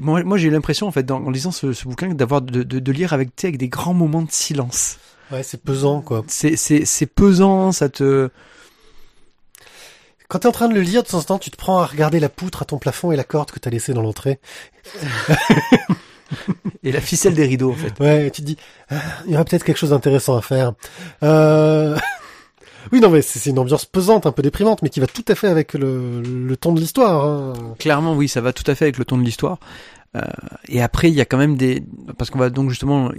moi, 0.01 0.23
moi, 0.25 0.39
j'ai 0.39 0.49
eu 0.49 0.51
l'impression 0.51 0.87
en 0.87 0.93
fait, 0.93 1.03
dans, 1.03 1.25
en 1.25 1.31
lisant 1.31 1.51
ce, 1.51 1.73
ce 1.73 1.85
bouquin, 1.85 2.09
d'avoir 2.09 2.43
de, 2.43 2.63
de, 2.63 2.79
de 2.79 2.93
lire 2.93 3.13
avec, 3.13 3.31
avec 3.45 3.59
des 3.59 3.69
grands 3.69 3.95
moments 3.95 4.23
de 4.23 4.31
silence. 4.31 4.99
Ouais, 5.31 5.43
c'est 5.43 5.63
pesant 5.63 6.01
quoi. 6.01 6.25
C'est, 6.27 6.57
c'est, 6.57 6.85
c'est 6.85 7.07
pesant, 7.07 7.73
ça 7.73 7.89
te. 7.89 8.31
Quand 10.29 10.41
t'es 10.41 10.49
en 10.49 10.53
train 10.53 10.69
de 10.69 10.75
le 10.75 10.83
lire, 10.83 11.03
de 11.03 11.09
temps 11.09 11.19
en 11.19 11.23
temps, 11.23 11.39
tu 11.39 11.51
te 11.51 11.57
prends 11.57 11.79
à 11.79 11.87
regarder 11.87 12.21
la 12.21 12.29
poutre 12.29 12.63
à 12.63 12.65
ton 12.67 12.79
plafond 12.79 13.13
et 13.13 13.17
la 13.17 13.25
corde 13.25 13.51
que 13.51 13.59
t'as 13.59 13.71
laissée 13.71 13.95
dans 13.95 14.03
l'entrée. 14.03 14.39
Et 16.83 16.93
la 16.93 17.01
ficelle 17.01 17.35
des 17.35 17.47
rideaux, 17.47 17.73
en 17.73 17.75
fait. 17.75 17.99
Ouais, 18.01 18.31
tu 18.31 18.43
te 18.43 18.47
dis, 18.47 18.57
ah, 18.91 18.97
il 19.27 19.33
y 19.33 19.35
aurait 19.35 19.45
peut-être 19.45 19.65
quelque 19.65 19.79
chose 19.79 19.91
d'intéressant 19.91 20.37
à 20.37 20.43
faire. 20.43 20.75
Euh... 21.23 21.97
Oui, 22.93 23.01
non, 23.01 23.11
mais 23.11 23.23
c'est 23.23 23.51
une 23.51 23.59
ambiance 23.59 23.85
pesante, 23.85 24.27
un 24.27 24.33
peu 24.33 24.43
déprimante, 24.43 24.83
mais 24.83 24.89
qui 24.89 25.01
va 25.01 25.07
tout 25.07 25.25
à 25.29 25.35
fait 25.35 25.49
avec 25.49 25.75
le, 25.75 26.23
le 26.23 26.57
ton 26.57 26.73
de 26.73 26.81
l'histoire. 26.81 27.25
hein. 27.25 27.53
Clairement, 27.79 28.15
oui, 28.15 28.29
ça 28.29 28.41
va 28.41 28.53
tout 28.53 28.69
à 28.71 28.75
fait 28.75 28.87
avec 28.87 28.99
le 28.99 29.05
ton 29.05 29.19
de 29.19 29.23
l'histoire. 29.25 29.59
Euh, 30.17 30.23
et 30.69 30.81
après, 30.81 31.09
il 31.11 31.15
y 31.15 31.21
a 31.21 31.27
quand 31.27 31.37
même 31.37 31.57
des, 31.57 31.83
parce 32.17 32.31
qu'on 32.31 32.39
va 32.39 32.49
donc 32.51 32.71
justement 32.71 33.11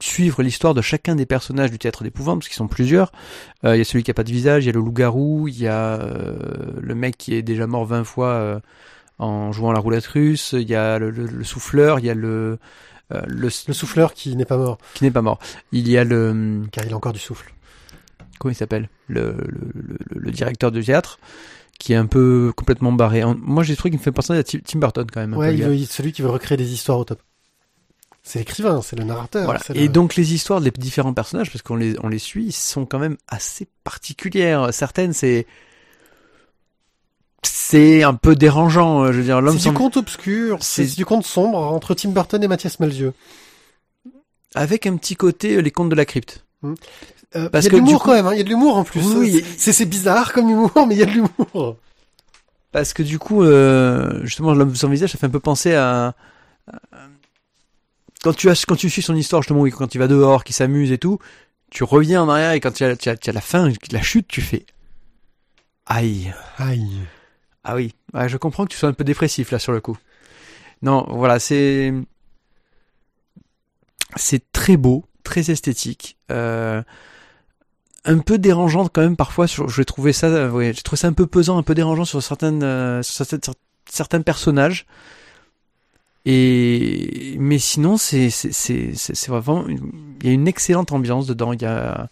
suivre 0.00 0.42
l'histoire 0.42 0.74
de 0.74 0.82
chacun 0.82 1.14
des 1.16 1.24
personnages 1.26 1.70
du 1.70 1.78
théâtre 1.78 2.02
d'épouvante, 2.04 2.40
parce 2.40 2.48
qu'ils 2.48 2.56
sont 2.56 2.68
plusieurs. 2.68 3.10
Euh, 3.64 3.74
Il 3.74 3.78
y 3.78 3.80
a 3.80 3.84
celui 3.84 4.02
qui 4.02 4.10
a 4.10 4.14
pas 4.14 4.24
de 4.24 4.30
visage, 4.30 4.64
il 4.64 4.66
y 4.66 4.70
a 4.70 4.72
le 4.74 4.80
loup-garou, 4.80 5.48
il 5.48 5.58
y 5.58 5.66
a 5.66 5.98
euh, 6.00 6.36
le 6.80 6.94
mec 6.94 7.16
qui 7.16 7.34
est 7.34 7.42
déjà 7.42 7.66
mort 7.66 7.86
20 7.86 8.04
fois 8.04 8.28
euh, 8.28 8.60
en 9.18 9.50
jouant 9.52 9.70
à 9.70 9.72
la 9.72 9.80
roulette 9.80 10.06
russe, 10.06 10.54
il 10.58 10.68
y 10.68 10.74
a 10.74 10.98
le, 10.98 11.10
le- 11.10 11.26
le 11.26 11.44
souffleur, 11.44 11.98
il 12.00 12.06
y 12.06 12.10
a 12.10 12.14
le, 12.14 12.58
euh, 13.12 13.20
le, 13.26 13.48
Le 13.66 13.74
souffleur 13.74 14.12
qui 14.14 14.36
n'est 14.36 14.44
pas 14.44 14.56
mort, 14.58 14.78
qui 14.94 15.04
n'est 15.04 15.10
pas 15.10 15.22
mort. 15.22 15.38
Il 15.72 15.88
y 15.88 15.96
a 15.98 16.04
le, 16.04 16.62
car 16.70 16.84
il 16.84 16.92
a 16.92 16.96
encore 16.96 17.12
du 17.14 17.18
souffle. 17.18 17.52
Comment 18.40 18.50
il 18.50 18.56
s'appelle 18.56 18.88
le, 19.06 19.36
le, 19.46 19.70
le, 19.74 19.96
le 20.16 20.30
directeur 20.32 20.72
du 20.72 20.82
théâtre 20.84 21.20
qui 21.78 21.92
est 21.92 21.96
un 21.96 22.06
peu 22.06 22.52
complètement 22.56 22.90
barré. 22.92 23.22
Moi, 23.38 23.62
j'ai 23.62 23.76
trouvé 23.76 23.90
qu'il 23.90 23.98
me 24.00 24.02
fait 24.04 24.10
penser 24.12 24.32
à 24.34 24.42
Tim 24.42 24.78
Burton 24.80 25.06
quand 25.10 25.20
même. 25.20 25.34
Ouais, 25.34 25.54
il 25.54 25.62
veut- 25.62 25.86
celui 25.86 26.12
qui 26.12 26.20
veut 26.22 26.28
recréer 26.28 26.58
des 26.58 26.72
histoires 26.72 26.98
au 26.98 27.04
top. 27.04 27.22
C'est 28.22 28.38
l'écrivain, 28.40 28.82
c'est 28.82 28.96
le 28.96 29.04
narrateur. 29.04 29.44
Voilà. 29.46 29.60
Et 29.74 29.86
le- 29.86 29.88
donc 29.88 30.14
les 30.16 30.34
histoires 30.34 30.60
des 30.60 30.70
différents 30.72 31.14
personnages, 31.14 31.50
parce 31.50 31.62
qu'on 31.62 31.76
les, 31.76 31.94
on 32.02 32.08
les 32.08 32.18
suit, 32.18 32.52
sont 32.52 32.84
quand 32.84 32.98
même 32.98 33.16
assez 33.28 33.66
particulières. 33.84 34.74
Certaines, 34.74 35.14
c'est 35.14 35.46
c'est 37.42 38.02
un 38.02 38.14
peu 38.14 38.34
dérangeant. 38.36 39.04
euh, 39.04 39.12
Je 39.12 39.18
veux 39.18 39.24
dire, 39.24 39.40
l'homme 39.40 39.58
c'est 39.58 39.70
du 39.70 39.74
conte 39.74 39.96
obscur, 39.96 40.58
c'est 40.60 40.84
du 40.96 41.04
conte 41.06 41.24
sombre 41.24 41.58
entre 41.58 41.94
Tim 41.94 42.10
Burton 42.10 42.42
et 42.42 42.48
Mathias 42.48 42.78
Malzieu. 42.80 43.12
avec 44.54 44.86
un 44.86 44.96
petit 44.96 45.16
côté 45.16 45.56
euh, 45.56 45.60
les 45.60 45.70
contes 45.70 45.88
de 45.88 45.94
la 45.94 46.04
crypte. 46.04 46.44
Euh, 47.36 47.48
Parce 47.48 47.64
il 47.64 47.66
y 47.66 47.68
a 47.68 47.70
que 47.70 47.76
de 47.76 47.80
l'humour 47.80 47.92
du 47.92 47.98
coup- 47.98 48.04
quand 48.06 48.14
même, 48.14 48.26
hein, 48.26 48.32
il 48.34 48.38
y 48.38 48.40
a 48.40 48.44
de 48.44 48.48
l'humour 48.48 48.76
en 48.76 48.84
plus. 48.84 49.00
Oui, 49.14 49.44
C'est- 49.56 49.72
c'est 49.72 49.84
bizarre 49.86 50.32
comme 50.32 50.48
humour, 50.50 50.72
mais 50.88 50.94
il 50.96 50.98
y 50.98 51.02
a 51.02 51.06
de 51.06 51.12
l'humour. 51.12 51.76
Parce 52.72 52.92
que 52.92 53.02
du 53.02 53.18
coup, 53.18 53.42
euh, 53.42 54.20
justement, 54.24 54.52
l'homme 54.54 54.74
sans 54.74 54.88
visage, 54.88 55.10
ça 55.12 55.18
fait 55.18 55.26
un 55.26 55.30
peu 55.30 55.40
penser 55.40 55.74
à, 55.74 56.14
à- 56.66 56.78
quand 58.22 58.32
tu 58.34 58.50
as, 58.50 58.64
quand 58.66 58.76
tu 58.76 58.90
suis 58.90 59.02
son 59.02 59.14
histoire, 59.16 59.42
justement, 59.42 59.60
oui, 59.60 59.70
quand 59.70 59.94
il 59.94 59.98
va 59.98 60.08
dehors, 60.08 60.44
qu'il 60.44 60.54
s'amuse 60.54 60.92
et 60.92 60.98
tout, 60.98 61.18
tu 61.70 61.84
reviens 61.84 62.22
en 62.22 62.28
arrière 62.28 62.52
et 62.52 62.60
quand 62.60 62.72
tu 62.72 62.84
as, 62.84 62.96
tu 62.96 63.08
as, 63.08 63.16
tu 63.16 63.30
as 63.30 63.32
la 63.32 63.40
fin, 63.40 63.68
la 63.92 64.02
chute, 64.02 64.26
tu 64.28 64.40
fais, 64.40 64.66
aïe. 65.86 66.32
Aïe. 66.58 66.88
Ah 67.64 67.76
oui, 67.76 67.94
Ouais, 68.14 68.28
je 68.28 68.36
comprends 68.38 68.64
que 68.64 68.70
tu 68.72 68.78
sois 68.78 68.88
un 68.88 68.92
peu 68.92 69.04
dépressif 69.04 69.50
là 69.52 69.58
sur 69.58 69.72
le 69.72 69.80
coup. 69.80 69.96
Non, 70.82 71.06
voilà, 71.10 71.38
c'est 71.38 71.92
c'est 74.16 74.50
très 74.52 74.76
beau, 74.76 75.04
très 75.24 75.50
esthétique, 75.50 76.16
euh, 76.30 76.82
un 78.04 78.18
peu 78.18 78.38
dérangeant 78.38 78.88
quand 78.88 79.02
même 79.02 79.16
parfois. 79.16 79.46
J'ai 79.46 79.84
trouvé 79.84 80.12
ça, 80.12 80.26
euh, 80.28 80.50
ouais, 80.50 80.72
j'ai 80.74 80.82
trouvé 80.82 80.98
ça 80.98 81.08
un 81.08 81.12
peu 81.12 81.26
pesant, 81.26 81.58
un 81.58 81.62
peu 81.62 81.74
dérangeant 81.74 82.04
sur 82.04 82.22
certaines, 82.22 82.62
euh, 82.62 83.02
sur 83.02 83.24
certaines- 83.26 83.54
certains 83.88 84.22
personnages. 84.22 84.86
Et 86.26 87.36
mais 87.38 87.58
sinon, 87.58 87.96
c'est 87.96 88.28
c'est 88.30 88.52
c'est 88.52 88.92
c'est 88.94 89.28
vraiment, 89.30 89.64
il 89.68 90.26
y 90.26 90.28
a 90.28 90.32
une 90.32 90.48
excellente 90.48 90.92
ambiance 90.92 91.26
dedans. 91.26 91.52
Il 91.54 91.62
y 91.62 91.64
a, 91.64 92.08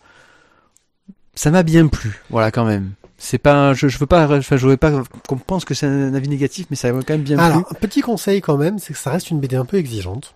ça 1.35 1.51
m'a 1.51 1.63
bien 1.63 1.87
plu, 1.89 2.23
voilà 2.31 2.51
quand 2.51 2.65
même. 2.65 2.93
C'est 3.19 3.39
pas, 3.39 3.75
je, 3.75 3.89
je 3.89 3.99
veux 3.99 4.07
pas, 4.07 4.27
enfin, 4.39 4.57
je 4.57 4.63
voudrais 4.63 4.77
pas 4.77 5.03
qu'on 5.27 5.37
pense 5.39 5.65
que 5.65 5.75
c'est 5.75 5.87
un 5.87 6.15
avis 6.15 6.29
négatif, 6.29 6.67
mais 6.71 6.77
ça 6.77 6.93
m'a 6.93 7.03
quand 7.03 7.15
même 7.15 7.23
bien 7.23 7.37
Alors, 7.39 7.65
plu. 7.65 7.77
un 7.77 7.81
petit 7.81 8.01
conseil 8.01 8.41
quand 8.41 8.57
même, 8.57 8.79
c'est 8.79 8.93
que 8.93 8.99
ça 8.99 9.11
reste 9.11 9.31
une 9.31 9.41
BD 9.41 9.57
un 9.57 9.65
peu 9.65 9.77
exigeante, 9.77 10.35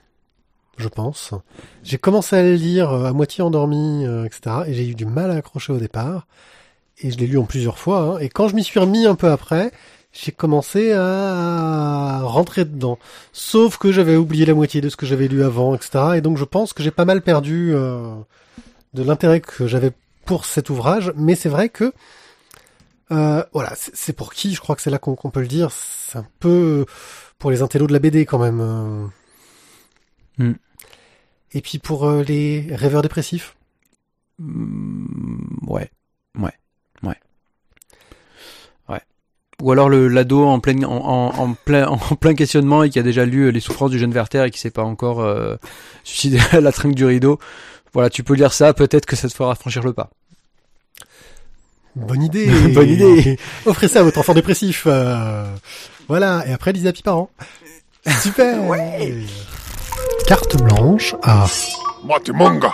je 0.78 0.88
pense. 0.88 1.32
J'ai 1.84 1.98
commencé 1.98 2.36
à 2.36 2.42
le 2.42 2.54
lire 2.54 2.90
euh, 2.90 3.04
à 3.06 3.12
moitié 3.12 3.42
endormi, 3.42 4.04
euh, 4.06 4.24
etc. 4.24 4.56
Et 4.66 4.74
j'ai 4.74 4.88
eu 4.88 4.94
du 4.94 5.06
mal 5.06 5.30
à 5.30 5.34
accrocher 5.34 5.72
au 5.72 5.78
départ. 5.78 6.26
Et 6.98 7.10
je 7.10 7.18
l'ai 7.18 7.26
lu 7.26 7.38
en 7.38 7.44
plusieurs 7.44 7.78
fois. 7.78 8.00
hein. 8.00 8.18
Et 8.18 8.28
quand 8.28 8.48
je 8.48 8.54
m'y 8.54 8.64
suis 8.64 8.78
remis 8.80 9.06
un 9.06 9.14
peu 9.14 9.30
après, 9.30 9.72
j'ai 10.12 10.32
commencé 10.32 10.92
à 10.92 12.20
rentrer 12.22 12.64
dedans. 12.64 12.98
Sauf 13.32 13.78
que 13.78 13.92
j'avais 13.92 14.16
oublié 14.16 14.44
la 14.46 14.54
moitié 14.54 14.80
de 14.80 14.88
ce 14.88 14.96
que 14.96 15.06
j'avais 15.06 15.28
lu 15.28 15.42
avant, 15.42 15.74
etc. 15.74 15.90
Et 16.16 16.20
donc 16.20 16.36
je 16.36 16.44
pense 16.44 16.72
que 16.72 16.82
j'ai 16.82 16.90
pas 16.90 17.04
mal 17.04 17.22
perdu 17.22 17.72
euh, 17.74 18.14
de 18.94 19.02
l'intérêt 19.02 19.40
que 19.40 19.66
j'avais 19.66 19.92
pour 20.26 20.44
cet 20.44 20.70
ouvrage. 20.70 21.12
Mais 21.16 21.34
c'est 21.34 21.48
vrai 21.48 21.68
que 21.68 21.92
voilà, 23.52 23.74
c'est 23.76 24.14
pour 24.14 24.32
qui 24.32 24.54
Je 24.54 24.60
crois 24.60 24.74
que 24.74 24.80
c'est 24.80 24.88
là 24.90 24.98
qu'on 24.98 25.14
qu'on 25.14 25.30
peut 25.30 25.42
le 25.42 25.46
dire. 25.46 25.70
C'est 25.70 26.18
un 26.18 26.26
peu 26.40 26.86
pour 27.38 27.50
les 27.50 27.60
intellos 27.60 27.86
de 27.86 27.92
la 27.92 27.98
BD 27.98 28.24
quand 28.24 28.38
même. 28.38 29.10
Hmm. 30.38 30.52
Et 31.52 31.60
puis 31.60 31.78
pour 31.78 32.08
euh, 32.08 32.22
les 32.22 32.66
rêveurs 32.74 33.02
dépressifs? 33.02 33.54
Mm, 34.38 35.66
ouais, 35.66 35.90
ouais, 36.38 36.52
ouais, 37.02 37.16
ouais. 38.88 39.00
Ou 39.60 39.70
alors 39.72 39.88
le 39.90 40.08
l'ado 40.08 40.44
en 40.46 40.58
plein, 40.60 40.82
en, 40.84 40.96
en, 40.96 41.38
en 41.38 41.54
plein, 41.54 41.86
en 41.88 41.98
plein 41.98 42.34
questionnement 42.34 42.82
et 42.82 42.90
qui 42.90 42.98
a 42.98 43.02
déjà 43.02 43.24
lu 43.26 43.42
euh, 43.44 43.50
les 43.50 43.60
souffrances 43.60 43.90
du 43.90 43.98
jeune 43.98 44.12
Werther 44.12 44.44
et 44.46 44.50
qui 44.50 44.58
s'est 44.58 44.70
pas 44.70 44.82
encore 44.84 45.20
euh, 45.20 45.56
suicidé 46.04 46.38
à 46.52 46.60
la 46.60 46.72
trinque 46.72 46.94
du 46.94 47.04
rideau. 47.04 47.38
Voilà, 47.92 48.08
tu 48.08 48.22
peux 48.24 48.34
lire 48.34 48.54
ça, 48.54 48.72
peut-être 48.72 49.04
que 49.04 49.16
ça 49.16 49.28
te 49.28 49.34
fera 49.34 49.54
franchir 49.54 49.82
le 49.82 49.92
pas. 49.92 50.10
Bonne 51.94 52.22
idée. 52.22 52.46
Bonne 52.74 52.88
idée. 52.88 53.38
Offrez 53.66 53.86
ça 53.88 54.00
à 54.00 54.02
votre 54.02 54.18
enfant 54.18 54.32
dépressif. 54.32 54.84
euh. 54.86 55.44
Voilà. 56.08 56.42
Et 56.48 56.52
après, 56.54 56.72
lisez 56.72 56.88
Happy 56.88 57.02
Parents. 57.02 57.28
Super. 58.22 58.64
Ouais. 58.64 59.14
Carte 60.32 60.62
blanche 60.62 61.14
à 61.24 61.44
Matimonga. 62.06 62.72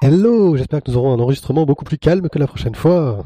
Hello. 0.00 0.56
J'espère 0.56 0.82
que 0.82 0.90
nous 0.90 0.96
aurons 0.96 1.12
un 1.12 1.20
enregistrement 1.20 1.66
beaucoup 1.66 1.84
plus 1.84 1.98
calme 1.98 2.30
que 2.30 2.38
la 2.38 2.46
prochaine 2.46 2.74
fois. 2.74 3.22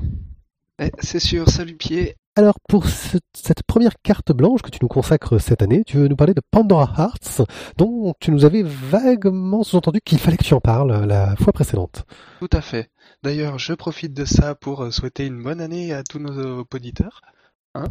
Eh, 0.80 0.90
c'est 0.98 1.20
sûr, 1.20 1.48
salut 1.48 1.76
pied. 1.76 2.16
Alors 2.34 2.57
pour 2.68 2.86
ce- 2.88 3.18
cette 3.32 3.62
première 3.62 3.92
carte 4.03 4.32
blanche 4.32 4.62
que 4.62 4.70
tu 4.70 4.80
nous 4.82 4.88
consacres 4.88 5.40
cette 5.40 5.62
année, 5.62 5.84
tu 5.86 5.98
veux 5.98 6.09
nous 6.09 6.16
parler 6.16 6.34
de 6.34 6.42
Pandora 6.50 6.92
Hearts, 6.98 7.42
dont 7.76 8.12
tu 8.18 8.32
nous 8.32 8.44
avais 8.44 8.64
vaguement 8.64 9.62
sous-entendu 9.62 10.00
qu'il 10.05 10.18
fallait 10.18 10.36
que 10.36 10.42
tu 10.42 10.55
en 10.55 10.61
parles 10.61 11.05
la 11.07 11.36
fois 11.36 11.53
précédente. 11.53 12.07
Tout 12.40 12.50
à 12.53 12.61
fait. 12.61 12.90
D'ailleurs, 13.22 13.61
je 13.61 13.72
profite 13.72 14.14
de 14.14 14.24
ça 14.24 14.57
pour 14.57 14.82
euh, 14.82 14.90
souhaiter 14.90 15.26
une 15.26 15.40
bonne 15.44 15.61
année 15.61 15.92
à 15.94 16.03
tous 16.03 16.18
nos 16.18 16.64
auditeurs. 16.72 17.20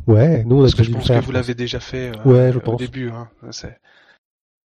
Ouais, 0.08 0.44
nous 0.44 0.58
on 0.58 0.60
a 0.60 0.64
Parce 0.64 0.76
que 0.76 0.84
je 0.84 0.92
pense 0.92 1.08
faire. 1.08 1.22
que 1.22 1.26
vous 1.26 1.32
l'avez 1.32 1.56
déjà 1.56 1.80
fait 1.80 2.12
euh, 2.16 2.24
Ouais, 2.24 2.52
je 2.52 2.58
au 2.58 2.62
pense. 2.62 2.78
début. 2.80 3.10
Hein. 3.10 3.30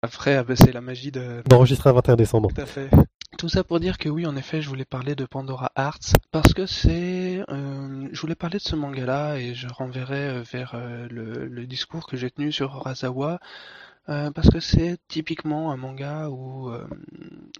Après, 0.02 0.34
ah 0.36 0.44
bah, 0.44 0.54
c'est 0.56 0.72
la 0.72 0.80
magie 0.80 1.10
de... 1.12 1.42
D'enregistrer 1.48 1.90
un 1.90 1.94
21 1.94 2.16
décembre. 2.16 2.50
Tout 2.52 2.60
à 2.60 2.66
fait. 2.66 2.90
Tout 3.38 3.48
ça 3.48 3.64
pour 3.64 3.80
dire 3.80 3.98
que 3.98 4.08
oui, 4.08 4.26
en 4.26 4.36
effet, 4.36 4.60
je 4.62 4.68
voulais 4.68 4.84
parler 4.84 5.14
de 5.14 5.24
Pandora 5.24 5.72
Hearts 5.76 6.14
parce 6.30 6.52
que 6.52 6.66
c'est, 6.66 7.42
euh, 7.48 8.08
je 8.12 8.20
voulais 8.20 8.34
parler 8.36 8.58
de 8.58 8.62
ce 8.62 8.76
manga-là 8.76 9.38
et 9.38 9.54
je 9.54 9.66
renverrai 9.68 10.28
euh, 10.28 10.42
vers 10.52 10.72
euh, 10.74 11.08
le, 11.10 11.46
le 11.46 11.66
discours 11.66 12.06
que 12.06 12.16
j'ai 12.16 12.30
tenu 12.30 12.52
sur 12.52 12.76
Horazawa 12.76 13.40
euh, 14.08 14.30
parce 14.30 14.50
que 14.50 14.60
c'est 14.60 14.98
typiquement 15.08 15.72
un 15.72 15.76
manga 15.76 16.28
où 16.28 16.68
euh, 16.68 16.86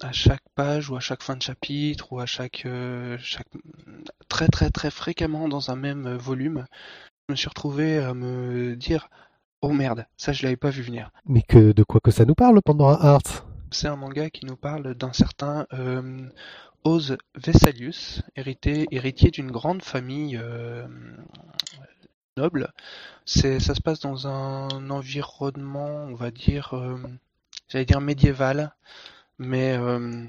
à 0.03 0.13
chaque 0.13 0.43
page 0.55 0.91
ou 0.91 0.97
à 0.97 1.01
chaque 1.01 1.23
fin 1.23 1.37
de 1.37 1.43
chapitre 1.43 2.13
ou 2.13 2.21
à 2.21 2.27
chaque, 2.27 2.65
euh, 2.67 3.17
chaque 3.21 3.49
très 4.29 4.47
très 4.49 4.71
très 4.71 4.91
fréquemment 4.91 5.49
dans 5.49 5.71
un 5.71 5.77
même 5.77 6.15
volume, 6.15 6.67
je 7.29 7.33
me 7.33 7.37
suis 7.37 7.49
retrouvé 7.49 7.99
à 7.99 8.13
me 8.13 8.77
dire 8.77 9.09
oh 9.63 9.71
merde, 9.71 10.07
ça 10.19 10.33
je 10.33 10.43
l'avais 10.43 10.59
pas 10.59 10.69
vu 10.69 10.83
venir. 10.83 11.11
Mais 11.25 11.41
que 11.41 11.73
de 11.73 11.83
quoi 11.83 12.01
que 12.01 12.11
ça 12.11 12.27
nous 12.27 12.35
parle, 12.35 12.61
Pandora 12.63 12.99
Hearts? 13.03 13.47
C'est 13.71 13.89
un 13.89 13.97
manga 13.97 14.29
qui 14.29 14.45
nous 14.45 14.57
parle 14.57 14.95
d'un 14.95 15.13
certain 15.15 15.67
euh, 15.73 16.29
Oz 16.85 17.17
Vessalius, 17.35 18.23
hérité, 18.37 18.87
héritier 18.91 19.31
d'une 19.31 19.51
grande 19.51 19.83
famille 19.83 20.37
euh, 20.37 20.87
noble. 22.37 22.73
C'est, 23.25 23.59
ça 23.59 23.75
se 23.75 23.81
passe 23.81 24.01
dans 24.01 24.29
un 24.29 24.91
environnement, 24.91 26.05
on 26.05 26.15
va 26.15 26.31
dire, 26.31 26.75
euh, 26.75 26.99
j'allais 27.69 27.87
dire 27.87 28.03
médiéval, 28.03 28.75
mais 29.39 29.79
euh, 29.79 30.25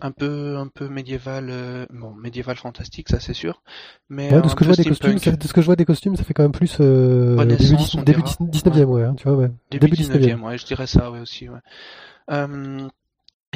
un 0.00 0.10
peu, 0.12 0.56
un 0.56 0.68
peu 0.68 0.88
médiéval, 0.88 1.48
euh, 1.50 1.86
bon, 1.90 2.14
médiéval 2.14 2.56
fantastique, 2.56 3.08
ça 3.08 3.20
c'est 3.20 3.34
sûr, 3.34 3.62
mais 4.08 4.32
Ouais, 4.32 4.42
de 4.42 4.48
ce 4.48 4.54
que 4.54 4.64
je 4.64 4.68
vois 4.68 4.76
des 4.76 4.84
costumes, 4.84 5.18
ça- 5.18 5.32
de 5.32 5.42
ce 5.46 5.52
que 5.52 5.60
je 5.60 5.66
vois 5.66 5.76
des 5.76 5.84
costumes, 5.84 6.16
ça 6.16 6.24
fait 6.24 6.34
quand 6.34 6.42
même 6.44 6.52
plus 6.52 6.76
euh, 6.80 7.36
début, 7.44 7.56
début 8.04 8.22
dira. 8.22 8.22
dix- 8.22 8.62
19e, 8.62 8.90
ouais, 8.90 9.02
hein, 9.04 9.14
tu 9.16 9.24
vois, 9.28 9.36
ouais. 9.36 9.50
Début 9.70 9.88
19e. 9.88 10.20
19e, 10.20 10.42
ouais, 10.44 10.58
je 10.58 10.66
dirais 10.66 10.86
ça 10.86 11.10
ouais, 11.10 11.20
aussi. 11.20 11.48
Ouais. 11.48 11.58
Euh, 12.30 12.88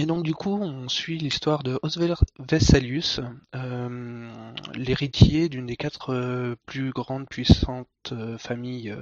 et 0.03 0.07
donc 0.07 0.25
du 0.25 0.35
coup, 0.35 0.59
on 0.61 0.89
suit 0.89 1.17
l'histoire 1.17 1.63
de 1.63 1.79
Oswald 1.83 2.17
Vessalius, 2.41 3.21
euh, 3.55 4.33
l'héritier 4.75 5.49
d'une 5.49 5.67
des 5.67 5.77
quatre 5.77 6.13
euh, 6.13 6.57
plus 6.67 6.91
grandes 6.91 7.29
puissantes 7.29 7.87
euh, 8.11 8.37
familles 8.37 8.93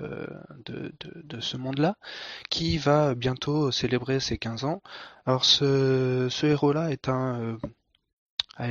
de, 0.67 0.93
de, 1.01 1.23
de 1.25 1.41
ce 1.41 1.57
monde-là, 1.57 1.97
qui 2.51 2.77
va 2.77 3.15
bientôt 3.15 3.71
célébrer 3.71 4.21
ses 4.21 4.37
15 4.37 4.65
ans. 4.65 4.83
Alors 5.25 5.47
ce, 5.47 6.29
ce 6.31 6.45
héros-là 6.45 6.91
est 6.91 7.09
un, 7.09 7.57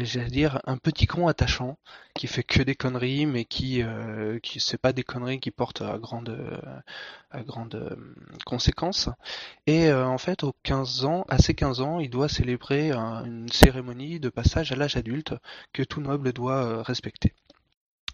j'allais 0.03 0.29
dire, 0.29 0.61
un 0.65 0.77
petit 0.77 1.07
con 1.07 1.27
attachant 1.27 1.77
qui 2.13 2.27
fait 2.27 2.43
que 2.43 2.61
des 2.61 2.75
conneries, 2.75 3.25
mais 3.25 3.45
qui, 3.45 3.81
euh, 3.83 4.39
qui 4.39 4.59
c'est 4.59 4.77
pas 4.77 4.93
des 4.93 5.03
conneries 5.03 5.39
qui 5.39 5.51
portent 5.51 5.81
à 5.81 5.97
grande, 5.97 6.37
à 7.31 7.41
grande 7.43 7.97
conséquence. 8.45 9.09
Et 9.67 9.91
en 9.91 10.17
fait, 10.17 10.43
aux 10.43 10.53
15 10.63 11.05
ans, 11.05 11.25
à 11.29 11.37
ses 11.37 11.53
15 11.53 11.81
ans, 11.81 11.99
il 11.99 12.09
doit 12.09 12.29
célébrer 12.29 12.91
une 12.91 13.49
cérémonie 13.51 14.19
de 14.19 14.29
passage 14.29 14.71
à 14.71 14.75
l'âge 14.75 14.97
adulte 14.97 15.33
que 15.73 15.83
tout 15.83 16.01
noble 16.01 16.33
doit 16.33 16.83
respecter. 16.83 17.33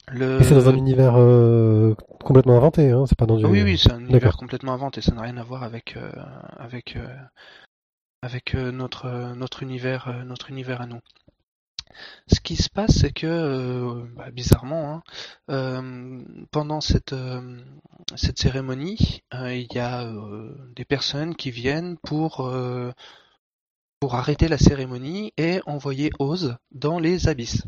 Le... 0.08 0.42
C'est 0.44 0.54
dans 0.54 0.70
un 0.70 0.76
univers 0.76 1.16
euh, 1.18 1.96
complètement 2.24 2.58
inventé, 2.58 2.92
hein 2.92 3.06
c'est 3.08 3.18
pas 3.18 3.26
dans 3.26 3.38
du... 3.38 3.46
Oui, 3.46 3.64
oui, 3.64 3.78
c'est 3.78 3.92
un 3.92 4.00
univers 4.00 4.38
complètement 4.38 4.74
inventé, 4.74 5.02
ça 5.02 5.14
n'a 5.14 5.22
rien 5.24 5.38
à 5.38 5.44
voir 5.44 5.64
avec 5.64 5.98
euh, 5.98 6.12
avec 6.58 6.96
euh, 6.96 7.08
avec 8.22 8.54
notre 8.54 9.34
notre 9.36 9.64
univers 9.64 10.24
notre 10.26 10.52
univers 10.52 10.82
à 10.82 10.86
nous. 10.86 11.00
Ce 12.28 12.40
qui 12.40 12.56
se 12.56 12.70
passe, 12.70 13.00
c'est 13.00 13.12
que 13.12 14.06
bah, 14.16 14.32
bizarrement, 14.32 15.04
hein, 15.48 16.24
pendant 16.52 16.82
cette 16.82 17.16
cette 18.16 18.40
cérémonie, 18.40 19.24
il 19.34 19.68
y 19.74 19.80
a 19.80 20.08
des 20.76 20.86
personnes 20.86 21.36
qui 21.36 21.52
viennent 21.52 21.98
pour 21.98 22.42
arrêter 24.02 24.48
la 24.48 24.58
cérémonie 24.58 25.34
et 25.38 25.62
envoyer 25.66 26.12
Oz 26.20 26.58
dans 26.72 27.00
les 27.00 27.28
abysses. 27.28 27.64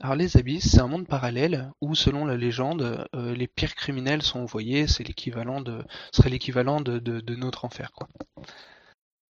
Alors 0.00 0.16
les 0.16 0.36
abysses, 0.36 0.70
c'est 0.72 0.80
un 0.80 0.88
monde 0.88 1.06
parallèle 1.06 1.70
où, 1.80 1.94
selon 1.94 2.24
la 2.24 2.36
légende, 2.36 3.06
euh, 3.14 3.34
les 3.34 3.46
pires 3.46 3.74
criminels 3.74 4.22
sont 4.22 4.40
envoyés, 4.40 4.88
c'est 4.88 5.04
l'équivalent 5.04 5.60
de, 5.60 5.84
serait 6.12 6.30
l'équivalent 6.30 6.80
de, 6.80 6.98
de, 6.98 7.34
notre 7.36 7.64
enfer, 7.64 7.92
quoi. 7.92 8.08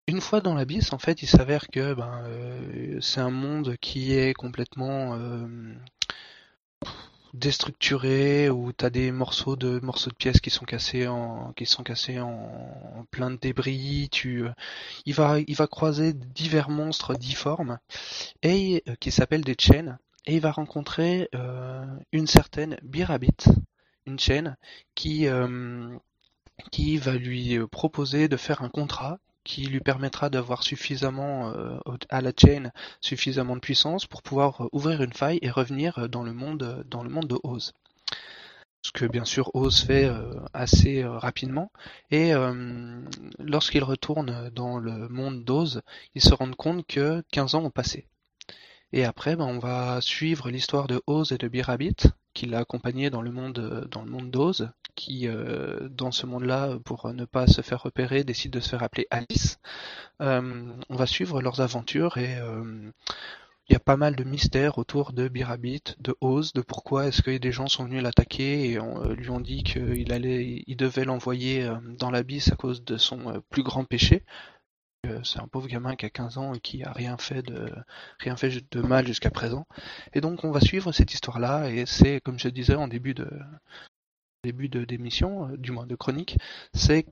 Une 0.07 0.21
fois 0.21 0.41
dans 0.41 0.55
l'abysse, 0.55 0.93
en 0.93 0.99
fait, 0.99 1.23
il 1.23 1.27
s'avère 1.27 1.69
que 1.69 1.95
ben, 1.95 2.23
euh, 2.27 3.01
c'est 3.01 3.21
un 3.21 3.31
monde 3.31 3.77
qui 3.81 4.13
est 4.13 4.35
complètement 4.35 5.15
euh, 5.15 5.75
déstructuré, 7.33 8.51
où 8.51 8.73
tu 8.73 8.85
as 8.85 8.91
des 8.91 9.13
morceaux 9.13 9.57
de 9.57 9.81
morceaux 9.81 10.11
de 10.11 10.17
pièces 10.17 10.41
qui 10.41 10.51
sont 10.51 10.67
cassés 10.67 11.09
en 11.09 11.53
qui 11.55 11.67
sont 11.67 11.83
cassés 11.83 12.21
en, 12.21 13.07
plein 13.11 13.31
de 13.31 13.37
débris. 13.37 14.09
Tu, 14.13 14.45
il 15.07 15.15
va 15.15 15.39
il 15.41 15.57
va 15.57 15.67
croiser 15.67 16.13
divers 16.13 16.69
monstres 16.71 17.15
difformes 17.15 17.79
et 18.43 18.85
qui 19.01 19.11
s'appellent 19.11 19.45
des 19.45 19.57
chaînes 19.59 19.99
et 20.27 20.37
il 20.37 20.41
va 20.41 20.53
rencontrer 20.53 21.29
euh, 21.35 21.85
une 22.13 22.27
certaine 22.27 22.79
Birabit, 22.83 23.45
une 24.07 24.19
chaîne, 24.19 24.57
qui, 24.95 25.27
euh, 25.27 25.97
qui 26.71 26.97
va 26.97 27.13
lui 27.17 27.59
proposer 27.69 28.29
de 28.29 28.37
faire 28.37 28.63
un 28.63 28.69
contrat 28.69 29.19
qui 29.45 29.67
lui 29.67 29.81
permettra 29.81 30.31
d'avoir 30.31 30.63
suffisamment 30.63 31.51
euh, 31.51 31.79
à 32.09 32.21
la 32.21 32.33
chaîne 32.37 32.73
suffisamment 33.01 33.55
de 33.55 33.61
puissance 33.61 34.07
pour 34.07 34.23
pouvoir 34.23 34.69
ouvrir 34.73 35.03
une 35.03 35.13
faille 35.13 35.39
et 35.43 35.51
revenir 35.51 36.09
dans 36.09 36.23
le 36.23 36.33
monde 36.33 36.85
dans 36.89 37.05
de 37.05 37.39
Oz. 37.43 37.73
Ce 38.83 38.93
que 38.93 39.07
bien 39.07 39.25
sûr 39.25 39.51
Oz 39.55 39.83
fait 39.83 40.11
assez 40.53 41.05
rapidement 41.05 41.71
et 42.11 42.33
lorsqu'il 43.39 43.83
retourne 43.83 44.51
dans 44.51 44.79
le 44.79 45.09
monde 45.09 45.45
d'Oz, 45.45 45.81
il 46.15 46.23
se 46.23 46.35
rend 46.35 46.51
compte 46.53 46.87
que 46.87 47.23
15 47.33 47.55
ans 47.55 47.65
ont 47.65 47.71
passé. 47.71 48.07
Et 48.95 49.05
après, 49.05 49.35
ben, 49.35 49.47
on 49.47 49.59
va 49.59 50.01
suivre 50.01 50.51
l'histoire 50.51 50.87
de 50.87 51.03
Oz 51.09 51.33
et 51.33 51.39
de 51.39 51.49
Birabit, 51.49 51.97
qui 52.35 52.47
l'a 52.47 52.59
accompagné 52.59 53.11
dans 53.11 53.23
le 53.23 53.31
monde 53.31 53.89
dans 53.91 54.03
le 54.03 54.11
monde 54.11 54.31
d'Oz, 54.31 54.71
qui 54.95 55.29
euh, 55.29 55.89
dans 55.89 56.11
ce 56.11 56.27
monde-là, 56.27 56.79
pour 56.85 57.13
ne 57.13 57.25
pas 57.25 57.47
se 57.47 57.63
faire 57.63 57.83
repérer, 57.83 58.25
décide 58.25 58.53
de 58.53 58.61
se 58.61 58.71
faire 58.71 58.83
appeler 58.83 59.07
Alice. 59.11 59.59
Euh, 60.21 60.73
on 60.89 60.97
va 60.97 61.07
suivre 61.07 61.41
leurs 61.41 61.61
aventures 61.61 62.19
et 62.19 62.39
euh, 62.39 62.91
il 63.69 63.73
y 63.73 63.77
a 63.77 63.81
pas 63.81 63.97
mal 63.97 64.15
de 64.15 64.25
mystères 64.25 64.79
autour 64.79 65.13
de 65.13 65.27
Birabit, 65.29 65.83
de 65.99 66.15
Oz, 66.21 66.53
de 66.53 66.61
pourquoi 66.61 67.07
est-ce 67.07 67.23
que 67.23 67.37
des 67.37 67.53
gens 67.53 67.67
sont 67.67 67.85
venus 67.85 68.03
l'attaquer 68.03 68.73
et 68.73 68.79
lui 69.17 69.31
ont 69.31 69.41
dit 69.41 69.63
qu'il 69.63 70.13
allait, 70.13 70.65
il 70.67 70.77
devait 70.77 71.07
l'envoyer 71.07 71.67
dans 71.99 72.11
l'abysse 72.11 72.53
à 72.53 72.57
cause 72.57 72.85
de 72.85 72.99
son 72.99 73.43
plus 73.49 73.63
grand 73.63 73.85
péché, 73.85 74.23
c'est 75.25 75.41
un 75.41 75.49
pauvre 75.49 75.69
gamin 75.69 75.97
qui 75.97 76.07
a 76.07 76.11
15 76.11 76.39
ans 76.39 76.55
et 76.55 76.61
qui 76.61 76.83
a 76.83 76.93
rien 76.93 77.17
fait 77.19 77.43
de 77.43 77.73
rien 78.19 78.37
fait 78.37 78.65
de 78.71 78.81
mal 78.81 79.07
jusqu'à 79.07 79.31
présent. 79.31 79.67
Et 80.15 80.21
donc 80.21 80.45
on 80.45 80.51
va 80.51 80.61
suivre 80.61 80.93
cette 80.93 81.13
histoire-là 81.13 81.71
et 81.71 81.87
c'est 81.87 82.21
comme 82.21 82.39
je 82.39 82.49
disais 82.49 82.75
en 82.75 82.89
début 82.89 83.15
de 83.15 83.29
début 84.45 84.69
de 84.69 84.85
d'émission, 84.85 85.49
euh, 85.49 85.57
du 85.57 85.73
moins 85.73 85.87
de 85.87 85.97
chronique, 85.97 86.39
c'est 86.75 87.07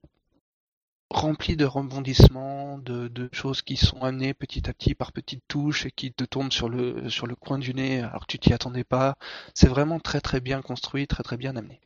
rempli 1.10 1.56
de 1.56 1.64
rebondissements, 1.64 2.78
de, 2.78 3.28
choses 3.32 3.62
qui 3.62 3.76
sont 3.76 4.02
amenées 4.02 4.34
petit 4.34 4.68
à 4.68 4.72
petit 4.74 4.94
par 4.94 5.12
petites 5.12 5.44
touches 5.48 5.86
et 5.86 5.90
qui 5.90 6.12
te 6.12 6.24
tombent 6.24 6.52
sur 6.52 6.68
le 6.68 7.08
sur 7.10 7.26
le 7.26 7.36
coin 7.36 7.58
du 7.58 7.74
nez 7.74 8.00
alors 8.00 8.22
que 8.26 8.32
tu 8.32 8.38
t'y 8.38 8.52
attendais 8.52 8.84
pas. 8.84 9.16
C'est 9.54 9.68
vraiment 9.68 10.00
très 10.00 10.20
très 10.20 10.40
bien 10.40 10.62
construit, 10.62 11.06
très 11.06 11.22
très 11.22 11.36
bien 11.36 11.56
amené. 11.56 11.80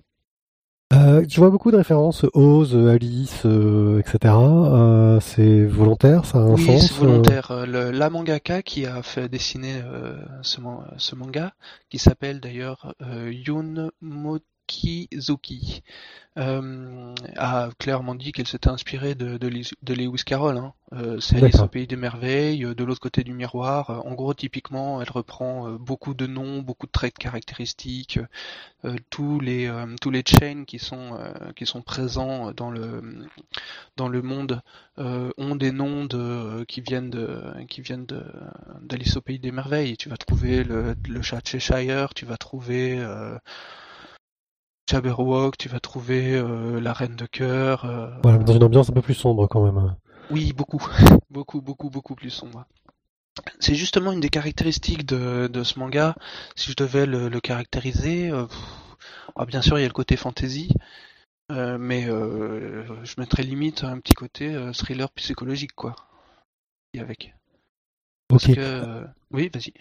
Euh, 1.07 1.25
tu 1.25 1.39
vois 1.39 1.51
beaucoup 1.51 1.71
de 1.71 1.77
références 1.77 2.27
Oz, 2.35 2.75
Alice, 2.75 3.43
euh, 3.45 4.01
etc. 4.01 4.35
Euh, 4.35 5.21
c'est 5.21 5.65
volontaire, 5.65 6.25
ça 6.25 6.39
a 6.39 6.41
un 6.41 6.55
oui, 6.55 6.67
sens 6.67 6.89
c'est 6.89 6.95
volontaire. 6.95 7.65
Le, 7.65 7.93
la 7.93 8.11
mangaka 8.11 8.63
qui 8.63 8.87
a 8.87 9.03
fait 9.03 9.29
dessiner 9.29 9.83
ce, 10.43 10.59
ce, 10.97 11.15
manga, 11.15 11.53
qui 11.91 11.99
s'appelle 11.99 12.41
d'ailleurs 12.41 12.95
Yun 13.01 13.91
Mokizuki, 14.67 15.83
euh, 16.39 17.15
a 17.37 17.71
clairement 17.79 18.15
dit 18.15 18.33
qu'elle 18.33 18.47
s'était 18.47 18.69
inspirée 18.69 19.15
de, 19.15 19.39
de, 19.39 19.49
de, 19.83 19.95
Lewis 19.95 20.23
Carroll. 20.25 20.59
Hein. 20.59 20.75
Euh, 20.93 21.19
c'est 21.19 21.43
Alice 21.43 21.61
au 21.61 21.69
pays 21.69 21.87
des 21.87 21.97
merveilles, 21.97 22.65
euh, 22.65 22.75
de 22.75 22.85
l'autre 22.85 23.01
côté 23.01 23.25
du 23.25 23.33
miroir. 23.33 24.03
En 24.05 24.13
gros, 24.13 24.35
typiquement, 24.35 25.01
elle 25.01 25.11
reprend 25.11 25.71
beaucoup 25.73 26.13
de 26.13 26.27
noms, 26.27 26.61
beaucoup 26.61 26.87
de 26.87 26.93
traits 26.93 27.17
caractéristiques, 27.17 28.19
tous 29.11 29.41
les 29.41 29.73
tous 30.01 30.11
les 30.11 30.23
chains 30.25 30.65
qui 30.65 30.79
sont 30.79 31.19
qui 31.57 31.67
sont 31.67 31.83
présents 31.83 32.53
dans 32.53 32.71
le 32.71 33.27
dans 33.97 34.09
le 34.09 34.23
monde 34.23 34.63
ont 34.99 35.57
des 35.57 35.73
noms 35.73 36.05
de 36.05 36.65
qui 36.69 36.83
viennent 36.83 37.11
de 37.11 37.41
qui 37.69 37.81
viennent 37.81 38.07
de 38.07 38.23
d'Alice 38.83 39.17
au 39.17 39.23
pays 39.23 39.39
des 39.39 39.53
merveilles. 39.53 39.97
Tu 39.97 40.09
vas 40.09 40.17
trouver 40.17 40.63
le, 40.63 40.95
le 41.09 41.23
chat 41.23 41.41
Cheshire, 41.45 42.15
tu 42.15 42.27
vas 42.27 42.37
trouver 42.37 43.03
Jabberwock, 44.87 45.59
tu 45.59 45.69
vas 45.69 45.81
trouver 45.81 46.35
euh, 46.35 46.81
la 46.81 46.93
Reine 46.93 47.17
de 47.17 47.27
Cœur. 47.27 47.85
Euh, 47.85 48.09
voilà, 48.23 48.39
dans 48.39 48.55
une 48.55 48.63
ambiance 48.63 48.89
un 48.89 48.93
peu 48.93 49.03
plus 49.03 49.15
sombre 49.15 49.49
quand 49.49 49.65
même. 49.65 49.97
Oui, 50.31 50.53
beaucoup, 50.53 50.81
beaucoup, 51.31 51.61
beaucoup, 51.61 51.91
beaucoup 51.91 52.15
plus 52.15 52.31
sombre. 52.31 52.67
C'est 53.59 53.75
justement 53.75 54.13
une 54.13 54.21
des 54.21 54.29
caractéristiques 54.29 55.05
de, 55.05 55.49
de, 55.49 55.65
ce 55.65 55.79
manga. 55.79 56.15
Si 56.55 56.71
je 56.71 56.77
devais 56.77 57.05
le, 57.05 57.29
le 57.29 57.41
caractériser, 57.41 58.31
euh, 58.31 58.47
ah, 59.35 59.45
bien 59.45 59.61
sûr 59.61 59.79
il 59.79 59.83
y 59.83 59.85
a 59.85 59.89
le 59.89 59.93
côté 59.93 60.17
fantasy, 60.17 60.73
mais 61.51 62.05
je 62.05 63.15
mettrais 63.19 63.43
limite 63.43 63.85
un 63.85 63.99
petit 63.99 64.15
côté 64.15 64.57
thriller 64.73 65.11
psychologique 65.13 65.75
quoi. 65.75 65.95
Et 66.95 67.01
avec. 67.01 67.35
Parce 68.29 68.47
que, 68.47 69.05
oui, 69.31 69.51
vas-y. 69.53 69.75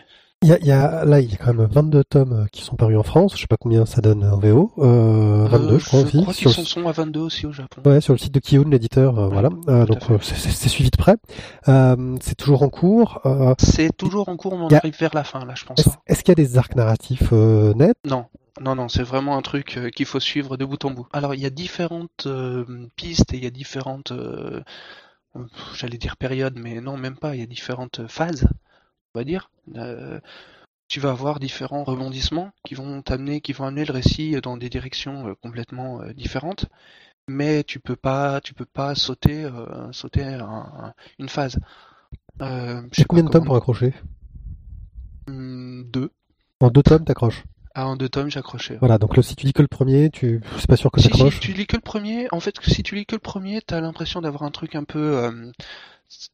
Il 0.45 0.49
y 0.49 0.53
a, 0.53 0.59
y 0.59 0.71
a, 0.71 1.05
là, 1.05 1.21
il 1.21 1.31
y 1.31 1.33
a 1.33 1.37
quand 1.37 1.55
même 1.55 1.65
22 1.65 2.03
tomes 2.03 2.33
euh, 2.33 2.45
qui 2.51 2.61
sont 2.61 2.75
parus 2.75 2.99
en 2.99 3.01
France. 3.01 3.33
Je 3.33 3.41
sais 3.41 3.47
pas 3.47 3.57
combien 3.57 3.87
ça 3.87 3.99
donne 4.01 4.23
en 4.23 4.37
VO. 4.37 4.71
Euh, 4.77 5.47
22, 5.49 5.73
euh, 5.73 5.79
je 5.79 5.85
crois 5.85 6.01
aussi. 6.01 6.17
Je 6.17 6.21
crois 6.21 6.33
qu'ils 6.35 6.67
sont 6.67 6.87
à 6.87 6.91
22 6.91 7.19
aussi 7.19 7.47
au 7.47 7.51
Japon. 7.51 7.81
Ouais, 7.83 7.99
sur 7.99 8.13
le 8.13 8.19
site 8.19 8.31
de 8.31 8.39
Kiyun, 8.39 8.69
l'éditeur. 8.69 9.17
Euh, 9.17 9.27
voilà. 9.27 9.49
Euh, 9.69 9.87
donc 9.87 10.01
c'est 10.21 10.69
suivi 10.69 10.91
de 10.91 10.97
près. 10.97 11.15
c'est 11.65 12.35
toujours 12.35 12.61
en 12.61 12.69
cours. 12.69 13.21
c'est 13.57 13.97
toujours 13.97 14.29
en 14.29 14.37
cours, 14.37 14.55
mais 14.55 14.65
on 14.65 14.77
arrive 14.77 14.95
vers 14.99 15.15
la 15.15 15.23
fin 15.23 15.43
là, 15.45 15.55
je 15.55 15.65
pense. 15.65 15.89
Est-ce 16.05 16.23
qu'il 16.23 16.29
y 16.29 16.39
a 16.39 16.43
des 16.45 16.59
arcs 16.59 16.75
narratifs 16.75 17.31
nets? 17.31 17.97
Non. 18.05 18.25
Non, 18.61 18.75
non, 18.75 18.87
c'est 18.87 19.03
vraiment 19.03 19.37
un 19.37 19.41
truc 19.41 19.79
qu'il 19.95 20.05
faut 20.05 20.19
suivre 20.19 20.57
de 20.57 20.63
bout 20.63 20.85
en 20.85 20.91
bout. 20.91 21.07
Alors, 21.11 21.33
il 21.33 21.41
y 21.41 21.47
a 21.47 21.49
différentes 21.49 22.27
pistes 22.95 23.33
et 23.33 23.37
il 23.37 23.43
y 23.43 23.47
a 23.47 23.49
différentes, 23.49 24.13
j'allais 25.73 25.97
dire 25.97 26.17
périodes, 26.17 26.59
mais 26.59 26.81
non, 26.81 26.97
même 26.97 27.17
pas. 27.17 27.33
Il 27.33 27.39
y 27.39 27.43
a 27.43 27.47
différentes 27.47 28.07
phases 28.07 28.47
on 29.15 29.19
va 29.19 29.23
dire. 29.23 29.49
Euh, 29.75 30.19
tu 30.87 30.99
vas 30.99 31.11
avoir 31.11 31.39
différents 31.39 31.83
rebondissements 31.83 32.51
qui 32.65 32.75
vont 32.75 33.01
t'amener, 33.01 33.41
qui 33.41 33.53
vont 33.53 33.65
amener 33.65 33.85
le 33.85 33.93
récit 33.93 34.39
dans 34.41 34.57
des 34.57 34.69
directions 34.69 35.29
euh, 35.29 35.33
complètement 35.41 36.01
euh, 36.01 36.13
différentes, 36.13 36.65
mais 37.27 37.63
tu 37.63 37.79
peux 37.79 37.95
pas, 37.95 38.39
tu 38.41 38.53
peux 38.53 38.65
pas 38.65 38.93
sauter, 38.93 39.49
sauter 39.91 40.37
une 41.17 41.29
phase. 41.29 41.57
Euh, 42.41 42.81
combien 43.07 43.23
de 43.23 43.29
tomes 43.29 43.45
pour 43.45 43.55
accrocher? 43.55 43.93
Hmm, 45.27 45.83
Deux. 45.85 46.11
En 46.59 46.69
deux 46.69 46.83
tomes, 46.83 47.03
t'accroches? 47.03 47.43
Ah, 47.73 47.87
en 47.87 47.95
deux 47.95 48.07
tomes, 48.07 48.29
j'accrochais. 48.29 48.77
Voilà, 48.77 48.97
donc 48.97 49.17
si 49.21 49.35
tu 49.35 49.47
lis 49.47 49.53
que 49.53 49.61
le 49.61 49.67
premier, 49.67 50.09
tu 50.09 50.39
c'est 50.57 50.67
pas 50.67 50.77
sûr 50.77 50.91
que 50.91 51.01
t'accroches. 51.01 51.35
Si, 51.35 51.39
tu 51.39 51.53
lis 51.53 51.65
que 51.65 51.75
le 51.75 51.81
premier, 51.81 52.27
en 52.31 52.39
fait, 52.39 52.55
si 52.61 52.83
tu 52.83 52.95
lis 52.95 53.05
que 53.05 53.15
le 53.15 53.19
premier, 53.19 53.61
t'as 53.61 53.81
l'impression 53.81 54.21
d'avoir 54.21 54.43
un 54.43 54.51
truc 54.51 54.75
un 54.75 54.83
peu, 54.83 55.51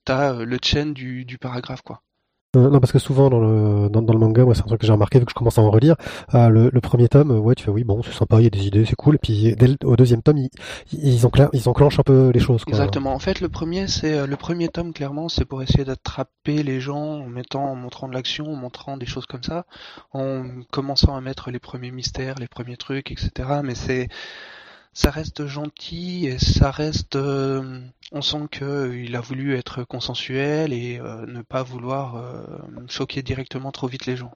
t'as 0.04 0.34
le 0.44 0.60
chaîne 0.62 0.94
du, 0.94 1.26
du 1.26 1.38
paragraphe, 1.38 1.82
quoi. 1.82 2.02
Euh, 2.58 2.70
non, 2.70 2.82
parce 2.82 2.91
que 2.91 2.99
souvent 2.99 3.30
dans 3.30 3.39
le 3.39 3.88
dans, 3.88 4.02
le 4.02 4.20
manga, 4.20 4.43
moi 4.43 4.54
c'est 4.54 4.62
un 4.62 4.66
truc 4.66 4.82
que 4.82 4.86
j'ai 4.86 4.91
remarqué 4.91 5.20
vu 5.20 5.26
que 5.26 5.32
je 5.32 5.36
commence 5.36 5.58
à 5.58 5.62
en 5.62 5.72
relire. 5.72 5.95
euh, 6.36 6.49
le, 6.49 6.82
premier 6.82 7.08
tome, 7.08 7.32
ouais, 7.32 7.56
tu 7.56 7.64
fais 7.64 7.72
oui, 7.72 7.86
bon, 7.86 8.04
c'est 8.04 8.12
sympa, 8.12 8.39
il 8.39 8.43
y 8.43 8.47
a 8.47 8.49
des 8.49 8.68
idées, 8.68 8.84
c'est 8.84 8.97
cool. 8.97 9.16
Et 9.16 9.20
puis 9.20 9.56
au 9.86 9.95
deuxième 9.95 10.22
tome, 10.22 10.38
ils, 10.38 10.49
ils, 10.91 11.22
encla- 11.26 11.49
ils 11.54 11.70
enclenchent 11.70 11.99
un 11.99 12.04
peu 12.04 12.30
les 12.34 12.41
choses. 12.41 12.66
Quoi. 12.66 12.74
Exactement. 12.74 13.14
En 13.14 13.20
fait, 13.20 13.39
le 13.39 13.47
premier, 13.47 13.88
c'est 13.88 14.18
euh, 14.18 14.28
le 14.28 14.36
premier 14.36 14.68
tome 14.68 14.91
clairement, 14.91 15.30
c'est 15.30 15.45
pour 15.45 15.64
essayer 15.64 15.86
d'attraper 15.86 16.62
les 16.62 16.82
gens 16.82 17.22
en 17.22 17.28
mettant, 17.28 17.64
en 17.64 17.76
montrant 17.76 18.10
de 18.10 18.14
l'action, 18.14 18.52
en 18.52 18.58
montrant 18.58 18.97
des 18.97 19.06
choses 19.06 19.26
comme 19.26 19.43
ça, 19.43 19.66
en 20.12 20.43
commençant 20.72 21.16
à 21.16 21.22
mettre 21.22 21.52
les 21.52 21.60
premiers 21.60 21.91
mystères, 21.91 22.36
les 22.38 22.49
premiers 22.49 22.76
trucs, 22.76 23.12
etc. 23.12 23.62
Mais 23.64 23.76
c'est, 23.76 24.10
ça 24.94 25.10
reste 25.10 25.46
gentil 25.48 26.28
et 26.28 26.38
ça 26.38 26.70
reste, 26.70 27.16
euh, 27.16 27.80
on 28.12 28.22
sent 28.22 28.48
que 28.52 28.66
euh, 28.66 29.18
a 29.18 29.22
voulu 29.22 29.56
être 29.56 29.84
consensuel 29.84 30.74
et 30.74 31.00
euh, 31.00 31.26
ne 31.28 31.42
pas 31.42 31.64
vouloir 31.64 32.18
euh, 32.18 32.44
choquer 32.89 33.22
directement 33.22 33.72
trop 33.72 33.88
vite 33.88 34.06
les 34.06 34.18
gens. 34.18 34.34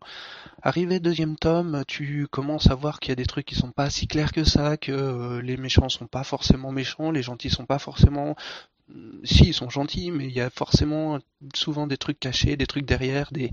Arrivé 0.62 0.99
deuxième 0.99 1.36
tome, 1.36 1.84
tu 1.88 2.28
commences 2.32 2.70
à 2.70 2.76
voir 2.76 2.99
qu'il 2.99 3.10
y 3.10 3.14
a 3.14 3.16
des 3.16 3.26
trucs 3.26 3.45
qui 3.45 3.56
sont 3.56 3.72
pas 3.72 3.89
si 3.89 4.08
clairs 4.08 4.32
que 4.32 4.45
ça, 4.45 4.78
que 4.78 4.93
euh, 4.93 5.41
les 5.41 5.58
méchants 5.58 5.89
sont 5.89 6.08
pas 6.08 6.24
forcément 6.24 6.72
méchants, 6.72 7.12
les 7.12 7.24
gentils 7.24 7.49
sont 7.49 7.66
pas 7.66 7.80
forcément 7.80 8.36
si 9.24 9.47
ils 9.47 9.53
sont 9.53 9.70
gentils, 9.70 10.12
mais 10.12 10.26
il 10.26 10.32
y 10.32 10.41
a 10.41 10.51
forcément 10.51 11.18
souvent 11.56 11.88
des 11.88 11.97
trucs 11.97 12.20
cachés, 12.20 12.56
des 12.56 12.68
trucs 12.68 12.86
derrière, 12.86 13.32
des 13.32 13.51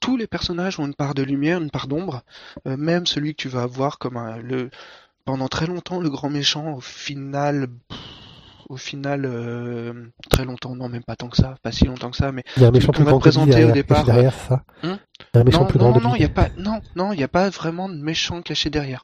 tous 0.00 0.16
les 0.16 0.26
personnages 0.26 0.80
ont 0.80 0.86
une 0.86 0.94
part 0.94 1.14
de 1.14 1.22
lumière, 1.22 1.60
une 1.60 1.70
part 1.70 1.86
d'ombre, 1.86 2.22
euh, 2.66 2.76
même 2.76 3.06
celui 3.06 3.34
que 3.34 3.42
tu 3.42 3.48
vas 3.48 3.62
avoir 3.62 3.98
comme 3.98 4.16
un, 4.16 4.38
le 4.38 4.70
pendant 5.24 5.48
très 5.48 5.66
longtemps 5.66 6.00
le 6.00 6.10
grand 6.10 6.30
méchant 6.30 6.74
au 6.74 6.80
final 6.80 7.68
au 8.68 8.76
final 8.76 9.24
euh, 9.24 10.12
très 10.30 10.44
longtemps 10.44 10.76
non 10.76 10.88
même 10.88 11.02
pas 11.02 11.16
tant 11.16 11.28
que 11.28 11.36
ça, 11.36 11.56
pas 11.62 11.72
si 11.72 11.86
longtemps 11.86 12.10
que 12.10 12.16
ça 12.16 12.32
mais 12.32 12.44
Il 12.56 12.62
y 12.62 12.64
a 12.64 12.68
un 12.68 12.70
méchant 12.70 12.92
plus 12.92 13.04
grand 13.04 13.18
derrière, 13.18 13.68
au 13.68 13.72
départ, 13.72 14.04
derrière 14.04 14.34
ça. 14.34 14.62
Hum 14.84 14.98
il 15.32 15.36
y 15.36 15.38
a 15.38 15.40
un 15.42 15.44
méchant 15.44 15.60
non, 15.60 15.66
plus 15.66 15.78
non, 15.78 15.90
grand 15.90 16.00
non, 16.00 16.14
il 16.16 16.22
y 16.22 16.24
a 16.24 16.28
pas, 16.28 16.48
non, 16.56 16.80
non, 16.96 17.12
il 17.12 17.20
y 17.20 17.22
a 17.22 17.28
pas 17.28 17.50
vraiment 17.50 17.88
de 17.88 17.94
méchant 17.94 18.42
caché 18.42 18.70
derrière. 18.70 19.02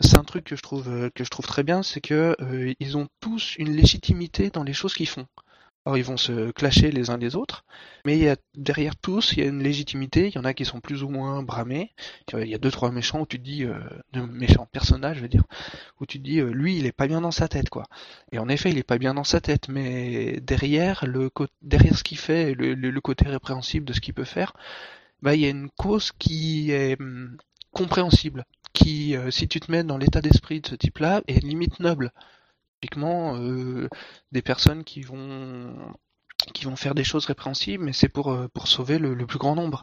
C'est 0.00 0.16
un 0.16 0.24
truc 0.24 0.44
que 0.44 0.56
je 0.56 0.62
trouve 0.62 0.88
euh, 0.88 1.10
que 1.14 1.24
je 1.24 1.30
trouve 1.30 1.46
très 1.46 1.62
bien, 1.62 1.82
c'est 1.82 2.00
que 2.00 2.36
euh, 2.40 2.72
ils 2.80 2.96
ont 2.96 3.08
tous 3.20 3.54
une 3.58 3.72
légitimité 3.72 4.50
dans 4.50 4.62
les 4.62 4.72
choses 4.72 4.94
qu'ils 4.94 5.08
font. 5.08 5.26
Ils 5.96 6.04
vont 6.04 6.16
se 6.16 6.50
clasher 6.50 6.90
les 6.90 7.10
uns 7.10 7.16
les 7.16 7.36
autres, 7.36 7.64
mais 8.04 8.16
il 8.16 8.24
y 8.24 8.28
a 8.28 8.36
derrière 8.54 8.96
tous, 8.96 9.32
il 9.32 9.40
y 9.40 9.42
a 9.42 9.46
une 9.46 9.62
légitimité. 9.62 10.28
Il 10.28 10.34
y 10.34 10.38
en 10.38 10.44
a 10.44 10.54
qui 10.54 10.64
sont 10.64 10.80
plus 10.80 11.02
ou 11.02 11.08
moins 11.08 11.42
bramés. 11.42 11.92
Il 12.32 12.48
y 12.48 12.54
a 12.54 12.58
deux 12.58 12.70
trois 12.70 12.90
méchants 12.90 13.20
où 13.20 13.26
tu 13.26 13.38
te 13.38 13.44
dis, 13.44 13.64
euh, 13.64 13.78
de 14.12 14.20
méchants 14.20 14.68
personnages, 14.70 15.16
je 15.16 15.22
veux 15.22 15.28
dire, 15.28 15.44
où 16.00 16.06
tu 16.06 16.18
te 16.18 16.24
dis, 16.24 16.40
euh, 16.40 16.50
lui, 16.50 16.78
il 16.78 16.86
est 16.86 16.92
pas 16.92 17.06
bien 17.06 17.20
dans 17.20 17.30
sa 17.30 17.48
tête, 17.48 17.70
quoi. 17.70 17.84
Et 18.32 18.38
en 18.38 18.48
effet, 18.48 18.70
il 18.70 18.78
est 18.78 18.82
pas 18.82 18.98
bien 18.98 19.14
dans 19.14 19.24
sa 19.24 19.40
tête, 19.40 19.68
mais 19.68 20.40
derrière 20.40 21.06
le 21.06 21.30
derrière 21.62 21.96
ce 21.96 22.04
qu'il 22.04 22.18
fait, 22.18 22.54
le 22.54 23.00
côté 23.00 23.28
répréhensible 23.28 23.86
de 23.86 23.92
ce 23.92 24.00
qu'il 24.00 24.14
peut 24.14 24.24
faire, 24.24 24.52
bah 25.22 25.34
il 25.34 25.40
y 25.40 25.46
a 25.46 25.50
une 25.50 25.70
cause 25.70 26.12
qui 26.12 26.70
est 26.70 27.00
hum, 27.00 27.36
compréhensible, 27.72 28.44
qui, 28.72 29.16
euh, 29.16 29.30
si 29.30 29.48
tu 29.48 29.60
te 29.60 29.70
mets 29.70 29.84
dans 29.84 29.98
l'état 29.98 30.20
d'esprit 30.20 30.60
de 30.60 30.68
ce 30.68 30.74
type-là, 30.74 31.22
est 31.26 31.42
limite 31.42 31.80
noble. 31.80 32.12
Typiquement, 32.80 33.36
euh, 33.36 33.88
des 34.30 34.42
personnes 34.42 34.84
qui 34.84 35.02
vont 35.02 35.92
qui 36.54 36.64
vont 36.64 36.76
faire 36.76 36.94
des 36.94 37.04
choses 37.04 37.26
répréhensibles, 37.26 37.82
mais 37.84 37.92
c'est 37.92 38.08
pour 38.08 38.30
euh, 38.32 38.48
pour 38.48 38.68
sauver 38.68 38.98
le, 38.98 39.26
plus 39.26 39.38
grand 39.38 39.56
nombre. 39.56 39.82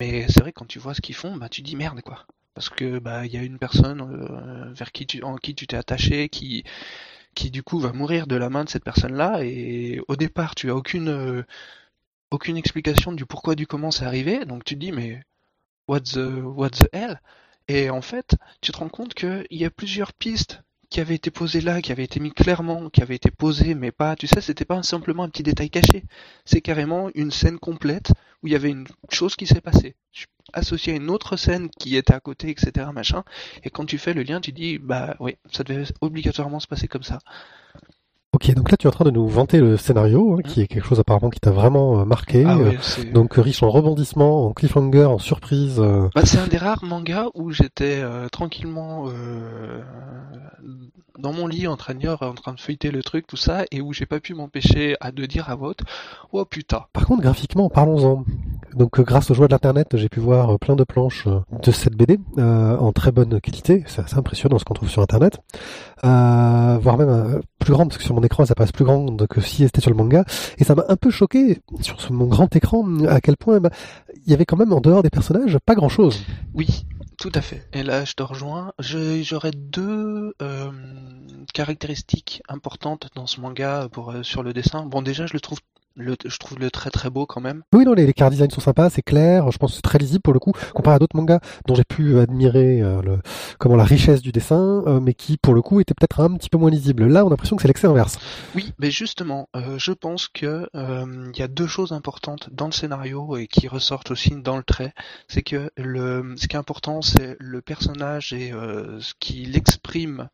Mais 0.00 0.26
c'est 0.28 0.40
vrai 0.40 0.52
quand 0.52 0.66
tu 0.66 0.78
vois 0.78 0.94
ce 0.94 1.00
qu'ils 1.00 1.14
font, 1.16 1.36
bah 1.36 1.48
tu 1.48 1.62
dis 1.62 1.76
merde 1.76 2.02
quoi, 2.02 2.26
parce 2.54 2.68
que 2.68 2.98
bah 3.00 3.26
il 3.26 3.32
y 3.32 3.36
a 3.36 3.42
une 3.42 3.58
personne 3.58 4.00
euh, 4.00 4.72
vers 4.74 4.92
qui 4.92 5.06
tu 5.06 5.22
en 5.24 5.36
qui 5.36 5.54
tu 5.56 5.66
t'es 5.66 5.76
attaché, 5.76 6.28
qui 6.28 6.64
qui 7.34 7.50
du 7.50 7.62
coup 7.64 7.80
va 7.80 7.92
mourir 7.92 8.26
de 8.28 8.36
la 8.36 8.50
main 8.50 8.64
de 8.64 8.68
cette 8.70 8.84
personne-là, 8.84 9.44
et 9.44 10.00
au 10.08 10.16
départ 10.16 10.54
tu 10.54 10.70
as 10.70 10.76
aucune 10.76 11.44
aucune 12.30 12.56
explication 12.56 13.12
du 13.12 13.26
pourquoi 13.26 13.54
du 13.56 13.66
comment 13.66 13.90
c'est 13.90 14.04
arrivé, 14.06 14.44
donc 14.44 14.64
tu 14.64 14.74
te 14.74 14.80
dis 14.80 14.92
mais 14.92 15.22
what 15.88 16.00
the 16.02 16.18
what 16.44 16.70
the 16.70 16.88
hell? 16.92 17.20
Et 17.68 17.90
en 17.90 18.02
fait, 18.02 18.36
tu 18.60 18.72
te 18.72 18.78
rends 18.78 18.88
compte 18.90 19.14
qu'il 19.14 19.46
y 19.50 19.64
a 19.64 19.70
plusieurs 19.70 20.12
pistes 20.12 20.62
qui 20.94 21.00
avaient 21.00 21.16
été 21.16 21.32
posées 21.32 21.60
là, 21.60 21.82
qui 21.82 21.90
avaient 21.90 22.04
été 22.04 22.20
mis 22.20 22.30
clairement, 22.30 22.88
qui 22.88 23.02
avaient 23.02 23.16
été 23.16 23.28
posées, 23.32 23.74
mais 23.74 23.90
pas, 23.90 24.14
tu 24.14 24.28
sais, 24.28 24.40
c'était 24.40 24.64
pas 24.64 24.80
simplement 24.84 25.24
un 25.24 25.28
petit 25.28 25.42
détail 25.42 25.68
caché. 25.68 26.04
C'est 26.44 26.60
carrément 26.60 27.10
une 27.16 27.32
scène 27.32 27.58
complète 27.58 28.12
où 28.40 28.46
il 28.46 28.52
y 28.52 28.54
avait 28.54 28.70
une 28.70 28.86
chose 29.10 29.34
qui 29.34 29.48
s'est 29.48 29.60
passée, 29.60 29.96
associée 30.52 30.92
à 30.92 30.96
une 30.96 31.10
autre 31.10 31.36
scène 31.36 31.68
qui 31.68 31.96
était 31.96 32.14
à 32.14 32.20
côté, 32.20 32.48
etc.. 32.48 32.86
Et 33.64 33.70
quand 33.70 33.86
tu 33.86 33.98
fais 33.98 34.14
le 34.14 34.22
lien, 34.22 34.40
tu 34.40 34.52
dis, 34.52 34.78
bah 34.78 35.16
oui, 35.18 35.34
ça 35.50 35.64
devait 35.64 35.92
obligatoirement 36.00 36.60
se 36.60 36.68
passer 36.68 36.86
comme 36.86 37.02
ça. 37.02 37.18
Ok, 38.34 38.52
donc 38.52 38.68
là 38.72 38.76
tu 38.76 38.86
es 38.86 38.88
en 38.88 38.92
train 38.92 39.04
de 39.04 39.12
nous 39.12 39.28
vanter 39.28 39.60
le 39.60 39.76
scénario, 39.76 40.34
hein, 40.34 40.42
qui 40.42 40.60
est 40.60 40.66
quelque 40.66 40.84
chose 40.84 40.98
apparemment 40.98 41.30
qui 41.30 41.38
t'a 41.38 41.52
vraiment 41.52 42.00
euh, 42.00 42.04
marqué. 42.04 42.44
Ah 42.44 42.56
euh, 42.56 42.70
ouais, 42.70 43.04
donc 43.12 43.38
euh, 43.38 43.42
riche 43.42 43.62
en 43.62 43.70
rebondissements, 43.70 44.48
en 44.48 44.52
cliffhanger, 44.52 45.04
en 45.04 45.18
surprise. 45.18 45.76
euh, 45.78 46.08
Bah, 46.16 46.22
c'est 46.24 46.38
un 46.38 46.48
des 46.48 46.56
rares 46.56 46.84
mangas 46.84 47.28
où 47.34 47.52
j'étais 47.52 48.02
tranquillement 48.32 49.06
dans 51.16 51.32
mon 51.32 51.46
lit 51.46 51.68
en 51.68 51.76
train 51.76 51.94
de 51.94 52.00
lire, 52.00 52.18
en 52.22 52.34
train 52.34 52.52
de 52.54 52.60
feuilleter 52.60 52.90
le 52.90 53.04
truc, 53.04 53.28
tout 53.28 53.36
ça, 53.36 53.64
et 53.70 53.80
où 53.80 53.92
j'ai 53.92 54.04
pas 54.04 54.18
pu 54.18 54.34
m'empêcher 54.34 54.96
à 55.00 55.12
de 55.12 55.26
dire 55.26 55.48
à 55.48 55.56
haute 55.56 55.78
Oh 56.32 56.44
putain 56.44 56.86
Par 56.92 57.06
contre, 57.06 57.22
graphiquement, 57.22 57.68
parlons-en. 57.68 58.24
Donc, 58.74 59.00
grâce 59.00 59.30
aux 59.30 59.34
joies 59.34 59.46
de 59.46 59.52
l'internet, 59.52 59.96
j'ai 59.96 60.08
pu 60.08 60.18
voir 60.18 60.58
plein 60.58 60.74
de 60.74 60.82
planches 60.82 61.28
de 61.62 61.70
cette 61.70 61.94
BD 61.94 62.18
en 62.36 62.90
très 62.92 63.12
bonne 63.12 63.40
qualité. 63.40 63.84
C'est 63.86 64.02
assez 64.02 64.16
impressionnant 64.16 64.58
ce 64.58 64.64
qu'on 64.64 64.74
trouve 64.74 64.90
sur 64.90 65.02
internet, 65.02 65.38
euh, 66.04 66.78
voire 66.78 66.98
même 66.98 67.08
euh, 67.08 67.40
plus 67.58 67.72
grande 67.72 67.88
parce 67.88 67.98
que 67.98 68.04
sur 68.04 68.14
mon 68.14 68.22
écran, 68.22 68.44
ça 68.44 68.54
passe 68.54 68.72
plus 68.72 68.84
grande 68.84 69.26
que 69.26 69.40
si 69.40 69.64
c'était 69.64 69.80
sur 69.80 69.90
le 69.90 69.96
manga. 69.96 70.24
Et 70.58 70.64
ça 70.64 70.74
m'a 70.74 70.84
un 70.88 70.96
peu 70.96 71.10
choqué 71.10 71.60
sur 71.80 71.96
mon 72.12 72.26
grand 72.26 72.54
écran 72.54 72.84
à 73.06 73.20
quel 73.20 73.36
point 73.36 73.60
bah, 73.60 73.70
il 74.26 74.30
y 74.30 74.34
avait 74.34 74.44
quand 74.44 74.56
même 74.56 74.72
en 74.72 74.80
dehors 74.80 75.02
des 75.02 75.10
personnages 75.10 75.58
pas 75.64 75.74
grand-chose. 75.74 76.22
Oui, 76.54 76.84
tout 77.18 77.32
à 77.34 77.40
fait. 77.40 77.66
Et 77.72 77.82
là, 77.82 78.04
je 78.04 78.14
te 78.14 78.22
rejoins. 78.22 78.72
J'aurais 78.78 79.52
deux 79.52 80.34
euh, 80.42 80.70
caractéristiques 81.52 82.42
importantes 82.48 83.08
dans 83.14 83.26
ce 83.26 83.40
manga 83.40 83.88
pour 83.90 84.10
euh, 84.10 84.22
sur 84.22 84.42
le 84.42 84.52
dessin. 84.52 84.84
Bon, 84.84 85.02
déjà, 85.02 85.26
je 85.26 85.32
le 85.32 85.40
trouve, 85.40 85.58
le, 85.96 86.16
je 86.24 86.38
trouve 86.38 86.58
le 86.58 86.70
très 86.70 86.90
très 86.90 87.10
beau 87.10 87.26
quand 87.26 87.40
même. 87.40 87.62
Oui, 87.72 87.84
non, 87.84 87.92
les, 87.92 88.06
les 88.06 88.12
car 88.12 88.30
designs 88.30 88.50
sont 88.50 88.60
sympas, 88.60 88.90
c'est 88.90 89.02
clair. 89.02 89.50
Je 89.50 89.58
pense 89.58 89.70
que 89.70 89.76
c'est 89.76 89.82
très 89.82 89.98
lisible 89.98 90.22
pour 90.22 90.32
le 90.32 90.40
coup, 90.40 90.52
comparé 90.74 90.96
à 90.96 90.98
d'autres 90.98 91.16
mangas 91.16 91.40
dont 91.66 91.74
j'ai 91.74 91.84
pu 91.84 92.18
admirer 92.18 92.82
euh, 92.82 93.02
le, 93.02 93.18
comment 93.58 93.76
la 93.76 93.84
richesse 93.84 94.22
du 94.22 94.32
dessin, 94.32 94.82
euh, 94.86 95.00
mais 95.00 95.14
qui 95.14 95.36
pour 95.36 95.54
le 95.54 95.62
coup 95.62 95.80
était 95.80 95.94
peut-être 95.94 96.20
un 96.20 96.34
petit 96.36 96.50
peu 96.50 96.58
moins 96.58 96.70
lisible. 96.70 97.06
Là, 97.06 97.24
on 97.24 97.28
a 97.28 97.30
l'impression 97.30 97.56
que 97.56 97.62
c'est 97.62 97.68
l'excès 97.68 97.86
inverse. 97.86 98.18
Oui, 98.54 98.72
mais 98.78 98.90
justement, 98.90 99.48
euh, 99.56 99.78
je 99.78 99.92
pense 99.92 100.28
que 100.28 100.68
euh, 100.74 101.30
il 101.34 101.38
y 101.38 101.42
a 101.42 101.48
deux 101.48 101.66
choses 101.66 101.92
importantes 101.92 102.48
dans 102.52 102.66
le 102.66 102.72
scénario 102.72 103.36
et 103.36 103.46
qui 103.46 103.68
ressortent 103.68 104.10
aussi 104.10 104.30
dans 104.36 104.56
le 104.56 104.62
trait. 104.62 104.92
C'est 105.28 105.42
que 105.42 105.70
le, 105.76 106.34
ce 106.36 106.46
qui 106.46 106.56
est 106.56 106.58
important, 106.58 107.02
c'est 107.02 107.36
le 107.40 107.60
personnage 107.62 108.32
et 108.32 108.52
euh, 108.52 109.00
ce 109.00 109.14
qu'il 109.20 109.56
exprime 109.56 110.28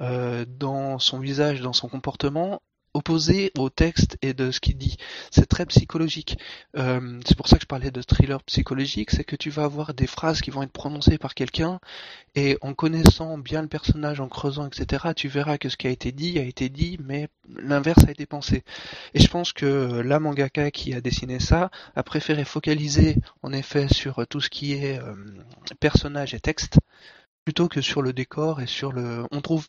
euh, 0.00 0.44
dans 0.58 0.98
son 0.98 1.18
visage, 1.18 1.62
dans 1.62 1.72
son 1.72 1.88
comportement, 1.88 2.60
opposé 2.96 3.52
au 3.58 3.68
texte 3.68 4.16
et 4.22 4.32
de 4.32 4.50
ce 4.50 4.58
qu'il 4.58 4.78
dit. 4.78 4.96
C'est 5.30 5.46
très 5.46 5.66
psychologique. 5.66 6.38
Euh, 6.76 7.20
c'est 7.26 7.36
pour 7.36 7.46
ça 7.46 7.56
que 7.56 7.62
je 7.62 7.66
parlais 7.66 7.90
de 7.90 8.00
thriller 8.00 8.42
psychologique, 8.44 9.10
c'est 9.10 9.24
que 9.24 9.36
tu 9.36 9.50
vas 9.50 9.64
avoir 9.64 9.92
des 9.92 10.06
phrases 10.06 10.40
qui 10.40 10.50
vont 10.50 10.62
être 10.62 10.72
prononcées 10.72 11.18
par 11.18 11.34
quelqu'un 11.34 11.78
et 12.34 12.56
en 12.62 12.72
connaissant 12.72 13.36
bien 13.36 13.60
le 13.60 13.68
personnage, 13.68 14.20
en 14.20 14.28
creusant, 14.28 14.66
etc., 14.66 15.12
tu 15.14 15.28
verras 15.28 15.58
que 15.58 15.68
ce 15.68 15.76
qui 15.76 15.86
a 15.86 15.90
été 15.90 16.10
dit 16.10 16.38
a 16.38 16.42
été 16.42 16.70
dit, 16.70 16.98
mais 17.02 17.28
l'inverse 17.54 18.04
a 18.06 18.10
été 18.10 18.24
pensé. 18.24 18.64
Et 19.12 19.20
je 19.20 19.28
pense 19.28 19.52
que 19.52 20.00
la 20.00 20.18
mangaka 20.18 20.70
qui 20.70 20.94
a 20.94 21.00
dessiné 21.00 21.38
ça 21.38 21.70
a 21.94 22.02
préféré 22.02 22.44
focaliser 22.44 23.16
en 23.42 23.52
effet 23.52 23.88
sur 23.88 24.26
tout 24.26 24.40
ce 24.40 24.48
qui 24.48 24.72
est 24.72 24.98
euh, 24.98 25.14
personnage 25.80 26.32
et 26.32 26.40
texte, 26.40 26.78
plutôt 27.44 27.68
que 27.68 27.82
sur 27.82 28.00
le 28.00 28.14
décor 28.14 28.62
et 28.62 28.66
sur 28.66 28.92
le... 28.92 29.24
On 29.30 29.40
trouve 29.42 29.66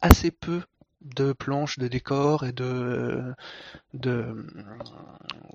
assez 0.00 0.30
peu 0.30 0.60
de 1.04 1.32
planches 1.32 1.78
de 1.78 1.86
décors 1.86 2.44
et 2.44 2.52
de, 2.52 3.22
de, 3.92 4.46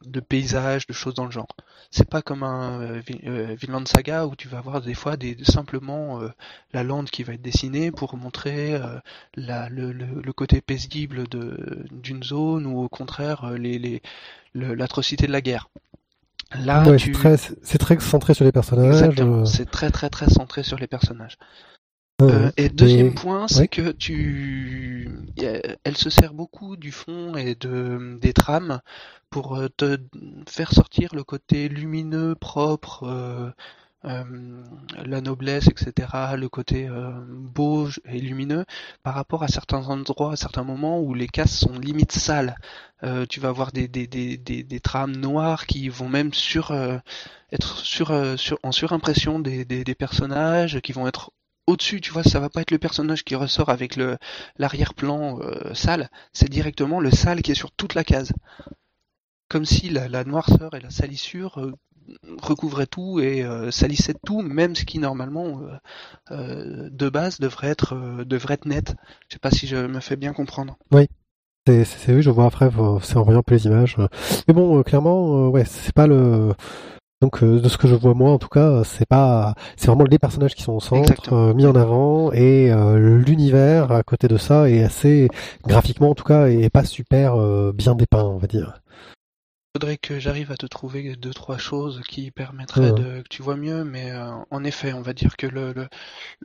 de 0.05 0.19
paysages, 0.19 0.85
de 0.87 0.93
choses 0.93 1.15
dans 1.15 1.25
le 1.25 1.31
genre. 1.31 1.47
C'est 1.91 2.07
pas 2.07 2.21
comme 2.21 2.43
un 2.43 2.81
euh, 2.81 3.01
euh, 3.25 3.55
Vinland 3.59 3.87
Saga 3.87 4.27
où 4.27 4.35
tu 4.35 4.47
vas 4.47 4.59
avoir 4.59 4.81
des 4.81 4.93
fois 4.93 5.17
des, 5.17 5.35
simplement 5.43 6.21
euh, 6.21 6.29
la 6.71 6.83
lande 6.83 7.09
qui 7.09 7.23
va 7.23 7.33
être 7.33 7.41
dessinée 7.41 7.91
pour 7.91 8.15
montrer 8.15 8.75
euh, 8.75 8.99
la, 9.35 9.69
le, 9.69 9.91
le, 9.91 10.21
le 10.23 10.33
côté 10.33 10.61
paisible 10.61 11.23
d'une 11.91 12.23
zone 12.23 12.65
ou 12.67 12.79
au 12.81 12.89
contraire 12.89 13.51
les, 13.51 14.01
l'atrocité 14.53 15.25
de 15.25 15.31
la 15.31 15.41
guerre. 15.41 15.69
Là, 16.55 16.83
ouais, 16.83 16.97
tu... 16.97 17.13
c'est 17.61 17.77
très, 17.77 17.99
centré 17.99 18.33
sur 18.33 18.43
les 18.43 18.51
personnages. 18.51 19.03
C'est 19.45 19.69
très 19.69 19.91
très 19.91 20.09
très 20.09 20.29
centré 20.29 20.63
sur 20.63 20.77
les 20.77 20.87
personnages. 20.87 21.37
Euh, 22.21 22.47
Euh, 22.47 22.51
et 22.57 22.69
deuxième 22.69 23.13
point, 23.13 23.47
c'est 23.47 23.61
ouais. 23.61 23.67
que 23.67 23.91
tu, 23.91 25.09
elle 25.83 25.97
se 25.97 26.09
sert 26.09 26.33
beaucoup 26.33 26.75
du 26.75 26.91
fond 26.91 27.35
et 27.35 27.55
de 27.55 28.17
des 28.21 28.33
trames 28.33 28.81
pour 29.29 29.55
euh, 29.55 29.67
te 29.69 29.97
faire 30.47 30.71
sortir 30.73 31.13
le 31.15 31.23
côté 31.23 31.69
lumineux, 31.69 32.35
propre, 32.35 33.03
euh, 33.03 33.51
euh, 34.05 34.63
la 35.05 35.21
noblesse, 35.21 35.67
etc., 35.67 36.35
le 36.37 36.47
côté 36.49 36.89
beau 37.29 37.89
et 38.05 38.19
lumineux, 38.19 38.65
par 39.03 39.13
rapport 39.13 39.43
à 39.43 39.47
certains 39.49 39.87
endroits, 39.89 40.33
à 40.33 40.35
certains 40.35 40.63
moments 40.63 41.01
où 41.01 41.13
les 41.13 41.27
cases 41.27 41.55
sont 41.57 41.77
limite 41.77 42.11
sales. 42.13 42.55
Tu 43.29 43.39
vas 43.39 43.49
avoir 43.49 43.71
des, 43.71 43.87
des, 43.87 44.07
des, 44.07 44.37
des, 44.37 44.79
trames 44.79 45.15
noires 45.15 45.65
qui 45.67 45.89
vont 45.89 46.07
même 46.09 46.33
sur 46.33 46.71
être 47.51 47.77
sur, 47.79 48.13
sur 48.39 48.57
en 48.63 48.71
surimpression 48.71 49.39
des, 49.39 49.65
des, 49.65 49.83
des 49.83 49.95
personnages, 49.95 50.79
qui 50.81 50.93
vont 50.93 51.07
être 51.07 51.31
au-dessus, 51.69 52.01
tu 52.01 52.11
vois, 52.11 52.23
ça 52.23 52.39
va 52.39 52.49
pas 52.49 52.61
être 52.61 52.71
le 52.71 52.79
personnage 52.79 53.23
qui 53.23 53.35
ressort 53.35 53.69
avec 53.69 53.95
le 53.95 54.17
l'arrière-plan 54.57 55.39
sale, 55.73 56.09
c'est 56.33 56.49
directement 56.49 56.99
le 56.99 57.11
sale 57.11 57.41
qui 57.41 57.51
est 57.51 57.55
sur 57.55 57.71
toute 57.71 57.95
la 57.95 58.03
case. 58.03 58.33
Comme 59.47 59.65
si 59.65 59.89
la, 59.89 60.23
noirceur 60.23 60.75
et 60.75 60.79
la 60.79 60.91
salissure 60.91 61.73
recouvrait 62.41 62.87
tout 62.87 63.19
et 63.19 63.43
euh, 63.43 63.71
salissait 63.71 64.15
tout, 64.25 64.41
même 64.41 64.75
ce 64.75 64.85
qui 64.85 64.99
normalement 64.99 65.61
euh, 65.61 65.77
euh, 66.31 66.89
de 66.91 67.09
base 67.09 67.39
devrait 67.39 67.69
être 67.69 68.23
devrait 68.23 68.55
être 68.55 68.65
net. 68.65 68.95
Je 69.27 69.35
sais 69.35 69.39
pas 69.39 69.51
si 69.51 69.67
je 69.67 69.75
me 69.75 69.99
fais 69.99 70.15
bien 70.15 70.33
comprendre. 70.33 70.77
Oui. 70.91 71.07
C'est 71.67 72.15
oui, 72.15 72.23
je 72.23 72.31
vois 72.31 72.47
après, 72.47 72.67
c'est 73.03 73.17
en 73.17 73.21
voyant 73.21 73.43
les 73.47 73.65
images. 73.67 73.97
Mais 74.47 74.55
bon, 74.55 74.81
clairement, 74.81 75.49
ouais, 75.49 75.65
c'est 75.65 75.93
pas 75.93 76.07
le. 76.07 76.53
Donc 77.21 77.43
de 77.43 77.67
ce 77.67 77.77
que 77.77 77.87
je 77.87 77.95
vois 77.95 78.13
moi 78.13 78.31
en 78.31 78.37
tout 78.39 78.47
cas, 78.47 78.83
c'est 78.83 79.07
pas 79.07 79.53
c'est 79.75 79.87
vraiment 79.87 80.05
les 80.05 80.19
personnages 80.19 80.55
qui 80.55 80.63
sont 80.63 80.73
au 80.73 80.79
centre, 80.79 81.53
mis 81.53 81.65
en 81.65 81.75
avant 81.75 82.31
et 82.31 82.71
l'univers 82.95 83.91
à 83.91 84.03
côté 84.03 84.27
de 84.27 84.37
ça 84.37 84.69
est 84.69 84.83
assez 84.83 85.27
graphiquement 85.63 86.11
en 86.11 86.15
tout 86.15 86.23
cas 86.23 86.47
et 86.47 86.69
pas 86.69 86.85
super 86.85 87.35
bien 87.73 87.95
dépeint, 87.95 88.23
on 88.23 88.37
va 88.37 88.47
dire. 88.47 88.79
Faudrait 89.75 89.97
que 89.97 90.19
j'arrive 90.19 90.51
à 90.51 90.57
te 90.57 90.65
trouver 90.65 91.15
deux 91.15 91.33
trois 91.33 91.59
choses 91.59 92.01
qui 92.07 92.31
permettraient 92.31 92.91
de 92.91 93.21
que 93.21 93.27
tu 93.29 93.43
vois 93.43 93.55
mieux, 93.55 93.83
mais 93.83 94.11
euh, 94.11 94.31
en 94.49 94.63
effet, 94.63 94.93
on 94.93 95.01
va 95.01 95.13
dire 95.13 95.37
que 95.37 95.45
le, 95.45 95.73
le, 95.73 95.87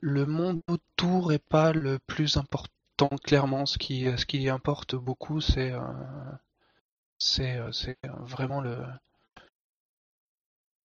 le 0.02 0.26
monde 0.26 0.60
autour 0.68 1.32
est 1.32 1.42
pas 1.48 1.72
le 1.72 1.98
plus 2.06 2.36
important. 2.36 3.08
Clairement, 3.24 3.64
ce 3.64 3.78
qui 3.78 4.06
ce 4.18 4.26
qui 4.26 4.48
importe 4.50 4.94
beaucoup, 4.94 5.40
c'est 5.40 5.72
euh, 5.72 5.80
c'est 7.18 7.56
euh, 7.56 7.72
c'est 7.72 7.96
vraiment 8.20 8.60
le 8.60 8.76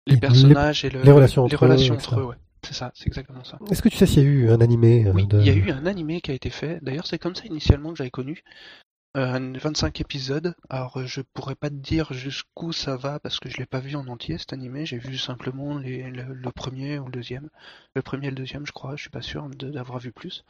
les 0.07 0.17
personnages 0.17 0.85
et 0.85 0.89
le, 0.89 1.01
les 1.01 1.11
relations 1.11 1.45
les 1.47 1.55
relations 1.55 1.95
entre 1.95 2.19
eux. 2.19 2.23
Ouais. 2.25 2.35
C'est 2.63 2.73
ça, 2.73 2.91
c'est 2.95 3.07
exactement 3.07 3.43
ça. 3.43 3.59
Est-ce 3.71 3.81
que 3.81 3.89
tu 3.89 3.97
sais 3.97 4.05
s'il 4.05 4.23
y 4.23 4.25
a 4.25 4.29
eu 4.29 4.49
un 4.49 4.61
animé 4.61 5.09
Oui, 5.13 5.27
il 5.31 5.45
y 5.45 5.49
a 5.49 5.53
eu 5.53 5.71
un 5.71 5.85
animé 5.85 6.21
qui 6.21 6.31
a 6.31 6.33
été 6.33 6.49
fait. 6.49 6.79
D'ailleurs, 6.81 7.07
c'est 7.07 7.19
comme 7.19 7.35
ça 7.35 7.45
initialement 7.45 7.91
que 7.91 7.97
j'avais 7.97 8.09
connu. 8.09 8.43
25 9.15 9.99
euh, 9.99 10.01
épisodes. 10.01 10.55
Alors 10.69 11.05
je 11.05 11.21
pourrais 11.21 11.55
pas 11.55 11.69
te 11.69 11.75
dire 11.75 12.13
jusqu'où 12.13 12.71
ça 12.71 12.97
va 12.97 13.19
parce 13.19 13.39
que 13.39 13.49
je 13.49 13.57
l'ai 13.57 13.65
pas 13.65 13.79
vu 13.79 13.95
en 13.95 14.07
entier 14.07 14.37
cet 14.37 14.53
animé. 14.53 14.85
J'ai 14.85 14.97
vu 14.97 15.17
simplement 15.17 15.77
les, 15.77 16.09
le, 16.11 16.51
premier 16.51 16.99
ou 16.99 17.05
le 17.05 17.11
deuxième. 17.11 17.49
Le 17.95 18.01
premier 18.01 18.27
et 18.27 18.31
le 18.31 18.35
deuxième, 18.35 18.65
je 18.65 18.71
crois. 18.71 18.95
Je 18.95 19.01
suis 19.01 19.09
pas 19.09 19.21
sûr 19.21 19.49
d'avoir 19.49 19.99
vu 19.99 20.11
plus. 20.11 20.43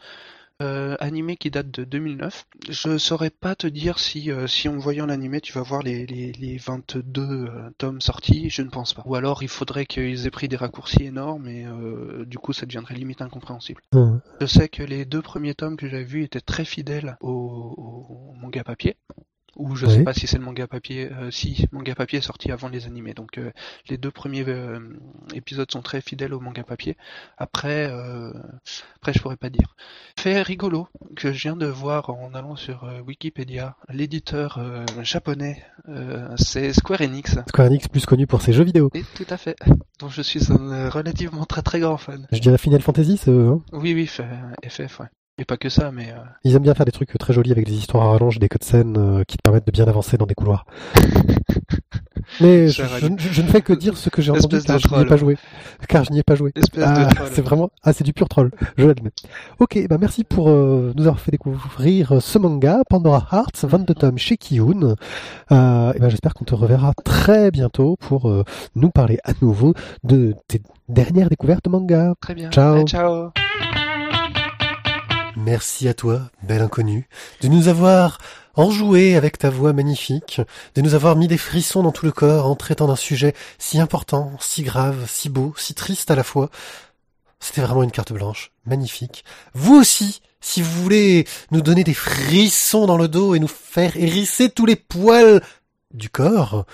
Euh, 0.63 0.95
animé 0.99 1.37
qui 1.37 1.51
date 1.51 1.69
de 1.69 1.83
2009. 1.83 2.47
Je 2.67 2.97
saurais 2.97 3.29
pas 3.29 3.55
te 3.55 3.67
dire 3.67 3.99
si, 3.99 4.31
euh, 4.31 4.47
si 4.47 4.67
en 4.67 4.79
voyant 4.79 5.05
l'animé 5.05 5.39
tu 5.39 5.53
vas 5.53 5.61
voir 5.61 5.83
les, 5.83 6.07
les, 6.07 6.31
les 6.31 6.57
22 6.57 7.21
euh, 7.21 7.69
tomes 7.77 8.01
sortis, 8.01 8.49
je 8.49 8.63
ne 8.63 8.69
pense 8.71 8.95
pas. 8.95 9.03
Ou 9.05 9.13
alors 9.13 9.43
il 9.43 9.49
faudrait 9.49 9.85
qu'ils 9.85 10.25
aient 10.25 10.31
pris 10.31 10.47
des 10.47 10.55
raccourcis 10.55 11.03
énormes 11.03 11.47
et 11.47 11.67
du 12.25 12.39
coup 12.39 12.53
ça 12.53 12.65
deviendrait 12.65 12.95
limite 12.95 13.21
incompréhensible. 13.21 13.81
Mmh. 13.93 14.17
Je 14.41 14.45
sais 14.47 14.67
que 14.67 14.81
les 14.81 15.05
deux 15.05 15.21
premiers 15.21 15.53
tomes 15.53 15.77
que 15.77 15.87
j'avais 15.87 16.03
vus 16.03 16.23
étaient 16.23 16.41
très 16.41 16.65
fidèles 16.65 17.17
au, 17.21 17.29
au 17.29 18.33
manga 18.33 18.63
papier 18.63 18.97
ou 19.57 19.75
je 19.75 19.85
sais 19.87 20.03
pas 20.03 20.13
si 20.13 20.27
c'est 20.27 20.37
le 20.37 20.43
manga 20.43 20.67
papier, 20.67 21.09
euh, 21.11 21.31
si 21.31 21.65
manga 21.71 21.95
papier 21.95 22.19
est 22.19 22.21
sorti 22.21 22.51
avant 22.51 22.69
les 22.69 22.85
animés. 22.85 23.13
Donc 23.13 23.37
euh, 23.37 23.51
les 23.89 23.97
deux 23.97 24.11
premiers 24.11 24.47
euh, 24.47 24.79
épisodes 25.33 25.69
sont 25.71 25.81
très 25.81 26.01
fidèles 26.01 26.33
au 26.33 26.39
manga 26.39 26.63
papier. 26.63 26.95
Après, 27.37 27.91
après 28.95 29.13
je 29.13 29.19
pourrais 29.19 29.37
pas 29.37 29.49
dire. 29.49 29.75
Fait 30.17 30.41
rigolo 30.41 30.87
que 31.15 31.33
je 31.33 31.41
viens 31.41 31.55
de 31.55 31.65
voir 31.65 32.09
en 32.09 32.33
allant 32.33 32.55
sur 32.55 32.89
Wikipédia, 33.05 33.75
l'éditeur 33.89 34.59
japonais, 35.01 35.63
c'est 36.37 36.73
Square 36.73 37.01
Enix. 37.01 37.37
Square 37.47 37.67
Enix 37.67 37.87
plus 37.87 38.05
connu 38.05 38.27
pour 38.27 38.41
ses 38.41 38.53
jeux 38.53 38.63
vidéo. 38.63 38.89
Oui, 38.93 39.05
tout 39.15 39.25
à 39.29 39.37
fait. 39.37 39.55
Dont 39.99 40.09
je 40.09 40.21
suis 40.21 40.51
un 40.51 40.89
relativement 40.89 41.45
très 41.45 41.61
très 41.63 41.79
grand 41.79 41.97
fan. 41.97 42.27
Je 42.31 42.39
dirais 42.39 42.57
Final 42.57 42.81
Fantasy, 42.81 43.17
c'est 43.17 43.31
eux. 43.31 43.49
Hein 43.49 43.61
oui, 43.73 43.93
oui, 43.93 44.05
FF, 44.07 44.99
ouais. 44.99 45.07
Et 45.39 45.45
pas 45.45 45.57
que 45.57 45.69
ça, 45.69 45.91
mais... 45.91 46.09
Euh... 46.09 46.17
Ils 46.43 46.55
aiment 46.55 46.63
bien 46.63 46.73
faire 46.73 46.85
des 46.85 46.91
trucs 46.91 47.15
très 47.17 47.31
jolis 47.31 47.51
avec 47.51 47.65
des 47.65 47.75
histoires 47.75 48.07
à 48.07 48.11
rallonge, 48.11 48.39
des 48.39 48.49
cutscenes 48.49 48.97
euh, 48.97 49.23
qui 49.23 49.37
te 49.37 49.41
permettent 49.43 49.67
de 49.67 49.71
bien 49.71 49.85
avancer 49.87 50.17
dans 50.17 50.25
des 50.25 50.33
couloirs. 50.33 50.65
mais 52.41 52.69
je, 52.69 52.83
je, 53.31 53.41
ne 53.43 53.47
fais 53.47 53.61
que 53.61 53.73
dire 53.73 53.97
ce 53.97 54.09
que 54.09 54.23
j'ai 54.23 54.31
entendu 54.31 54.59
car 54.63 54.79
je 54.79 54.87
n'y 54.89 55.01
ai 55.01 55.05
pas 55.05 55.17
joué. 55.17 55.37
Car 55.87 56.03
je 56.03 56.11
n'y 56.11 56.19
ai 56.19 56.23
pas 56.23 56.33
joué. 56.33 56.53
Ah, 56.81 57.09
c'est 57.31 57.43
vraiment... 57.43 57.69
Ah, 57.83 57.93
c'est 57.93 58.03
du 58.03 58.13
pur 58.13 58.27
troll, 58.27 58.49
je 58.77 58.87
l'admets. 58.87 59.11
Ok, 59.59 59.77
bah 59.87 59.97
merci 59.99 60.23
pour 60.23 60.49
euh, 60.49 60.91
nous 60.95 61.03
avoir 61.03 61.19
fait 61.19 61.31
découvrir 61.31 62.19
ce 62.19 62.39
manga, 62.39 62.81
Pandora 62.89 63.27
Hearts, 63.31 63.63
22 63.63 63.93
tomes 63.93 64.17
chez 64.17 64.37
Kiyun. 64.37 64.95
Euh, 65.51 65.93
et 65.93 65.99
ben 65.99 66.09
j'espère 66.09 66.33
qu'on 66.33 66.45
te 66.45 66.55
reverra 66.55 66.93
très 67.05 67.51
bientôt 67.51 67.95
pour 67.99 68.27
euh, 68.27 68.43
nous 68.75 68.89
parler 68.89 69.19
à 69.23 69.33
nouveau 69.43 69.75
de 70.03 70.33
tes 70.47 70.63
dernières 70.89 71.29
découvertes 71.29 71.65
de 71.65 71.69
manga. 71.69 72.15
Très 72.21 72.33
bien. 72.33 72.49
Ciao. 72.49 72.85
ciao. 72.87 73.29
Merci 75.47 75.87
à 75.87 75.93
toi, 75.93 76.29
bel 76.43 76.61
inconnu, 76.61 77.07
de 77.39 77.47
nous 77.47 77.69
avoir 77.69 78.17
enjoué 78.55 79.15
avec 79.15 79.37
ta 79.37 79.49
voix 79.49 79.71
magnifique, 79.71 80.41
de 80.75 80.81
nous 80.81 80.93
avoir 80.93 81.15
mis 81.15 81.29
des 81.29 81.37
frissons 81.37 81.83
dans 81.83 81.93
tout 81.93 82.05
le 82.05 82.11
corps 82.11 82.47
en 82.47 82.55
traitant 82.57 82.87
d'un 82.87 82.97
sujet 82.97 83.33
si 83.57 83.79
important, 83.79 84.33
si 84.41 84.61
grave, 84.61 85.05
si 85.07 85.29
beau, 85.29 85.53
si 85.55 85.73
triste 85.73 86.11
à 86.11 86.15
la 86.15 86.25
fois. 86.25 86.49
C'était 87.39 87.61
vraiment 87.61 87.83
une 87.83 87.91
carte 87.91 88.11
blanche, 88.11 88.51
magnifique. 88.65 89.23
Vous 89.53 89.77
aussi, 89.77 90.19
si 90.41 90.61
vous 90.61 90.83
voulez 90.83 91.25
nous 91.51 91.61
donner 91.61 91.85
des 91.85 91.93
frissons 91.93 92.85
dans 92.85 92.97
le 92.97 93.07
dos 93.07 93.33
et 93.33 93.39
nous 93.39 93.47
faire 93.47 93.95
hérisser 93.95 94.49
tous 94.49 94.65
les 94.65 94.75
poils 94.75 95.41
du 95.93 96.09
corps, 96.09 96.65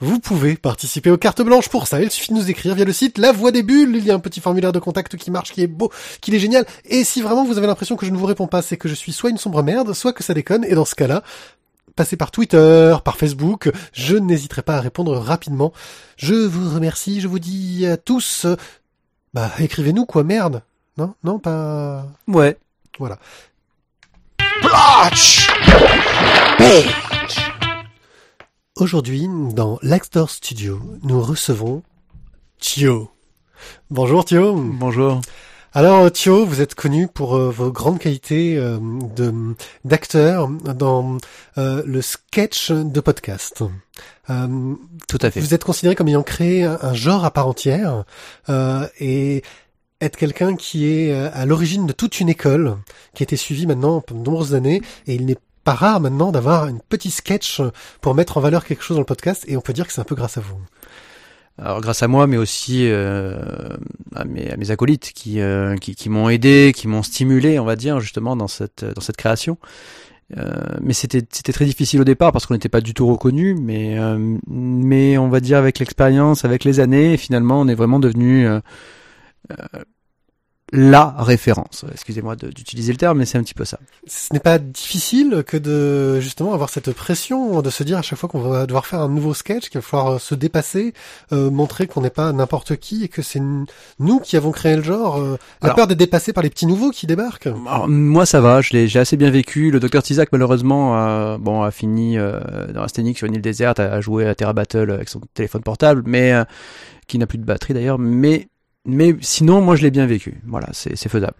vous 0.00 0.20
pouvez 0.20 0.56
participer 0.56 1.10
aux 1.10 1.16
cartes 1.16 1.42
blanches 1.42 1.68
pour 1.68 1.88
ça. 1.88 2.00
Il 2.00 2.10
suffit 2.10 2.32
de 2.32 2.38
nous 2.38 2.50
écrire 2.50 2.74
via 2.76 2.84
le 2.84 2.92
site 2.92 3.18
La 3.18 3.32
Voix 3.32 3.50
des 3.50 3.64
Bulles. 3.64 3.96
Il 3.96 4.04
y 4.04 4.12
a 4.12 4.14
un 4.14 4.20
petit 4.20 4.40
formulaire 4.40 4.72
de 4.72 4.78
contact 4.78 5.16
qui 5.16 5.30
marche, 5.30 5.52
qui 5.52 5.62
est 5.62 5.66
beau, 5.66 5.90
qui 6.20 6.34
est 6.34 6.38
génial. 6.38 6.66
Et 6.84 7.02
si 7.02 7.20
vraiment 7.20 7.44
vous 7.44 7.58
avez 7.58 7.66
l'impression 7.66 7.96
que 7.96 8.06
je 8.06 8.12
ne 8.12 8.16
vous 8.16 8.26
réponds 8.26 8.46
pas, 8.46 8.62
c'est 8.62 8.76
que 8.76 8.88
je 8.88 8.94
suis 8.94 9.12
soit 9.12 9.30
une 9.30 9.38
sombre 9.38 9.62
merde, 9.62 9.92
soit 9.94 10.12
que 10.12 10.22
ça 10.22 10.34
déconne. 10.34 10.64
Et 10.64 10.74
dans 10.74 10.84
ce 10.84 10.94
cas-là, 10.94 11.24
passez 11.96 12.16
par 12.16 12.30
Twitter, 12.30 12.96
par 13.04 13.16
Facebook. 13.16 13.72
Je 13.92 14.16
n'hésiterai 14.16 14.62
pas 14.62 14.76
à 14.76 14.80
répondre 14.80 15.16
rapidement. 15.16 15.72
Je 16.16 16.34
vous 16.34 16.72
remercie. 16.72 17.20
Je 17.20 17.26
vous 17.26 17.40
dis 17.40 17.84
à 17.84 17.96
tous, 17.96 18.46
bah, 19.34 19.50
écrivez-nous 19.58 20.06
quoi, 20.06 20.22
merde. 20.22 20.62
Non, 20.96 21.14
non, 21.24 21.40
pas. 21.40 22.06
Ouais. 22.28 22.56
Voilà. 23.00 23.18
Aujourd'hui, 28.78 29.26
dans 29.54 29.80
l'Axdor 29.82 30.30
Studio, 30.30 30.80
nous 31.02 31.20
recevons 31.20 31.82
Thio. 32.60 33.10
Bonjour 33.90 34.24
Thio. 34.24 34.54
Bonjour. 34.54 35.20
Alors 35.74 36.12
Thio, 36.12 36.46
vous 36.46 36.60
êtes 36.60 36.76
connu 36.76 37.08
pour 37.08 37.34
euh, 37.34 37.50
vos 37.50 37.72
grandes 37.72 37.98
qualités 37.98 38.56
euh, 38.56 38.78
de 39.16 39.34
d'acteur 39.84 40.48
dans 40.48 41.18
euh, 41.58 41.82
le 41.86 42.00
sketch 42.02 42.70
de 42.70 43.00
podcast. 43.00 43.64
Tout 44.28 45.18
à 45.22 45.30
fait. 45.32 45.40
Vous 45.40 45.54
êtes 45.54 45.64
considéré 45.64 45.96
comme 45.96 46.06
ayant 46.06 46.22
créé 46.22 46.62
un, 46.62 46.94
genre 46.94 47.24
à 47.24 47.32
part 47.32 47.48
entière 47.48 48.04
et 49.00 49.42
être 50.00 50.16
quelqu'un 50.16 50.54
qui 50.54 50.86
est 50.86 51.12
à 51.12 51.46
l'origine 51.46 51.86
de 51.86 51.92
toute 51.92 52.20
une 52.20 52.28
école 52.28 52.76
qui 53.14 53.22
a 53.22 53.24
été 53.24 53.36
suivie 53.36 53.66
maintenant 53.66 54.00
pendant 54.00 54.20
de 54.20 54.30
nombreuses 54.30 54.54
années 54.54 54.82
et 55.08 55.16
il 55.16 55.26
n'est 55.26 55.38
pas 55.68 55.74
rare 55.74 56.00
maintenant 56.00 56.32
d'avoir 56.32 56.66
une 56.66 56.80
petite 56.80 57.12
sketch 57.12 57.60
pour 58.00 58.14
mettre 58.14 58.38
en 58.38 58.40
valeur 58.40 58.64
quelque 58.64 58.82
chose 58.82 58.96
dans 58.96 59.02
le 59.02 59.04
podcast 59.04 59.44
et 59.48 59.58
on 59.58 59.60
peut 59.60 59.74
dire 59.74 59.86
que 59.86 59.92
c'est 59.92 60.00
un 60.00 60.04
peu 60.04 60.14
grâce 60.14 60.38
à 60.38 60.40
vous. 60.40 60.56
Alors 61.58 61.82
grâce 61.82 62.02
à 62.02 62.08
moi, 62.08 62.26
mais 62.26 62.38
aussi 62.38 62.88
euh, 62.88 63.36
à, 64.14 64.24
mes, 64.24 64.50
à, 64.50 64.56
mes, 64.56 64.70
acolytes 64.70 65.12
qui, 65.12 65.40
euh, 65.40 65.76
qui, 65.76 65.94
qui 65.94 66.08
m'ont 66.08 66.30
aidé, 66.30 66.72
qui 66.74 66.88
m'ont 66.88 67.02
stimulé, 67.02 67.58
on 67.58 67.66
va 67.66 67.76
dire 67.76 68.00
justement 68.00 68.34
dans 68.34 68.48
cette 68.48 68.82
dans 68.82 69.02
cette 69.02 69.18
création. 69.18 69.58
Euh, 70.38 70.54
mais 70.80 70.94
c'était 70.94 71.20
très 71.20 71.66
difficile 71.66 72.00
au 72.00 72.04
départ 72.04 72.32
parce 72.32 72.46
qu'on 72.46 72.54
n'était 72.54 72.70
pas 72.70 72.80
du 72.80 72.94
tout 72.94 73.06
reconnu, 73.06 73.54
mais 73.54 73.98
euh, 73.98 74.38
mais 74.46 75.18
on 75.18 75.28
va 75.28 75.40
dire 75.40 75.58
avec 75.58 75.80
l'expérience, 75.80 76.46
avec 76.46 76.64
les 76.64 76.80
années, 76.80 77.18
finalement, 77.18 77.60
on 77.60 77.68
est 77.68 77.74
vraiment 77.74 77.98
devenu 77.98 78.48
la 80.72 81.14
référence. 81.18 81.84
Excusez-moi 81.92 82.36
d'utiliser 82.36 82.92
le 82.92 82.98
terme, 82.98 83.18
mais 83.18 83.24
c'est 83.24 83.38
un 83.38 83.42
petit 83.42 83.54
peu 83.54 83.64
ça. 83.64 83.78
Ce 84.06 84.32
n'est 84.32 84.40
pas 84.40 84.58
difficile 84.58 85.42
que 85.46 85.56
de 85.56 86.20
justement 86.20 86.52
avoir 86.52 86.68
cette 86.68 86.92
pression 86.92 87.62
de 87.62 87.70
se 87.70 87.82
dire 87.82 87.98
à 87.98 88.02
chaque 88.02 88.18
fois 88.18 88.28
qu'on 88.28 88.40
va 88.40 88.66
devoir 88.66 88.84
faire 88.86 89.00
un 89.00 89.08
nouveau 89.08 89.32
sketch, 89.34 89.70
qu'il 89.70 89.80
va 89.80 89.86
falloir 89.86 90.14
euh, 90.14 90.18
se 90.18 90.34
dépasser, 90.34 90.92
euh, 91.32 91.50
montrer 91.50 91.86
qu'on 91.86 92.02
n'est 92.02 92.10
pas 92.10 92.32
n'importe 92.32 92.76
qui 92.76 93.04
et 93.04 93.08
que 93.08 93.22
c'est 93.22 93.40
nous 93.98 94.20
qui 94.20 94.36
avons 94.36 94.50
créé 94.50 94.76
le 94.76 94.82
genre. 94.82 95.18
euh, 95.18 95.38
la 95.62 95.68
Alors- 95.68 95.76
peur 95.76 95.86
d'être 95.86 95.98
dépassé 95.98 96.32
par 96.32 96.42
les 96.42 96.50
petits 96.50 96.66
nouveaux 96.66 96.90
qui 96.90 97.06
débarquent. 97.06 97.46
Alors, 97.46 97.88
moi, 97.88 98.26
ça 98.26 98.40
va, 98.40 98.60
je 98.60 98.72
l'ai, 98.74 98.88
j'ai 98.88 98.98
assez 98.98 99.16
bien 99.16 99.30
vécu. 99.30 99.70
Le 99.70 99.80
docteur 99.80 100.02
Tizak, 100.02 100.28
malheureusement, 100.32 100.94
a, 100.96 101.38
bon, 101.38 101.62
a 101.62 101.70
fini 101.70 102.18
euh, 102.18 102.40
dans 102.74 102.82
Astenic 102.82 103.16
sur 103.18 103.26
une 103.26 103.34
île 103.34 103.40
déserte, 103.42 103.80
a, 103.80 103.92
a 103.94 104.00
joué 104.00 104.26
à 104.26 104.34
Terra 104.34 104.52
Battle 104.52 104.90
avec 104.90 105.08
son 105.08 105.20
téléphone 105.34 105.62
portable, 105.62 106.02
mais 106.04 106.32
euh, 106.32 106.44
qui 107.06 107.16
n'a 107.18 107.26
plus 107.26 107.38
de 107.38 107.44
batterie 107.44 107.72
d'ailleurs. 107.74 107.98
Mais, 107.98 108.48
mais 108.88 109.14
sinon, 109.20 109.60
moi, 109.60 109.76
je 109.76 109.82
l'ai 109.82 109.90
bien 109.90 110.06
vécu. 110.06 110.40
Voilà, 110.46 110.68
c'est, 110.72 110.96
faisable. 111.08 111.34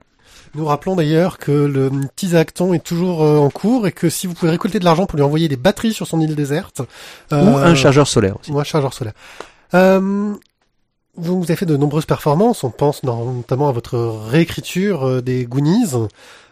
Nous 0.55 0.65
rappelons 0.65 0.97
d'ailleurs 0.97 1.39
que 1.39 1.51
le 1.51 1.91
teaser 2.15 2.39
acton 2.39 2.73
est 2.75 2.85
toujours 2.85 3.23
euh, 3.23 3.39
en 3.39 3.51
cours 3.51 3.87
et 3.87 3.93
que 3.93 4.09
si 4.09 4.27
vous 4.27 4.35
pouvez 4.35 4.51
récolter 4.51 4.79
de 4.79 4.85
l'argent 4.85 5.07
pour 5.07 5.17
lui 5.17 5.23
envoyer 5.25 5.49
des 5.49 5.57
batteries 5.57 5.93
sur 5.93 6.07
son 6.07 6.21
île 6.21 6.35
déserte, 6.35 6.81
Ou 7.31 7.35
euh, 7.35 7.65
un 7.65 7.75
chargeur 7.75 8.07
solaire 8.07 8.37
aussi. 8.39 8.51
ou 8.51 8.61
un 8.61 8.65
chargeur 8.65 8.93
solaire. 8.95 9.15
Euh, 9.75 10.35
vous 11.19 11.43
avez 11.45 11.57
fait 11.57 11.67
de 11.67 11.77
nombreuses 11.77 12.07
performances. 12.07 12.65
On 12.65 12.71
pense 12.71 13.05
dans- 13.05 13.33
notamment 13.33 13.69
à 13.69 13.73
votre 13.73 13.99
réécriture 14.31 15.07
euh, 15.07 15.21
des 15.21 15.45
Goonies, 15.47 15.95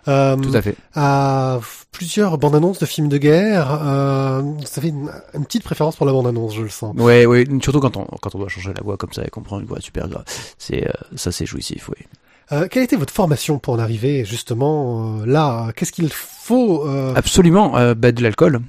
euh, 0.09 0.36
Tout 0.36 0.55
à 0.55 0.62
fait. 0.62 0.76
à 0.94 1.59
plusieurs 1.93 2.36
bandes 2.38 2.55
annonces 2.55 2.78
de 2.78 2.86
films 2.86 3.09
de 3.09 3.18
guerre. 3.18 3.80
Euh, 3.82 4.40
vous 4.43 4.64
avez 4.76 4.88
une, 4.88 5.10
une 5.34 5.44
petite 5.44 5.62
préférence 5.64 5.97
pour 5.97 6.06
la 6.06 6.12
bande 6.12 6.26
annonce, 6.26 6.55
je 6.55 6.62
le 6.62 6.68
sens. 6.68 6.94
Ouais, 6.97 7.26
ouais, 7.26 7.44
surtout 7.62 7.80
quand 7.80 7.97
on, 7.97 8.05
quand 8.20 8.34
on 8.34 8.38
doit 8.38 8.48
changer 8.48 8.72
la 8.76 8.82
voix 8.82 8.97
comme 8.97 9.12
ça 9.12 9.24
et 9.24 9.30
qu'on 9.30 9.43
prend 9.43 9.59
une 9.60 9.66
voix 9.66 9.80
super 9.80 10.09
grave. 10.09 10.24
C'est, 10.59 10.86
euh, 10.86 10.93
ça, 11.16 11.32
c'est 11.32 11.47
jouissif, 11.47 11.88
oui. 11.88 12.05
Euh, 12.52 12.68
quelle 12.70 12.84
été 12.84 12.94
votre 12.97 13.12
formation 13.12 13.59
pour 13.59 13.74
en 13.74 13.78
arriver 13.80 14.24
justement 14.24 15.18
euh, 15.20 15.26
là? 15.26 15.72
Qu'est-ce 15.74 15.90
qu'il 15.90 16.10
faut 16.12 16.86
euh, 16.86 17.12
Absolument, 17.16 17.76
euh, 17.76 17.94
bah, 17.94 18.12
de 18.12 18.22
l'alcool. 18.22 18.60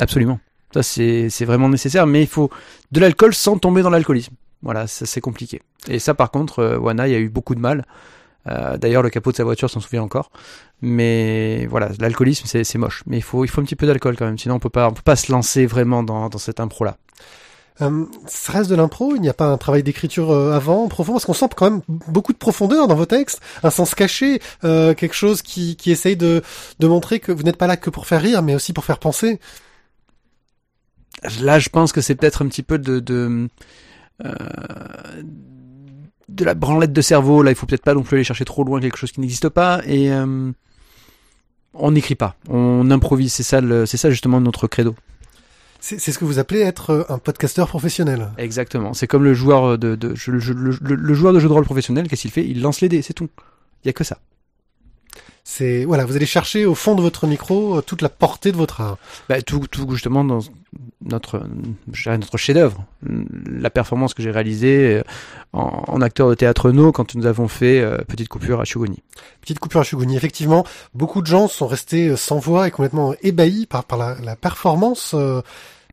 Absolument. 0.00 0.40
Ça, 0.74 0.82
c'est, 0.82 1.28
c'est 1.30 1.44
vraiment 1.44 1.68
nécessaire, 1.68 2.06
mais 2.06 2.22
il 2.22 2.26
faut 2.26 2.50
de 2.92 3.00
l'alcool 3.00 3.34
sans 3.34 3.56
tomber 3.56 3.82
dans 3.82 3.90
l'alcoolisme. 3.90 4.34
Voilà, 4.62 4.86
ça, 4.86 5.06
c'est 5.06 5.20
compliqué. 5.20 5.62
Et 5.88 5.98
ça, 5.98 6.14
par 6.14 6.30
contre, 6.30 6.60
euh, 6.60 6.78
Wana, 6.78 7.08
il 7.08 7.14
a 7.14 7.18
eu 7.18 7.28
beaucoup 7.28 7.54
de 7.54 7.60
mal. 7.60 7.84
Euh, 8.48 8.76
d'ailleurs, 8.78 9.02
le 9.02 9.10
capot 9.10 9.30
de 9.30 9.36
sa 9.36 9.44
voiture 9.44 9.70
s'en 9.70 9.80
souvient 9.80 10.02
encore. 10.02 10.30
Mais 10.80 11.66
voilà, 11.66 11.90
l'alcoolisme, 12.00 12.46
c'est, 12.46 12.78
moche. 12.78 13.02
Mais 13.06 13.18
il 13.18 13.22
faut, 13.22 13.44
il 13.44 13.48
faut 13.48 13.60
un 13.60 13.64
petit 13.64 13.76
peu 13.76 13.86
d'alcool 13.86 14.16
quand 14.16 14.26
même. 14.26 14.38
Sinon, 14.38 14.56
on 14.56 14.58
peut 14.58 14.70
pas, 14.70 14.88
on 14.88 14.92
peut 14.92 15.02
pas 15.02 15.16
se 15.16 15.30
lancer 15.30 15.66
vraiment 15.66 16.02
dans, 16.02 16.28
dans 16.28 16.38
cette 16.38 16.60
impro-là. 16.60 16.96
Euh, 17.80 18.06
ça 18.26 18.52
reste 18.52 18.70
de 18.70 18.74
l'impro, 18.74 19.14
il 19.14 19.20
n'y 19.20 19.28
a 19.28 19.34
pas 19.34 19.46
un 19.46 19.56
travail 19.56 19.82
d'écriture 19.82 20.32
euh, 20.32 20.52
avant, 20.52 20.88
profond, 20.88 21.12
parce 21.12 21.24
qu'on 21.24 21.34
sent 21.34 21.48
quand 21.56 21.70
même 21.70 21.80
beaucoup 22.08 22.32
de 22.32 22.38
profondeur 22.38 22.88
dans 22.88 22.96
vos 22.96 23.06
textes, 23.06 23.40
un 23.62 23.70
sens 23.70 23.94
caché, 23.94 24.40
euh, 24.64 24.94
quelque 24.94 25.14
chose 25.14 25.42
qui, 25.42 25.76
qui 25.76 25.90
essaye 25.90 26.16
de, 26.16 26.42
de 26.80 26.86
montrer 26.88 27.20
que 27.20 27.30
vous 27.30 27.42
n'êtes 27.42 27.56
pas 27.56 27.66
là 27.66 27.76
que 27.76 27.90
pour 27.90 28.06
faire 28.06 28.20
rire, 28.20 28.42
mais 28.42 28.54
aussi 28.54 28.72
pour 28.72 28.84
faire 28.84 28.98
penser. 28.98 29.38
Là, 31.40 31.58
je 31.58 31.68
pense 31.68 31.92
que 31.92 32.00
c'est 32.00 32.14
peut-être 32.14 32.42
un 32.42 32.48
petit 32.48 32.62
peu 32.62 32.78
de, 32.78 33.00
de, 33.00 33.48
de 36.28 36.44
la 36.44 36.54
branlette 36.54 36.92
de 36.92 37.00
cerveau. 37.00 37.42
Là, 37.42 37.50
il 37.50 37.54
faut 37.54 37.66
peut-être 37.66 37.84
pas 37.84 37.94
non 37.94 38.02
plus 38.02 38.16
aller 38.16 38.24
chercher 38.24 38.44
trop 38.44 38.64
loin 38.64 38.80
quelque 38.80 38.96
chose 38.98 39.12
qui 39.12 39.20
n'existe 39.20 39.48
pas. 39.48 39.80
Et 39.86 40.12
euh, 40.12 40.50
on 41.74 41.90
n'écrit 41.90 42.14
pas, 42.14 42.36
on 42.48 42.90
improvise. 42.90 43.32
C'est 43.32 43.42
ça, 43.42 43.60
le- 43.60 43.86
c'est 43.86 43.96
ça 43.96 44.10
justement 44.10 44.40
notre 44.40 44.66
credo. 44.66 44.94
C'est 45.80 46.00
c'est 46.00 46.10
ce 46.10 46.18
que 46.18 46.24
vous 46.24 46.38
appelez 46.40 46.60
être 46.60 46.90
euh, 46.90 47.04
un 47.08 47.18
podcasteur 47.18 47.68
professionnel. 47.68 48.30
Exactement. 48.36 48.94
C'est 48.94 49.06
comme 49.06 49.22
le 49.24 49.32
joueur 49.34 49.78
de, 49.78 49.94
de 49.94 50.14
le, 50.26 50.38
le- 50.38 50.94
le 50.96 51.14
joueur 51.14 51.32
de 51.32 51.38
jeu 51.38 51.48
de 51.48 51.52
rôle 51.52 51.64
professionnel. 51.64 52.08
Qu'est-ce 52.08 52.22
qu'il 52.22 52.30
fait? 52.32 52.44
Il 52.44 52.60
lance 52.62 52.80
les 52.80 52.88
dés, 52.88 53.02
c'est 53.02 53.14
tout. 53.14 53.28
Il 53.84 53.86
y 53.86 53.90
a 53.90 53.92
que 53.92 54.04
ça. 54.04 54.18
C'est 55.44 55.84
voilà, 55.84 56.04
vous 56.04 56.16
allez 56.16 56.26
chercher 56.26 56.66
au 56.66 56.74
fond 56.74 56.94
de 56.94 57.00
votre 57.00 57.26
micro 57.26 57.78
euh, 57.78 57.82
toute 57.82 58.02
la 58.02 58.08
portée 58.08 58.52
de 58.52 58.56
votre 58.56 58.80
art. 58.80 58.98
Bah, 59.28 59.40
tout, 59.42 59.66
tout 59.70 59.90
justement 59.90 60.24
dans 60.24 60.40
notre, 61.02 61.42
notre 61.86 62.36
chef-d'œuvre, 62.36 62.84
la 63.02 63.70
performance 63.70 64.12
que 64.14 64.22
j'ai 64.22 64.30
réalisée 64.30 64.98
euh, 64.98 65.02
en, 65.52 65.84
en 65.86 66.00
acteur 66.02 66.28
de 66.28 66.34
théâtre 66.34 66.70
no 66.70 66.92
quand 66.92 67.14
nous 67.14 67.26
avons 67.26 67.48
fait 67.48 67.80
euh, 67.80 67.98
Petite 68.06 68.28
coupure 68.28 68.60
à 68.60 68.64
Shugoni. 68.64 69.02
Petite 69.40 69.58
coupure 69.58 69.80
à 69.80 69.84
Shuguni. 69.84 70.16
Effectivement, 70.16 70.64
beaucoup 70.94 71.22
de 71.22 71.26
gens 71.26 71.48
sont 71.48 71.66
restés 71.66 72.14
sans 72.16 72.38
voix 72.38 72.68
et 72.68 72.70
complètement 72.70 73.14
ébahis 73.22 73.66
par, 73.66 73.84
par 73.84 73.98
la, 73.98 74.16
la 74.22 74.36
performance 74.36 75.12
euh, 75.14 75.40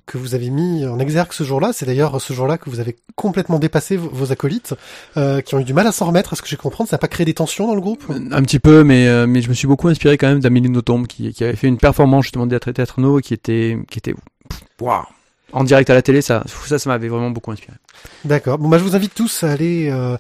que 0.06 0.18
vous 0.18 0.36
avez 0.36 0.49
mis 0.49 0.86
en 0.86 0.99
exergue 0.99 1.34
ce 1.34 1.44
jour-là. 1.44 1.72
C'est 1.73 1.86
d'ailleurs 1.86 2.22
ce 2.22 2.34
jour-là 2.34 2.57
que 2.57 2.69
vous 2.69 2.80
avez 2.80 2.95
complètement 3.15 3.60
dépassé 3.60 3.98
vos, 3.98 4.10
vos 4.10 4.32
acolytes, 4.32 4.73
euh, 5.18 5.41
qui 5.41 5.56
ont 5.56 5.60
eu 5.60 5.64
du 5.64 5.73
mal 5.73 5.88
à 5.88 5.91
s'en 5.91 6.06
remettre. 6.06 6.34
Est-ce 6.34 6.41
que 6.41 6.48
j'ai 6.48 6.57
compris 6.57 6.86
Ça 6.88 6.95
n'a 6.95 6.99
pas 6.99 7.07
créé 7.07 7.26
des 7.26 7.34
tensions 7.34 7.68
dans 7.68 7.76
le 7.76 7.82
groupe? 7.82 8.03
Un 8.10 8.44
petit 8.44 8.60
peu, 8.60 8.84
mais 8.84 9.07
euh, 9.07 9.27
mais 9.27 9.41
je 9.41 9.49
me 9.49 9.53
suis 9.53 9.68
beaucoup 9.68 9.88
inspiré 9.88 10.18
quand 10.18 10.27
même 10.27 10.40
d'Amélie 10.40 10.69
Nothomb 10.69 11.03
qui, 11.03 11.34
qui 11.34 11.44
avait 11.44 11.56
fait 11.56 11.68
une 11.68 11.77
performance 11.77 12.26
justement 12.26 12.48
de 12.48 12.57
théâtre 12.57 12.99
no 12.99 13.19
qui 13.19 13.34
était 13.34 13.77
qui 13.90 13.99
était 13.99 14.15
waouh 14.82 15.03
en 15.53 15.64
direct 15.64 15.90
à 15.90 15.94
la 15.94 16.02
télé 16.02 16.22
ça 16.22 16.44
ça 16.65 16.80
ça 16.80 16.90
m'avait 16.90 17.07
vraiment 17.07 17.32
beaucoup 17.32 17.52
inspiré. 17.52 17.77
D'accord. 18.26 18.57
Bon, 18.57 18.69
bah, 18.69 18.77
je 18.77 18.84
vous 18.84 18.95
invite 18.95 19.14
tous 19.14 19.44
à 19.44 19.52
aller 19.52 19.90
euh, 19.90 20.18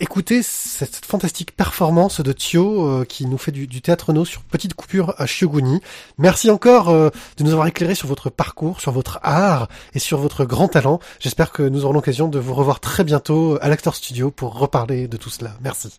écouter 0.00 0.42
cette 0.42 1.04
fantastique 1.04 1.54
performance 1.56 2.20
de 2.20 2.32
Thio 2.32 2.86
euh, 2.86 3.04
qui 3.04 3.26
nous 3.26 3.38
fait 3.38 3.52
du, 3.52 3.66
du 3.66 3.80
théâtre 3.80 4.12
no 4.12 4.24
sur 4.24 4.42
Petite 4.42 4.74
Coupure 4.74 5.14
à 5.18 5.26
Shioguni. 5.26 5.80
Merci 6.18 6.50
encore 6.50 6.88
euh, 6.90 7.10
de 7.36 7.44
nous 7.44 7.52
avoir 7.52 7.66
éclairé 7.66 7.94
sur 7.94 8.08
votre 8.08 8.30
parcours, 8.30 8.80
sur 8.80 8.92
votre 8.92 9.18
art 9.22 9.68
et 9.94 9.98
sur 9.98 10.18
votre 10.18 10.44
grand 10.44 10.68
talent. 10.68 11.00
J'espère 11.20 11.52
que 11.52 11.62
nous 11.62 11.84
aurons 11.84 11.94
l'occasion 11.94 12.28
de 12.28 12.38
vous 12.38 12.54
revoir 12.54 12.80
très 12.80 13.04
bientôt 13.04 13.58
à 13.60 13.68
l'Actor 13.68 13.94
Studio 13.94 14.30
pour 14.30 14.58
reparler 14.58 15.08
de 15.08 15.16
tout 15.16 15.30
cela. 15.30 15.56
Merci. 15.62 15.98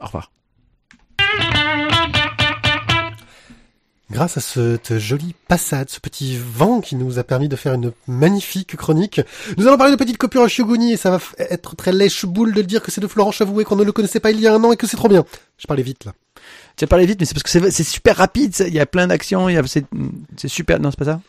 Au 0.00 0.06
revoir. 0.06 0.30
Grâce 4.14 4.36
à 4.36 4.40
cette 4.40 4.96
jolie 4.98 5.34
passade, 5.48 5.90
ce 5.90 5.98
petit 5.98 6.38
vent 6.38 6.80
qui 6.80 6.94
nous 6.94 7.18
a 7.18 7.24
permis 7.24 7.48
de 7.48 7.56
faire 7.56 7.74
une 7.74 7.90
magnifique 8.06 8.76
chronique, 8.76 9.20
nous 9.58 9.66
allons 9.66 9.76
parler 9.76 9.90
de 9.90 9.96
Petite 9.96 10.18
Coupure 10.18 10.42
à 10.42 10.46
Shioguni 10.46 10.92
et 10.92 10.96
ça 10.96 11.10
va 11.10 11.18
être 11.36 11.74
très 11.74 11.90
lèche-boule 11.90 12.52
de 12.52 12.60
le 12.60 12.62
dire 12.62 12.80
que 12.80 12.92
c'est 12.92 13.00
de 13.00 13.08
Florent 13.08 13.32
Chavoué 13.32 13.64
qu'on 13.64 13.74
ne 13.74 13.82
le 13.82 13.90
connaissait 13.90 14.20
pas 14.20 14.30
il 14.30 14.38
y 14.38 14.46
a 14.46 14.54
un 14.54 14.62
an 14.62 14.70
et 14.70 14.76
que 14.76 14.86
c'est 14.86 14.96
trop 14.96 15.08
bien. 15.08 15.24
Je 15.58 15.66
parlais 15.66 15.82
vite 15.82 16.04
là. 16.04 16.12
Tu 16.76 16.84
as 16.84 16.86
parlé 16.86 17.06
vite, 17.06 17.18
mais 17.18 17.26
c'est 17.26 17.34
parce 17.34 17.42
que 17.42 17.70
c'est 17.70 17.82
super 17.82 18.16
rapide. 18.16 18.54
Il 18.60 18.72
y 18.72 18.78
a 18.78 18.86
plein 18.86 19.08
d'actions. 19.08 19.48
Il 19.48 19.56
y 19.56 19.58
a 19.58 19.64
c'est 19.66 19.84
super. 20.46 20.78
Non, 20.78 20.92
c'est 20.92 20.98
pas 21.00 21.06
ça? 21.06 21.20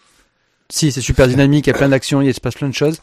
Si, 0.70 0.92
c'est 0.92 1.02
super 1.02 1.28
dynamique. 1.28 1.66
Il 1.66 1.72
y 1.72 1.74
a 1.74 1.78
plein 1.78 1.90
d'actions. 1.90 2.22
Il 2.22 2.32
se 2.36 2.40
passe 2.40 2.54
plein 2.54 2.70
de 2.70 2.76
choses. 2.76 3.00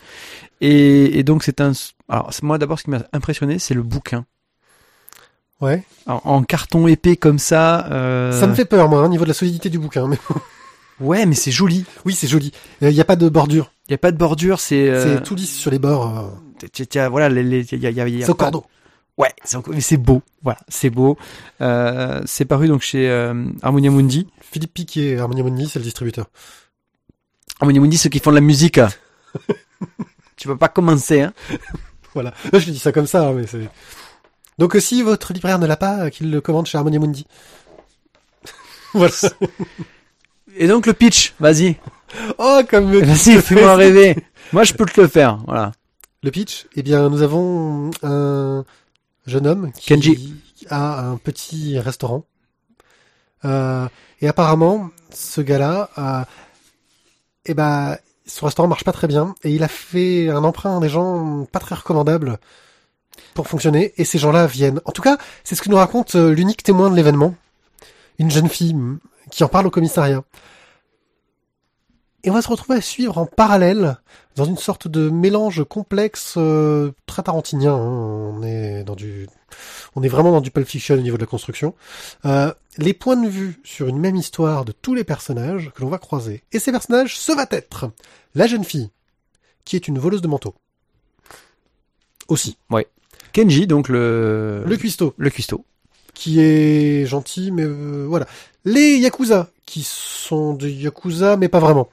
Et, 0.61 1.19
et 1.19 1.25
donc 1.25 1.43
c'est 1.43 1.61
un. 1.61 1.73
Alors 2.09 2.31
moi 2.45 2.57
d'abord 2.57 2.79
ce 2.79 2.85
qui 2.85 2.91
m'a 2.91 3.03
impressionné, 3.13 3.59
c'est 3.59 3.75
le 3.75 3.83
bouquin 3.83 4.27
Ouais. 5.63 5.83
en, 6.07 6.21
en 6.25 6.43
carton 6.43 6.87
épais 6.89 7.17
comme 7.17 7.39
ça. 7.39 7.87
euh, 7.91 8.39
Ça 8.39 8.47
me 8.47 8.55
fait 8.55 8.65
peur, 8.67 8.89
moi, 8.89 8.99
hein, 9.01 9.05
au 9.05 9.09
niveau 9.09 9.25
de 9.25 9.29
la 9.29 9.35
solidité 9.35 9.71
du 9.71 9.79
bouquin. 9.79 10.07
Mais 10.09 10.19
Ouais, 11.01 11.25
mais 11.25 11.35
c'est 11.35 11.51
joli. 11.53 11.85
oui, 12.05 12.15
c'est 12.15 12.27
joli. 12.29 12.53
Il 12.81 12.89
n'y 12.89 13.01
a 13.01 13.05
pas 13.05 13.17
de 13.17 13.29
bordure. 13.29 13.73
Il 13.89 13.93
y 13.93 13.95
a 13.95 13.99
pas 13.99 14.13
de 14.13 14.17
bordure. 14.19 14.61
C'est. 14.61 14.89
euh, 14.89 15.17
C'est 15.17 15.23
tout 15.23 15.35
lisse 15.35 15.57
sur 15.57 15.71
les 15.71 15.79
bords. 15.79 16.19
euh, 16.19 16.67
tu- 16.73 16.87
voilà, 17.11 17.29
il 17.29 17.55
y 17.55 17.87
a, 17.87 17.91
y 17.91 18.01
a- 18.01 18.09
y 18.09 18.23
a 18.23 18.25
C'est 18.27 18.31
au 18.31 18.35
pas- 18.35 18.45
cordeau. 18.45 18.65
Ouais, 19.19 19.31
c'est 19.45 19.57
au- 19.57 19.65
mais 19.69 19.81
c'est 19.81 19.97
beau. 19.99 20.23
Voilà, 20.43 20.59
c'est 20.69 20.91
beau. 20.91 21.17
Euh, 21.61 22.21
c'est 22.25 22.45
paru 22.45 22.67
donc 22.69 22.83
chez 22.83 23.09
euh, 23.11 23.45
Harmonia 23.63 23.91
Mundi. 23.91 24.27
Philippe 24.41 24.75
Piquet, 24.75 25.19
Harmonia 25.19 25.43
Mundi, 25.45 25.69
c'est 25.69 25.79
le 25.79 25.85
distributeur. 25.85 26.27
Harmonia 27.61 27.81
Mundi, 27.81 27.99
ceux 27.99 28.09
qui 28.11 28.19
font 28.21 28.31
de 28.31 28.37
la 28.37 28.41
musique. 28.41 28.81
tu 30.37 30.49
vas 30.49 30.57
pas 30.57 30.69
commencer, 30.69 31.21
hein. 31.23 31.33
Voilà. 32.15 32.33
Là, 32.53 32.59
je 32.59 32.71
dis 32.71 32.79
ça 32.79 32.93
comme 32.93 33.07
ça, 33.07 33.29
hein, 33.29 33.33
mais 33.35 33.47
c'est... 33.47 33.69
Donc, 34.59 34.77
euh, 34.77 34.81
si 34.81 35.03
votre 35.03 35.33
libraire 35.33 35.59
ne 35.59 35.67
l'a 35.67 35.77
pas, 35.77 36.05
euh, 36.05 36.11
qu'il 36.11 36.31
le 36.31 36.41
commande 36.41 36.67
chez 36.67 36.79
Harmonia 36.79 36.99
Mundi. 36.99 37.27
voilà. 38.95 39.15
Et 40.57 40.67
donc 40.67 40.87
le 40.87 40.93
pitch, 40.93 41.35
vas-y. 41.41 41.77
Oh, 42.39 42.61
comme 42.69 42.91
me 42.91 43.03
Vas-y, 43.03 43.41
fais-moi 43.41 43.75
rêver. 43.75 44.17
Moi, 44.53 44.65
je 44.65 44.75
peux 44.75 44.85
te 44.85 45.01
le 45.01 45.09
faire. 45.09 45.39
Voilà. 45.47 45.73
Le 46.23 46.31
pitch, 46.31 46.67
eh 46.77 46.83
bien, 46.83 47.09
nous 47.09 47.23
avons 47.23 47.91
un 48.03 48.65
jeune 49.27 49.47
homme 49.47 49.73
qui 49.73 49.87
Kenji. 49.87 50.35
a 50.69 51.09
un 51.09 51.17
petit 51.17 51.79
restaurant. 51.79 52.27
Euh, 53.45 53.89
et 54.21 54.29
apparemment, 54.29 54.91
ce 55.11 55.41
gars-là, 55.41 55.91
euh, 55.99 56.25
eh 57.47 57.55
ben, 57.55 57.97
son 58.27 58.47
restaurant 58.47 58.69
marche 58.69 58.85
pas 58.85 58.93
très 58.93 59.09
bien 59.09 59.35
et 59.43 59.51
il 59.51 59.63
a 59.65 59.69
fait 59.69 60.29
un 60.29 60.45
emprunt 60.45 60.77
à 60.77 60.81
des 60.81 60.89
gens 60.89 61.45
pas 61.51 61.59
très 61.59 61.75
recommandables 61.75 62.39
pour 63.35 63.49
fonctionner. 63.49 63.93
Et 63.97 64.05
ces 64.05 64.19
gens-là 64.19 64.47
viennent. 64.47 64.81
En 64.85 64.93
tout 64.93 65.03
cas, 65.03 65.19
c'est 65.45 65.55
ce 65.55 65.63
que 65.63 65.69
nous 65.69 65.77
raconte 65.77 66.15
euh, 66.15 66.33
l'unique 66.33 66.63
témoin 66.63 66.91
de 66.91 66.97
l'événement, 66.97 67.35
une 68.19 68.31
jeune 68.31 68.49
fille 68.49 68.75
mm, 68.75 68.99
qui 69.31 69.45
en 69.45 69.49
parle 69.49 69.67
au 69.67 69.71
commissariat. 69.71 70.23
Et 72.25 72.31
on 72.31 72.35
va 72.35 72.43
se 72.43 72.49
retrouver 72.49 72.79
à 72.79 72.81
suivre 72.81 73.19
en 73.19 73.27
parallèle 73.27 73.97
dans 74.37 74.45
une 74.45 74.57
sorte 74.57 74.87
de 74.87 75.11
mélange 75.11 75.65
complexe 75.65 76.35
euh, 76.37 76.93
très 77.07 77.23
tarantinien. 77.25 77.75
hein. 77.75 78.33
On 78.35 78.43
est 78.45 78.85
dans 78.85 78.95
du, 78.95 79.29
on 79.97 80.03
est 80.03 80.09
vraiment 80.09 80.31
dans 80.31 80.41
du 80.41 80.53
Pulp 80.53 80.67
Fiction 80.67 80.95
au 80.95 81.01
niveau 81.01 81.17
de 81.17 81.23
la 81.23 81.27
construction. 81.27 81.75
Euh, 82.25 82.53
les 82.79 82.95
points 82.95 83.17
de 83.17 83.29
vue 83.29 83.61
sur 83.65 83.89
une 83.89 83.99
même 83.99 84.15
histoire 84.15 84.65
de 84.65 84.73
tous 84.73 84.95
les 84.95 85.03
personnages 85.03 85.73
que 85.75 85.83
l'on 85.83 85.89
va 85.89 85.99
croiser. 85.99 86.45
Et 86.53 86.61
ces 86.61 86.71
personnages, 86.71 87.19
ce 87.19 87.33
va 87.33 87.47
être 87.51 87.91
la 88.37 88.47
jeune 88.47 88.65
fille, 88.65 88.91
qui 89.65 89.75
est 89.75 89.89
une 89.89 89.99
voleuse 89.99 90.23
de 90.23 90.29
manteaux. 90.29 90.55
Aussi. 92.29 92.57
Ouais. 92.71 92.87
Kenji, 93.33 93.67
donc 93.67 93.89
le 93.89 94.63
Le 94.67 94.77
cuistot, 94.77 95.15
le 95.17 95.31
cuistot. 95.31 95.65
qui 96.15 96.41
est 96.41 97.07
gentil, 97.07 97.51
mais 97.53 97.65
euh, 97.65 98.07
voilà. 98.09 98.27
Les 98.65 98.97
Yakuza, 98.99 99.49
qui 99.67 99.83
sont 99.85 100.55
des 100.55 100.71
Yakuza, 100.71 101.37
mais 101.37 101.49
pas 101.49 101.59
vraiment. 101.61 101.89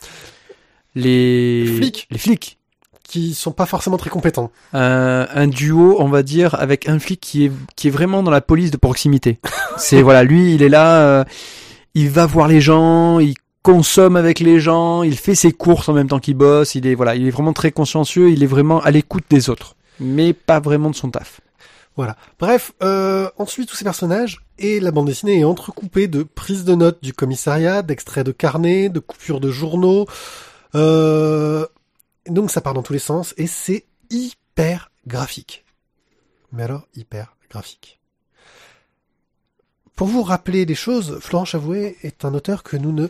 Les 0.95 1.65
Flics. 1.77 2.07
Les 2.11 2.17
flics. 2.17 2.57
Qui 3.03 3.33
sont 3.33 3.51
pas 3.51 3.65
forcément 3.65 3.97
très 3.97 4.11
compétents. 4.11 4.51
Un, 4.73 5.27
un 5.33 5.47
duo, 5.47 5.95
on 5.99 6.09
va 6.09 6.21
dire, 6.21 6.53
avec 6.59 6.87
un 6.87 6.99
flic 6.99 7.19
qui 7.19 7.45
est 7.45 7.51
qui 7.75 7.87
est 7.87 7.91
vraiment 7.91 8.21
dans 8.21 8.29
la 8.29 8.41
police 8.41 8.69
de 8.69 8.77
proximité. 8.77 9.39
C'est 9.77 10.03
voilà, 10.03 10.23
lui, 10.23 10.53
il 10.53 10.61
est 10.61 10.69
là, 10.69 11.01
euh, 11.01 11.23
il 11.95 12.09
va 12.09 12.27
voir 12.27 12.47
les 12.47 12.61
gens, 12.61 13.17
il 13.19 13.33
consomme 13.63 14.15
avec 14.15 14.39
les 14.39 14.59
gens, 14.59 15.01
il 15.01 15.15
fait 15.17 15.33
ses 15.33 15.51
courses 15.51 15.89
en 15.89 15.93
même 15.93 16.07
temps 16.07 16.19
qu'il 16.19 16.35
bosse. 16.35 16.75
Il 16.75 16.85
est 16.85 16.93
voilà, 16.93 17.15
il 17.15 17.25
est 17.25 17.31
vraiment 17.31 17.53
très 17.53 17.71
consciencieux. 17.71 18.29
Il 18.29 18.43
est 18.43 18.47
vraiment 18.47 18.79
à 18.81 18.91
l'écoute 18.91 19.23
des 19.31 19.49
autres, 19.49 19.75
mais 19.99 20.33
pas 20.33 20.59
vraiment 20.59 20.89
de 20.89 20.95
son 20.95 21.11
taf. 21.11 21.41
Voilà. 21.95 22.15
Bref, 22.39 22.71
euh, 22.81 23.29
ensuite 23.37 23.69
tous 23.69 23.75
ces 23.75 23.83
personnages 23.83 24.45
et 24.57 24.79
la 24.79 24.91
bande 24.91 25.07
dessinée 25.07 25.39
est 25.39 25.43
entrecoupée 25.43 26.07
de 26.07 26.23
prises 26.23 26.63
de 26.63 26.75
notes 26.75 27.03
du 27.03 27.13
commissariat, 27.13 27.81
d'extraits 27.81 28.25
de 28.25 28.31
carnets, 28.31 28.89
de 28.89 28.99
coupures 28.99 29.41
de 29.41 29.51
journaux. 29.51 30.07
Euh, 30.75 31.65
donc 32.27 32.51
ça 32.51 32.61
part 32.61 32.73
dans 32.73 32.83
tous 32.83 32.93
les 32.93 32.99
sens 32.99 33.33
et 33.37 33.47
c'est 33.47 33.85
hyper 34.09 34.91
graphique. 35.07 35.65
Mais 36.53 36.63
alors 36.63 36.87
hyper 36.95 37.35
graphique. 37.49 37.99
Pour 39.95 40.07
vous 40.07 40.23
rappeler 40.23 40.65
des 40.65 40.75
choses, 40.75 41.19
Florent 41.19 41.43
Chavouet 41.43 41.97
est 42.03 42.23
un 42.23 42.33
auteur 42.33 42.63
que 42.63 42.77
nous 42.77 42.93
ne 42.93 43.07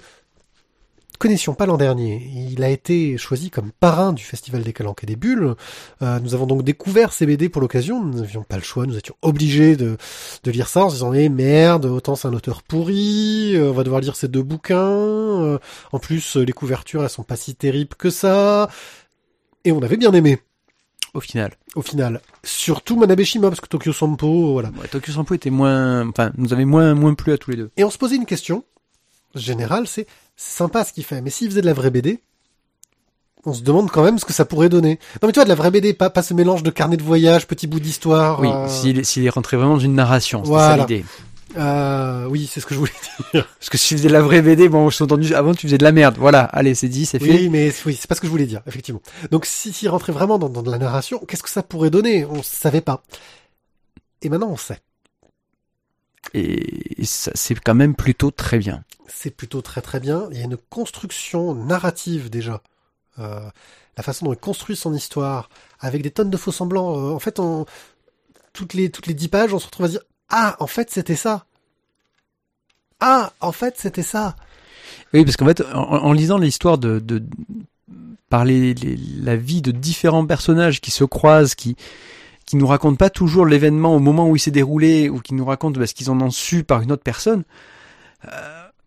connaissions 1.19 1.53
pas 1.53 1.65
l'an 1.67 1.77
dernier. 1.77 2.27
Il 2.51 2.63
a 2.63 2.69
été 2.69 3.17
choisi 3.17 3.51
comme 3.51 3.71
parrain 3.71 4.13
du 4.13 4.23
Festival 4.23 4.63
des 4.63 4.73
Calanques 4.73 5.03
et 5.03 5.05
des 5.05 5.15
Bulles. 5.15 5.53
Euh, 6.01 6.19
nous 6.21 6.33
avons 6.33 6.47
donc 6.47 6.63
découvert 6.63 7.13
ces 7.13 7.25
BD 7.27 7.49
pour 7.49 7.61
l'occasion. 7.61 8.03
Nous 8.03 8.19
n'avions 8.21 8.41
pas 8.43 8.55
le 8.57 8.63
choix. 8.63 8.85
Nous 8.87 8.97
étions 8.97 9.15
obligés 9.21 9.75
de, 9.75 9.97
de 10.43 10.51
lire 10.51 10.67
ça 10.67 10.85
en 10.85 10.89
se 10.89 10.95
disant 10.95 11.13
eh 11.13 11.29
merde, 11.29 11.85
autant 11.85 12.15
c'est 12.15 12.27
un 12.27 12.33
auteur 12.33 12.63
pourri. 12.63 13.51
euh, 13.55 13.69
on 13.69 13.73
va 13.73 13.83
devoir 13.83 14.01
lire 14.01 14.15
ces 14.15 14.27
deux 14.27 14.41
bouquins. 14.41 14.77
euh, 14.79 15.59
en 15.91 15.99
plus, 15.99 16.35
les 16.37 16.53
couvertures 16.53 17.03
elles 17.03 17.09
sont 17.09 17.23
pas 17.23 17.35
si 17.35 17.53
terribles 17.53 17.95
que 17.95 18.09
ça. 18.09 18.69
Et 19.65 19.71
on 19.71 19.81
avait 19.83 19.97
bien 19.97 20.13
aimé 20.13 20.39
Au 21.13 21.19
final, 21.19 21.51
au 21.75 21.81
final. 21.81 22.21
Surtout 22.43 22.95
Manabe 22.95 23.21
Shima 23.23 23.49
parce 23.49 23.59
que 23.59 23.67
Tokyo 23.67 23.91
Sampo, 23.91 24.53
voilà. 24.53 24.69
ouais, 24.81 24.87
Tokyo 24.87 25.11
Sampo 25.11 25.33
était 25.33 25.49
moins, 25.49 26.07
enfin, 26.07 26.31
nous 26.37 26.53
avait 26.53 26.65
moins 26.65 26.93
moins 26.95 27.13
plu 27.13 27.33
à 27.33 27.37
tous 27.37 27.51
les 27.51 27.57
deux. 27.57 27.71
Et 27.75 27.83
on 27.83 27.89
se 27.89 27.97
posait 27.97 28.15
une 28.15 28.25
question 28.25 28.63
générale, 29.35 29.85
c'est 29.87 30.07
c'est 30.41 30.55
sympa 30.57 30.85
ce 30.85 30.93
qu'il 30.93 31.03
fait, 31.03 31.19
mais 31.21 31.29
s'il 31.29 31.49
faisait 31.49 31.59
de 31.59 31.65
la 31.65 31.73
vraie 31.73 31.91
BD, 31.91 32.21
on 33.45 33.53
se 33.53 33.61
demande 33.61 33.91
quand 33.91 34.03
même 34.03 34.17
ce 34.19 34.23
que 34.23 34.31
ça 34.31 34.45
pourrait 34.45 34.69
donner. 34.69 34.97
Non 35.21 35.27
mais 35.27 35.33
tu 35.33 35.37
vois, 35.39 35.43
de 35.43 35.49
la 35.49 35.55
vraie 35.55 35.69
BD, 35.69 35.93
pas, 35.93 36.09
pas 36.09 36.23
ce 36.23 36.33
mélange 36.33 36.63
de 36.63 36.69
carnet 36.69 36.95
de 36.95 37.03
voyage, 37.03 37.45
petits 37.45 37.67
bouts 37.67 37.81
d'histoire. 37.81 38.39
Oui, 38.39 38.47
euh, 38.49 38.67
s'il 38.69 39.03
s'il 39.05 39.25
est 39.25 39.29
rentré 39.29 39.57
vraiment 39.57 39.73
dans 39.73 39.79
une 39.81 39.95
narration, 39.95 40.41
Voilà. 40.43 40.77
ça 40.85 40.87
l'idée. 40.87 41.03
euh, 41.57 42.25
oui, 42.29 42.49
c'est 42.49 42.61
ce 42.61 42.65
que 42.65 42.73
je 42.73 42.79
voulais 42.79 42.91
dire. 43.33 43.45
Parce 43.59 43.69
que 43.69 43.77
si 43.77 43.89
tu 43.89 43.97
faisais 43.97 44.07
de 44.07 44.13
la 44.13 44.21
vraie 44.21 44.41
BD, 44.41 44.69
bon, 44.69 44.89
je 44.89 44.97
t'ai 44.97 45.03
entendu, 45.03 45.35
avant 45.35 45.53
tu 45.53 45.67
faisais 45.67 45.77
de 45.77 45.83
la 45.83 45.91
merde. 45.91 46.15
Voilà, 46.17 46.43
allez, 46.45 46.73
c'est 46.73 46.87
dit, 46.87 47.05
c'est 47.05 47.19
fait. 47.19 47.31
Oui, 47.31 47.49
mais 47.49 47.73
oui, 47.85 47.97
c'est 47.99 48.07
pas 48.07 48.15
ce 48.15 48.21
que 48.21 48.27
je 48.27 48.31
voulais 48.31 48.45
dire, 48.45 48.61
effectivement. 48.65 49.01
Donc 49.31 49.45
si 49.45 49.73
s'il 49.73 49.89
rentrait 49.89 50.13
vraiment 50.13 50.37
dans, 50.39 50.47
dans 50.47 50.63
de 50.63 50.71
la 50.71 50.77
narration, 50.77 51.19
qu'est-ce 51.27 51.43
que 51.43 51.49
ça 51.49 51.63
pourrait 51.63 51.89
donner? 51.89 52.23
On 52.25 52.43
savait 52.43 52.79
pas. 52.81 53.03
Et 54.21 54.29
maintenant 54.29 54.49
on 54.51 54.57
sait. 54.57 54.79
Et 56.33 57.05
ça, 57.05 57.31
c'est 57.35 57.55
quand 57.59 57.75
même 57.75 57.95
plutôt 57.95 58.31
très 58.31 58.59
bien. 58.59 58.83
c'est 59.07 59.31
plutôt 59.31 59.61
très 59.61 59.81
très 59.81 59.99
bien. 59.99 60.27
Il 60.31 60.37
y 60.37 60.41
a 60.41 60.45
une 60.45 60.57
construction 60.57 61.55
narrative 61.55 62.29
déjà. 62.29 62.61
Euh, 63.19 63.49
la 63.97 64.03
façon 64.03 64.25
dont 64.25 64.33
il 64.33 64.39
construit 64.39 64.75
son 64.75 64.93
histoire, 64.93 65.49
avec 65.79 66.01
des 66.01 66.11
tonnes 66.11 66.29
de 66.29 66.37
faux 66.37 66.51
semblants. 66.51 66.97
Euh, 66.97 67.11
en 67.13 67.19
fait, 67.19 67.39
on, 67.39 67.65
toutes 68.53 68.73
les 68.75 68.91
toutes 68.91 69.07
les 69.07 69.13
dix 69.15 69.29
pages, 69.29 69.53
on 69.53 69.59
se 69.59 69.67
retrouve 69.67 69.87
à 69.87 69.89
dire 69.89 70.01
ah 70.29 70.57
en 70.59 70.67
fait 70.67 70.91
c'était 70.91 71.15
ça. 71.17 71.45
Ah 72.99 73.31
en 73.41 73.51
fait 73.51 73.75
c'était 73.77 74.03
ça. 74.03 74.35
Oui, 75.13 75.23
parce 75.23 75.37
qu'en 75.37 75.45
fait, 75.45 75.61
en, 75.73 75.81
en 75.83 76.13
lisant 76.13 76.37
l'histoire 76.37 76.77
de, 76.77 76.99
de 76.99 77.23
par 78.29 78.45
les, 78.45 78.73
les- 78.73 78.97
la 78.97 79.35
vie 79.35 79.61
de 79.61 79.71
différents 79.71 80.25
personnages 80.25 80.81
qui 80.81 80.91
se 80.91 81.03
croisent, 81.03 81.55
qui 81.55 81.75
qui 82.49 82.57
nous 82.57 82.67
racontent 82.67 82.95
pas 82.95 83.09
toujours 83.11 83.45
l'événement 83.45 83.95
au 83.95 83.99
moment 83.99 84.27
où 84.27 84.35
il 84.35 84.39
s'est 84.39 84.49
déroulé, 84.51 85.07
ou 85.07 85.19
qui 85.19 85.33
nous 85.35 85.45
racontent 85.45 85.79
bah, 85.79 85.85
ce 85.87 85.93
qu'ils 85.93 86.09
en 86.09 86.19
ont 86.19 86.31
su 86.31 86.63
par 86.63 86.81
une 86.81 86.91
autre 86.91 87.03
personne. 87.03 87.43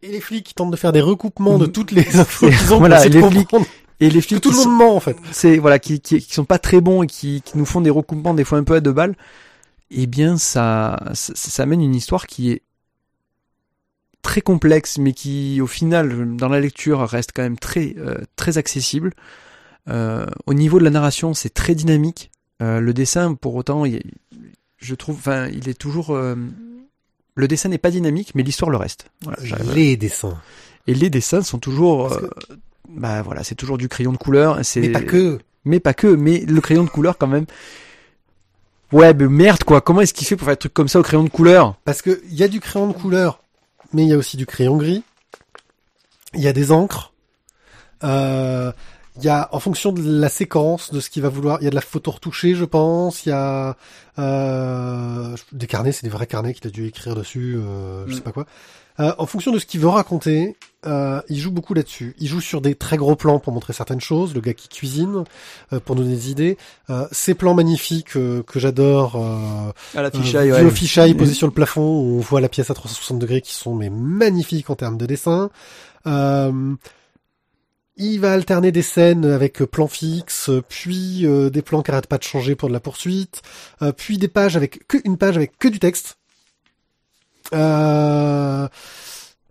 Et 0.03 0.09
les 0.11 0.21
flics 0.21 0.45
qui 0.45 0.55
tentent 0.55 0.73
de 0.73 0.77
faire 0.77 0.93
des 0.93 1.01
recoupements 1.01 1.59
de 1.59 1.67
Mhm. 1.67 1.73
toutes 1.73 1.93
les 1.93 2.17
infos 2.17 2.49
Et 2.49 2.51
qu'ils 2.51 2.75
ont 2.75 2.79
voilà, 2.79 3.07
et 3.07 3.09
les 3.09 3.23
flics 3.23 3.49
Et 4.01 4.11
les 4.11 4.21
que 4.21 4.27
flics 4.27 4.41
tout 4.41 4.51
le 4.51 4.57
monde 4.57 4.77
ment 4.77 4.97
en 4.97 5.01
fait. 5.01 5.17
c'est 5.31 5.59
voilà 5.59 5.79
qui, 5.79 6.01
qui 6.01 6.21
qui 6.21 6.35
sont 6.35 6.45
pas 6.45 6.59
très 6.59 6.81
bons 6.81 7.05
et 7.05 7.07
qui, 7.07 7.41
qui 7.43 7.57
nous 7.57 7.65
font 7.67 7.81
des 7.81 7.91
recoupements 7.91 8.35
des 8.35 8.45
fois 8.45 8.59
un 8.59 8.65
peu 8.65 8.75
à 8.75 8.81
deux 8.81 8.93
balles 8.93 9.15
eh 9.93 10.09
bien 10.09 10.37
ça 10.39 10.99
ça, 11.15 11.33
ça 11.37 11.63
amène 11.63 11.83
une 11.83 11.95
histoire 11.95 12.27
qui 12.27 12.51
est 12.51 12.63
très 14.23 14.41
complexe 14.41 14.99
mais 14.99 15.13
qui 15.13 15.61
au 15.61 15.69
final 15.69 16.37
dans 16.37 16.49
la 16.49 16.59
lecture 16.59 16.99
reste 17.09 17.31
quand 17.35 17.43
même 17.43 17.59
très 17.59 17.95
euh, 17.99 18.19
très 18.35 18.59
accessible 18.59 19.13
Euh, 19.89 20.27
au 20.47 20.55
niveau 20.55 20.79
de 20.79 20.85
la 20.85 20.91
narration 20.91 21.35
c'est 21.35 21.53
très 21.55 21.75
dynamique 21.75 22.31
Euh, 22.63 22.81
le 22.81 22.95
dessin 22.95 23.35
pour 23.35 23.55
autant 23.57 23.85
il- 23.85 24.03
je 24.79 24.95
trouve 24.95 25.17
enfin 25.17 25.49
il 25.49 25.69
est 25.69 25.75
toujours 25.79 26.11
euh, 26.15 26.37
le 27.35 27.49
dessin 27.49 27.69
n'est 27.69 27.79
pas 27.79 27.91
dynamique 27.91 28.35
mais 28.35 28.43
l'histoire 28.43 28.71
le 28.71 28.77
reste 28.77 29.07
Voilà, 29.23 29.39
Les 29.75 29.97
dessins. 29.97 30.41
et 30.87 30.95
les 30.95 31.11
dessins 31.11 31.43
sont 31.43 31.59
toujours 31.59 32.09
Parce 32.09 32.23
euh, 32.23 32.31
bah 32.89 33.23
voilà 33.23 33.43
c'est 33.43 33.55
toujours 33.57 33.79
du 33.79 33.89
crayon 33.89 34.13
de 34.13 34.17
couleur 34.19 34.61
Mais 34.77 34.89
pas 34.91 35.01
que. 35.03 35.39
mais 35.65 35.81
pas 35.81 35.95
que, 35.95 36.07
mais 36.07 36.41
le 36.41 36.61
crayon 36.61 36.85
de 36.85 36.91
couleur 36.91 37.19
quand 37.19 37.27
même. 37.29 37.47
Ouais, 38.93 39.15
mais 39.15 39.27
merde 39.29 39.65
quoi, 39.65 39.81
comment 39.81 40.03
est-ce 40.03 40.13
qu'il 40.15 40.27
fait 40.27 40.37
pour 40.37 40.45
faire 40.45 40.55
des 40.55 40.59
trucs 40.61 40.75
comme 40.75 40.89
ça 40.89 41.01
au 41.01 41.03
crayon 41.03 41.25
de 41.25 41.31
couleur? 41.31 41.77
Parce 41.85 42.03
que 42.03 42.21
il 42.31 42.35
y 42.35 42.43
a 42.43 42.49
du 42.49 42.61
crayon 42.61 42.87
de 42.89 42.93
couleur, 42.93 43.41
mais 43.95 44.03
il 44.03 44.09
y 44.09 44.13
a 44.13 44.19
aussi 44.19 44.37
du 44.37 44.45
crayon 44.47 44.77
gris. 44.77 45.03
Il 46.35 46.41
y 46.43 46.49
a 46.49 46.53
des 46.53 46.71
encres. 46.73 47.13
Euh, 48.05 48.73
il 49.19 49.25
y 49.25 49.29
a, 49.29 49.49
en 49.53 49.61
fonction 49.61 49.93
de 49.93 50.03
la 50.03 50.29
séquence, 50.29 50.93
de 50.93 50.99
ce 51.01 51.11
qu'il 51.11 51.23
va 51.23 51.29
vouloir, 51.29 51.59
il 51.61 51.65
y 51.65 51.67
a 51.67 51.71
de 51.71 51.75
la 51.75 51.81
photo 51.83 52.11
retouchée, 52.13 52.55
je 52.55 52.65
pense. 52.65 53.27
Il 53.27 53.29
y 53.31 53.33
a 53.33 53.77
euh, 54.19 55.37
des 55.53 55.67
carnets, 55.67 55.93
c'est 55.93 56.05
des 56.05 56.11
vrais 56.13 56.27
carnets 56.27 56.55
qu'il 56.55 56.67
a 56.67 56.71
dû 56.71 56.87
écrire 56.87 57.15
dessus, 57.15 57.57
euh, 57.57 58.05
je 58.07 58.13
Mm. 58.13 58.17
sais 58.17 58.21
pas 58.23 58.33
quoi. 58.33 58.47
Euh, 59.01 59.13
en 59.17 59.25
fonction 59.25 59.53
de 59.53 59.59
ce 59.59 59.65
qu'il 59.65 59.81
veut 59.81 59.89
raconter, 59.89 60.55
euh, 60.87 61.23
il 61.31 61.39
joue 61.39 61.51
beaucoup 61.51 61.73
là-dessus. 61.73 62.15
Il 62.19 62.29
joue 62.29 62.43
sur 62.43 62.61
des 62.61 62.75
très 62.75 62.99
gros 62.99 63.17
plans 63.17 63.39
pour 63.39 63.53
montrer 63.55 63.73
certaines 63.73 64.03
choses, 64.03 64.35
le 64.35 64.43
gars 64.43 64.53
qui 64.53 64.69
cuisine, 64.69 65.25
euh, 65.73 65.81
pour 65.81 65.97
donner 65.97 66.11
des 66.15 66.31
idées. 66.31 66.59
Euh, 66.91 67.07
ces 67.11 67.33
plans 67.35 67.55
magnifiques 67.55 68.17
euh, 68.17 68.43
que 68.43 68.61
j'adore. 68.61 69.17
Euh, 69.17 69.73
À 69.99 70.03
la 70.03 70.11
vieux 70.11 70.71
fisheye 70.71 71.15
posé 71.15 71.33
sur 71.33 71.47
le 71.47 71.55
plafond 71.55 71.81
où 72.01 72.17
on 72.19 72.21
voit 72.21 72.43
la 72.43 72.51
pièce 72.51 72.69
à 72.71 72.75
360 72.75 73.19
degrés 73.19 73.41
qui 73.41 73.55
sont 73.55 73.75
mais 73.75 73.89
magnifiques 73.89 74.69
en 74.69 74.75
termes 74.77 74.99
de 74.99 75.07
dessin. 75.07 75.49
Euh, 76.07 76.75
il 78.07 78.21
va 78.21 78.33
alterner 78.33 78.73
des 78.73 78.83
scènes 78.83 79.25
avec 79.25 79.63
euh, 79.63 79.67
plans 79.67 79.89
fixes, 79.89 80.51
puis 80.69 81.27
euh, 81.27 81.51
des 81.51 81.63
plans 81.63 81.83
qui 81.83 81.91
arrêtent 81.91 82.07
pas 82.07 82.19
de 82.19 82.23
changer 82.23 82.55
pour 82.55 82.69
de 82.69 82.73
la 82.75 82.81
poursuite, 82.81 83.43
euh, 83.83 83.93
puis 83.93 84.19
des 84.19 84.29
pages 84.29 84.57
avec 84.57 84.87
que 84.89 84.99
une 85.05 85.17
page 85.17 85.37
avec 85.37 85.59
que 85.59 85.69
du 85.69 85.79
texte. 85.79 86.17
Euh, 87.55 88.69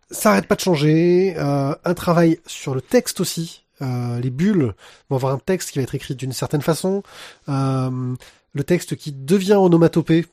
ça 0.10 0.32
arrête 0.32 0.48
pas 0.48 0.56
de 0.56 0.62
changer. 0.62 1.36
Euh, 1.38 1.74
un 1.84 1.94
travail 1.94 2.40
sur 2.46 2.76
le 2.76 2.82
texte 2.82 3.20
aussi. 3.22 3.64
Euh, 3.82 4.20
les 4.20 4.30
bulles 4.30 4.74
vont 5.10 5.16
avoir 5.16 5.34
un 5.34 5.40
texte 5.40 5.72
qui 5.72 5.80
va 5.80 5.84
être 5.84 5.96
écrit 5.96 6.16
d'une 6.16 6.34
certaine 6.34 6.62
façon. 6.62 7.04
Euh, 7.50 8.16
le 8.54 8.64
texte 8.64 8.96
qui 8.96 9.12
devient 9.12 9.54
onomatopée, 9.54 10.26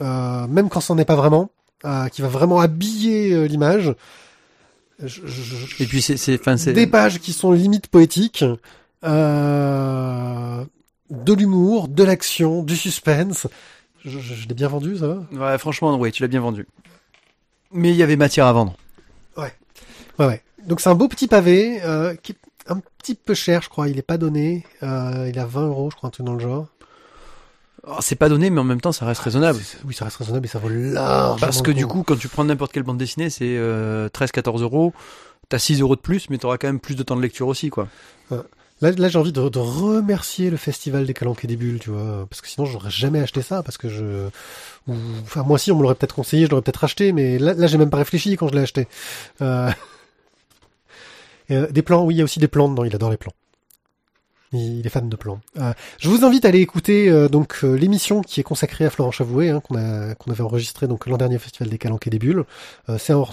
euh, 0.00 0.46
même 0.46 0.68
quand 0.68 0.80
c'en 0.80 0.98
est 0.98 1.04
pas 1.04 1.16
vraiment, 1.16 1.50
euh, 1.84 2.08
qui 2.08 2.22
va 2.22 2.28
vraiment 2.28 2.60
habiller 2.60 3.32
euh, 3.32 3.44
l'image. 3.46 3.94
Je- 4.98 5.26
je- 5.26 5.42
je- 5.66 5.82
Et 5.82 5.86
puis 5.86 6.00
c'est, 6.02 6.14
enfin 6.38 6.54
des 6.72 6.86
pages 6.86 7.18
qui 7.18 7.32
sont 7.32 7.52
limite 7.52 7.88
poétiques, 7.88 8.44
euh, 9.04 10.64
de 11.10 11.32
l'humour, 11.32 11.88
de 11.88 12.02
l'action, 12.04 12.62
du 12.62 12.76
suspense. 12.76 13.46
Je, 14.04 14.10
je- 14.18 14.34
je 14.34 14.48
l'ai 14.48 14.54
bien 14.54 14.68
vendu, 14.68 14.96
ça 14.98 15.08
va? 15.08 15.22
Ouais, 15.52 15.58
franchement, 15.58 15.96
ouais, 15.98 16.10
tu 16.10 16.22
l'as 16.22 16.28
bien 16.28 16.40
vendu. 16.40 16.66
Mais 17.72 17.90
il 17.90 17.96
y 17.96 18.02
avait 18.02 18.16
matière 18.16 18.46
à 18.46 18.52
vendre. 18.52 18.74
Ouais, 19.36 19.52
ouais. 20.18 20.42
Donc 20.66 20.80
c'est 20.80 20.90
un 20.90 20.94
beau 20.94 21.08
petit 21.08 21.26
pavé 21.26 21.80
euh, 21.84 22.14
qui 22.14 22.32
est 22.32 22.36
un 22.68 22.80
petit 22.98 23.14
peu 23.14 23.34
cher, 23.34 23.62
je 23.62 23.68
crois. 23.68 23.88
Il 23.88 23.98
est 23.98 24.02
pas 24.02 24.18
donné. 24.18 24.64
Euh, 24.82 25.28
il 25.32 25.38
a 25.38 25.46
20 25.46 25.66
euros, 25.68 25.90
je 25.90 25.96
crois, 25.96 26.08
un 26.08 26.10
truc 26.10 26.26
dans 26.26 26.34
le 26.34 26.40
genre. 26.40 26.66
Oh, 27.86 27.96
c'est 28.00 28.14
pas 28.16 28.28
donné, 28.28 28.48
mais 28.50 28.60
en 28.60 28.64
même 28.64 28.80
temps, 28.80 28.92
ça 28.92 29.06
reste 29.06 29.20
raisonnable. 29.22 29.58
C'est- 29.62 29.78
Oui, 29.84 29.94
ça 29.94 30.04
reste 30.04 30.18
raisonnable 30.18 30.46
et 30.46 30.48
ça 30.48 30.58
vaut 30.58 30.68
largement. 30.68 31.36
Parce 31.40 31.62
que 31.62 31.72
du 31.72 31.86
coup. 31.86 32.04
quand 32.04 32.16
tu 32.16 32.28
prends 32.28 32.44
n'importe 32.44 32.72
quelle 32.72 32.84
bande 32.84 32.98
dessinée, 32.98 33.28
c'est 33.28 33.56
euh, 33.56 34.08
13-14 34.08 34.62
euros. 34.62 34.92
T'as 35.48 35.58
6 35.58 35.80
euros 35.80 35.96
de 35.96 36.00
plus, 36.00 36.30
mais 36.30 36.38
t'auras 36.38 36.58
quand 36.58 36.68
même 36.68 36.80
plus 36.80 36.94
de 36.94 37.02
temps 37.02 37.16
de 37.16 37.22
lecture 37.22 37.48
aussi, 37.48 37.70
quoi. 37.70 37.88
Là, 38.80 38.90
là 38.90 39.08
j'ai 39.08 39.18
envie 39.18 39.32
de, 39.32 39.48
de 39.48 39.58
remercier 39.58 40.50
le 40.50 40.56
festival 40.56 41.06
des 41.06 41.14
Calanques 41.14 41.44
et 41.44 41.46
des 41.46 41.56
Bulles, 41.56 41.78
tu 41.78 41.90
vois, 41.90 42.26
parce 42.28 42.40
que 42.40 42.48
sinon 42.48 42.66
j'aurais 42.66 42.90
jamais 42.90 43.20
acheté 43.20 43.40
ça, 43.40 43.62
parce 43.62 43.78
que 43.78 43.88
je, 43.88 44.26
ou, 44.88 44.94
enfin 45.22 45.44
moi 45.44 45.54
aussi 45.54 45.70
on 45.70 45.76
me 45.76 45.82
l'aurait 45.82 45.94
peut-être 45.94 46.16
conseillé, 46.16 46.46
je 46.46 46.50
l'aurais 46.50 46.62
peut-être 46.62 46.82
acheté, 46.82 47.12
mais 47.12 47.38
là, 47.38 47.54
là 47.54 47.68
j'ai 47.68 47.78
même 47.78 47.90
pas 47.90 47.98
réfléchi 47.98 48.36
quand 48.36 48.48
je 48.48 48.54
l'ai 48.54 48.62
acheté. 48.62 48.88
Euh... 49.40 49.70
euh, 51.52 51.70
des 51.70 51.82
plans, 51.82 52.04
oui, 52.04 52.16
il 52.16 52.18
y 52.18 52.20
a 52.22 52.24
aussi 52.24 52.40
des 52.40 52.48
plans 52.48 52.68
dedans, 52.68 52.82
il 52.82 52.92
adore 52.92 53.10
les 53.10 53.16
plans. 53.16 53.32
Il 54.52 54.86
est 54.86 54.90
fan 54.90 55.08
de 55.08 55.16
plans. 55.16 55.40
Euh, 55.58 55.72
je 55.98 56.08
vous 56.10 56.24
invite 56.24 56.44
à 56.44 56.48
aller 56.48 56.60
écouter 56.60 57.08
euh, 57.08 57.28
donc 57.28 57.60
euh, 57.64 57.74
l'émission 57.74 58.20
qui 58.20 58.38
est 58.38 58.42
consacrée 58.42 58.84
à 58.84 58.90
Florent 58.90 59.10
Chavoué, 59.10 59.48
hein, 59.48 59.60
qu'on 59.60 59.76
a 59.76 60.14
qu'on 60.14 60.30
avait 60.30 60.42
enregistré 60.42 60.86
donc 60.86 61.06
l'an 61.06 61.16
dernier 61.16 61.36
au 61.36 61.38
Festival 61.38 61.70
des 61.70 61.78
Calanques 61.78 62.06
et 62.06 62.10
des 62.10 62.18
Bulles. 62.18 62.44
Euh, 62.90 62.98
c'est 62.98 63.14
une 63.14 63.24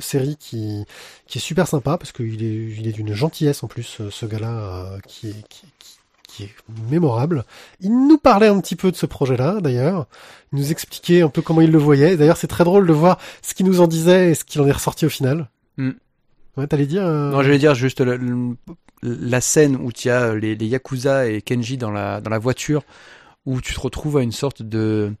série 0.00 0.36
qui 0.36 0.84
qui 1.26 1.38
est 1.38 1.40
super 1.40 1.66
sympa 1.66 1.96
parce 1.96 2.12
qu'il 2.12 2.44
est 2.44 2.76
il 2.78 2.86
est 2.86 2.92
d'une 2.92 3.14
gentillesse 3.14 3.62
en 3.62 3.68
plus 3.68 4.02
ce 4.10 4.26
gars-là 4.26 4.98
qui 5.06 5.28
est 5.28 5.48
qui, 5.48 5.66
qui, 5.78 5.98
qui 6.28 6.42
est 6.44 6.54
mémorable. 6.90 7.44
Il 7.80 8.06
nous 8.06 8.18
parlait 8.18 8.48
un 8.48 8.60
petit 8.60 8.76
peu 8.76 8.90
de 8.90 8.96
ce 8.96 9.06
projet-là, 9.06 9.60
d'ailleurs. 9.60 10.06
Il 10.52 10.58
nous 10.58 10.70
expliquait 10.70 11.22
un 11.22 11.28
peu 11.28 11.42
comment 11.42 11.60
il 11.60 11.70
le 11.70 11.78
voyait. 11.78 12.16
D'ailleurs, 12.16 12.36
c'est 12.36 12.46
très 12.46 12.64
drôle 12.64 12.86
de 12.86 12.92
voir 12.92 13.18
ce 13.42 13.54
qu'il 13.54 13.66
nous 13.66 13.80
en 13.80 13.86
disait 13.86 14.30
et 14.30 14.34
ce 14.34 14.44
qu'il 14.44 14.60
en 14.60 14.66
est 14.66 14.72
ressorti 14.72 15.06
au 15.06 15.08
final. 15.08 15.48
Mm. 15.76 15.90
Ouais, 16.56 16.66
t'allais 16.66 16.86
dire 16.86 17.06
euh... 17.06 17.30
Non, 17.30 17.42
j'allais 17.42 17.58
dire 17.58 17.74
juste 17.74 18.00
la, 18.00 18.16
la 19.02 19.40
scène 19.40 19.76
où 19.76 19.92
tu 19.92 20.10
as 20.10 20.34
les, 20.34 20.54
les, 20.54 20.66
Yakuza 20.66 21.28
et 21.28 21.42
Kenji 21.42 21.76
dans 21.76 21.90
la, 21.90 22.20
dans 22.20 22.30
la 22.30 22.38
voiture, 22.38 22.82
où 23.46 23.60
tu 23.60 23.74
te 23.74 23.80
retrouves 23.80 24.18
à 24.18 24.22
une 24.22 24.32
sorte 24.32 24.62
de 24.62 25.12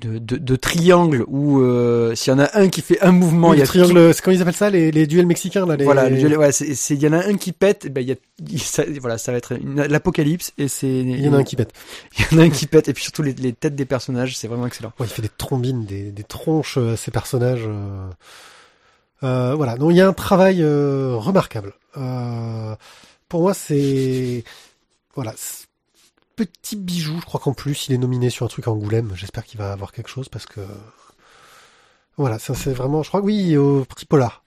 de, 0.00 0.18
de, 0.18 0.36
de 0.36 0.56
triangle 0.56 1.24
où 1.26 1.62
euh, 1.62 2.14
s'il 2.14 2.30
y 2.30 2.36
en 2.36 2.38
a 2.38 2.50
un 2.58 2.68
qui 2.68 2.82
fait 2.82 3.00
un 3.00 3.12
mouvement, 3.12 3.50
oui, 3.50 3.56
il 3.56 3.60
y 3.60 3.62
a 3.62 3.66
triangle. 3.66 4.12
C'est 4.12 4.20
comment 4.22 4.36
ils 4.36 4.42
appellent 4.42 4.52
ça 4.52 4.68
les, 4.68 4.90
les 4.90 5.06
duels 5.06 5.24
mexicains 5.24 5.64
là. 5.64 5.74
Les... 5.76 5.84
Voilà, 5.84 6.10
les 6.10 6.18
duels, 6.18 6.36
ouais, 6.36 6.52
c'est 6.52 6.94
il 6.94 7.02
y 7.02 7.08
en 7.08 7.14
a 7.14 7.24
un 7.24 7.38
qui 7.38 7.52
pète, 7.52 7.90
ben 7.90 8.02
il 8.02 8.08
y 8.08 8.12
a 8.12 8.16
il, 8.46 8.60
ça, 8.60 8.84
voilà, 9.00 9.16
ça 9.16 9.32
va 9.32 9.38
être 9.38 9.54
l'apocalypse 9.54 10.52
et 10.58 10.68
c'est 10.68 10.86
il 10.86 11.24
y 11.24 11.28
en 11.28 11.32
a 11.32 11.38
un 11.38 11.44
qui 11.44 11.56
pète. 11.56 11.72
Il 12.18 12.36
y 12.36 12.38
en 12.38 12.42
a 12.42 12.44
un 12.44 12.50
qui 12.50 12.66
pète 12.66 12.88
et 12.88 12.92
puis 12.92 13.04
surtout 13.04 13.22
les, 13.22 13.32
les 13.32 13.54
têtes 13.54 13.74
des 13.74 13.86
personnages, 13.86 14.36
c'est 14.36 14.48
vraiment 14.48 14.66
excellent. 14.66 14.92
Ouais, 15.00 15.06
il 15.06 15.12
fait 15.12 15.22
des 15.22 15.30
trombines, 15.30 15.86
des, 15.86 16.12
des 16.12 16.24
tronches 16.24 16.76
euh, 16.76 16.94
ces 16.96 17.10
personnages. 17.10 17.64
Euh... 17.66 18.10
Euh, 19.22 19.54
voilà, 19.54 19.76
donc 19.76 19.92
il 19.92 19.96
y 19.96 20.00
a 20.00 20.08
un 20.08 20.12
travail 20.12 20.62
euh, 20.62 21.14
remarquable. 21.16 21.72
Euh, 21.96 22.74
pour 23.28 23.42
moi, 23.42 23.54
c'est 23.54 24.44
voilà 25.14 25.34
petit 26.36 26.76
bijou. 26.76 27.18
Je 27.20 27.24
crois 27.24 27.40
qu'en 27.40 27.54
plus, 27.54 27.88
il 27.88 27.94
est 27.94 27.98
nominé 27.98 28.30
sur 28.30 28.44
un 28.44 28.48
truc 28.48 28.68
à 28.68 28.70
Angoulême. 28.70 29.12
J'espère 29.14 29.44
qu'il 29.44 29.58
va 29.58 29.72
avoir 29.72 29.90
quelque 29.92 30.08
chose 30.08 30.28
parce 30.28 30.46
que 30.46 30.60
voilà, 32.16 32.38
ça 32.38 32.54
c'est 32.54 32.72
vraiment. 32.72 33.02
Je 33.02 33.08
crois 33.08 33.20
que 33.20 33.26
oui, 33.26 33.56
au 33.56 33.84
prix 33.84 34.06
Polar. 34.06 34.44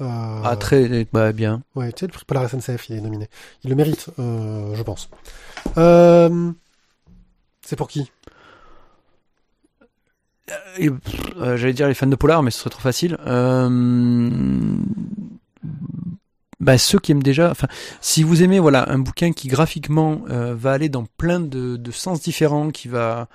Euh, 0.00 0.40
ah 0.44 0.56
très 0.56 1.06
bah, 1.12 1.32
bien. 1.32 1.62
Ouais, 1.74 1.92
tu 1.92 2.00
sais 2.00 2.06
le 2.06 2.12
prix 2.12 2.24
Polar 2.24 2.48
SNCF, 2.48 2.88
il 2.88 2.96
est 2.96 3.00
nominé. 3.00 3.28
Il 3.64 3.70
le 3.70 3.76
mérite, 3.76 4.10
euh, 4.18 4.74
je 4.74 4.82
pense. 4.82 5.08
Euh, 5.76 6.52
c'est 7.62 7.76
pour 7.76 7.88
qui? 7.88 8.10
J'allais 10.78 11.72
dire 11.72 11.88
les 11.88 11.94
fans 11.94 12.06
de 12.06 12.16
Polar, 12.16 12.42
mais 12.42 12.50
ce 12.50 12.60
serait 12.60 12.70
trop 12.70 12.80
facile. 12.80 13.18
Bah, 16.60 16.76
ceux 16.76 16.98
qui 16.98 17.12
aiment 17.12 17.22
déjà, 17.22 17.50
enfin, 17.50 17.68
si 18.00 18.24
vous 18.24 18.42
aimez 18.42 18.58
voilà 18.58 18.90
un 18.90 18.98
bouquin 18.98 19.32
qui 19.32 19.46
graphiquement 19.46 20.22
euh, 20.28 20.54
va 20.56 20.72
aller 20.72 20.88
dans 20.88 21.04
plein 21.04 21.38
de, 21.38 21.76
de, 21.76 21.90
sens 21.92 22.20
différents, 22.20 22.70
qui 22.70 22.88
va 22.88 23.28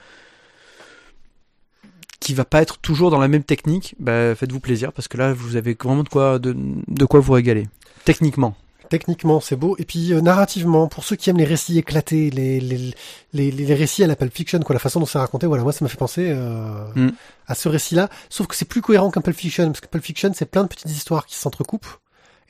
qui 2.19 2.33
va 2.33 2.45
pas 2.45 2.61
être 2.61 2.77
toujours 2.79 3.11
dans 3.11 3.19
la 3.19 3.27
même 3.29 3.43
technique, 3.43 3.95
bah, 3.99 4.35
faites-vous 4.35 4.59
plaisir 4.59 4.91
parce 4.91 5.07
que 5.07 5.17
là 5.17 5.33
vous 5.33 5.55
avez 5.55 5.77
vraiment 5.81 6.03
de 6.03 6.09
quoi 6.09 6.37
de, 6.37 6.55
de 6.55 7.05
quoi 7.05 7.21
vous 7.21 7.33
régaler. 7.33 7.67
Techniquement. 8.03 8.55
Techniquement, 8.89 9.39
c'est 9.39 9.55
beau. 9.55 9.75
Et 9.79 9.85
puis 9.85 10.13
euh, 10.13 10.21
narrativement, 10.21 10.87
pour 10.87 11.05
ceux 11.05 11.15
qui 11.15 11.29
aiment 11.29 11.37
les 11.37 11.45
récits 11.45 11.77
éclatés, 11.77 12.29
les 12.29 12.59
les, 12.59 12.93
les, 13.31 13.51
les 13.51 13.73
récits 13.73 14.03
à 14.03 14.07
la 14.07 14.17
Pulp 14.17 14.33
Fiction, 14.33 14.59
quoi, 14.59 14.73
la 14.73 14.79
façon 14.79 14.99
dont 14.99 15.05
c'est 15.05 15.17
raconté, 15.17 15.47
voilà, 15.47 15.63
moi 15.63 15.71
ça 15.71 15.83
m'a 15.85 15.89
fait 15.89 15.97
penser 15.97 16.27
euh, 16.29 16.85
mm. 16.95 17.11
à 17.47 17.55
ce 17.55 17.69
récit-là. 17.69 18.09
Sauf 18.29 18.47
que 18.47 18.55
c'est 18.55 18.65
plus 18.67 18.81
cohérent 18.81 19.09
qu'un 19.11 19.21
Pulp 19.21 19.37
Fiction, 19.37 19.67
parce 19.67 19.79
que 19.79 19.87
Pulp 19.87 20.03
Fiction, 20.03 20.31
c'est 20.35 20.45
plein 20.45 20.63
de 20.63 20.67
petites 20.67 20.91
histoires 20.91 21.25
qui 21.25 21.35
s'entrecoupent. 21.35 21.87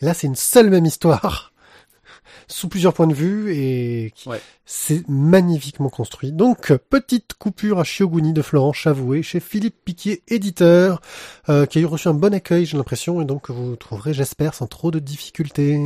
Et 0.01 0.05
là, 0.05 0.13
c'est 0.13 0.27
une 0.27 0.35
seule 0.35 0.69
même 0.69 0.85
histoire, 0.85 1.53
sous 2.47 2.67
plusieurs 2.67 2.93
points 2.93 3.07
de 3.07 3.13
vue, 3.13 3.55
et 3.55 4.13
ouais. 4.25 4.41
c'est 4.65 5.07
magnifiquement 5.07 5.89
construit. 5.89 6.31
Donc, 6.31 6.73
petite 6.89 7.33
coupure 7.33 7.79
à 7.79 7.83
Shioguni 7.83 8.33
de 8.33 8.41
Florent 8.41 8.73
Chavoué, 8.73 9.23
chez 9.23 9.39
Philippe 9.39 9.75
Piquier, 9.85 10.23
éditeur, 10.27 11.01
euh, 11.49 11.65
qui 11.65 11.79
a 11.79 11.81
eu 11.81 11.85
reçu 11.85 12.07
un 12.07 12.13
bon 12.13 12.33
accueil, 12.33 12.65
j'ai 12.65 12.77
l'impression, 12.77 13.21
et 13.21 13.25
donc 13.25 13.49
vous 13.49 13.75
trouverez, 13.75 14.13
j'espère, 14.13 14.53
sans 14.53 14.67
trop 14.67 14.91
de 14.91 14.99
difficultés. 14.99 15.79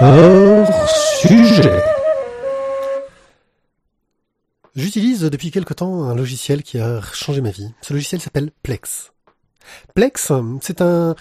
Hors 0.00 0.88
sujet. 1.20 1.82
J'utilise 4.76 5.22
depuis 5.22 5.50
quelque 5.50 5.74
temps 5.74 6.04
un 6.04 6.14
logiciel 6.14 6.62
qui 6.62 6.78
a 6.78 7.00
changé 7.12 7.40
ma 7.40 7.50
vie. 7.50 7.74
Ce 7.82 7.92
logiciel 7.92 8.20
s'appelle 8.20 8.52
Plex. 8.62 9.12
Plex, 9.94 10.32
c'est 10.60 10.80
un 10.80 11.14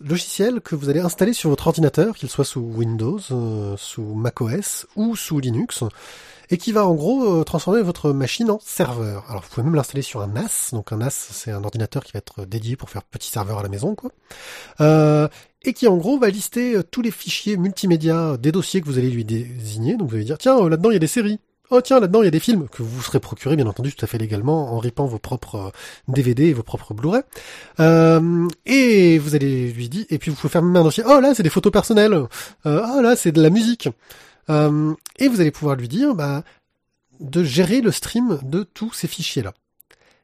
logiciel 0.00 0.60
que 0.60 0.74
vous 0.74 0.88
allez 0.88 1.00
installer 1.00 1.32
sur 1.32 1.50
votre 1.50 1.66
ordinateur, 1.66 2.16
qu'il 2.16 2.28
soit 2.28 2.44
sous 2.44 2.60
Windows, 2.60 3.20
euh, 3.30 3.76
sous 3.76 4.14
macOS 4.14 4.86
ou 4.96 5.16
sous 5.16 5.40
Linux, 5.40 5.84
et 6.50 6.58
qui 6.58 6.72
va 6.72 6.86
en 6.86 6.94
gros 6.94 7.40
euh, 7.40 7.44
transformer 7.44 7.82
votre 7.82 8.12
machine 8.12 8.50
en 8.50 8.60
serveur. 8.60 9.24
Alors 9.28 9.42
vous 9.42 9.48
pouvez 9.48 9.64
même 9.64 9.74
l'installer 9.74 10.02
sur 10.02 10.20
un 10.20 10.28
NAS, 10.28 10.70
donc 10.72 10.92
un 10.92 10.98
NAS 10.98 11.10
c'est 11.10 11.50
un 11.50 11.64
ordinateur 11.64 12.04
qui 12.04 12.12
va 12.12 12.18
être 12.18 12.44
dédié 12.44 12.76
pour 12.76 12.90
faire 12.90 13.02
petit 13.02 13.30
serveur 13.30 13.58
à 13.58 13.62
la 13.62 13.68
maison, 13.68 13.94
quoi. 13.94 14.10
Euh, 14.80 15.28
et 15.64 15.72
qui 15.72 15.88
en 15.88 15.96
gros 15.96 16.18
va 16.18 16.28
lister 16.28 16.76
euh, 16.76 16.82
tous 16.82 17.02
les 17.02 17.10
fichiers 17.10 17.56
multimédia 17.56 18.36
des 18.36 18.52
dossiers 18.52 18.80
que 18.80 18.86
vous 18.86 18.98
allez 18.98 19.10
lui 19.10 19.24
désigner. 19.24 19.96
Donc 19.96 20.10
vous 20.10 20.16
allez 20.16 20.24
dire 20.24 20.38
tiens 20.38 20.68
là-dedans 20.68 20.90
il 20.90 20.94
y 20.94 20.96
a 20.96 21.00
des 21.00 21.06
séries. 21.06 21.38
Oh 21.74 21.80
tiens 21.80 22.00
là-dedans 22.00 22.20
il 22.20 22.26
y 22.26 22.28
a 22.28 22.30
des 22.30 22.38
films 22.38 22.68
que 22.68 22.82
vous 22.82 23.00
serez 23.00 23.18
procuré 23.18 23.56
bien 23.56 23.66
entendu 23.66 23.94
tout 23.94 24.04
à 24.04 24.06
fait 24.06 24.18
légalement 24.18 24.74
en 24.74 24.78
ripant 24.78 25.06
vos 25.06 25.18
propres 25.18 25.72
DVD 26.06 26.48
et 26.48 26.52
vos 26.52 26.62
propres 26.62 26.92
Blu-ray. 26.92 27.22
Euh, 27.80 28.46
et 28.66 29.18
vous 29.18 29.34
allez 29.34 29.72
lui 29.72 29.88
dire 29.88 30.04
et 30.10 30.18
puis 30.18 30.30
vous 30.30 30.36
pouvez 30.36 30.50
faire 30.50 30.60
même 30.60 30.76
un 30.76 30.84
dossier. 30.84 31.02
Oh 31.06 31.18
là 31.18 31.34
c'est 31.34 31.42
des 31.42 31.48
photos 31.48 31.72
personnelles. 31.72 32.12
Euh, 32.66 32.86
oh 32.94 33.00
là 33.00 33.16
c'est 33.16 33.32
de 33.32 33.42
la 33.42 33.48
musique. 33.48 33.88
Euh, 34.50 34.92
et 35.18 35.28
vous 35.28 35.40
allez 35.40 35.50
pouvoir 35.50 35.76
lui 35.76 35.88
dire 35.88 36.14
bah, 36.14 36.42
de 37.20 37.42
gérer 37.42 37.80
le 37.80 37.90
stream 37.90 38.38
de 38.42 38.64
tous 38.64 38.92
ces 38.92 39.08
fichiers 39.08 39.42
là. 39.42 39.54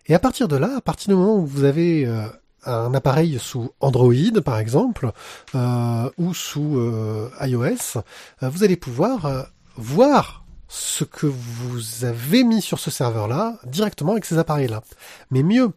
Et 0.04 0.14
à 0.14 0.18
partir 0.18 0.48
de 0.48 0.56
là, 0.56 0.74
à 0.76 0.80
partir 0.82 1.08
du 1.08 1.14
moment 1.14 1.36
où 1.36 1.46
vous 1.46 1.64
avez 1.64 2.04
euh, 2.04 2.28
un 2.66 2.92
appareil 2.92 3.38
sous 3.38 3.70
Android 3.80 4.42
par 4.44 4.58
exemple 4.58 5.12
euh, 5.54 6.10
ou 6.18 6.34
sous 6.34 6.76
euh, 6.76 7.30
iOS, 7.40 8.02
euh, 8.42 8.50
vous 8.50 8.64
allez 8.64 8.76
pouvoir 8.76 9.24
euh, 9.24 9.42
voir 9.76 10.44
ce 10.68 11.04
que 11.04 11.26
vous 11.26 12.04
avez 12.04 12.44
mis 12.44 12.62
sur 12.62 12.78
ce 12.78 12.90
serveur-là 12.90 13.58
directement 13.64 14.12
avec 14.12 14.24
ces 14.24 14.38
appareils-là. 14.38 14.82
Mais 15.30 15.42
mieux, 15.42 15.72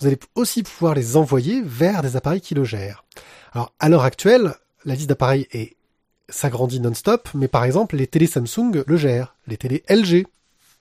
vous 0.00 0.06
allez 0.06 0.18
aussi 0.34 0.62
pouvoir 0.62 0.94
les 0.94 1.16
envoyer 1.16 1.62
vers 1.64 2.02
des 2.02 2.16
appareils 2.16 2.40
qui 2.40 2.54
le 2.54 2.64
gèrent. 2.64 3.04
Alors 3.52 3.72
à 3.80 3.88
l'heure 3.88 4.04
actuelle, 4.04 4.54
la 4.84 4.94
liste 4.94 5.08
d'appareils 5.08 5.46
est 5.52 5.76
s'agrandit 6.28 6.80
non-stop, 6.80 7.28
mais 7.34 7.48
par 7.48 7.64
exemple 7.64 7.96
les 7.96 8.06
télé 8.06 8.26
Samsung 8.26 8.84
le 8.86 8.96
gèrent, 8.96 9.36
les 9.46 9.56
télé 9.56 9.82
LG 9.88 10.26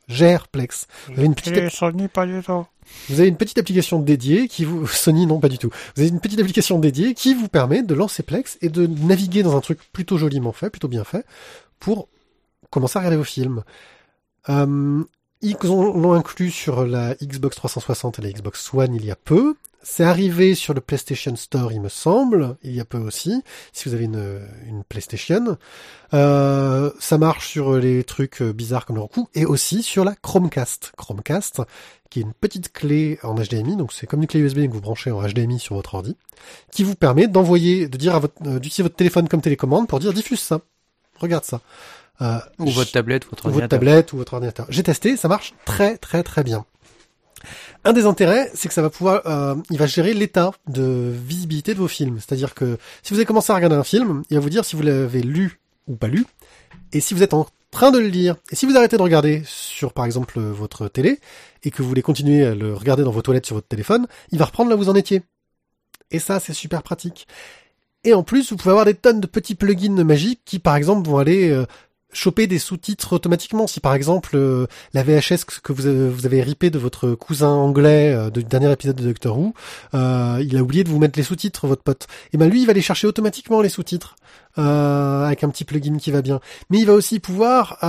gèrent 0.07 0.47
Plex. 0.47 0.87
Vous 1.07 1.13
avez 1.13 1.25
une 1.25 1.35
petite 1.35 1.69
Sony 1.69 2.07
pas 2.07 2.25
du 2.25 2.41
tout. 2.41 2.65
Vous 3.09 3.19
avez 3.19 3.29
une 3.29 3.37
petite 3.37 3.57
application 3.57 3.99
dédiée 3.99 4.47
qui 4.47 4.65
vous 4.65 4.87
Sony 4.87 5.25
non 5.25 5.39
pas 5.39 5.49
du 5.49 5.57
tout. 5.57 5.69
Vous 5.95 6.01
avez 6.01 6.09
une 6.09 6.19
petite 6.19 6.39
application 6.39 6.79
dédiée 6.79 7.13
qui 7.13 7.33
vous 7.33 7.47
permet 7.47 7.83
de 7.83 7.93
lancer 7.93 8.23
Plex 8.23 8.57
et 8.61 8.69
de 8.69 8.87
naviguer 8.87 9.43
dans 9.43 9.55
un 9.55 9.61
truc 9.61 9.79
plutôt 9.91 10.17
joliment 10.17 10.51
fait, 10.51 10.69
plutôt 10.69 10.87
bien 10.87 11.03
fait, 11.03 11.25
pour 11.79 12.07
commencer 12.73 12.97
à 12.97 13.01
regarder 13.01 13.17
vos 13.17 13.23
films. 13.23 13.63
Euh, 14.49 15.03
ils 15.41 15.57
l'ont 15.63 16.13
inclus 16.13 16.51
sur 16.51 16.85
la 16.85 17.15
Xbox 17.15 17.55
360 17.57 18.19
et 18.19 18.21
la 18.21 18.31
Xbox 18.31 18.73
One 18.73 18.95
il 18.95 19.05
y 19.05 19.11
a 19.11 19.15
peu. 19.15 19.55
C'est 19.85 20.05
arrivé 20.05 20.55
sur 20.55 20.73
le 20.73 20.79
PlayStation 20.79 21.35
Store, 21.35 21.73
il 21.73 21.81
me 21.81 21.89
semble, 21.89 22.55
il 22.63 22.73
y 22.73 22.79
a 22.79 22.85
peu 22.85 22.99
aussi, 22.99 23.43
si 23.73 23.89
vous 23.89 23.93
avez 23.93 24.05
une, 24.05 24.39
une 24.65 24.85
PlayStation. 24.85 25.57
Euh, 26.13 26.89
ça 26.99 27.17
marche 27.17 27.49
sur 27.49 27.73
les 27.77 28.05
trucs 28.05 28.41
bizarres 28.41 28.85
comme 28.85 28.95
le 28.95 29.01
Roku 29.01 29.27
et 29.35 29.45
aussi 29.45 29.83
sur 29.83 30.05
la 30.05 30.15
Chromecast. 30.15 30.93
Chromecast, 30.95 31.61
qui 32.09 32.19
est 32.19 32.23
une 32.23 32.33
petite 32.33 32.71
clé 32.71 33.19
en 33.23 33.35
HDMI, 33.35 33.75
donc 33.75 33.91
c'est 33.91 34.07
comme 34.07 34.21
une 34.21 34.27
clé 34.27 34.39
USB 34.39 34.67
que 34.67 34.71
vous 34.71 34.81
branchez 34.81 35.11
en 35.11 35.21
HDMI 35.21 35.59
sur 35.59 35.75
votre 35.75 35.95
ordi, 35.95 36.15
qui 36.71 36.83
vous 36.83 36.95
permet 36.95 37.27
d'envoyer, 37.27 37.89
de 37.89 37.97
dire 37.97 38.15
à 38.15 38.19
votre, 38.19 38.35
euh, 38.45 38.59
d'utiliser 38.59 38.83
votre 38.83 38.95
téléphone 38.95 39.27
comme 39.27 39.41
télécommande 39.41 39.87
pour 39.87 39.99
dire 39.99 40.13
diffuse 40.13 40.39
ça, 40.39 40.61
regarde 41.19 41.43
ça. 41.43 41.59
Euh, 42.21 42.39
ou 42.59 42.69
votre 42.69 42.91
tablette, 42.91 43.25
votre 43.25 43.45
ordinateur. 43.45 43.79
Votre 43.79 43.87
tablette 43.87 44.13
ou 44.13 44.17
votre 44.17 44.33
ordinateur. 44.33 44.65
J'ai 44.69 44.83
testé, 44.83 45.17
ça 45.17 45.27
marche 45.27 45.53
très 45.65 45.97
très 45.97 46.23
très 46.23 46.43
bien. 46.43 46.65
Un 47.83 47.91
des 47.91 48.05
intérêts, 48.05 48.49
c'est 48.53 48.69
que 48.69 48.73
ça 48.73 48.81
va 48.81 48.89
pouvoir, 48.89 49.21
euh, 49.25 49.55
il 49.69 49.77
va 49.77 49.87
gérer 49.87 50.13
l'état 50.13 50.51
de 50.67 51.13
visibilité 51.13 51.73
de 51.73 51.79
vos 51.79 51.89
films. 51.89 52.19
C'est-à-dire 52.19 52.53
que 52.53 52.77
si 53.01 53.13
vous 53.13 53.19
avez 53.19 53.25
commencé 53.25 53.51
à 53.51 53.55
regarder 53.55 53.75
un 53.75 53.83
film, 53.83 54.23
il 54.29 54.35
va 54.35 54.41
vous 54.41 54.49
dire 54.49 54.63
si 54.63 54.75
vous 54.75 54.83
l'avez 54.83 55.21
lu 55.21 55.59
ou 55.87 55.95
pas 55.95 56.07
lu, 56.07 56.25
et 56.93 57.01
si 57.01 57.13
vous 57.13 57.23
êtes 57.23 57.33
en 57.33 57.47
train 57.71 57.91
de 57.91 57.99
le 57.99 58.07
lire, 58.07 58.37
et 58.51 58.55
si 58.55 58.65
vous 58.65 58.77
arrêtez 58.77 58.95
de 58.95 59.01
regarder 59.01 59.43
sur 59.45 59.91
par 59.91 60.05
exemple 60.05 60.39
votre 60.39 60.87
télé, 60.87 61.19
et 61.63 61.71
que 61.71 61.81
vous 61.81 61.89
voulez 61.89 62.01
continuer 62.01 62.45
à 62.45 62.55
le 62.55 62.73
regarder 62.73 63.03
dans 63.03 63.11
vos 63.11 63.21
toilettes 63.21 63.47
sur 63.47 63.55
votre 63.55 63.67
téléphone, 63.67 64.07
il 64.31 64.39
va 64.39 64.45
reprendre 64.45 64.69
là 64.69 64.75
où 64.77 64.79
vous 64.79 64.89
en 64.89 64.95
étiez. 64.95 65.23
Et 66.11 66.19
ça, 66.19 66.39
c'est 66.39 66.53
super 66.53 66.83
pratique. 66.83 67.27
Et 68.05 68.13
en 68.13 68.23
plus, 68.23 68.51
vous 68.51 68.57
pouvez 68.57 68.71
avoir 68.71 68.85
des 68.85 68.93
tonnes 68.93 69.19
de 69.19 69.27
petits 69.27 69.55
plugins 69.55 70.03
magiques 70.03 70.41
qui, 70.45 70.59
par 70.59 70.75
exemple, 70.75 71.07
vont 71.09 71.17
aller 71.17 71.49
euh, 71.49 71.65
choper 72.13 72.47
des 72.47 72.59
sous-titres 72.59 73.13
automatiquement. 73.13 73.67
Si 73.67 73.79
par 73.79 73.93
exemple 73.93 74.31
euh, 74.35 74.67
la 74.93 75.03
VHS 75.03 75.45
que 75.63 75.73
vous 75.73 75.87
avez, 75.87 76.09
vous 76.09 76.25
avez 76.25 76.41
ripé 76.41 76.69
de 76.69 76.79
votre 76.79 77.15
cousin 77.15 77.49
anglais 77.49 78.13
euh, 78.13 78.29
du 78.29 78.43
dernier 78.43 78.71
épisode 78.71 78.95
de 78.95 79.03
Doctor 79.03 79.37
Who, 79.37 79.53
euh, 79.93 80.43
il 80.45 80.57
a 80.57 80.61
oublié 80.61 80.83
de 80.83 80.89
vous 80.89 80.99
mettre 80.99 81.17
les 81.17 81.23
sous-titres, 81.23 81.67
votre 81.67 81.83
pote. 81.83 82.07
Et 82.33 82.37
ben 82.37 82.49
lui, 82.49 82.61
il 82.61 82.65
va 82.65 82.71
aller 82.71 82.81
chercher 82.81 83.07
automatiquement 83.07 83.61
les 83.61 83.69
sous-titres 83.69 84.15
avec 84.55 85.43
un 85.43 85.49
petit 85.49 85.63
plugin 85.63 85.97
qui 85.97 86.11
va 86.11 86.21
bien. 86.21 86.39
Mais 86.69 86.77
il 86.77 86.85
va 86.85 86.93
aussi 86.93 87.19
pouvoir 87.19 87.79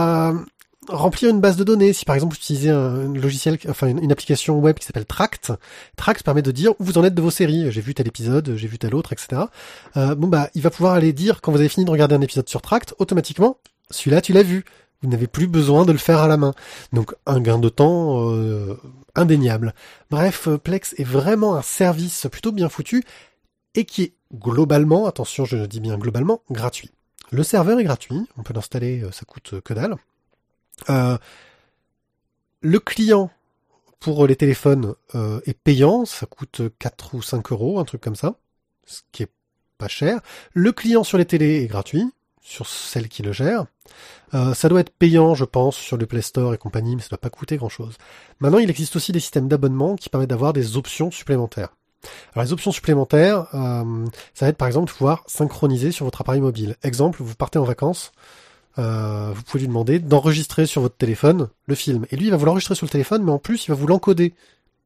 remplir 0.88 1.30
une 1.30 1.40
base 1.40 1.56
de 1.56 1.64
données. 1.64 1.92
Si 1.92 2.04
par 2.04 2.14
exemple 2.14 2.34
vous 2.34 2.40
utilisez 2.40 2.70
un, 2.70 3.12
logiciel, 3.12 3.58
enfin 3.68 3.88
une, 3.88 4.12
application 4.12 4.58
web 4.58 4.78
qui 4.78 4.86
s'appelle 4.86 5.06
Tract, 5.06 5.52
Tract 5.96 6.22
permet 6.22 6.42
de 6.42 6.50
dire 6.50 6.72
où 6.78 6.84
vous 6.84 6.98
en 6.98 7.04
êtes 7.04 7.14
de 7.14 7.22
vos 7.22 7.30
séries. 7.30 7.70
J'ai 7.70 7.80
vu 7.80 7.94
tel 7.94 8.06
épisode, 8.06 8.54
j'ai 8.56 8.68
vu 8.68 8.78
tel 8.78 8.94
autre, 8.94 9.12
etc. 9.12 9.42
Euh, 9.96 10.14
bon 10.14 10.28
bah, 10.28 10.50
il 10.54 10.62
va 10.62 10.70
pouvoir 10.70 10.94
aller 10.94 11.12
dire 11.12 11.40
quand 11.40 11.52
vous 11.52 11.60
avez 11.60 11.68
fini 11.68 11.84
de 11.84 11.90
regarder 11.90 12.14
un 12.14 12.20
épisode 12.20 12.48
sur 12.48 12.62
Tract, 12.62 12.94
automatiquement, 12.98 13.58
celui-là 13.90 14.20
tu 14.20 14.32
l'as 14.32 14.42
vu. 14.42 14.64
Vous 15.02 15.10
n'avez 15.10 15.26
plus 15.26 15.46
besoin 15.46 15.84
de 15.84 15.92
le 15.92 15.98
faire 15.98 16.20
à 16.20 16.28
la 16.28 16.36
main. 16.36 16.54
Donc 16.92 17.14
un 17.26 17.40
gain 17.40 17.58
de 17.58 17.68
temps 17.68 18.30
euh, 18.30 18.80
indéniable. 19.14 19.74
Bref, 20.10 20.48
euh, 20.48 20.58
Plex 20.58 20.94
est 20.98 21.04
vraiment 21.04 21.56
un 21.56 21.62
service 21.62 22.26
plutôt 22.30 22.52
bien 22.52 22.68
foutu 22.68 23.04
et 23.74 23.84
qui 23.84 24.02
est 24.02 24.12
globalement, 24.32 25.06
attention 25.06 25.44
je 25.44 25.66
dis 25.66 25.80
bien 25.80 25.98
globalement, 25.98 26.42
gratuit. 26.50 26.90
Le 27.30 27.42
serveur 27.42 27.78
est 27.80 27.84
gratuit, 27.84 28.28
on 28.36 28.42
peut 28.42 28.54
l'installer, 28.54 29.04
ça 29.10 29.24
coûte 29.24 29.60
que 29.62 29.74
dalle. 29.74 29.96
Euh, 30.90 31.18
le 32.60 32.80
client 32.80 33.30
pour 34.00 34.26
les 34.26 34.36
téléphones 34.36 34.94
euh, 35.14 35.40
est 35.46 35.58
payant, 35.58 36.04
ça 36.04 36.26
coûte 36.26 36.62
4 36.78 37.14
ou 37.14 37.22
5 37.22 37.52
euros, 37.52 37.78
un 37.78 37.84
truc 37.84 38.00
comme 38.00 38.16
ça, 38.16 38.36
ce 38.84 39.00
qui 39.12 39.22
est 39.22 39.30
pas 39.78 39.88
cher. 39.88 40.20
Le 40.52 40.72
client 40.72 41.04
sur 41.04 41.18
les 41.18 41.24
télés 41.24 41.62
est 41.62 41.66
gratuit, 41.66 42.04
sur 42.44 42.68
celle 42.68 43.08
qui 43.08 43.22
le 43.22 43.32
gère. 43.32 43.64
Euh, 44.34 44.54
ça 44.54 44.68
doit 44.68 44.80
être 44.80 44.90
payant, 44.90 45.34
je 45.34 45.44
pense, 45.44 45.76
sur 45.76 45.96
le 45.96 46.06
Play 46.06 46.22
Store 46.22 46.54
et 46.54 46.58
compagnie, 46.58 46.94
mais 46.94 47.02
ça 47.02 47.08
doit 47.08 47.18
pas 47.18 47.30
coûter 47.30 47.56
grand-chose. 47.56 47.96
Maintenant, 48.38 48.58
il 48.58 48.70
existe 48.70 48.94
aussi 48.94 49.10
des 49.10 49.18
systèmes 49.18 49.48
d'abonnement 49.48 49.96
qui 49.96 50.08
permettent 50.08 50.30
d'avoir 50.30 50.52
des 50.52 50.76
options 50.76 51.10
supplémentaires. 51.10 51.70
Alors 52.34 52.44
les 52.44 52.52
options 52.52 52.70
supplémentaires, 52.70 53.46
ça 53.50 54.44
va 54.44 54.48
être 54.48 54.58
par 54.58 54.68
exemple 54.68 54.92
de 54.92 54.96
pouvoir 54.96 55.24
synchroniser 55.26 55.90
sur 55.90 56.04
votre 56.04 56.20
appareil 56.20 56.42
mobile. 56.42 56.76
Exemple, 56.82 57.22
vous 57.22 57.34
partez 57.34 57.58
en 57.58 57.64
vacances, 57.64 58.12
euh, 58.78 59.32
vous 59.34 59.42
pouvez 59.42 59.60
lui 59.60 59.68
demander 59.68 59.98
d'enregistrer 59.98 60.66
sur 60.66 60.82
votre 60.82 60.96
téléphone 60.96 61.48
le 61.66 61.74
film. 61.74 62.06
Et 62.10 62.16
lui, 62.16 62.26
il 62.26 62.30
va 62.30 62.36
vous 62.36 62.46
l'enregistrer 62.46 62.74
sur 62.74 62.86
le 62.86 62.90
téléphone, 62.90 63.22
mais 63.22 63.32
en 63.32 63.38
plus, 63.38 63.66
il 63.66 63.68
va 63.68 63.74
vous 63.74 63.86
l'encoder 63.86 64.34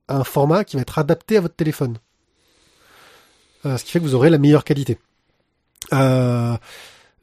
à 0.09 0.17
un 0.17 0.25
format 0.25 0.65
qui 0.65 0.77
va 0.77 0.83
être 0.83 0.99
adapté 0.99 1.37
à 1.37 1.41
votre 1.41 1.55
téléphone. 1.55 1.99
Euh, 3.67 3.77
ce 3.77 3.85
qui 3.85 3.91
fait 3.91 3.99
que 3.99 4.05
vous 4.05 4.15
aurez 4.15 4.31
la 4.31 4.39
meilleure 4.39 4.65
qualité. 4.65 4.99
Euh, 5.93 6.57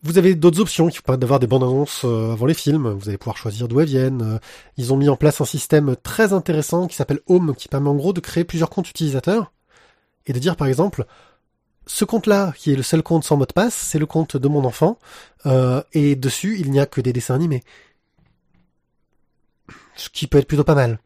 vous 0.06 0.18
avez 0.18 0.36
d'autres 0.36 0.60
options 0.60 0.88
qui 0.88 0.98
vous 0.98 1.04
permettent 1.04 1.22
d'avoir 1.22 1.40
des 1.40 1.48
bandes 1.48 1.64
annonces 1.64 2.06
avant 2.06 2.46
les 2.46 2.54
films. 2.54 2.90
Vous 2.90 3.10
allez 3.10 3.18
pouvoir 3.18 3.38
choisir 3.38 3.68
d'où 3.68 3.80
elles 3.80 3.88
viennent. 3.88 4.40
Ils 4.78 4.94
ont 4.94 4.98
mis 4.98 5.10
en 5.10 5.18
place 5.18 5.42
un 5.42 5.46
système 5.46 5.96
très 6.02 6.32
intéressant 6.32 6.88
qui 6.88 6.96
s'appelle 6.96 7.20
Home, 7.28 7.56
qui 7.58 7.68
permet 7.68 7.90
en 7.90 7.96
gros 7.96 8.14
de 8.14 8.20
créer 8.20 8.44
plusieurs 8.44 8.70
comptes 8.70 8.90
utilisateurs 8.90 9.52
et 10.28 10.34
de 10.34 10.40
dire 10.40 10.56
par 10.56 10.68
exemple, 10.68 11.06
ce 11.88 12.06
compte-là, 12.06 12.54
qui 12.58 12.72
est 12.72 12.76
le 12.76 12.84
seul 12.84 13.04
compte 13.04 13.24
sans 13.24 13.38
mot 13.38 13.46
de 13.46 13.54
passe, 13.54 13.76
c'est 13.76 14.00
le 14.00 14.06
compte 14.06 14.38
de 14.38 14.48
mon 14.48 14.66
enfant, 14.66 14.98
euh, 15.46 15.84
et 15.94 16.16
dessus, 16.16 16.58
il 16.60 16.72
n'y 16.72 16.80
a 16.80 16.86
que 16.86 17.02
des 17.02 17.14
dessins 17.14 17.36
animés. 17.36 17.64
Ce 19.96 20.10
qui 20.10 20.28
peut 20.28 20.40
être 20.40 20.48
plutôt 20.48 20.64
pas 20.64 20.76
mal. 20.76 21.00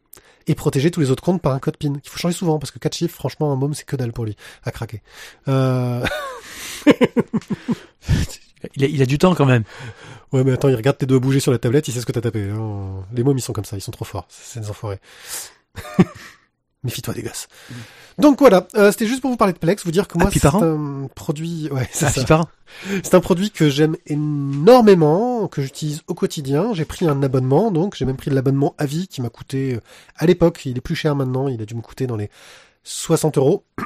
Et 0.46 0.54
protéger 0.54 0.90
tous 0.90 1.00
les 1.00 1.10
autres 1.10 1.22
comptes 1.22 1.42
par 1.42 1.52
un 1.52 1.58
code 1.58 1.76
PIN, 1.76 1.98
qu'il 1.98 2.10
faut 2.10 2.18
changer 2.18 2.34
souvent, 2.34 2.58
parce 2.58 2.70
que 2.70 2.78
4 2.78 2.94
chiffres, 2.94 3.14
franchement, 3.14 3.52
un 3.52 3.56
môme, 3.56 3.74
c'est 3.74 3.84
que 3.84 3.94
dalle 3.94 4.12
pour 4.12 4.24
lui, 4.24 4.36
à 4.64 4.70
craquer. 4.70 5.02
Euh... 5.48 6.04
il, 8.76 8.84
a, 8.84 8.86
il, 8.86 9.02
a, 9.02 9.06
du 9.06 9.18
temps 9.18 9.34
quand 9.34 9.46
même. 9.46 9.64
Ouais, 10.32 10.44
mais 10.44 10.52
attends, 10.52 10.68
il 10.68 10.76
regarde 10.76 10.98
tes 10.98 11.06
doigts 11.06 11.18
bouger 11.18 11.40
sur 11.40 11.52
la 11.52 11.58
tablette, 11.58 11.88
il 11.88 11.92
sait 11.92 12.00
ce 12.00 12.06
que 12.06 12.12
t'as 12.12 12.20
tapé. 12.20 12.48
Hein. 12.50 13.04
Les 13.12 13.22
mômes, 13.22 13.38
ils 13.38 13.42
sont 13.42 13.52
comme 13.52 13.64
ça, 13.64 13.76
ils 13.76 13.80
sont 13.80 13.90
trop 13.90 14.04
forts. 14.04 14.26
C'est 14.28 14.60
des 14.60 14.70
enfoirés. 14.70 15.00
Méfie-toi 16.82 17.12
des 17.12 17.22
gosses. 17.22 17.46
Donc 18.18 18.38
voilà, 18.38 18.66
euh, 18.74 18.90
c'était 18.90 19.06
juste 19.06 19.20
pour 19.20 19.30
vous 19.30 19.36
parler 19.36 19.52
de 19.52 19.58
Plex, 19.58 19.84
vous 19.84 19.90
dire 19.90 20.08
que 20.08 20.16
moi 20.18 20.30
c'est 20.32 20.46
un 20.46 21.08
produit, 21.14 21.68
ouais, 21.70 21.88
c'est 21.92 22.08
ça. 22.08 22.50
C'est 23.02 23.14
un 23.14 23.20
produit 23.20 23.50
que 23.50 23.68
j'aime 23.68 23.96
énormément, 24.06 25.46
que 25.48 25.60
j'utilise 25.60 26.02
au 26.06 26.14
quotidien. 26.14 26.72
J'ai 26.72 26.86
pris 26.86 27.06
un 27.06 27.22
abonnement, 27.22 27.70
donc 27.70 27.96
j'ai 27.96 28.04
même 28.04 28.16
pris 28.16 28.30
de 28.30 28.34
l'abonnement 28.34 28.74
à 28.78 28.86
vie 28.86 29.08
qui 29.08 29.20
m'a 29.20 29.28
coûté 29.28 29.74
euh, 29.74 29.80
à 30.16 30.26
l'époque, 30.26 30.64
il 30.64 30.76
est 30.76 30.82
plus 30.82 30.94
cher 30.94 31.14
maintenant, 31.14 31.48
il 31.48 31.60
a 31.60 31.66
dû 31.66 31.74
me 31.74 31.82
coûter 31.82 32.06
dans 32.06 32.16
les 32.16 32.30
60 32.84 33.38
euros. 33.38 33.64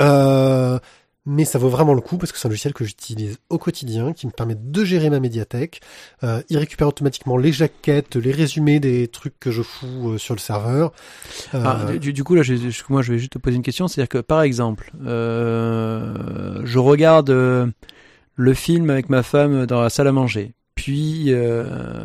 Euh, 0.00 0.80
mais 1.26 1.44
ça 1.44 1.58
vaut 1.58 1.68
vraiment 1.68 1.94
le 1.94 2.02
coup 2.02 2.18
parce 2.18 2.32
que 2.32 2.38
c'est 2.38 2.46
un 2.46 2.50
logiciel 2.50 2.74
que 2.74 2.84
j'utilise 2.84 3.38
au 3.48 3.56
quotidien, 3.56 4.12
qui 4.12 4.26
me 4.26 4.32
permet 4.32 4.56
de 4.58 4.84
gérer 4.84 5.08
ma 5.08 5.20
médiathèque. 5.20 5.80
Euh, 6.22 6.42
il 6.50 6.58
récupère 6.58 6.88
automatiquement 6.88 7.36
les 7.38 7.52
jaquettes, 7.52 8.16
les 8.16 8.32
résumés 8.32 8.78
des 8.78 9.08
trucs 9.08 9.38
que 9.40 9.50
je 9.50 9.62
fous 9.62 10.10
euh, 10.10 10.18
sur 10.18 10.34
le 10.34 10.40
serveur. 10.40 10.92
Euh, 11.54 11.62
ah, 11.64 11.96
du, 11.96 12.24
coup, 12.24 12.34
là, 12.34 12.42
je, 12.42 12.54
moi, 12.90 13.00
je 13.00 13.12
vais 13.12 13.18
juste 13.18 13.32
te 13.32 13.38
poser 13.38 13.56
une 13.56 13.62
question. 13.62 13.88
C'est-à-dire 13.88 14.10
que, 14.10 14.18
par 14.18 14.42
exemple, 14.42 14.92
euh, 15.04 16.60
je 16.64 16.78
regarde 16.78 17.30
le 18.36 18.54
film 18.54 18.90
avec 18.90 19.08
ma 19.08 19.22
femme 19.22 19.64
dans 19.64 19.80
la 19.80 19.88
salle 19.88 20.08
à 20.08 20.12
manger, 20.12 20.52
puis, 20.74 21.32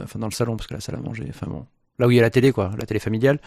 enfin 0.03 0.19
dans 0.19 0.27
le 0.27 0.31
salon 0.31 0.55
parce 0.55 0.67
que 0.67 0.75
la 0.75 0.79
salle 0.79 0.95
à 0.95 0.99
manger, 0.99 1.25
enfin 1.29 1.47
bon, 1.49 1.65
là 1.97 2.07
où 2.07 2.11
il 2.11 2.15
y 2.15 2.19
a 2.19 2.21
la 2.21 2.29
télé, 2.29 2.51
quoi, 2.51 2.71
la 2.77 2.85
télé 2.85 2.99
familiale. 2.99 3.39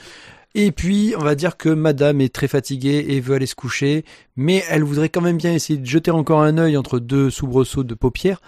Et 0.55 0.71
puis, 0.71 1.15
on 1.17 1.23
va 1.23 1.35
dire 1.35 1.57
que 1.57 1.71
madame 1.71 2.21
est 2.21 2.33
très 2.33 2.49
fatiguée 2.49 3.07
et 3.09 3.21
veut 3.21 3.35
aller 3.35 3.47
se 3.47 3.55
coucher, 3.55 4.05
mais 4.37 4.63
elle 4.69 4.85
voudrait 4.85 5.09
quand 5.09 5.23
même 5.23 5.39
bien 5.39 5.53
essayer 5.53 5.79
de 5.79 5.87
jeter 5.87 6.11
encore 6.11 6.43
un 6.43 6.59
œil 6.59 6.77
entre 6.77 6.99
deux 6.99 7.31
soubresauts 7.31 7.85
de 7.85 7.95
paupières 7.95 8.41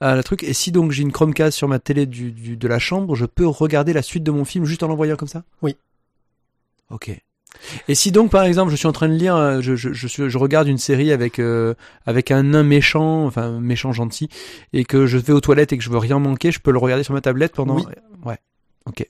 à 0.00 0.14
la 0.14 0.22
truc. 0.22 0.44
Et 0.44 0.52
si 0.52 0.70
donc 0.70 0.92
j'ai 0.92 1.02
une 1.02 1.10
Chromecast 1.10 1.56
sur 1.56 1.66
ma 1.66 1.80
télé 1.80 2.06
du, 2.06 2.30
de 2.32 2.68
la 2.68 2.78
chambre, 2.78 3.16
je 3.16 3.26
peux 3.26 3.46
regarder 3.46 3.92
la 3.92 4.02
suite 4.02 4.22
de 4.22 4.30
mon 4.30 4.44
film 4.44 4.64
juste 4.64 4.82
en 4.84 4.88
l'envoyant 4.88 5.16
comme 5.16 5.28
ça? 5.28 5.42
Oui. 5.62 5.76
Ok. 6.90 7.10
Et 7.88 7.94
si 7.96 8.12
donc 8.12 8.30
par 8.30 8.44
exemple 8.44 8.70
je 8.70 8.76
suis 8.76 8.86
en 8.86 8.92
train 8.92 9.08
de 9.08 9.14
lire, 9.14 9.34
euh, 9.34 9.60
je, 9.60 9.74
je, 9.74 9.92
je, 9.92 10.28
je 10.28 10.38
regarde 10.38 10.68
une 10.68 10.78
série 10.78 11.10
avec 11.10 11.40
euh, 11.40 11.74
avec 12.06 12.30
un 12.30 12.44
nain 12.44 12.62
méchant, 12.62 13.24
enfin 13.26 13.58
méchant 13.58 13.92
gentil, 13.92 14.28
et 14.72 14.84
que 14.84 15.06
je 15.06 15.18
vais 15.18 15.32
aux 15.32 15.40
toilettes 15.40 15.72
et 15.72 15.78
que 15.78 15.82
je 15.82 15.90
veux 15.90 15.98
rien 15.98 16.20
manquer, 16.20 16.52
je 16.52 16.60
peux 16.60 16.70
le 16.70 16.78
regarder 16.78 17.02
sur 17.02 17.14
ma 17.14 17.20
tablette 17.20 17.52
pendant. 17.54 17.76
Oui. 17.76 17.84
Ouais. 18.24 18.38
Ok. 18.86 19.04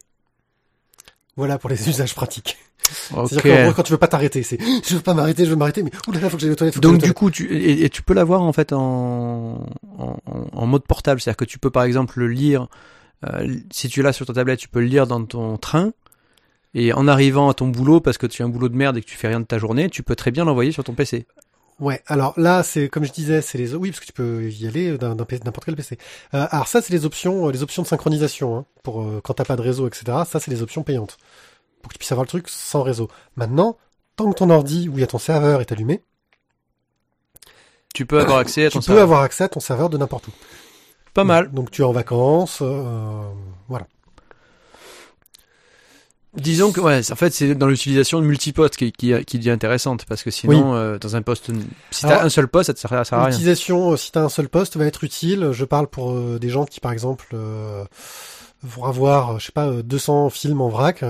Voilà 1.38 1.56
pour 1.56 1.70
les 1.70 1.88
usages 1.88 2.16
pratiques. 2.16 2.58
C'est-à-dire 2.90 3.42
qu'en 3.42 3.72
quand 3.72 3.84
tu 3.84 3.92
veux 3.92 3.98
pas 3.98 4.08
t'arrêter, 4.08 4.42
c'est 4.42 4.58
je 4.60 4.96
veux 4.96 5.02
pas 5.02 5.14
m'arrêter, 5.14 5.44
je 5.44 5.50
veux 5.50 5.56
m'arrêter, 5.56 5.84
mais 5.84 5.92
oulala, 6.08 6.28
faut 6.28 6.36
que 6.36 6.42
j'aille 6.42 6.50
aux 6.50 6.56
toilettes. 6.56 6.80
Donc 6.80 6.98
du 6.98 7.12
coup, 7.12 7.30
tu 7.30 7.48
et, 7.54 7.88
tu 7.90 8.02
peux 8.02 8.12
l'avoir 8.12 8.42
en 8.42 8.52
fait 8.52 8.72
en, 8.72 9.64
en, 9.98 10.16
en 10.52 10.66
mode 10.66 10.82
portable, 10.82 11.20
c'est-à-dire 11.20 11.36
que 11.36 11.44
tu 11.44 11.60
peux 11.60 11.70
par 11.70 11.84
exemple 11.84 12.18
le 12.18 12.26
lire. 12.26 12.66
Euh, 13.24 13.56
si 13.70 13.88
tu 13.88 14.02
l'as 14.02 14.12
sur 14.12 14.26
ta 14.26 14.32
tablette, 14.32 14.58
tu 14.58 14.68
peux 14.68 14.80
le 14.80 14.86
lire 14.86 15.06
dans 15.06 15.24
ton 15.24 15.56
train. 15.58 15.92
Et 16.74 16.92
en 16.92 17.06
arrivant 17.06 17.48
à 17.48 17.54
ton 17.54 17.68
boulot, 17.68 18.00
parce 18.00 18.18
que 18.18 18.26
tu 18.26 18.42
as 18.42 18.44
un 18.44 18.48
boulot 18.48 18.68
de 18.68 18.76
merde 18.76 18.96
et 18.96 19.00
que 19.00 19.06
tu 19.06 19.16
fais 19.16 19.28
rien 19.28 19.40
de 19.40 19.46
ta 19.46 19.58
journée, 19.58 19.88
tu 19.88 20.02
peux 20.02 20.16
très 20.16 20.32
bien 20.32 20.44
l'envoyer 20.44 20.72
sur 20.72 20.82
ton 20.82 20.94
PC. 20.94 21.26
Ouais, 21.80 22.02
alors 22.06 22.34
là, 22.36 22.64
c'est 22.64 22.88
comme 22.88 23.04
je 23.04 23.12
disais, 23.12 23.40
c'est 23.40 23.56
les 23.56 23.74
oui 23.74 23.90
parce 23.90 24.00
que 24.00 24.06
tu 24.06 24.12
peux 24.12 24.50
y 24.50 24.66
aller 24.66 24.98
d'un 24.98 25.14
n'importe 25.14 25.64
quel 25.64 25.76
PC. 25.76 25.96
Euh, 26.34 26.46
alors 26.50 26.66
ça, 26.66 26.82
c'est 26.82 26.92
les 26.92 27.04
options, 27.04 27.46
euh, 27.46 27.52
les 27.52 27.62
options 27.62 27.82
de 27.82 27.86
synchronisation 27.86 28.58
hein, 28.58 28.64
pour 28.82 29.02
euh, 29.02 29.20
quand 29.22 29.34
t'as 29.34 29.44
pas 29.44 29.54
de 29.54 29.62
réseau, 29.62 29.86
etc. 29.86 30.04
Ça, 30.26 30.40
c'est 30.40 30.50
les 30.50 30.62
options 30.62 30.82
payantes 30.82 31.18
pour 31.80 31.90
que 31.90 31.94
tu 31.94 31.98
puisses 31.98 32.10
avoir 32.10 32.24
le 32.24 32.28
truc 32.28 32.48
sans 32.48 32.82
réseau. 32.82 33.08
Maintenant, 33.36 33.76
tant 34.16 34.28
que 34.30 34.36
ton 34.36 34.50
ordi 34.50 34.88
où 34.88 34.94
il 34.94 35.00
y 35.00 35.04
a 35.04 35.06
ton 35.06 35.18
serveur 35.18 35.60
est 35.60 35.70
allumé, 35.70 36.02
tu 37.94 38.06
peux 38.06 38.20
avoir 38.20 38.38
accès 38.38 38.66
à 38.66 38.70
ton 38.70 38.80
tu 38.80 38.90
peux 38.90 39.00
avoir 39.00 39.22
accès 39.22 39.44
à 39.44 39.48
ton 39.48 39.60
serveur 39.60 39.88
de 39.88 39.98
n'importe 39.98 40.28
où. 40.28 40.32
Pas 41.14 41.24
mal. 41.24 41.52
Donc 41.52 41.70
tu 41.70 41.82
es 41.82 41.84
en 41.84 41.92
vacances, 41.92 42.58
euh, 42.62 43.22
voilà. 43.68 43.86
Disons 46.34 46.72
que 46.72 46.80
ouais, 46.80 47.00
en 47.10 47.16
fait 47.16 47.32
c'est 47.32 47.54
dans 47.54 47.66
l'utilisation 47.66 48.20
de 48.20 48.26
multiposte 48.26 48.76
qui, 48.76 48.92
qui, 48.92 49.14
qui 49.24 49.38
devient 49.38 49.50
intéressante 49.50 50.04
parce 50.04 50.22
que 50.22 50.30
sinon 50.30 50.74
euh, 50.74 50.98
dans 50.98 51.16
un 51.16 51.22
poste 51.22 51.50
si 51.90 52.02
t'as 52.02 52.22
un 52.22 52.28
seul 52.28 52.48
poste 52.48 52.66
ça 52.66 52.74
te 52.74 52.78
sert, 52.78 52.92
à 52.92 53.02
rien. 53.02 53.30
L'utilisation 53.30 53.92
euh, 53.92 53.96
si 53.96 54.12
t'as 54.12 54.22
un 54.22 54.28
seul 54.28 54.48
poste 54.48 54.76
va 54.76 54.84
être 54.84 55.04
utile. 55.04 55.50
Je 55.52 55.64
parle 55.64 55.86
pour 55.86 56.12
euh, 56.12 56.38
des 56.38 56.50
gens 56.50 56.66
qui 56.66 56.80
par 56.80 56.92
exemple 56.92 57.34
vont 58.62 58.84
avoir 58.84 59.40
je 59.40 59.46
sais 59.46 59.52
pas 59.52 59.70
200 59.70 60.28
films 60.28 60.60
en 60.60 60.68
vrac. 60.68 61.02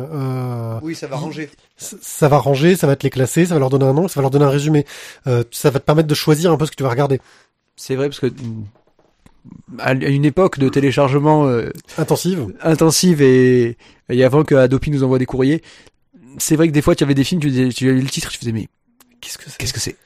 oui 0.82 0.94
ça 0.94 1.08
va 1.08 1.16
ranger. 1.16 1.50
Ça, 1.76 2.28
va 2.28 2.38
ranger, 2.38 2.74
ça 2.74 2.86
va 2.88 2.96
te 2.96 3.04
les 3.04 3.10
classer, 3.10 3.46
ça 3.46 3.54
va 3.54 3.60
leur 3.60 3.70
donner 3.70 3.86
un 3.86 3.92
nom, 3.92 4.08
ça 4.08 4.20
va 4.20 4.22
leur 4.22 4.30
donner 4.30 4.44
un 4.44 4.50
résumé. 4.50 4.86
ça 5.24 5.70
va 5.70 5.80
te 5.80 5.84
permettre 5.84 6.08
de 6.08 6.14
choisir 6.14 6.52
un 6.52 6.56
peu 6.56 6.64
ce 6.64 6.70
que 6.70 6.76
tu 6.76 6.84
vas 6.84 6.90
regarder. 6.90 7.20
C'est 7.76 7.96
vrai 7.96 8.08
parce 8.08 8.20
que 8.20 8.32
à 9.78 9.92
une 9.92 10.24
époque 10.24 10.58
de 10.58 10.68
téléchargement 10.68 11.46
euh, 11.46 11.70
intensive, 11.96 12.54
intensive 12.62 13.22
et, 13.22 13.76
et 14.08 14.24
avant 14.24 14.44
que 14.44 14.54
Adobe 14.54 14.86
nous 14.88 15.02
envoie 15.02 15.18
des 15.18 15.26
courriers, 15.26 15.62
c'est 16.38 16.56
vrai 16.56 16.68
que 16.68 16.72
des 16.72 16.82
fois 16.82 16.94
tu 16.94 17.04
avais 17.04 17.14
des 17.14 17.24
films, 17.24 17.40
tu, 17.40 17.50
disais, 17.50 17.68
tu 17.68 17.88
avais 17.88 18.00
le 18.00 18.08
titre, 18.08 18.30
tu 18.30 18.38
faisais 18.38 18.52
mais 18.52 18.68
qu'est-ce 19.20 19.38
que 19.38 19.50
c'est? 19.50 19.58
Qu'est-ce 19.58 19.72
que 19.72 19.80
c'est? 19.80 19.96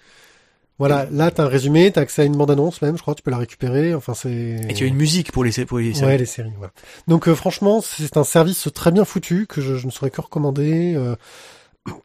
Voilà, 0.79 1.07
là 1.13 1.31
t'as 1.31 1.45
un 1.45 1.49
résumé, 1.49 1.93
t'as 1.93 2.01
accès 2.01 2.23
à 2.23 2.25
une 2.25 2.37
bande 2.37 2.51
annonce 2.51 2.83
même, 2.83 2.97
je 2.97 3.03
crois, 3.03 3.15
tu 3.15 3.23
peux 3.23 3.31
la 3.31 3.39
récupérer. 3.39 3.95
Enfin 3.95 4.15
c'est. 4.15 4.61
Et 4.69 4.75
tu 4.75 4.85
as 4.85 4.87
une 4.87 4.97
musique 4.97 5.31
pour 5.31 5.45
les 5.45 5.53
pour 5.65 5.79
les 5.79 5.95
séries. 5.95 6.07
Ouais, 6.07 6.19
les 6.19 6.27
séries. 6.27 6.53
Voilà. 6.57 6.73
Donc 7.07 7.29
euh, 7.29 7.35
franchement, 7.35 7.81
c'est 7.81 8.17
un 8.17 8.25
service 8.25 8.69
très 8.75 8.91
bien 8.91 9.05
foutu 9.05 9.47
que 9.47 9.61
je, 9.61 9.77
je 9.77 9.87
ne 9.87 9.93
saurais 9.93 10.11
que 10.11 10.21
recommander 10.21 10.95
euh, 10.97 11.15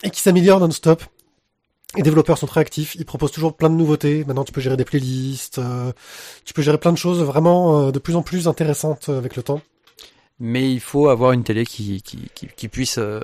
et 0.03 0.09
qui 0.09 0.21
s'améliore 0.21 0.59
non-stop. 0.59 1.03
Les 1.95 2.03
développeurs 2.03 2.37
sont 2.37 2.47
très 2.47 2.59
actifs, 2.59 2.95
ils 2.95 3.05
proposent 3.05 3.31
toujours 3.31 3.55
plein 3.55 3.69
de 3.69 3.75
nouveautés. 3.75 4.23
Maintenant, 4.25 4.43
tu 4.43 4.51
peux 4.51 4.61
gérer 4.61 4.75
des 4.77 4.83
playlists, 4.85 5.57
euh, 5.57 5.91
tu 6.45 6.53
peux 6.53 6.61
gérer 6.61 6.77
plein 6.77 6.91
de 6.91 6.97
choses 6.97 7.21
vraiment 7.23 7.87
euh, 7.87 7.91
de 7.91 7.99
plus 7.99 8.15
en 8.15 8.21
plus 8.21 8.47
intéressantes 8.47 9.09
avec 9.09 9.35
le 9.35 9.43
temps. 9.43 9.61
Mais 10.39 10.71
il 10.71 10.81
faut 10.81 11.07
avoir 11.09 11.31
une 11.31 11.43
télé 11.43 11.65
qui, 11.65 12.01
qui, 12.03 12.29
qui, 12.35 12.47
qui 12.55 12.67
puisse, 12.67 12.97
euh, 12.99 13.21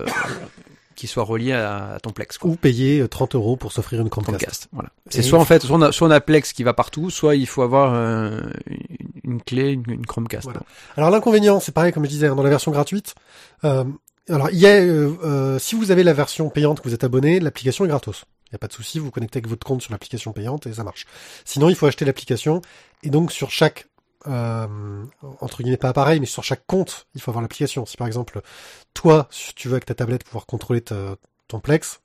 qui 0.96 1.06
soit 1.08 1.24
reliée 1.24 1.52
à, 1.52 1.94
à 1.96 2.00
ton 2.00 2.10
Plex. 2.12 2.38
Quoi. 2.38 2.52
Ou 2.52 2.56
payer 2.56 3.06
30 3.08 3.36
euros 3.36 3.58
pour 3.58 3.72
s'offrir 3.74 4.02
une 4.02 4.10
Chromecast. 4.10 4.38
Chromecast, 4.40 4.68
voilà. 4.72 4.90
C'est 5.10 5.22
soit 5.22 5.40
en 5.40 5.46
fait, 5.46 5.62
soit 5.62 5.76
on, 5.78 5.82
a, 5.82 5.92
soit 5.92 6.08
on 6.08 6.12
a 6.12 6.22
Plex 6.22 6.54
qui 6.54 6.64
va 6.64 6.74
partout, 6.74 7.10
soit 7.12 7.36
il 7.36 7.46
faut 7.46 7.62
avoir 7.62 7.94
euh, 7.94 8.40
une- 8.68 9.34
une 9.34 9.42
clé, 9.44 9.72
une, 9.72 9.84
une 9.88 10.06
Chromecast. 10.06 10.46
Voilà. 10.46 10.62
Alors 10.98 11.12
l'inconvénient, 11.12 11.60
c'est 11.60 11.72
pareil 11.74 11.92
comme 11.94 12.06
je 12.06 12.10
disais, 12.10 12.28
hein, 12.28 12.36
dans 12.36 12.44
la 12.44 12.50
version 12.50 12.72
gratuite. 12.72 13.14
euh, 13.66 13.84
alors 14.30 14.50
il 14.52 14.58
y 14.58 14.66
a, 14.68 14.76
euh, 14.76 15.12
euh, 15.26 15.60
si 15.60 15.76
vous 15.76 15.92
avez 15.92 16.04
la 16.04 16.14
version 16.14 16.50
payante 16.50 16.80
que 16.80 16.88
vous 16.88 16.94
êtes 16.96 17.04
abonné, 17.04 17.40
l'application 17.42 17.84
est 17.86 17.90
gratos. 17.90 18.24
Il 18.54 18.58
n'y 18.58 18.58
a 18.58 18.60
pas 18.60 18.68
de 18.68 18.74
souci, 18.74 19.00
vous 19.00 19.10
connectez 19.10 19.38
avec 19.38 19.48
votre 19.48 19.66
compte 19.66 19.82
sur 19.82 19.92
l'application 19.92 20.32
payante 20.32 20.68
et 20.68 20.74
ça 20.74 20.84
marche. 20.84 21.08
Sinon, 21.44 21.70
il 21.70 21.76
faut 21.76 21.88
acheter 21.88 22.06
l'application 22.06 22.62
et 23.02 23.10
donc 23.10 23.32
sur 23.32 23.50
chaque 23.50 23.88
euh, 24.28 25.04
entre 25.42 25.64
guillemets 25.64 25.78
pas 25.78 25.90
appareil, 25.90 26.20
mais 26.20 26.28
sur 26.28 26.44
chaque 26.44 26.64
compte, 26.68 27.08
il 27.16 27.22
faut 27.22 27.32
avoir 27.32 27.42
l'application. 27.42 27.88
Si 27.88 27.98
par 27.98 28.06
exemple, 28.06 28.42
toi, 28.94 29.28
tu 29.56 29.70
veux 29.70 29.74
avec 29.74 29.86
ta 29.86 29.96
tablette 29.96 30.24
pouvoir 30.24 30.46
contrôler 30.46 30.82
ton 30.82 31.60
Plex, 31.60 32.03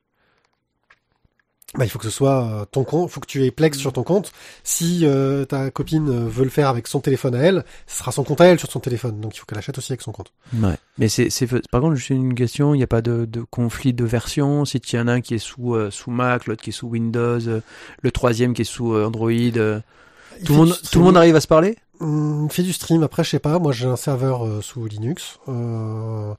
bah, 1.76 1.84
il 1.84 1.90
faut 1.90 1.98
que 1.98 2.06
ce 2.06 2.10
soit 2.10 2.44
euh, 2.44 2.64
ton 2.64 2.82
compte, 2.82 3.10
il 3.10 3.12
faut 3.12 3.20
que 3.20 3.26
tu 3.26 3.44
aies 3.44 3.50
Plex 3.50 3.76
sur 3.76 3.92
ton 3.92 4.02
compte. 4.02 4.32
Si 4.64 5.00
euh, 5.02 5.44
ta 5.44 5.70
copine 5.70 6.08
euh, 6.08 6.26
veut 6.26 6.44
le 6.44 6.50
faire 6.50 6.68
avec 6.68 6.86
son 6.86 7.00
téléphone 7.00 7.34
à 7.34 7.40
elle, 7.40 7.64
ce 7.86 7.98
sera 7.98 8.10
son 8.10 8.24
compte 8.24 8.40
à 8.40 8.46
elle 8.46 8.58
sur 8.58 8.70
son 8.70 8.80
téléphone. 8.80 9.20
Donc 9.20 9.36
il 9.36 9.40
faut 9.40 9.44
qu'elle 9.44 9.58
achète 9.58 9.76
aussi 9.76 9.92
avec 9.92 10.00
son 10.00 10.12
compte. 10.12 10.32
Ouais. 10.54 10.76
Mais 10.96 11.08
c'est, 11.08 11.28
c'est, 11.28 11.46
par 11.68 11.82
contre, 11.82 11.96
juste 11.96 12.08
une 12.08 12.34
question, 12.34 12.72
il 12.72 12.78
n'y 12.78 12.84
a 12.84 12.88
pas 12.88 13.02
de, 13.02 13.26
de 13.26 13.42
conflit 13.42 13.92
de 13.92 14.04
version? 14.06 14.64
Si 14.64 14.78
il 14.78 14.96
y 14.96 14.98
en 14.98 15.08
a 15.08 15.12
un 15.12 15.20
qui 15.20 15.34
est 15.34 15.38
sous, 15.38 15.74
euh, 15.74 15.90
sous 15.90 16.10
Mac, 16.10 16.46
l'autre 16.46 16.62
qui 16.62 16.70
est 16.70 16.72
sous 16.72 16.88
Windows, 16.88 17.46
euh, 17.46 17.60
le 18.00 18.10
troisième 18.12 18.54
qui 18.54 18.62
est 18.62 18.64
sous 18.64 18.96
Android, 18.96 19.30
tout 19.30 20.52
le 20.52 20.56
monde, 20.56 20.74
tout 20.90 21.00
le 21.00 21.04
monde 21.04 21.16
arrive 21.18 21.36
à 21.36 21.40
se 21.40 21.48
parler? 21.48 21.76
Hum, 22.00 22.48
fait 22.48 22.62
du 22.62 22.72
stream. 22.72 23.02
Après, 23.02 23.24
je 23.24 23.30
sais 23.30 23.40
pas. 23.40 23.58
Moi, 23.58 23.72
j'ai 23.72 23.86
un 23.86 23.96
serveur 23.96 24.62
sous 24.62 24.86
Linux. 24.86 25.38
Euh, 25.48 26.32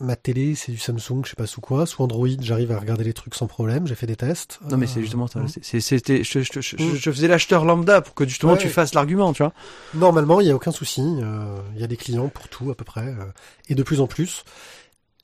ma 0.00 0.16
télé, 0.16 0.54
c'est 0.54 0.70
du 0.72 0.78
Samsung, 0.78 1.22
je 1.24 1.30
sais 1.30 1.36
pas 1.36 1.46
sous 1.46 1.60
quoi. 1.60 1.86
Sous 1.86 2.02
Android, 2.02 2.28
j'arrive 2.40 2.70
à 2.72 2.78
regarder 2.78 3.04
les 3.04 3.12
trucs 3.12 3.34
sans 3.34 3.46
problème. 3.46 3.86
J'ai 3.86 3.94
fait 3.94 4.06
des 4.06 4.16
tests. 4.16 4.58
Non, 4.70 4.76
mais 4.76 4.86
Euh, 4.86 4.90
c'est 4.94 5.00
justement 5.00 5.26
ça. 5.26 5.40
c'est- 5.62 5.80
C'était, 5.80 6.22
je, 6.24 6.40
je, 6.40 6.60
je, 6.60 6.76
Mm. 6.76 6.94
je 6.96 7.10
faisais 7.10 7.28
l'acheteur 7.28 7.64
lambda 7.64 8.00
pour 8.00 8.14
que 8.14 8.26
justement 8.26 8.52
Ouais. 8.52 8.58
tu 8.58 8.68
fasses 8.68 8.94
l'argument, 8.94 9.32
tu 9.32 9.42
vois. 9.42 9.52
Normalement, 9.94 10.40
il 10.40 10.44
n'y 10.44 10.50
a 10.50 10.54
aucun 10.56 10.70
souci. 10.72 11.02
euh, 11.02 11.58
Il 11.74 11.80
y 11.80 11.84
a 11.84 11.86
des 11.88 11.96
clients 11.96 12.28
pour 12.28 12.48
tout 12.48 12.70
à 12.70 12.74
peu 12.74 12.84
près, 12.84 13.06
euh, 13.08 13.24
et 13.68 13.74
de 13.74 13.82
plus 13.82 14.00
en 14.00 14.06
plus. 14.06 14.44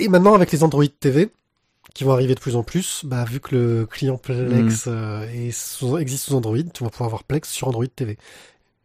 Et 0.01 0.09
maintenant, 0.09 0.34
avec 0.34 0.51
les 0.52 0.64
Android 0.64 0.84
TV 1.01 1.30
qui 1.94 2.02
vont 2.05 2.12
arriver 2.12 2.34
de 2.34 2.40
plus 2.40 2.56
en 2.56 2.62
plus, 2.64 3.02
bah, 3.05 3.24
vu 3.24 3.38
que 3.40 3.55
le 3.55 3.86
client 3.86 4.16
Plex 4.18 4.86
euh, 4.88 5.28
est 5.30 5.52
sous- 5.52 5.98
existe 5.98 6.24
sous 6.24 6.34
Android, 6.34 6.59
tu 6.72 6.82
vas 6.82 6.90
pouvoir 6.90 7.06
avoir 7.09 7.22
Plex 7.24 7.48
sur 7.48 7.68
Android 7.68 7.86
TV. 7.86 8.18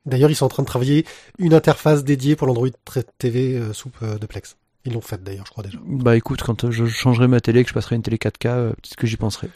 D'ailleurs, 0.05 0.29
ils 0.29 0.35
sont 0.35 0.45
en 0.45 0.49
train 0.49 0.63
de 0.63 0.67
travailler 0.67 1.05
une 1.39 1.53
interface 1.53 2.03
dédiée 2.03 2.35
pour 2.35 2.45
l'Android 2.47 2.69
TV 3.17 3.55
euh, 3.57 3.71
euh, 4.03 4.17
de 4.17 4.25
Plex. 4.27 4.55
Ils 4.89 4.93
l'ont 4.93 5.01
fait 5.01 5.23
d'ailleurs, 5.23 5.45
je 5.45 5.51
crois 5.51 5.63
déjà. 5.63 5.77
Bah 5.83 6.15
écoute, 6.15 6.41
quand 6.41 6.63
euh, 6.63 6.71
je 6.71 6.85
changerai 6.87 7.27
ma 7.27 7.39
télé, 7.39 7.63
que 7.63 7.69
je 7.69 7.75
passerai 7.75 7.95
une 7.95 8.01
télé 8.01 8.17
4K, 8.17 8.47
euh, 8.47 8.69
peut-être 8.71 8.95
que 8.95 9.05
j'y 9.05 9.17
penserai. 9.17 9.49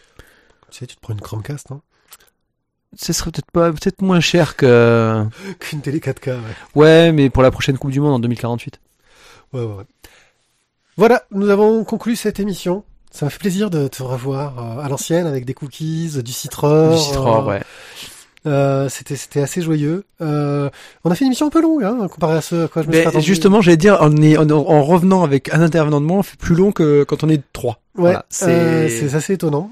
Tu 0.69 0.77
sais, 0.77 0.85
tu 0.85 0.95
te 0.95 1.01
prends 1.01 1.13
une 1.13 1.21
Chromecast, 1.21 1.71
hein 1.71 1.81
Ce 2.95 3.13
serait 3.13 3.31
peut-être 3.31 3.49
pas, 3.51 3.71
peut-être 3.71 4.03
moins 4.03 4.19
cher 4.19 4.55
que. 4.55 5.25
Qu'une 5.59 5.81
télé 5.81 5.99
4K, 5.99 6.29
ouais. 6.29 6.39
Ouais, 6.75 7.11
mais 7.11 7.31
pour 7.31 7.41
la 7.41 7.49
prochaine 7.49 7.79
Coupe 7.79 7.89
du 7.89 7.99
Monde 7.99 8.13
en 8.13 8.19
2048. 8.19 8.79
Ouais, 9.53 9.61
ouais, 9.61 9.65
ouais. 9.65 9.85
Voilà, 10.97 11.23
nous 11.31 11.49
avons 11.49 11.83
conclu 11.83 12.15
cette 12.15 12.39
émission. 12.39 12.83
Ça 13.09 13.25
m'a 13.25 13.31
fait 13.31 13.39
plaisir 13.39 13.71
de 13.71 13.87
te 13.87 14.03
revoir 14.03 14.59
euh, 14.59 14.83
à 14.83 14.89
l'ancienne 14.89 15.25
avec 15.25 15.45
des 15.45 15.55
cookies, 15.55 16.21
du 16.23 16.31
citreur. 16.31 16.93
Du 16.93 16.99
Citroën, 16.99 17.41
euh, 17.41 17.47
ouais. 17.47 17.63
Euh, 18.45 18.89
c'était 18.89 19.15
c'était 19.15 19.41
assez 19.41 19.61
joyeux. 19.61 20.03
Euh, 20.21 20.69
on 21.05 21.11
a 21.11 21.15
fait 21.15 21.21
une 21.21 21.27
émission 21.27 21.47
un 21.47 21.49
peu 21.49 21.61
longue, 21.61 21.83
hein, 21.83 22.07
comparé 22.09 22.35
à 22.37 22.41
ce 22.41 22.65
à 22.65 22.67
quoi 22.67 22.81
je 22.81 22.87
me 22.87 22.93
suis 22.93 23.07
attendu. 23.07 23.25
justement, 23.25 23.61
j'allais 23.61 23.77
dire, 23.77 23.97
en, 24.01 24.15
est- 24.17 24.37
en, 24.37 24.49
en 24.51 24.83
revenant 24.83 25.23
avec 25.23 25.53
un 25.53 25.61
intervenant 25.61 26.01
de 26.01 26.05
moins, 26.05 26.17
on 26.19 26.23
fait 26.23 26.37
plus 26.37 26.53
long 26.55 26.71
que 26.73 27.03
quand 27.03 27.23
on 27.23 27.29
est 27.29 27.41
trois. 27.53 27.79
Ouais, 27.95 28.01
Voilà, 28.11 28.25
euh, 28.43 28.89
c'est- 28.89 29.07
c'est 29.09 29.15
assez 29.15 29.33
étonnant. 29.33 29.71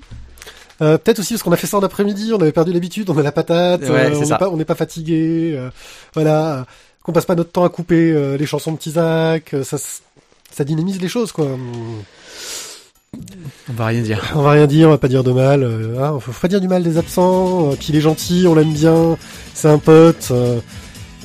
Euh, 0.82 0.98
Peut-être 0.98 1.20
aussi 1.20 1.34
parce 1.34 1.44
qu'on 1.44 1.52
a 1.52 1.58
fait 1.58 1.68
ça 1.68 1.78
en 1.78 1.84
après-midi, 1.84 2.32
on 2.34 2.40
avait 2.42 2.52
perdu 2.54 2.72
l'habitude, 2.74 3.10
on 3.10 3.18
a 3.18 3.22
la 3.22 3.32
patate, 3.32 3.82
Ouais, 3.82 3.90
euh, 3.90 4.16
on 4.16 4.22
n'est 4.22 4.38
pas, 4.40 4.50
on 4.50 4.58
n'est 4.58 4.66
pas 4.66 4.76
fatigué, 4.76 5.54
euh, 5.56 5.70
voilà, 6.14 6.66
qu'on 7.04 7.12
passe 7.12 7.26
pas 7.26 7.36
notre 7.36 7.52
temps 7.52 7.66
à 7.66 7.70
couper 7.70 8.12
euh, 8.12 8.38
les 8.38 8.46
chansons 8.46 8.72
de 8.72 8.78
Tizak, 8.78 9.54
euh, 9.54 9.64
ça, 9.64 9.78
ça 10.50 10.64
dynamise 10.64 11.00
les 11.02 11.08
choses 11.10 11.32
quoi. 11.34 11.46
On 13.70 13.74
va 13.74 13.88
rien 13.88 14.02
dire. 14.02 14.22
On 14.36 14.42
va 14.42 14.52
rien 14.52 14.68
dire, 14.68 14.88
on 14.88 14.92
va 14.92 14.98
pas 14.98 15.08
dire 15.10 15.24
de 15.24 15.32
mal. 15.32 15.64
Euh, 15.64 16.02
hein, 16.02 16.18
faut 16.20 16.32
pas 16.32 16.48
dire 16.48 16.62
du 16.62 16.68
mal 16.70 16.82
des 16.84 16.98
absents. 16.98 17.72
Euh, 17.72 17.76
puis 17.76 17.88
il 17.90 17.96
est 17.98 18.02
gentil, 18.02 18.46
on 18.48 18.56
l'aime 18.56 18.72
bien. 18.74 19.18
C'est 19.54 19.68
un 19.68 19.78
pote. 19.80 20.30
euh. 20.32 20.60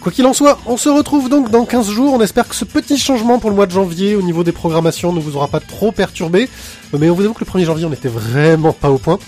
Quoi 0.01 0.11
qu'il 0.13 0.27
en 0.27 0.33
soit, 0.33 0.59
on 0.67 0.77
se 0.77 0.89
retrouve 0.89 1.29
donc 1.29 1.51
dans 1.51 1.65
15 1.65 1.89
jours. 1.91 2.13
On 2.15 2.21
espère 2.21 2.49
que 2.49 2.55
ce 2.57 2.65
petit 2.65 2.99
changement 2.99 3.39
pour 3.39 3.51
le 3.51 3.57
mois 3.57 3.67
de 3.67 3.73
janvier 3.73 4.17
au 4.17 4.23
niveau 4.23 4.43
des 4.45 4.53
programmations 4.53 5.13
ne 5.13 5.21
vous 5.21 5.37
aura 5.37 5.49
pas 5.49 5.61
trop 5.61 5.93
perturbé. 5.93 6.49
Euh, 6.95 6.99
Mais 7.01 7.09
on 7.11 7.15
vous 7.15 7.25
avoue 7.25 7.35
que 7.35 7.45
le 7.45 7.51
1er 7.51 7.65
janvier, 7.65 7.87
on 7.87 7.93
était 7.93 8.09
vraiment 8.09 8.73
pas 8.73 8.91
au 8.91 8.99
point. 8.99 9.19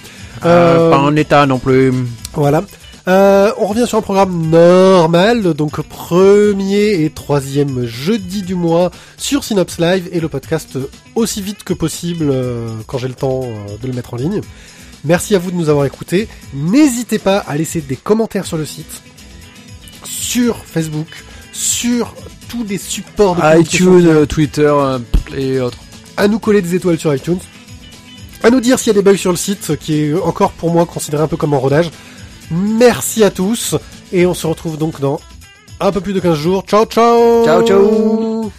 Euh, 0.44 0.89
Euh, 0.89 0.90
pas 0.90 0.98
en 0.98 1.14
état 1.16 1.47
non 1.47 1.59
plus. 1.59 1.93
Voilà. 2.35 2.62
Euh, 3.09 3.52
on 3.56 3.66
revient 3.66 3.86
sur 3.86 3.97
un 3.97 4.02
programme 4.02 4.51
normal, 4.51 5.55
donc 5.55 5.80
premier 5.80 7.05
et 7.05 7.09
troisième 7.09 7.86
jeudi 7.86 8.43
du 8.43 8.55
mois 8.55 8.90
sur 9.16 9.44
Synops 9.44 9.78
Live 9.78 10.10
et 10.12 10.20
le 10.20 10.28
podcast 10.28 10.76
aussi 11.14 11.40
vite 11.40 11.64
que 11.64 11.72
possible 11.72 12.28
euh, 12.30 12.68
quand 12.86 12.98
j'ai 12.98 13.09
le 13.09 13.14
temps 13.14 13.40
euh, 13.44 13.78
de 13.80 13.86
le 13.86 13.94
mettre 13.94 14.12
en 14.12 14.18
ligne. 14.18 14.43
Merci 15.06 15.35
à 15.35 15.39
vous 15.39 15.51
de 15.51 15.56
nous 15.56 15.70
avoir 15.70 15.86
écoutés. 15.86 16.28
N'hésitez 16.52 17.18
pas 17.18 17.39
à 17.39 17.56
laisser 17.56 17.80
des 17.80 17.97
commentaires 17.97 18.44
sur 18.44 18.59
le 18.59 18.66
site, 18.66 19.01
sur 20.05 20.59
Facebook, 20.59 21.09
sur 21.52 22.14
tous 22.51 22.64
les 22.64 22.76
supports 22.76 23.36
de 23.36 23.59
iTunes, 23.59 24.26
Twitter 24.26 24.74
et 25.35 25.60
autres. 25.60 25.78
à 26.18 26.28
nous 26.28 26.39
coller 26.39 26.60
des 26.60 26.74
étoiles 26.74 26.98
sur 26.98 27.14
iTunes, 27.14 27.39
à 28.43 28.51
nous 28.51 28.60
dire 28.60 28.78
s'il 28.78 28.89
y 28.89 28.90
a 28.90 29.01
des 29.01 29.02
bugs 29.02 29.16
sur 29.16 29.30
le 29.30 29.39
site, 29.39 29.78
qui 29.78 29.94
est 29.94 30.14
encore 30.14 30.52
pour 30.52 30.70
moi 30.70 30.85
considéré 30.85 31.22
un 31.22 31.28
peu 31.28 31.39
comme 31.39 31.55
en 31.55 31.59
rodage. 31.59 31.90
Merci 32.50 33.24
à 33.24 33.30
tous, 33.30 33.76
et 34.12 34.26
on 34.26 34.34
se 34.34 34.46
retrouve 34.46 34.78
donc 34.78 35.00
dans 35.00 35.20
un 35.80 35.92
peu 35.92 36.00
plus 36.00 36.12
de 36.12 36.20
15 36.20 36.36
jours. 36.36 36.62
Ciao 36.66 36.84
ciao 36.86 37.44
Ciao, 37.44 37.62
ciao. 37.66 38.50